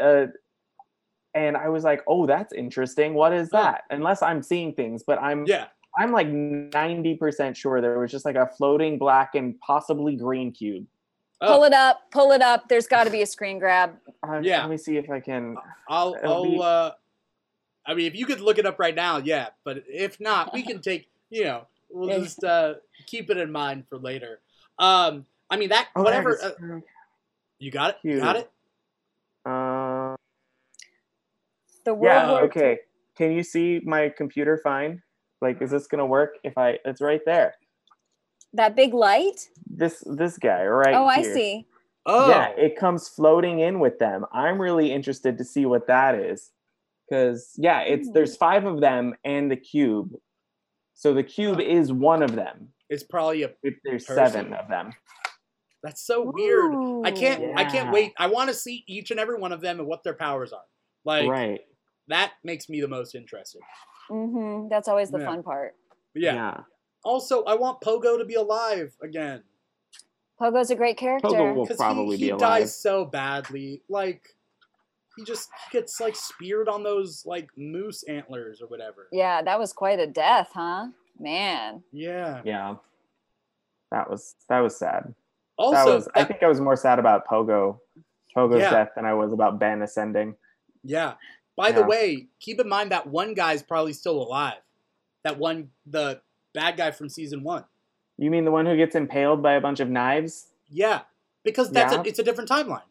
uh, 0.00 0.26
and 1.34 1.56
I 1.56 1.68
was 1.68 1.84
like, 1.84 2.02
oh, 2.06 2.26
that's 2.26 2.52
interesting. 2.52 3.14
What 3.14 3.32
is 3.32 3.48
that? 3.50 3.84
Unless 3.90 4.22
I'm 4.22 4.42
seeing 4.42 4.74
things, 4.74 5.02
but 5.02 5.18
I'm 5.20 5.46
Yeah. 5.46 5.66
I'm 5.98 6.12
like 6.12 6.28
ninety 6.28 7.16
percent 7.16 7.56
sure 7.56 7.80
there 7.80 7.98
was 7.98 8.10
just 8.10 8.24
like 8.24 8.36
a 8.36 8.46
floating 8.46 8.98
black 8.98 9.34
and 9.34 9.58
possibly 9.60 10.14
green 10.16 10.52
cube. 10.52 10.86
Oh. 11.40 11.54
Pull 11.54 11.64
it 11.64 11.72
up, 11.72 12.10
pull 12.10 12.32
it 12.32 12.40
up. 12.42 12.68
There's 12.68 12.86
got 12.86 13.04
to 13.04 13.10
be 13.10 13.22
a 13.22 13.26
screen 13.26 13.58
grab. 13.58 13.96
Uh, 14.26 14.40
Yeah. 14.42 14.60
Let 14.62 14.70
me 14.70 14.76
see 14.78 14.96
if 14.96 15.10
I 15.10 15.20
can. 15.20 15.56
I'll. 15.88 16.16
I'll. 16.24 16.44
be- 16.44 16.58
Uh, 16.62 16.90
I 17.86 17.94
mean, 17.94 18.06
if 18.06 18.14
you 18.14 18.26
could 18.26 18.40
look 18.40 18.58
it 18.58 18.66
up 18.66 18.78
right 18.78 18.94
now, 18.94 19.18
yeah. 19.18 19.48
But 19.64 19.84
if 19.88 20.20
not, 20.20 20.52
we 20.54 20.62
can 20.62 20.80
take. 20.80 21.08
You 21.30 21.44
know, 21.44 21.66
we'll 21.90 22.08
Yeah. 22.08 22.18
just 22.20 22.42
uh, 22.42 22.74
keep 23.06 23.28
it 23.28 23.36
in 23.36 23.52
mind 23.52 23.84
for 23.90 23.98
later. 23.98 24.40
Um, 24.78 25.26
I 25.50 25.58
mean 25.58 25.68
that 25.68 25.88
Oh, 25.94 26.02
whatever. 26.02 26.36
is. 26.36 26.42
Uh, 26.42 26.80
you 27.58 27.70
got 27.70 27.90
it. 27.90 27.96
You 28.02 28.18
got 28.18 28.36
it. 28.36 28.50
Uh, 29.44 30.16
The 31.84 31.92
World 31.92 32.02
yeah. 32.04 32.30
War 32.30 32.42
Okay. 32.44 32.78
Can 33.14 33.32
you 33.32 33.42
see 33.42 33.80
my 33.84 34.08
computer 34.08 34.56
fine? 34.64 35.02
Like, 35.40 35.62
is 35.62 35.70
this 35.70 35.86
gonna 35.86 36.06
work? 36.06 36.36
If 36.44 36.56
I, 36.58 36.78
it's 36.84 37.00
right 37.00 37.20
there. 37.24 37.54
that 38.54 38.74
big 38.74 38.94
light. 38.94 39.48
This 39.68 40.02
this 40.06 40.38
guy 40.38 40.64
right. 40.64 40.94
oh, 40.94 41.06
I 41.06 41.22
see. 41.22 41.66
Oh, 42.06 42.30
Yeah, 42.30 42.48
it 42.56 42.76
comes 42.76 43.08
floating 43.08 43.60
in 43.60 43.78
with 43.80 43.98
them. 43.98 44.24
I'm 44.32 44.58
really 44.60 44.90
interested 44.92 45.36
to 45.38 45.44
see 45.44 45.66
what 45.66 45.86
that 45.88 46.14
is. 46.14 46.50
Cause 47.12 47.52
yeah, 47.56 47.80
it's 47.82 48.08
Hmm. 48.08 48.14
there's 48.14 48.36
five 48.36 48.64
of 48.64 48.80
them 48.80 49.14
and 49.24 49.50
the 49.50 49.56
cube. 49.56 50.14
So 50.94 51.12
the 51.14 51.22
cube 51.22 51.60
is 51.60 51.92
one 51.92 52.22
of 52.22 52.34
them. 52.34 52.72
it's 52.88 53.02
probably 53.04 53.42
a. 53.42 53.50
If 53.62 53.74
there's 53.84 54.04
Person. 54.06 54.32
seven 54.32 54.52
of 54.54 54.68
them. 54.68 54.92
That's 55.82 56.02
so 56.04 56.32
weird. 56.34 56.74
I 57.06 57.10
can't. 57.12 57.42
Ooh. 57.42 57.52
I 57.56 57.64
can't 57.64 57.92
wait. 57.92 58.12
I 58.18 58.26
want 58.26 58.48
to 58.48 58.54
see 58.54 58.82
each 58.88 59.10
and 59.12 59.20
every 59.20 59.36
one 59.38 59.52
of 59.52 59.60
them 59.60 59.78
and 59.78 59.86
what 59.86 60.02
their 60.02 60.14
powers 60.14 60.52
are. 60.52 60.64
Like 61.04 61.28
right. 61.28 61.60
that 62.08 62.32
makes 62.42 62.68
me 62.68 62.80
the 62.80 62.88
most 62.88 63.14
interested. 63.14 63.60
Mm-hmm. 64.10 64.68
That's 64.68 64.88
always 64.88 65.10
the 65.10 65.18
Yeah. 65.18 65.26
fun 65.26 65.42
part. 65.42 65.74
But 66.12 66.22
yeah. 66.22 66.60
Also, 67.04 67.44
I 67.44 67.54
want 67.54 67.80
Pogo 67.80 68.18
to 68.18 68.24
be 68.24 68.34
alive 68.34 68.94
again 69.02 69.42
Pogo's 70.40 70.70
a 70.70 70.76
great 70.76 70.96
character. 70.96 71.28
Pogo 71.28 71.54
will 71.54 71.64
because 71.64 71.78
probably 71.78 72.16
he, 72.16 72.26
be 72.26 72.32
he 72.32 72.36
dies 72.38 72.74
so 72.74 73.04
badly. 73.04 73.82
Like 73.88 74.36
he 75.16 75.24
just 75.24 75.50
gets 75.72 76.00
like 76.00 76.14
speared 76.14 76.68
on 76.68 76.82
those 76.84 77.26
like 77.26 77.48
moose 77.56 78.04
antlers 78.04 78.62
or 78.62 78.68
whatever. 78.68 79.08
Yeah, 79.10 79.42
that 79.42 79.58
was 79.58 79.72
quite 79.72 79.98
a 79.98 80.06
death, 80.06 80.50
huh? 80.54 80.88
Man. 81.18 81.82
Yeah. 81.92 82.40
Yeah. 82.44 82.76
That 83.90 84.08
was 84.08 84.36
that 84.48 84.60
was 84.60 84.76
sad. 84.76 85.12
Also, 85.56 85.74
that 85.76 85.86
was 85.86 86.08
I 86.14 86.22
think 86.24 86.42
I 86.44 86.48
was 86.48 86.60
more 86.60 86.76
sad 86.76 87.00
about 87.00 87.26
Pogo 87.26 87.80
Pogo's 88.36 88.60
Yeah. 88.60 88.70
death 88.70 88.90
than 88.94 89.04
I 89.04 89.14
was 89.14 89.32
about 89.32 89.58
Ben 89.58 89.82
ascending. 89.82 90.36
yeah. 90.84 91.14
By 91.58 91.72
the 91.72 91.82
way, 91.82 92.28
keep 92.38 92.60
in 92.60 92.68
mind 92.68 92.92
that 92.92 93.08
one 93.08 93.34
guy's 93.34 93.64
probably 93.64 93.92
still 93.92 94.22
alive. 94.22 94.60
That 95.24 95.38
one, 95.40 95.70
the 95.84 96.20
bad 96.54 96.76
guy 96.76 96.92
from 96.92 97.08
season 97.08 97.42
one. 97.42 97.64
You 98.16 98.30
mean 98.30 98.44
the 98.44 98.52
one 98.52 98.64
who 98.64 98.76
gets 98.76 98.94
impaled 98.94 99.42
by 99.42 99.54
a 99.54 99.60
bunch 99.60 99.80
of 99.80 99.90
knives? 99.90 100.46
Yeah, 100.70 101.00
because 101.42 101.72
that's 101.72 101.92
Yeah. 101.92 102.00
a, 102.00 102.04
it's 102.04 102.20
a 102.20 102.22
different 102.22 102.48
timeline. 102.48 102.82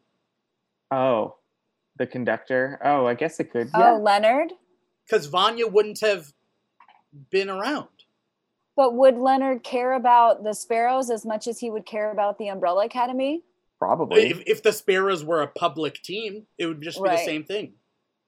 Oh, 0.92 1.38
the 1.98 2.06
conductor. 2.06 2.78
Oh, 2.84 3.06
I 3.06 3.14
guess 3.14 3.40
it 3.40 3.52
could. 3.52 3.70
Oh, 3.74 3.80
Yeah. 3.80 3.92
Leonard. 3.94 4.52
Because 5.06 5.28
Vanya 5.28 5.66
wouldn't 5.68 6.02
have 6.02 6.34
been 7.30 7.50
around. 7.50 7.88
But 8.76 8.96
would 8.96 9.18
Leonard 9.18 9.64
care 9.64 9.94
about 9.94 10.44
the 10.44 10.54
sparrows 10.54 11.10
as 11.10 11.26
much 11.26 11.48
as 11.48 11.60
he 11.60 11.70
would 11.70 11.86
care 11.86 12.12
about 12.12 12.38
the 12.38 12.50
Umbrella 12.50 12.86
Academy? 12.86 13.44
Probably. 13.80 14.30
If, 14.30 14.44
if 14.46 14.64
the 14.64 14.74
Sparrows 14.74 15.24
were 15.24 15.42
a 15.42 15.48
public 15.48 16.02
team, 16.02 16.48
it 16.58 16.66
would 16.66 16.82
just 16.82 17.02
be 17.02 17.10
the 17.10 17.18
same 17.18 17.44
thing. 17.44 17.74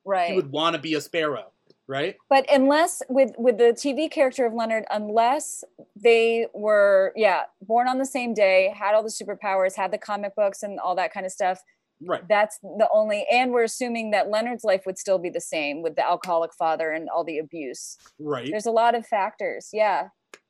Right. 0.09 0.29
He 0.31 0.35
would 0.35 0.51
want 0.51 0.75
to 0.75 0.81
be 0.81 0.93
a 0.95 1.01
Sparrow, 1.01 1.51
right? 1.87 2.15
But 2.29 2.45
unless 2.51 3.01
with 3.09 3.31
with 3.37 3.57
the 3.59 3.73
TV 3.73 4.09
character 4.09 4.45
of 4.45 4.53
Leonard, 4.53 4.85
unless 4.89 5.63
they 5.95 6.47
were 6.53 7.13
yeah 7.15 7.43
born 7.61 7.87
on 7.87 7.97
the 7.99 8.05
same 8.05 8.33
day, 8.33 8.73
had 8.75 8.95
all 8.95 9.03
the 9.03 9.09
superpowers, 9.09 9.75
had 9.75 9.91
the 9.91 9.97
comic 9.99 10.35
books 10.35 10.63
and 10.63 10.79
all 10.79 10.95
that 10.95 11.13
kind 11.13 11.25
of 11.25 11.31
stuff, 11.31 11.59
Right. 12.01 12.27
that's 12.27 12.57
the 12.61 12.87
only. 12.93 13.25
And 13.31 13.51
we're 13.51 13.63
assuming 13.63 14.11
that 14.11 14.29
Leonard's 14.29 14.63
life 14.63 14.83
would 14.87 14.97
still 14.97 15.19
be 15.19 15.29
the 15.29 15.41
same 15.41 15.83
with 15.83 15.95
the 15.95 16.05
alcoholic 16.05 16.53
father 16.53 16.91
and 16.91 17.07
all 17.09 17.23
the 17.23 17.37
abuse. 17.37 17.97
Right. 18.19 18.47
There's 18.49 18.65
a 18.65 18.71
lot 18.71 18.95
of 18.95 19.05
factors. 19.05 19.69
Yeah, 19.73 20.07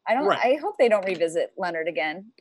I 0.08 0.14
don't. 0.14 0.26
Right. 0.26 0.40
I 0.42 0.60
hope 0.62 0.76
they 0.80 0.88
don't 0.90 1.06
revisit 1.06 1.52
Leonard 1.58 1.88
again. 1.90 2.32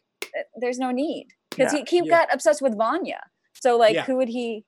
There's 0.57 0.79
no 0.79 0.91
need 0.93 1.29
because 1.51 1.73
Yeah. 1.73 1.85
he 1.89 1.99
he 2.03 2.07
Yeah. 2.07 2.11
got 2.17 2.33
obsessed 2.33 2.63
with 2.63 2.77
Vanya. 2.77 3.23
So 3.55 3.77
like, 3.77 3.95
Yeah. 3.95 4.05
who 4.05 4.17
would 4.19 4.29
he? 4.29 4.65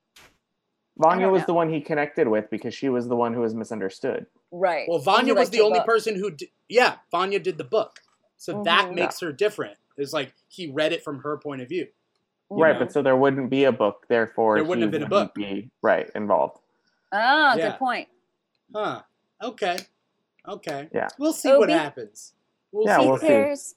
Vanya 0.97 1.29
was 1.29 1.41
know. 1.41 1.45
the 1.47 1.53
one 1.53 1.69
he 1.73 1.81
connected 1.81 2.27
with 2.27 2.49
because 2.49 2.73
she 2.73 2.89
was 2.89 3.07
the 3.07 3.15
one 3.15 3.33
who 3.33 3.41
was 3.41 3.53
misunderstood. 3.55 4.25
Right. 4.51 4.87
Well, 4.87 4.99
Vanya 4.99 5.33
was 5.33 5.43
liked 5.47 5.51
the 5.53 5.61
only 5.61 5.79
book. 5.79 5.85
person 5.87 6.15
who, 6.15 6.31
d- 6.31 6.51
yeah, 6.69 6.95
Vanya 7.11 7.39
did 7.39 7.57
the 7.57 7.63
book, 7.63 8.01
so 8.37 8.61
that 8.63 8.89
Mhm. 8.89 8.95
makes 8.95 9.19
her 9.21 9.31
different. 9.31 9.77
It's 9.97 10.13
like 10.13 10.33
he 10.49 10.67
read 10.71 10.91
it 10.93 11.03
from 11.03 11.19
her 11.19 11.37
point 11.37 11.61
of 11.61 11.69
view. 11.69 11.87
Right, 12.49 12.73
know? 12.73 12.79
but 12.79 12.91
so 12.91 13.01
there 13.01 13.15
wouldn't 13.15 13.49
be 13.49 13.63
a 13.63 13.71
book, 13.71 14.05
therefore 14.09 14.55
There 14.55 14.65
wouldn't 14.65 14.83
have 14.83 14.91
been 14.91 15.03
a 15.03 15.07
book. 15.09 15.33
Be, 15.33 15.71
right, 15.81 16.09
involved. 16.15 16.59
Ah, 17.13 17.55
Yeah. 17.55 17.69
good 17.71 17.77
point. 17.79 18.09
Huh. 18.73 19.01
Okay. 19.41 19.77
Okay. 20.47 20.89
Yeah. 20.93 21.07
We'll 21.17 21.33
see 21.33 21.49
Oh, 21.51 21.59
what 21.59 21.67
be- 21.67 21.73
happens. 21.73 22.33
We'll 22.73 22.85
Yeah, 22.87 22.99
see. 22.99 23.07
we'll 23.07 23.17
see. 23.17 23.25
Claire's, 23.27 23.75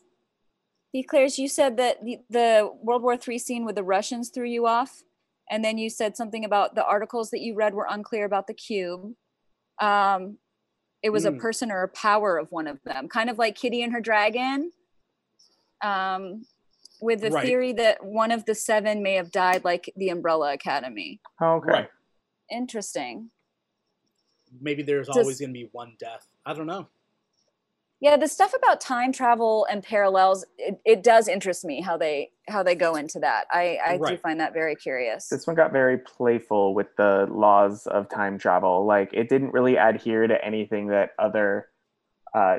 B. 0.92 1.02
Claire's, 1.02 1.38
you 1.38 1.48
said 1.48 1.76
that 1.76 2.04
the, 2.04 2.20
the 2.30 2.72
World 2.82 3.02
War 3.02 3.16
III 3.16 3.38
scene 3.38 3.64
with 3.64 3.74
the 3.76 3.82
Russians 3.84 4.30
threw 4.30 4.46
you 4.46 4.66
off. 4.66 5.02
And 5.50 5.64
then 5.64 5.78
you 5.78 5.90
said 5.90 6.16
something 6.16 6.44
about 6.44 6.74
the 6.74 6.84
articles 6.84 7.30
that 7.30 7.40
you 7.40 7.54
read 7.54 7.74
were 7.74 7.86
unclear 7.88 8.24
about 8.24 8.46
the 8.46 8.54
cube. 8.54 9.14
Um, 9.80 10.38
it 11.02 11.10
was 11.10 11.24
Mm. 11.24 11.36
a 11.36 11.40
person 11.40 11.70
or 11.70 11.82
a 11.82 11.88
power 11.88 12.38
of 12.38 12.50
one 12.50 12.66
of 12.66 12.82
them, 12.84 13.08
kind 13.08 13.28
of 13.28 13.38
like 13.38 13.56
Kitty 13.56 13.82
and 13.82 13.92
her 13.92 14.00
dragon. 14.00 14.72
Um, 15.82 16.46
with 17.00 17.20
the 17.20 17.30
Right. 17.30 17.44
theory 17.44 17.72
that 17.74 18.02
one 18.04 18.30
of 18.30 18.46
the 18.46 18.54
seven 18.54 19.02
may 19.02 19.14
have 19.14 19.30
died 19.30 19.64
like 19.64 19.92
the 19.96 20.08
Umbrella 20.08 20.54
Academy. 20.54 21.20
Oh, 21.40 21.56
okay. 21.56 21.70
Right. 21.70 21.88
Interesting. 22.50 23.30
Maybe 24.60 24.82
there's 24.82 25.08
Just- 25.08 25.18
always 25.18 25.38
going 25.40 25.50
to 25.52 25.58
be 25.60 25.68
one 25.72 25.96
death. 25.98 26.26
I 26.46 26.54
don't 26.54 26.66
know. 26.66 26.88
Yeah, 28.04 28.18
the 28.18 28.28
stuff 28.28 28.52
about 28.52 28.82
time 28.82 29.12
travel 29.12 29.66
and 29.70 29.82
parallels, 29.82 30.44
it, 30.58 30.78
it 30.84 31.02
does 31.02 31.26
interest 31.26 31.64
me 31.64 31.80
how 31.80 31.96
they 31.96 32.32
how 32.46 32.62
they 32.62 32.74
go 32.74 32.96
into 32.96 33.18
that. 33.20 33.46
I, 33.50 33.78
I 33.82 33.96
do 33.96 34.18
find 34.18 34.38
that 34.40 34.52
very 34.52 34.76
curious. 34.76 35.28
This 35.28 35.46
one 35.46 35.56
got 35.56 35.72
very 35.72 35.96
playful 35.96 36.74
with 36.74 36.88
the 36.98 37.26
laws 37.30 37.86
of 37.86 38.10
time 38.10 38.36
travel. 38.36 38.84
Like 38.84 39.08
it 39.14 39.30
didn't 39.30 39.54
really 39.54 39.76
adhere 39.76 40.26
to 40.26 40.44
anything 40.44 40.88
that 40.88 41.12
other 41.18 41.68
uh, 42.34 42.58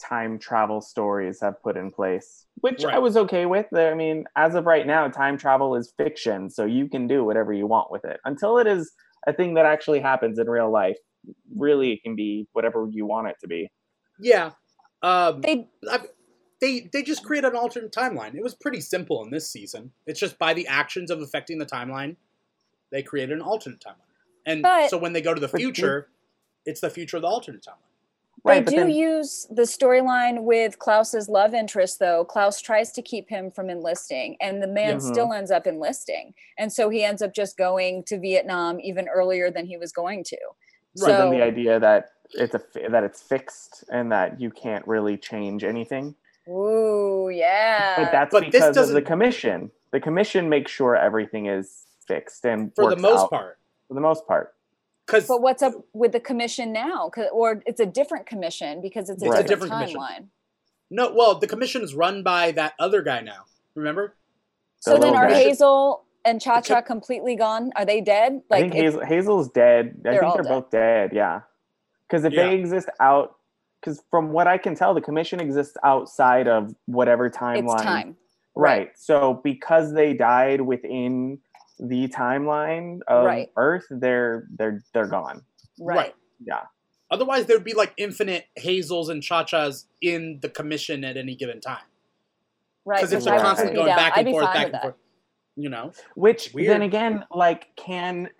time 0.00 0.38
travel 0.38 0.80
stories 0.80 1.42
have 1.42 1.62
put 1.62 1.76
in 1.76 1.90
place, 1.90 2.46
which 2.62 2.82
I 2.82 2.98
was 2.98 3.18
okay 3.18 3.44
with. 3.44 3.66
I 3.76 3.92
mean, 3.92 4.24
as 4.34 4.54
of 4.54 4.64
right 4.64 4.86
now, 4.86 5.08
time 5.08 5.36
travel 5.36 5.76
is 5.76 5.92
fiction, 5.98 6.48
so 6.48 6.64
you 6.64 6.88
can 6.88 7.06
do 7.06 7.22
whatever 7.22 7.52
you 7.52 7.66
want 7.66 7.90
with 7.90 8.06
it. 8.06 8.18
Until 8.24 8.56
it 8.56 8.66
is 8.66 8.90
a 9.26 9.34
thing 9.34 9.52
that 9.56 9.66
actually 9.66 10.00
happens 10.00 10.38
in 10.38 10.48
real 10.48 10.72
life, 10.72 10.96
really, 11.54 11.92
it 11.92 12.02
can 12.02 12.16
be 12.16 12.48
whatever 12.54 12.88
you 12.90 13.04
want 13.04 13.28
it 13.28 13.36
to 13.42 13.46
be. 13.46 13.68
Yeah. 14.18 14.52
Um, 15.02 15.40
They 15.40 15.68
I, 15.90 16.00
they 16.60 16.88
they 16.92 17.02
just 17.02 17.24
created 17.24 17.48
an 17.50 17.56
alternate 17.56 17.92
timeline. 17.92 18.34
It 18.34 18.42
was 18.42 18.54
pretty 18.54 18.80
simple 18.80 19.22
in 19.24 19.30
this 19.30 19.48
season. 19.48 19.92
It's 20.06 20.18
just 20.20 20.38
by 20.38 20.54
the 20.54 20.66
actions 20.66 21.10
of 21.10 21.20
affecting 21.20 21.58
the 21.58 21.66
timeline, 21.66 22.16
they 22.90 23.02
created 23.02 23.36
an 23.36 23.42
alternate 23.42 23.80
timeline. 23.80 23.92
And 24.46 24.62
But- 24.62 24.90
so 24.90 24.96
when 24.98 25.12
they 25.12 25.20
go 25.20 25.34
to 25.34 25.40
the 25.40 25.48
future, 25.48 26.08
it's 26.64 26.80
the 26.80 26.90
future 26.90 27.16
of 27.18 27.22
the 27.22 27.28
alternate 27.28 27.62
timeline. 27.62 27.82
they 28.44 28.60
but 28.62 28.70
do 28.70 28.76
then- 28.76 28.90
use 28.90 29.46
the 29.50 29.62
storyline 29.62 30.44
with 30.44 30.78
Klaus's 30.78 31.28
love 31.28 31.52
interest 31.52 31.98
though. 31.98 32.24
Klaus 32.24 32.60
tries 32.60 32.92
to 32.92 33.02
keep 33.02 33.28
him 33.28 33.50
from 33.50 33.68
enlisting 33.70 34.36
and 34.40 34.62
the 34.62 34.68
man 34.68 34.98
Mhm. 34.98 35.02
still 35.02 35.32
ends 35.32 35.50
up 35.50 35.66
enlisting. 35.66 36.32
And 36.56 36.72
so 36.72 36.88
he 36.88 37.02
ends 37.02 37.22
up 37.22 37.34
just 37.34 37.56
going 37.56 38.04
to 38.04 38.18
Vietnam 38.20 38.78
even 38.80 39.08
earlier 39.08 39.50
than 39.50 39.66
he 39.66 39.76
was 39.76 39.90
going 39.92 40.22
to. 40.24 40.36
Right. 40.98 41.08
then 41.08 41.20
So 41.20 41.30
the 41.30 41.42
idea 41.42 41.80
that 41.80 42.10
it's 42.32 42.54
a 42.54 42.60
that 42.90 43.04
it's 43.04 43.22
fixed 43.22 43.84
and 43.90 44.10
that 44.12 44.40
you 44.40 44.50
can't 44.50 44.86
really 44.86 45.16
change 45.16 45.64
anything. 45.64 46.14
ooh, 46.48 47.28
yeah. 47.32 47.96
But 48.04 48.12
that's 48.12 48.32
but 48.32 48.44
this 48.44 48.52
because 48.52 48.76
of 48.76 48.88
the 48.90 49.02
commission. 49.02 49.70
The 49.92 50.00
commission 50.00 50.48
makes 50.48 50.70
sure 50.72 50.96
everything 50.96 51.46
is 51.46 51.84
fixed 52.06 52.44
and 52.44 52.72
For 52.74 52.90
the 52.94 53.00
most 53.00 53.22
out 53.24 53.30
part. 53.30 53.58
For 53.88 53.94
the 53.94 54.00
most 54.00 54.26
part, 54.26 54.54
because 55.06 55.26
But 55.28 55.40
what's 55.42 55.62
up 55.62 55.74
with 55.92 56.12
the 56.12 56.20
commission 56.20 56.72
now? 56.72 57.10
Or 57.32 57.62
it's 57.66 57.80
a 57.80 57.86
different 57.86 58.26
commission 58.26 58.80
because 58.82 59.08
it's 59.08 59.22
a 59.22 59.26
It's 59.26 59.36
a 59.36 59.42
different, 59.44 59.72
different 59.72 59.96
timeline. 59.96 60.26
no, 60.90 61.12
well, 61.14 61.38
the 61.38 61.46
commission 61.46 61.82
is 61.82 61.94
run 61.94 62.22
by 62.22 62.52
that 62.52 62.74
other 62.78 63.02
guy 63.02 63.20
now. 63.20 63.44
Remember? 63.74 64.14
So 64.80 64.92
then 64.92 65.00
little 65.12 65.16
are 65.16 65.28
guy. 65.28 65.34
Hazel 65.34 66.04
and 66.24 66.40
Cha 66.40 66.60
Cha 66.60 66.80
completely 66.82 67.36
gone? 67.36 67.72
Are 67.76 67.84
they 67.84 68.00
dead? 68.00 68.42
Like 68.50 68.58
I 68.58 68.68
think 68.68 68.74
it- 68.74 68.82
Hazel, 68.84 69.04
Hazel's 69.04 69.48
dead. 69.50 70.00
I 70.04 70.10
think 70.10 70.22
all 70.24 70.34
they're 70.34 70.42
dead. 70.42 70.48
both 70.48 70.70
dead. 70.70 71.10
Yeah, 71.12 71.40
because 72.08 72.24
if 72.24 72.32
Yeah. 72.32 72.46
they 72.48 72.54
exist 72.58 72.88
out, 73.00 73.36
because 73.80 74.02
from 74.10 74.32
what 74.32 74.46
I 74.46 74.58
can 74.58 74.74
tell, 74.74 74.94
the 74.94 75.00
commission 75.00 75.40
exists 75.40 75.76
outside 75.84 76.48
of 76.48 76.74
whatever 76.86 77.28
timeline. 77.30 77.74
it's 77.74 77.82
time. 77.82 78.16
Right. 78.54 78.90
So 78.98 79.40
because 79.44 79.92
they 79.92 80.14
died 80.14 80.60
within 80.62 81.40
the 81.78 82.08
timeline 82.08 83.00
of 83.06 83.26
Right. 83.26 83.50
Earth, 83.56 83.84
they're 83.90 84.46
they're 84.58 84.82
they're 84.94 85.06
gone. 85.06 85.42
Right. 85.78 86.14
Yeah. 86.44 86.62
Otherwise, 87.10 87.46
there'd 87.46 87.62
be 87.64 87.74
like 87.74 87.92
infinite 87.98 88.46
Hazels 88.56 89.08
and 89.10 89.22
Cha-Chas 89.22 89.86
in 90.00 90.40
the 90.42 90.48
commission 90.48 91.04
at 91.04 91.16
any 91.16 91.36
given 91.36 91.60
time. 91.60 91.84
Right. 92.84 92.96
Because 92.96 93.12
if 93.12 93.18
which 93.18 93.24
they're 93.26 93.40
constantly 93.40 93.74
going 93.76 93.88
down. 93.88 93.96
back 93.96 94.16
and 94.16 94.28
forth, 94.28 94.44
back 94.46 94.64
and 94.64 94.74
that. 94.74 94.82
forth, 94.82 94.94
you 95.54 95.68
know? 95.68 95.92
Which 96.14 96.52
Weird. 96.54 96.70
then 96.70 96.82
again, 96.82 97.24
like, 97.30 97.68
can 97.76 98.30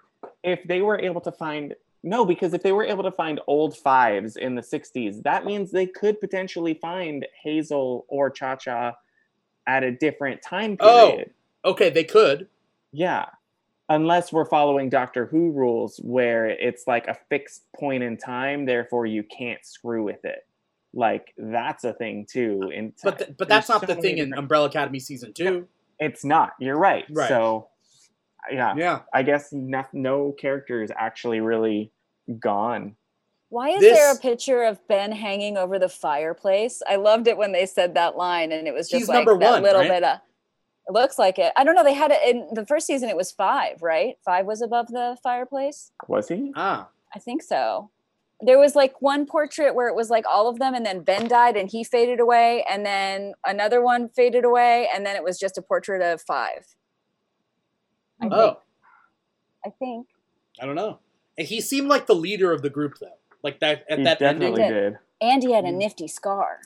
if 0.42 0.60
they 0.66 0.80
were 0.82 0.98
able 0.98 1.20
to 1.20 1.32
find 1.32 1.74
no, 2.06 2.24
because 2.24 2.54
if 2.54 2.62
they 2.62 2.70
were 2.70 2.84
able 2.84 3.02
to 3.02 3.10
find 3.10 3.40
old 3.48 3.76
fives 3.76 4.36
in 4.36 4.54
the 4.54 4.62
'60s, 4.62 5.22
that 5.24 5.44
means 5.44 5.72
they 5.72 5.86
could 5.86 6.20
potentially 6.20 6.74
find 6.74 7.26
Hazel 7.42 8.06
or 8.08 8.30
Cha 8.30 8.54
Cha 8.54 8.94
at 9.66 9.82
a 9.82 9.90
different 9.90 10.40
time 10.40 10.76
period. 10.76 10.94
Oh. 10.94 11.10
period. 11.10 11.30
Okay, 11.64 11.90
they 11.90 12.04
could. 12.04 12.46
Yeah. 12.92 13.26
Unless 13.88 14.32
we're 14.32 14.44
following 14.44 14.88
Doctor 14.88 15.26
Who 15.26 15.50
rules 15.50 15.98
where 15.98 16.46
it's 16.46 16.86
like 16.86 17.08
a 17.08 17.16
fixed 17.28 17.64
point 17.74 18.04
in 18.04 18.16
time, 18.16 18.66
therefore 18.66 19.06
you 19.06 19.24
can't 19.24 19.64
screw 19.66 20.04
with 20.04 20.24
it. 20.24 20.46
Like 20.94 21.34
that's 21.36 21.82
a 21.82 21.92
thing 21.92 22.24
too. 22.30 22.70
In 22.72 22.92
But 23.02 23.18
th- 23.18 23.30
but 23.36 23.48
there's 23.48 23.66
that's 23.66 23.68
not 23.68 23.80
so 23.80 23.86
the 23.86 24.00
thing 24.00 24.18
in 24.18 24.32
Umbrella 24.32 24.66
Academy 24.66 25.00
season 25.00 25.32
two. 25.32 25.66
It's 25.98 26.24
not. 26.24 26.52
You're 26.60 26.78
right. 26.78 27.04
Right. 27.10 27.28
So, 27.28 27.68
yeah, 28.52 28.74
Yeah. 28.76 29.00
I 29.12 29.24
guess 29.24 29.52
no, 29.52 29.84
no 29.92 30.32
character 30.32 30.82
is 30.84 30.92
actually 30.96 31.40
really 31.40 31.90
gone. 32.38 32.96
Why 33.48 33.68
is 33.70 33.80
This- 33.80 33.96
there 33.96 34.12
a 34.12 34.18
picture 34.18 34.64
of 34.64 34.86
Ben 34.88 35.12
hanging 35.12 35.56
over 35.56 35.78
the 35.78 35.88
fireplace? 35.88 36.82
I 36.88 36.96
loved 36.96 37.28
it 37.28 37.36
when 37.36 37.52
they 37.52 37.64
said 37.66 37.94
that 37.94 38.16
line, 38.16 38.50
and 38.52 38.66
it 38.66 38.74
was 38.74 38.88
just 38.88 39.00
He's 39.00 39.08
like 39.08 39.24
number 39.24 39.38
that 39.38 39.50
one, 39.52 39.62
little 39.62 39.82
right? 39.82 39.90
bit 39.90 40.02
of. 40.04 40.18
It 40.88 40.92
looks 40.92 41.18
like 41.18 41.38
it. 41.38 41.52
I 41.56 41.64
don't 41.64 41.74
know. 41.74 41.82
They 41.84 41.94
had 41.94 42.10
it 42.12 42.22
in 42.22 42.48
the 42.54 42.64
first 42.66 42.86
season. 42.86 43.08
It 43.08 43.16
was 43.16 43.32
five, 43.32 43.82
right? 43.82 44.16
Five 44.24 44.46
was 44.46 44.62
above 44.62 44.88
the 44.88 45.16
fireplace. 45.22 45.90
Was 46.08 46.28
he? 46.28 46.52
Ah. 46.54 46.88
I 47.14 47.18
think 47.18 47.42
so. 47.42 47.90
There 48.40 48.58
was 48.58 48.76
like 48.76 49.00
one 49.00 49.26
portrait 49.26 49.74
where 49.74 49.88
it 49.88 49.94
was 49.94 50.10
like 50.10 50.24
all 50.26 50.48
of 50.48 50.58
them, 50.58 50.74
and 50.74 50.84
then 50.84 51.00
Ben 51.00 51.26
died 51.26 51.56
and 51.56 51.70
he 51.70 51.82
faded 51.82 52.20
away, 52.20 52.64
and 52.68 52.84
then 52.84 53.32
another 53.46 53.80
one 53.80 54.08
faded 54.10 54.44
away, 54.44 54.88
and 54.94 55.06
then 55.06 55.16
it 55.16 55.22
was 55.24 55.38
just 55.38 55.56
a 55.56 55.62
portrait 55.62 56.02
of 56.02 56.20
five. 56.20 56.66
I 58.20 58.28
Oh, 58.30 58.46
think. 58.46 58.58
I 59.64 59.70
think. 59.78 60.06
I 60.60 60.66
don't 60.66 60.74
know. 60.76 60.98
And 61.38 61.46
he 61.46 61.60
seemed 61.60 61.88
like 61.88 62.06
the 62.06 62.14
leader 62.14 62.52
of 62.52 62.62
the 62.62 62.70
group 62.70 62.98
though. 63.00 63.18
Like 63.42 63.60
that 63.60 63.84
at 63.90 63.98
he 63.98 64.04
that 64.04 64.20
ending. 64.22 64.54
definitely 64.54 64.74
did. 64.74 64.98
And 65.20 65.42
he 65.42 65.52
had 65.52 65.64
Mm. 65.64 65.68
a 65.68 65.72
nifty 65.72 66.08
scar. 66.08 66.60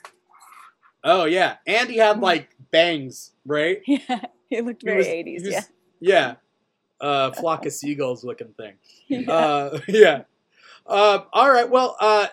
Oh 1.03 1.25
yeah, 1.25 1.57
and 1.65 1.89
he 1.89 1.97
had 1.97 2.19
like 2.19 2.49
bangs, 2.71 3.31
right? 3.45 3.81
Yeah, 3.87 4.25
he 4.49 4.61
looked 4.61 4.83
very 4.83 5.03
80s. 5.05 5.41
yeah. 5.43 5.61
Yeah. 6.01 6.33
Uh, 6.99 7.31
flock 7.39 7.65
of 7.65 7.71
seagulls 7.73 8.23
looking 8.23 8.53
thing. 8.57 8.73
Yeah. 9.07 9.31
Uh, 9.31 9.79
yeah. 9.87 10.21
Uh, 10.85 11.19
all 11.31 11.49
right. 11.51 11.69
Well, 11.69 11.95
uh, 11.99 12.27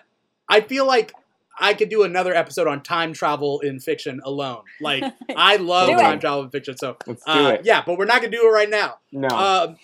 I 0.49 0.61
feel 0.61 0.85
like 0.85 1.13
I 1.59 1.73
could 1.73 1.89
do 1.89 2.03
another 2.03 2.33
episode 2.35 2.67
on 2.67 2.81
time 2.83 3.13
travel 3.13 3.59
in 3.61 3.79
fiction 3.79 4.19
alone. 4.23 4.63
Like 4.81 5.03
I 5.35 5.55
love 5.57 5.87
Do 5.89 5.95
it. 5.95 6.01
time 6.01 6.19
travel 6.19 6.43
in 6.43 6.49
fiction. 6.49 6.77
So 6.77 6.97
Let's 7.07 7.23
do 7.23 7.31
uh, 7.31 7.49
it. 7.51 7.61
yeah, 7.65 7.83
but 7.85 7.97
we're 7.97 8.05
not 8.05 8.21
gonna 8.21 8.31
do 8.31 8.47
it 8.47 8.51
right 8.51 8.69
now. 8.69 8.99
No. 9.11 9.27
Um, 9.29 9.77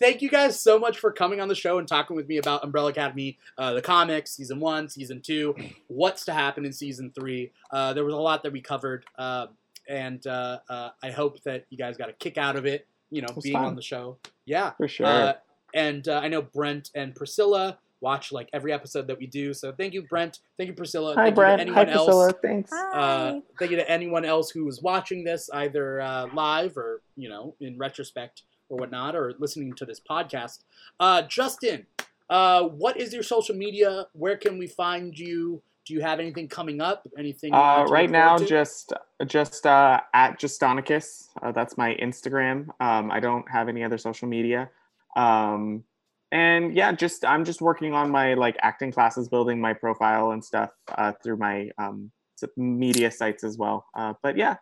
thank 0.00 0.22
you 0.22 0.30
guys 0.30 0.58
so 0.60 0.78
much 0.78 0.98
for 0.98 1.12
coming 1.12 1.40
on 1.40 1.46
the 1.48 1.54
show 1.54 1.78
and 1.78 1.86
talking 1.86 2.16
with 2.16 2.26
me 2.26 2.38
about 2.38 2.64
Umbrella 2.64 2.90
Academy, 2.90 3.38
uh, 3.58 3.74
the 3.74 3.82
comics, 3.82 4.32
season 4.32 4.58
one, 4.58 4.88
season 4.88 5.20
two, 5.20 5.54
what's 5.88 6.24
to 6.24 6.32
happen 6.32 6.64
in 6.64 6.72
season 6.72 7.12
three. 7.14 7.52
Uh, 7.70 7.92
there 7.92 8.04
was 8.04 8.14
a 8.14 8.18
lot 8.18 8.42
that 8.42 8.52
we 8.52 8.60
covered, 8.60 9.04
uh, 9.18 9.46
and 9.88 10.26
uh, 10.26 10.58
uh, 10.68 10.90
I 11.02 11.10
hope 11.10 11.42
that 11.44 11.66
you 11.70 11.78
guys 11.78 11.96
got 11.96 12.08
a 12.08 12.14
kick 12.14 12.38
out 12.38 12.56
of 12.56 12.66
it. 12.66 12.86
You 13.10 13.22
know, 13.22 13.28
was 13.34 13.44
being 13.44 13.56
fun. 13.56 13.64
on 13.64 13.76
the 13.76 13.82
show. 13.82 14.18
Yeah, 14.46 14.72
For 14.76 14.86
sure. 14.88 15.06
uh, 15.06 15.32
and 15.74 16.08
uh, 16.08 16.20
I 16.22 16.28
know 16.28 16.42
Brent 16.42 16.90
and 16.94 17.14
Priscilla 17.14 17.78
watch 18.00 18.32
like 18.32 18.48
every 18.52 18.72
episode 18.72 19.06
that 19.08 19.18
we 19.18 19.26
do. 19.26 19.52
So 19.52 19.72
thank 19.72 19.92
you, 19.92 20.02
Brent. 20.02 20.38
Thank 20.56 20.68
you, 20.68 20.74
Priscilla. 20.74 21.14
Hi, 21.16 21.24
thank 21.24 21.34
Brent. 21.36 21.60
You 21.60 21.66
to 21.66 21.72
Hi, 21.74 21.80
anyone 21.82 21.96
else. 21.96 22.06
Priscilla. 22.06 22.32
Thanks. 22.40 22.72
Uh, 22.72 22.76
Hi. 22.94 23.42
thank 23.58 23.70
you 23.72 23.76
to 23.76 23.90
anyone 23.90 24.24
else 24.24 24.50
who 24.50 24.64
was 24.64 24.80
watching 24.80 25.24
this, 25.24 25.50
either 25.52 26.00
uh, 26.00 26.28
live 26.32 26.76
or 26.76 27.02
you 27.16 27.28
know 27.28 27.54
in 27.60 27.76
retrospect 27.76 28.42
or 28.70 28.78
whatnot, 28.78 29.14
or 29.14 29.34
listening 29.38 29.74
to 29.74 29.84
this 29.84 30.00
podcast. 30.00 30.60
Uh, 30.98 31.22
Juston, 31.22 31.84
uh, 32.30 32.62
what 32.62 32.98
is 32.98 33.12
your 33.12 33.22
social 33.22 33.54
media? 33.54 34.06
Where 34.12 34.36
can 34.36 34.56
we 34.58 34.66
find 34.66 35.18
you? 35.18 35.62
Do 35.86 35.94
you 35.94 36.00
have 36.00 36.20
anything 36.20 36.48
coming 36.48 36.80
up? 36.80 37.08
Anything? 37.18 37.52
Uh, 37.52 37.84
right 37.88 38.10
now, 38.10 38.36
to? 38.36 38.46
just 38.46 38.92
just 39.26 39.66
uh, 39.66 40.00
at 40.14 40.38
Justonicus. 40.38 41.28
Uh, 41.42 41.52
that's 41.52 41.76
my 41.76 41.96
Instagram. 42.00 42.68
Um, 42.80 43.10
I 43.10 43.18
don't 43.18 43.50
have 43.50 43.68
any 43.68 43.82
other 43.82 43.98
social 43.98 44.28
media. 44.28 44.70
Um, 45.16 45.84
and 46.32 46.76
yeah, 46.76 46.92
just 46.92 47.24
I'm 47.24 47.44
just 47.44 47.60
working 47.60 47.92
on 47.92 48.10
my 48.10 48.34
like 48.34 48.56
acting 48.62 48.92
classes, 48.92 49.28
building 49.28 49.60
my 49.60 49.72
profile 49.72 50.30
and 50.30 50.44
stuff 50.44 50.70
uh, 50.96 51.12
through 51.22 51.38
my 51.38 51.70
um, 51.78 52.12
media 52.56 53.10
sites 53.10 53.42
as 53.42 53.58
well. 53.58 53.86
Uh, 53.96 54.14
but 54.22 54.36
yeah, 54.36 54.56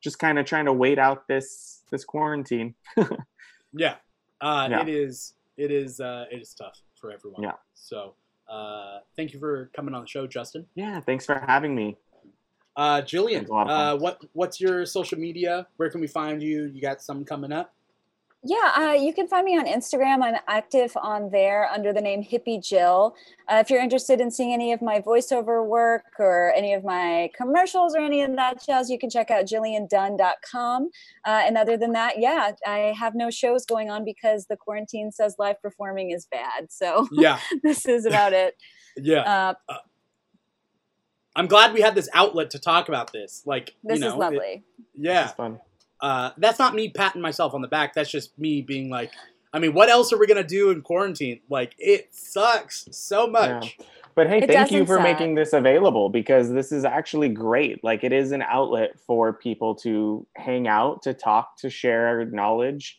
just 0.00 0.18
kind 0.18 0.38
of 0.38 0.46
trying 0.46 0.66
to 0.66 0.72
wait 0.72 0.98
out 0.98 1.26
this 1.28 1.82
this 1.90 2.04
quarantine. 2.04 2.74
yeah, 3.72 3.94
uh, 4.40 4.68
Yeah. 4.70 4.82
it 4.82 4.88
is. 4.88 5.34
It 5.56 5.70
is. 5.70 6.00
Uh, 6.00 6.26
it 6.30 6.40
is 6.40 6.54
tough 6.54 6.80
for 6.94 7.10
everyone. 7.10 7.42
Yeah. 7.42 7.52
So, 7.74 8.14
uh, 8.48 8.98
thank 9.16 9.32
you 9.32 9.38
for 9.40 9.70
coming 9.74 9.94
on 9.94 10.02
the 10.02 10.06
show, 10.08 10.26
Juston. 10.26 10.66
Yeah, 10.74 11.00
thanks 11.00 11.26
for 11.26 11.42
having 11.46 11.74
me. 11.74 11.96
Uh, 12.76 13.02
Jillian, 13.02 13.42
It's 13.42 13.50
a 13.50 13.52
lot 13.52 13.68
of 13.68 13.70
uh, 13.70 14.00
what 14.00 14.22
what's 14.34 14.60
your 14.60 14.86
social 14.86 15.18
media? 15.18 15.66
Where 15.78 15.90
can 15.90 16.00
we 16.00 16.06
find 16.06 16.40
you? 16.40 16.66
You 16.66 16.80
got 16.80 17.02
some 17.02 17.24
coming 17.24 17.50
up? 17.50 17.74
Yeah, 18.44 18.72
uh, 18.76 18.92
you 18.92 19.12
can 19.12 19.26
find 19.26 19.44
me 19.44 19.58
on 19.58 19.66
Instagram. 19.66 20.22
I'm 20.22 20.36
active 20.46 20.96
on 20.96 21.28
there 21.30 21.68
under 21.72 21.92
the 21.92 22.00
name 22.00 22.22
Hippie 22.22 22.64
Jill. 22.64 23.16
Uh, 23.50 23.56
if 23.56 23.68
you're 23.68 23.82
interested 23.82 24.20
in 24.20 24.30
seeing 24.30 24.52
any 24.52 24.72
of 24.72 24.80
my 24.80 25.00
voiceover 25.00 25.66
work 25.66 26.04
or 26.20 26.52
any 26.54 26.72
of 26.72 26.84
my 26.84 27.30
commercials 27.36 27.96
or 27.96 27.98
any 27.98 28.22
of 28.22 28.36
that 28.36 28.64
jazz, 28.64 28.88
you 28.90 28.98
can 28.98 29.10
check 29.10 29.32
out 29.32 29.44
jilliandunn.com. 29.46 30.84
Uh, 31.26 31.42
and 31.44 31.58
other 31.58 31.76
than 31.76 31.92
that, 31.94 32.20
yeah, 32.20 32.52
I 32.64 32.94
have 32.96 33.16
no 33.16 33.28
shows 33.28 33.66
going 33.66 33.90
on 33.90 34.04
because 34.04 34.46
the 34.46 34.56
quarantine 34.56 35.10
says 35.10 35.34
live 35.40 35.60
performing 35.60 36.12
is 36.12 36.26
bad. 36.30 36.70
So 36.70 37.08
Yeah, 37.10 37.40
this 37.64 37.86
is 37.86 38.06
about 38.06 38.32
it. 38.32 38.56
yeah. 38.96 39.54
Uh, 39.68 39.74
I'm 41.34 41.48
glad 41.48 41.72
we 41.74 41.80
had 41.80 41.96
this 41.96 42.08
outlet 42.14 42.50
to 42.50 42.60
talk 42.60 42.88
about 42.88 43.12
this. 43.12 43.42
Like, 43.44 43.74
this 43.82 43.98
you 43.98 44.02
know, 44.02 44.08
is 44.08 44.14
it- 44.14 44.18
lovely. 44.18 44.64
yeah. 44.94 45.24
It's 45.24 45.32
fun. 45.34 45.58
Uh, 46.00 46.30
that's 46.38 46.58
not 46.58 46.74
me 46.74 46.88
patting 46.88 47.20
myself 47.22 47.54
on 47.54 47.60
the 47.62 47.68
back. 47.68 47.94
That's 47.94 48.10
just 48.10 48.38
me 48.38 48.62
being 48.62 48.88
like, 48.90 49.10
I 49.52 49.58
mean, 49.58 49.74
what 49.74 49.88
else 49.88 50.12
are 50.12 50.18
we 50.18 50.26
gonna 50.26 50.44
do 50.44 50.70
in 50.70 50.82
quarantine? 50.82 51.40
Like, 51.48 51.74
it 51.78 52.08
sucks 52.14 52.86
so 52.92 53.26
much. 53.26 53.78
But 54.14 54.26
hey, 54.28 54.38
It 54.38 54.50
thank 54.50 54.72
you 54.72 54.84
for 54.84 54.96
suck. 54.96 55.04
making 55.04 55.36
this 55.36 55.52
available 55.52 56.08
because 56.08 56.50
this 56.50 56.72
is 56.72 56.84
actually 56.84 57.28
great. 57.28 57.84
Like 57.84 58.02
it 58.02 58.12
is 58.12 58.32
an 58.32 58.42
outlet 58.42 58.98
for 59.06 59.32
people 59.32 59.76
to 59.76 60.26
hang 60.36 60.66
out, 60.66 61.02
to 61.02 61.14
talk, 61.14 61.56
to 61.58 61.70
share 61.70 62.24
knowledge. 62.24 62.98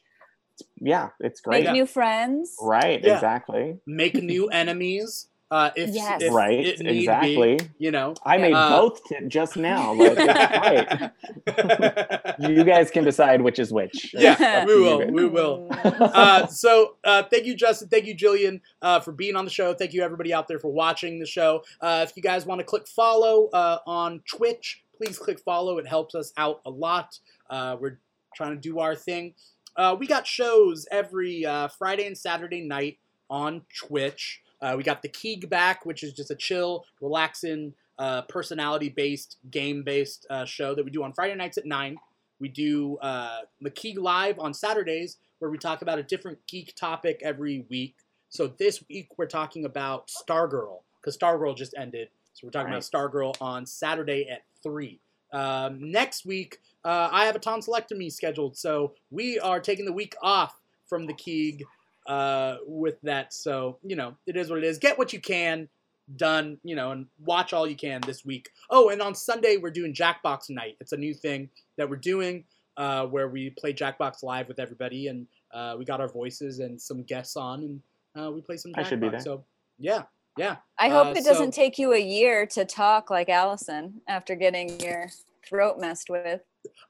Yeah, 0.80 1.10
it's 1.20 1.42
great. 1.42 1.66
Make 1.66 1.74
new 1.74 1.86
friends. 1.86 2.56
Right, 2.62 3.04
Yeah. 3.04 3.16
exactly. 3.16 3.80
Make 3.86 4.16
new 4.16 4.48
enemies. 4.48 5.28
Uh, 5.52 5.72
if, 5.76 5.90
Yes. 5.90 6.22
if 6.22 6.32
right, 6.32 6.60
it 6.64 6.80
need 6.80 7.00
exactly. 7.00 7.56
Be, 7.58 7.70
you 7.80 7.90
know. 7.92 8.14
I 8.24 8.38
made 8.38 8.54
Uh, 8.54 8.70
both 8.70 9.04
t- 9.06 9.16
just 9.28 9.58
now. 9.58 9.94
Like, 9.94 10.14
it's 10.16 11.12
right. 11.48 12.36
You 12.40 12.64
guys 12.64 12.90
can 12.92 13.04
decide 13.04 13.42
which 13.42 13.60
is 13.60 13.72
which. 13.74 14.14
yeah, 14.14 14.66
we 14.66 14.76
will. 14.80 15.12
We 15.12 15.26
will. 15.38 15.68
uh, 15.72 16.48
so 16.48 16.96
uh, 17.04 17.24
thank 17.24 17.46
you, 17.46 17.56
Juston. 17.56 17.90
Thank 17.90 18.06
you, 18.06 18.16
Jillian, 18.16 18.62
uh, 18.82 19.00
for 19.00 19.12
being 19.12 19.36
on 19.36 19.44
the 19.46 19.52
show. 19.52 19.74
Thank 19.74 19.94
you, 19.94 20.04
everybody 20.04 20.34
out 20.34 20.48
there, 20.48 20.60
for 20.60 20.72
watching 20.72 21.20
the 21.20 21.26
show. 21.26 21.64
Uh, 21.82 22.06
if 22.08 22.16
you 22.16 22.22
guys 22.24 22.46
want 22.46 22.60
to 22.60 22.66
click 22.66 22.88
follow 22.88 23.48
uh, 23.52 23.80
on 23.88 24.22
Twitch, 24.28 24.84
please 24.98 25.18
click 25.18 25.40
follow. 25.40 25.78
It 25.80 25.88
helps 25.88 26.14
us 26.16 26.32
out 26.38 26.62
a 26.66 26.70
lot. 26.70 27.18
Uh, 27.50 27.76
we're 27.80 28.00
trying 28.36 28.52
to 28.56 28.62
do 28.62 28.80
our 28.80 28.96
thing. 28.96 29.34
Uh, 29.76 29.96
we 30.00 30.08
got 30.08 30.28
shows 30.28 30.86
every 30.92 31.46
uh, 31.46 31.68
Friday 31.70 32.06
and 32.06 32.18
Saturday 32.18 32.62
night 32.62 33.00
on 33.30 33.62
Twitch. 33.76 34.42
Uh, 34.62 34.76
we 34.78 34.84
got 34.84 35.02
the 35.02 35.08
Keeg 35.10 35.50
back, 35.50 35.86
which 35.86 36.04
is 36.04 36.14
just 36.14 36.32
a 36.32 36.36
chill, 36.36 36.86
relaxing, 37.02 37.74
uh, 37.98 38.22
personality-based, 38.24 39.38
game-based 39.52 40.26
uh, 40.30 40.46
show 40.46 40.76
that 40.76 40.84
we 40.84 40.92
do 40.92 41.04
on 41.04 41.14
Friday 41.14 41.36
nights 41.36 41.58
at 41.58 41.66
nine. 41.66 41.98
We 42.40 42.48
do 42.50 42.98
uh, 42.98 43.40
the 43.62 43.70
Keeg 43.70 43.98
Live 43.98 44.40
on 44.40 44.54
Saturdays, 44.54 45.18
where 45.40 45.52
we 45.52 45.58
talk 45.58 45.82
about 45.82 46.00
a 46.00 46.04
different 46.04 46.40
geek 46.48 46.76
topic 46.76 47.20
every 47.24 47.66
week. 47.70 47.96
So 48.30 48.48
this 48.48 48.84
week 48.90 49.10
we're 49.18 49.26
talking 49.26 49.66
about 49.66 50.08
Stargirl 50.10 50.80
because 51.02 51.18
Stargirl 51.18 51.58
just 51.58 51.74
ended. 51.78 52.10
So 52.34 52.48
we're 52.48 52.52
talking 52.52 52.72
Right. 52.72 52.84
about 52.92 53.12
Stargirl 53.12 53.36
on 53.42 53.66
Saturday 53.66 54.30
at 54.30 54.44
three. 54.64 55.00
Um, 55.34 55.92
next 55.92 56.26
week 56.26 56.60
uh, 56.86 57.10
I 57.12 57.26
have 57.26 57.36
a 57.36 57.40
tonsillectomy 57.40 58.12
scheduled, 58.12 58.56
so 58.58 58.94
we 59.12 59.40
are 59.40 59.60
taking 59.60 59.86
the 59.86 59.94
week 59.94 60.16
off 60.22 60.62
from 60.88 61.06
the 61.08 61.14
Keeg 61.14 61.66
uh, 62.10 62.58
with 62.66 63.00
that. 63.04 63.34
So 63.34 63.78
you 63.84 63.96
know 63.96 64.16
it 64.26 64.36
is 64.36 64.50
what 64.50 64.58
it 64.58 64.66
is. 64.66 64.78
Get 64.78 64.98
what 64.98 65.14
you 65.14 65.22
can 65.22 65.70
done, 66.16 66.58
you 66.64 66.76
know, 66.76 66.92
and 66.92 67.06
watch 67.24 67.54
all 67.54 67.68
you 67.68 67.76
can 67.76 68.02
this 68.02 68.26
week. 68.26 68.50
Oh, 68.70 68.90
and 68.90 69.02
on 69.02 69.14
Sunday 69.16 69.58
we're 69.58 69.70
doing 69.72 69.94
Jackbox 69.94 70.50
night. 70.50 70.76
It's 70.80 70.92
a 70.92 70.98
new 70.98 71.14
thing 71.14 71.50
that 71.78 71.88
we're 71.90 71.98
doing 71.98 72.44
uh, 72.78 73.06
where 73.06 73.28
we 73.30 73.52
play 73.52 73.74
Jackbox 73.74 74.24
live 74.24 74.48
with 74.48 74.60
everybody, 74.60 75.08
and 75.08 75.28
uh, 75.54 75.76
we 75.78 75.86
got 75.86 76.02
our 76.02 76.08
voices 76.08 76.60
and 76.60 76.82
some 76.82 77.04
guests 77.04 77.38
on, 77.38 77.64
and 77.64 77.82
uh, 78.20 78.32
we 78.32 78.42
play 78.42 78.58
some 78.58 78.72
Jackbox. 78.74 78.80
I 78.80 78.84
should 78.84 79.02
be 79.02 79.10
there. 79.10 79.20
So 79.20 79.44
yeah, 79.78 80.04
yeah. 80.38 80.58
I 80.78 80.90
hope 80.90 81.08
Uh, 81.08 81.20
it 81.20 81.26
doesn't 81.26 81.54
so- 81.54 81.62
take 81.62 81.78
you 81.78 81.94
a 81.94 82.00
year 82.00 82.46
to 82.48 82.66
talk 82.66 83.10
like 83.10 83.30
Allison 83.30 84.02
after 84.08 84.36
getting 84.36 84.80
your 84.80 85.10
throat 85.48 85.80
messed 85.80 86.10
with. 86.10 86.42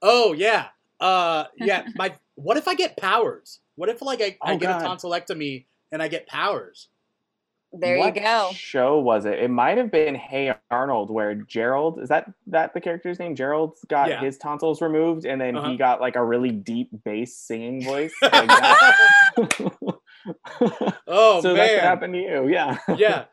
Oh 0.02 0.34
yeah, 0.34 0.68
uh, 1.02 1.46
yeah. 1.58 1.88
My 1.96 2.14
what 2.36 2.56
if 2.56 2.68
I 2.70 2.76
get 2.76 2.96
powers? 2.96 3.60
What 3.80 3.88
if 3.88 4.02
like 4.02 4.22
I, 4.22 4.36
I 4.44 4.54
Oh, 4.54 4.58
get 4.58 4.70
a 4.70 4.74
God. 4.74 4.84
tonsillectomy 4.84 5.66
and 5.94 6.04
I 6.04 6.10
get 6.10 6.28
powers? 6.28 6.90
There 7.72 7.98
what 7.98 8.14
you 8.14 8.22
go. 8.22 8.50
Show 8.54 9.00
was 9.00 9.24
it? 9.26 9.40
It 9.40 9.50
might 9.50 9.78
have 9.78 9.90
been 9.90 10.16
Hey 10.16 10.54
Arnold, 10.70 11.10
where 11.10 11.34
Gerald 11.34 12.02
is 12.02 12.10
that 12.10 12.30
that 12.48 12.74
the 12.74 12.82
character's 12.82 13.20
name? 13.20 13.36
Gerald's 13.36 13.86
got 13.86 14.10
Yeah. 14.10 14.20
his 14.22 14.38
tonsils 14.38 14.82
removed, 14.82 15.26
and 15.26 15.40
then 15.40 15.56
Uh-huh. 15.56 15.72
he 15.72 15.78
got 15.78 16.02
like 16.02 16.18
a 16.18 16.26
really 16.26 16.52
deep 16.52 16.90
bass 17.06 17.38
singing 17.38 17.86
voice. 17.86 18.14
Like 18.34 18.50
oh 21.08 21.08
so 21.42 21.54
that 21.54 21.58
man, 21.58 21.70
could 21.76 21.84
happen 21.84 22.12
to 22.12 22.18
you. 22.18 22.50
Yeah. 22.50 22.78
yeah. 22.98 23.26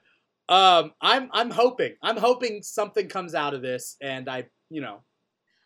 Um, 0.48 0.92
I'm 1.00 1.28
I'm 1.32 1.50
hoping 1.50 1.96
I'm 2.02 2.18
hoping 2.18 2.62
something 2.62 3.08
comes 3.08 3.34
out 3.34 3.52
of 3.52 3.62
this, 3.62 3.96
and 4.00 4.28
I 4.28 4.44
you 4.70 4.80
know. 4.80 5.02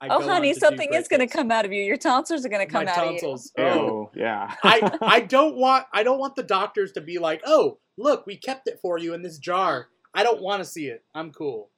I 0.00 0.08
Oh, 0.08 0.26
honey, 0.26 0.54
something 0.54 0.92
is 0.94 1.08
going 1.08 1.20
to 1.20 1.26
come 1.26 1.50
out 1.50 1.64
of 1.64 1.72
you. 1.72 1.82
Your 1.82 1.98
tonsils 1.98 2.46
are 2.46 2.48
going 2.48 2.66
to 2.66 2.72
come 2.72 2.84
My 2.86 2.90
out 2.90 2.96
tonsils. 2.96 3.52
Ew, 3.58 3.64
Oh, 3.64 4.10
yeah. 4.14 4.54
I 4.64 4.98
I 5.02 5.20
don't 5.36 5.56
want 5.56 5.86
I 5.92 6.02
don't 6.02 6.18
want 6.18 6.36
the 6.36 6.42
doctors 6.42 6.92
to 6.92 7.00
be 7.00 7.18
like, 7.18 7.42
oh, 7.44 7.78
look, 7.98 8.26
we 8.26 8.36
kept 8.36 8.66
it 8.66 8.78
for 8.80 8.98
you 8.98 9.12
in 9.14 9.22
this 9.22 9.38
jar. 9.38 9.88
I 10.14 10.22
don't 10.22 10.40
want 10.40 10.62
to 10.62 10.68
see 10.68 10.86
it. 10.86 11.04
I'm 11.14 11.32
cool. 11.32 11.68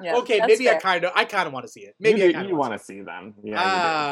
Yeah, 0.00 0.16
okay, 0.16 0.38
that's 0.38 0.48
maybe 0.48 0.68
I 0.68 0.74
kind 0.76 1.04
of 1.04 1.12
I 1.14 1.24
kind 1.24 1.46
of 1.46 1.52
want 1.52 1.66
to 1.66 1.70
see 1.70 1.82
it. 1.82 1.94
Maybe 2.00 2.20
you, 2.20 2.28
I 2.36 2.42
do- 2.42 2.48
you 2.48 2.56
want 2.56 2.72
to 2.72 2.78
see 2.78 3.00
them. 3.02 3.34
Yeah. 3.42 3.62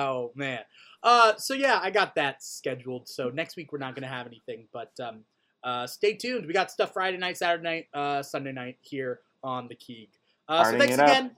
Oh 0.09 0.32
man. 0.36 0.60
Uh, 1.02 1.34
so 1.36 1.55
yeah, 1.55 1.80
I 1.82 1.90
got 1.90 2.14
that 2.16 2.42
scheduled. 2.42 3.09
So 3.09 3.30
next 3.30 3.56
week 3.56 3.72
we're 3.72 3.78
not 3.78 3.94
gonna 3.94 4.06
have 4.06 4.26
anything, 4.26 4.68
but 4.72 4.92
um, 5.01 5.24
uh, 5.64 5.86
stay 5.86 6.14
tuned. 6.14 6.47
We 6.47 6.52
got 6.52 6.70
stuff 6.70 6.92
Friday 6.92 7.16
night, 7.16 7.38
Saturday 7.38 7.64
night, 7.64 7.86
uh, 7.94 8.22
Sunday 8.22 8.52
night 8.52 8.76
here 8.82 9.20
on 9.42 9.66
the 9.66 9.74
Keeg. 9.74 10.10
Uh, 10.48 10.64
so 10.64 10.70
Partying 10.72 10.78
thanks 10.78 10.94
it 10.94 11.01
up. 11.01 11.30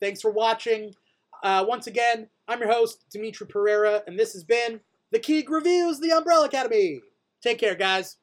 Thanks 0.00 0.20
for 0.20 0.30
watching. 0.30 0.94
Uh, 1.42 1.64
once 1.66 1.86
again, 1.86 2.28
I'm 2.46 2.60
your 2.60 2.72
host 2.72 3.04
Dimithri 3.14 3.50
Perera, 3.50 4.02
and 4.06 4.18
this 4.18 4.32
has 4.32 4.44
been 4.44 4.80
the 5.12 5.18
Keeg 5.18 5.50
Reviews, 5.50 6.00
the 6.00 6.12
Umbrella 6.12 6.46
Academy. 6.46 7.00
Take 7.42 7.58
care, 7.58 7.74
guys. 7.74 8.16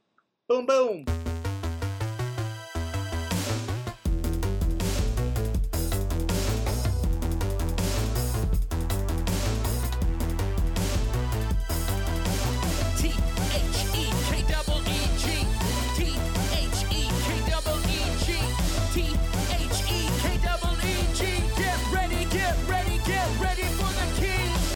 Boom, 0.48 0.66
boom. 0.66 1.06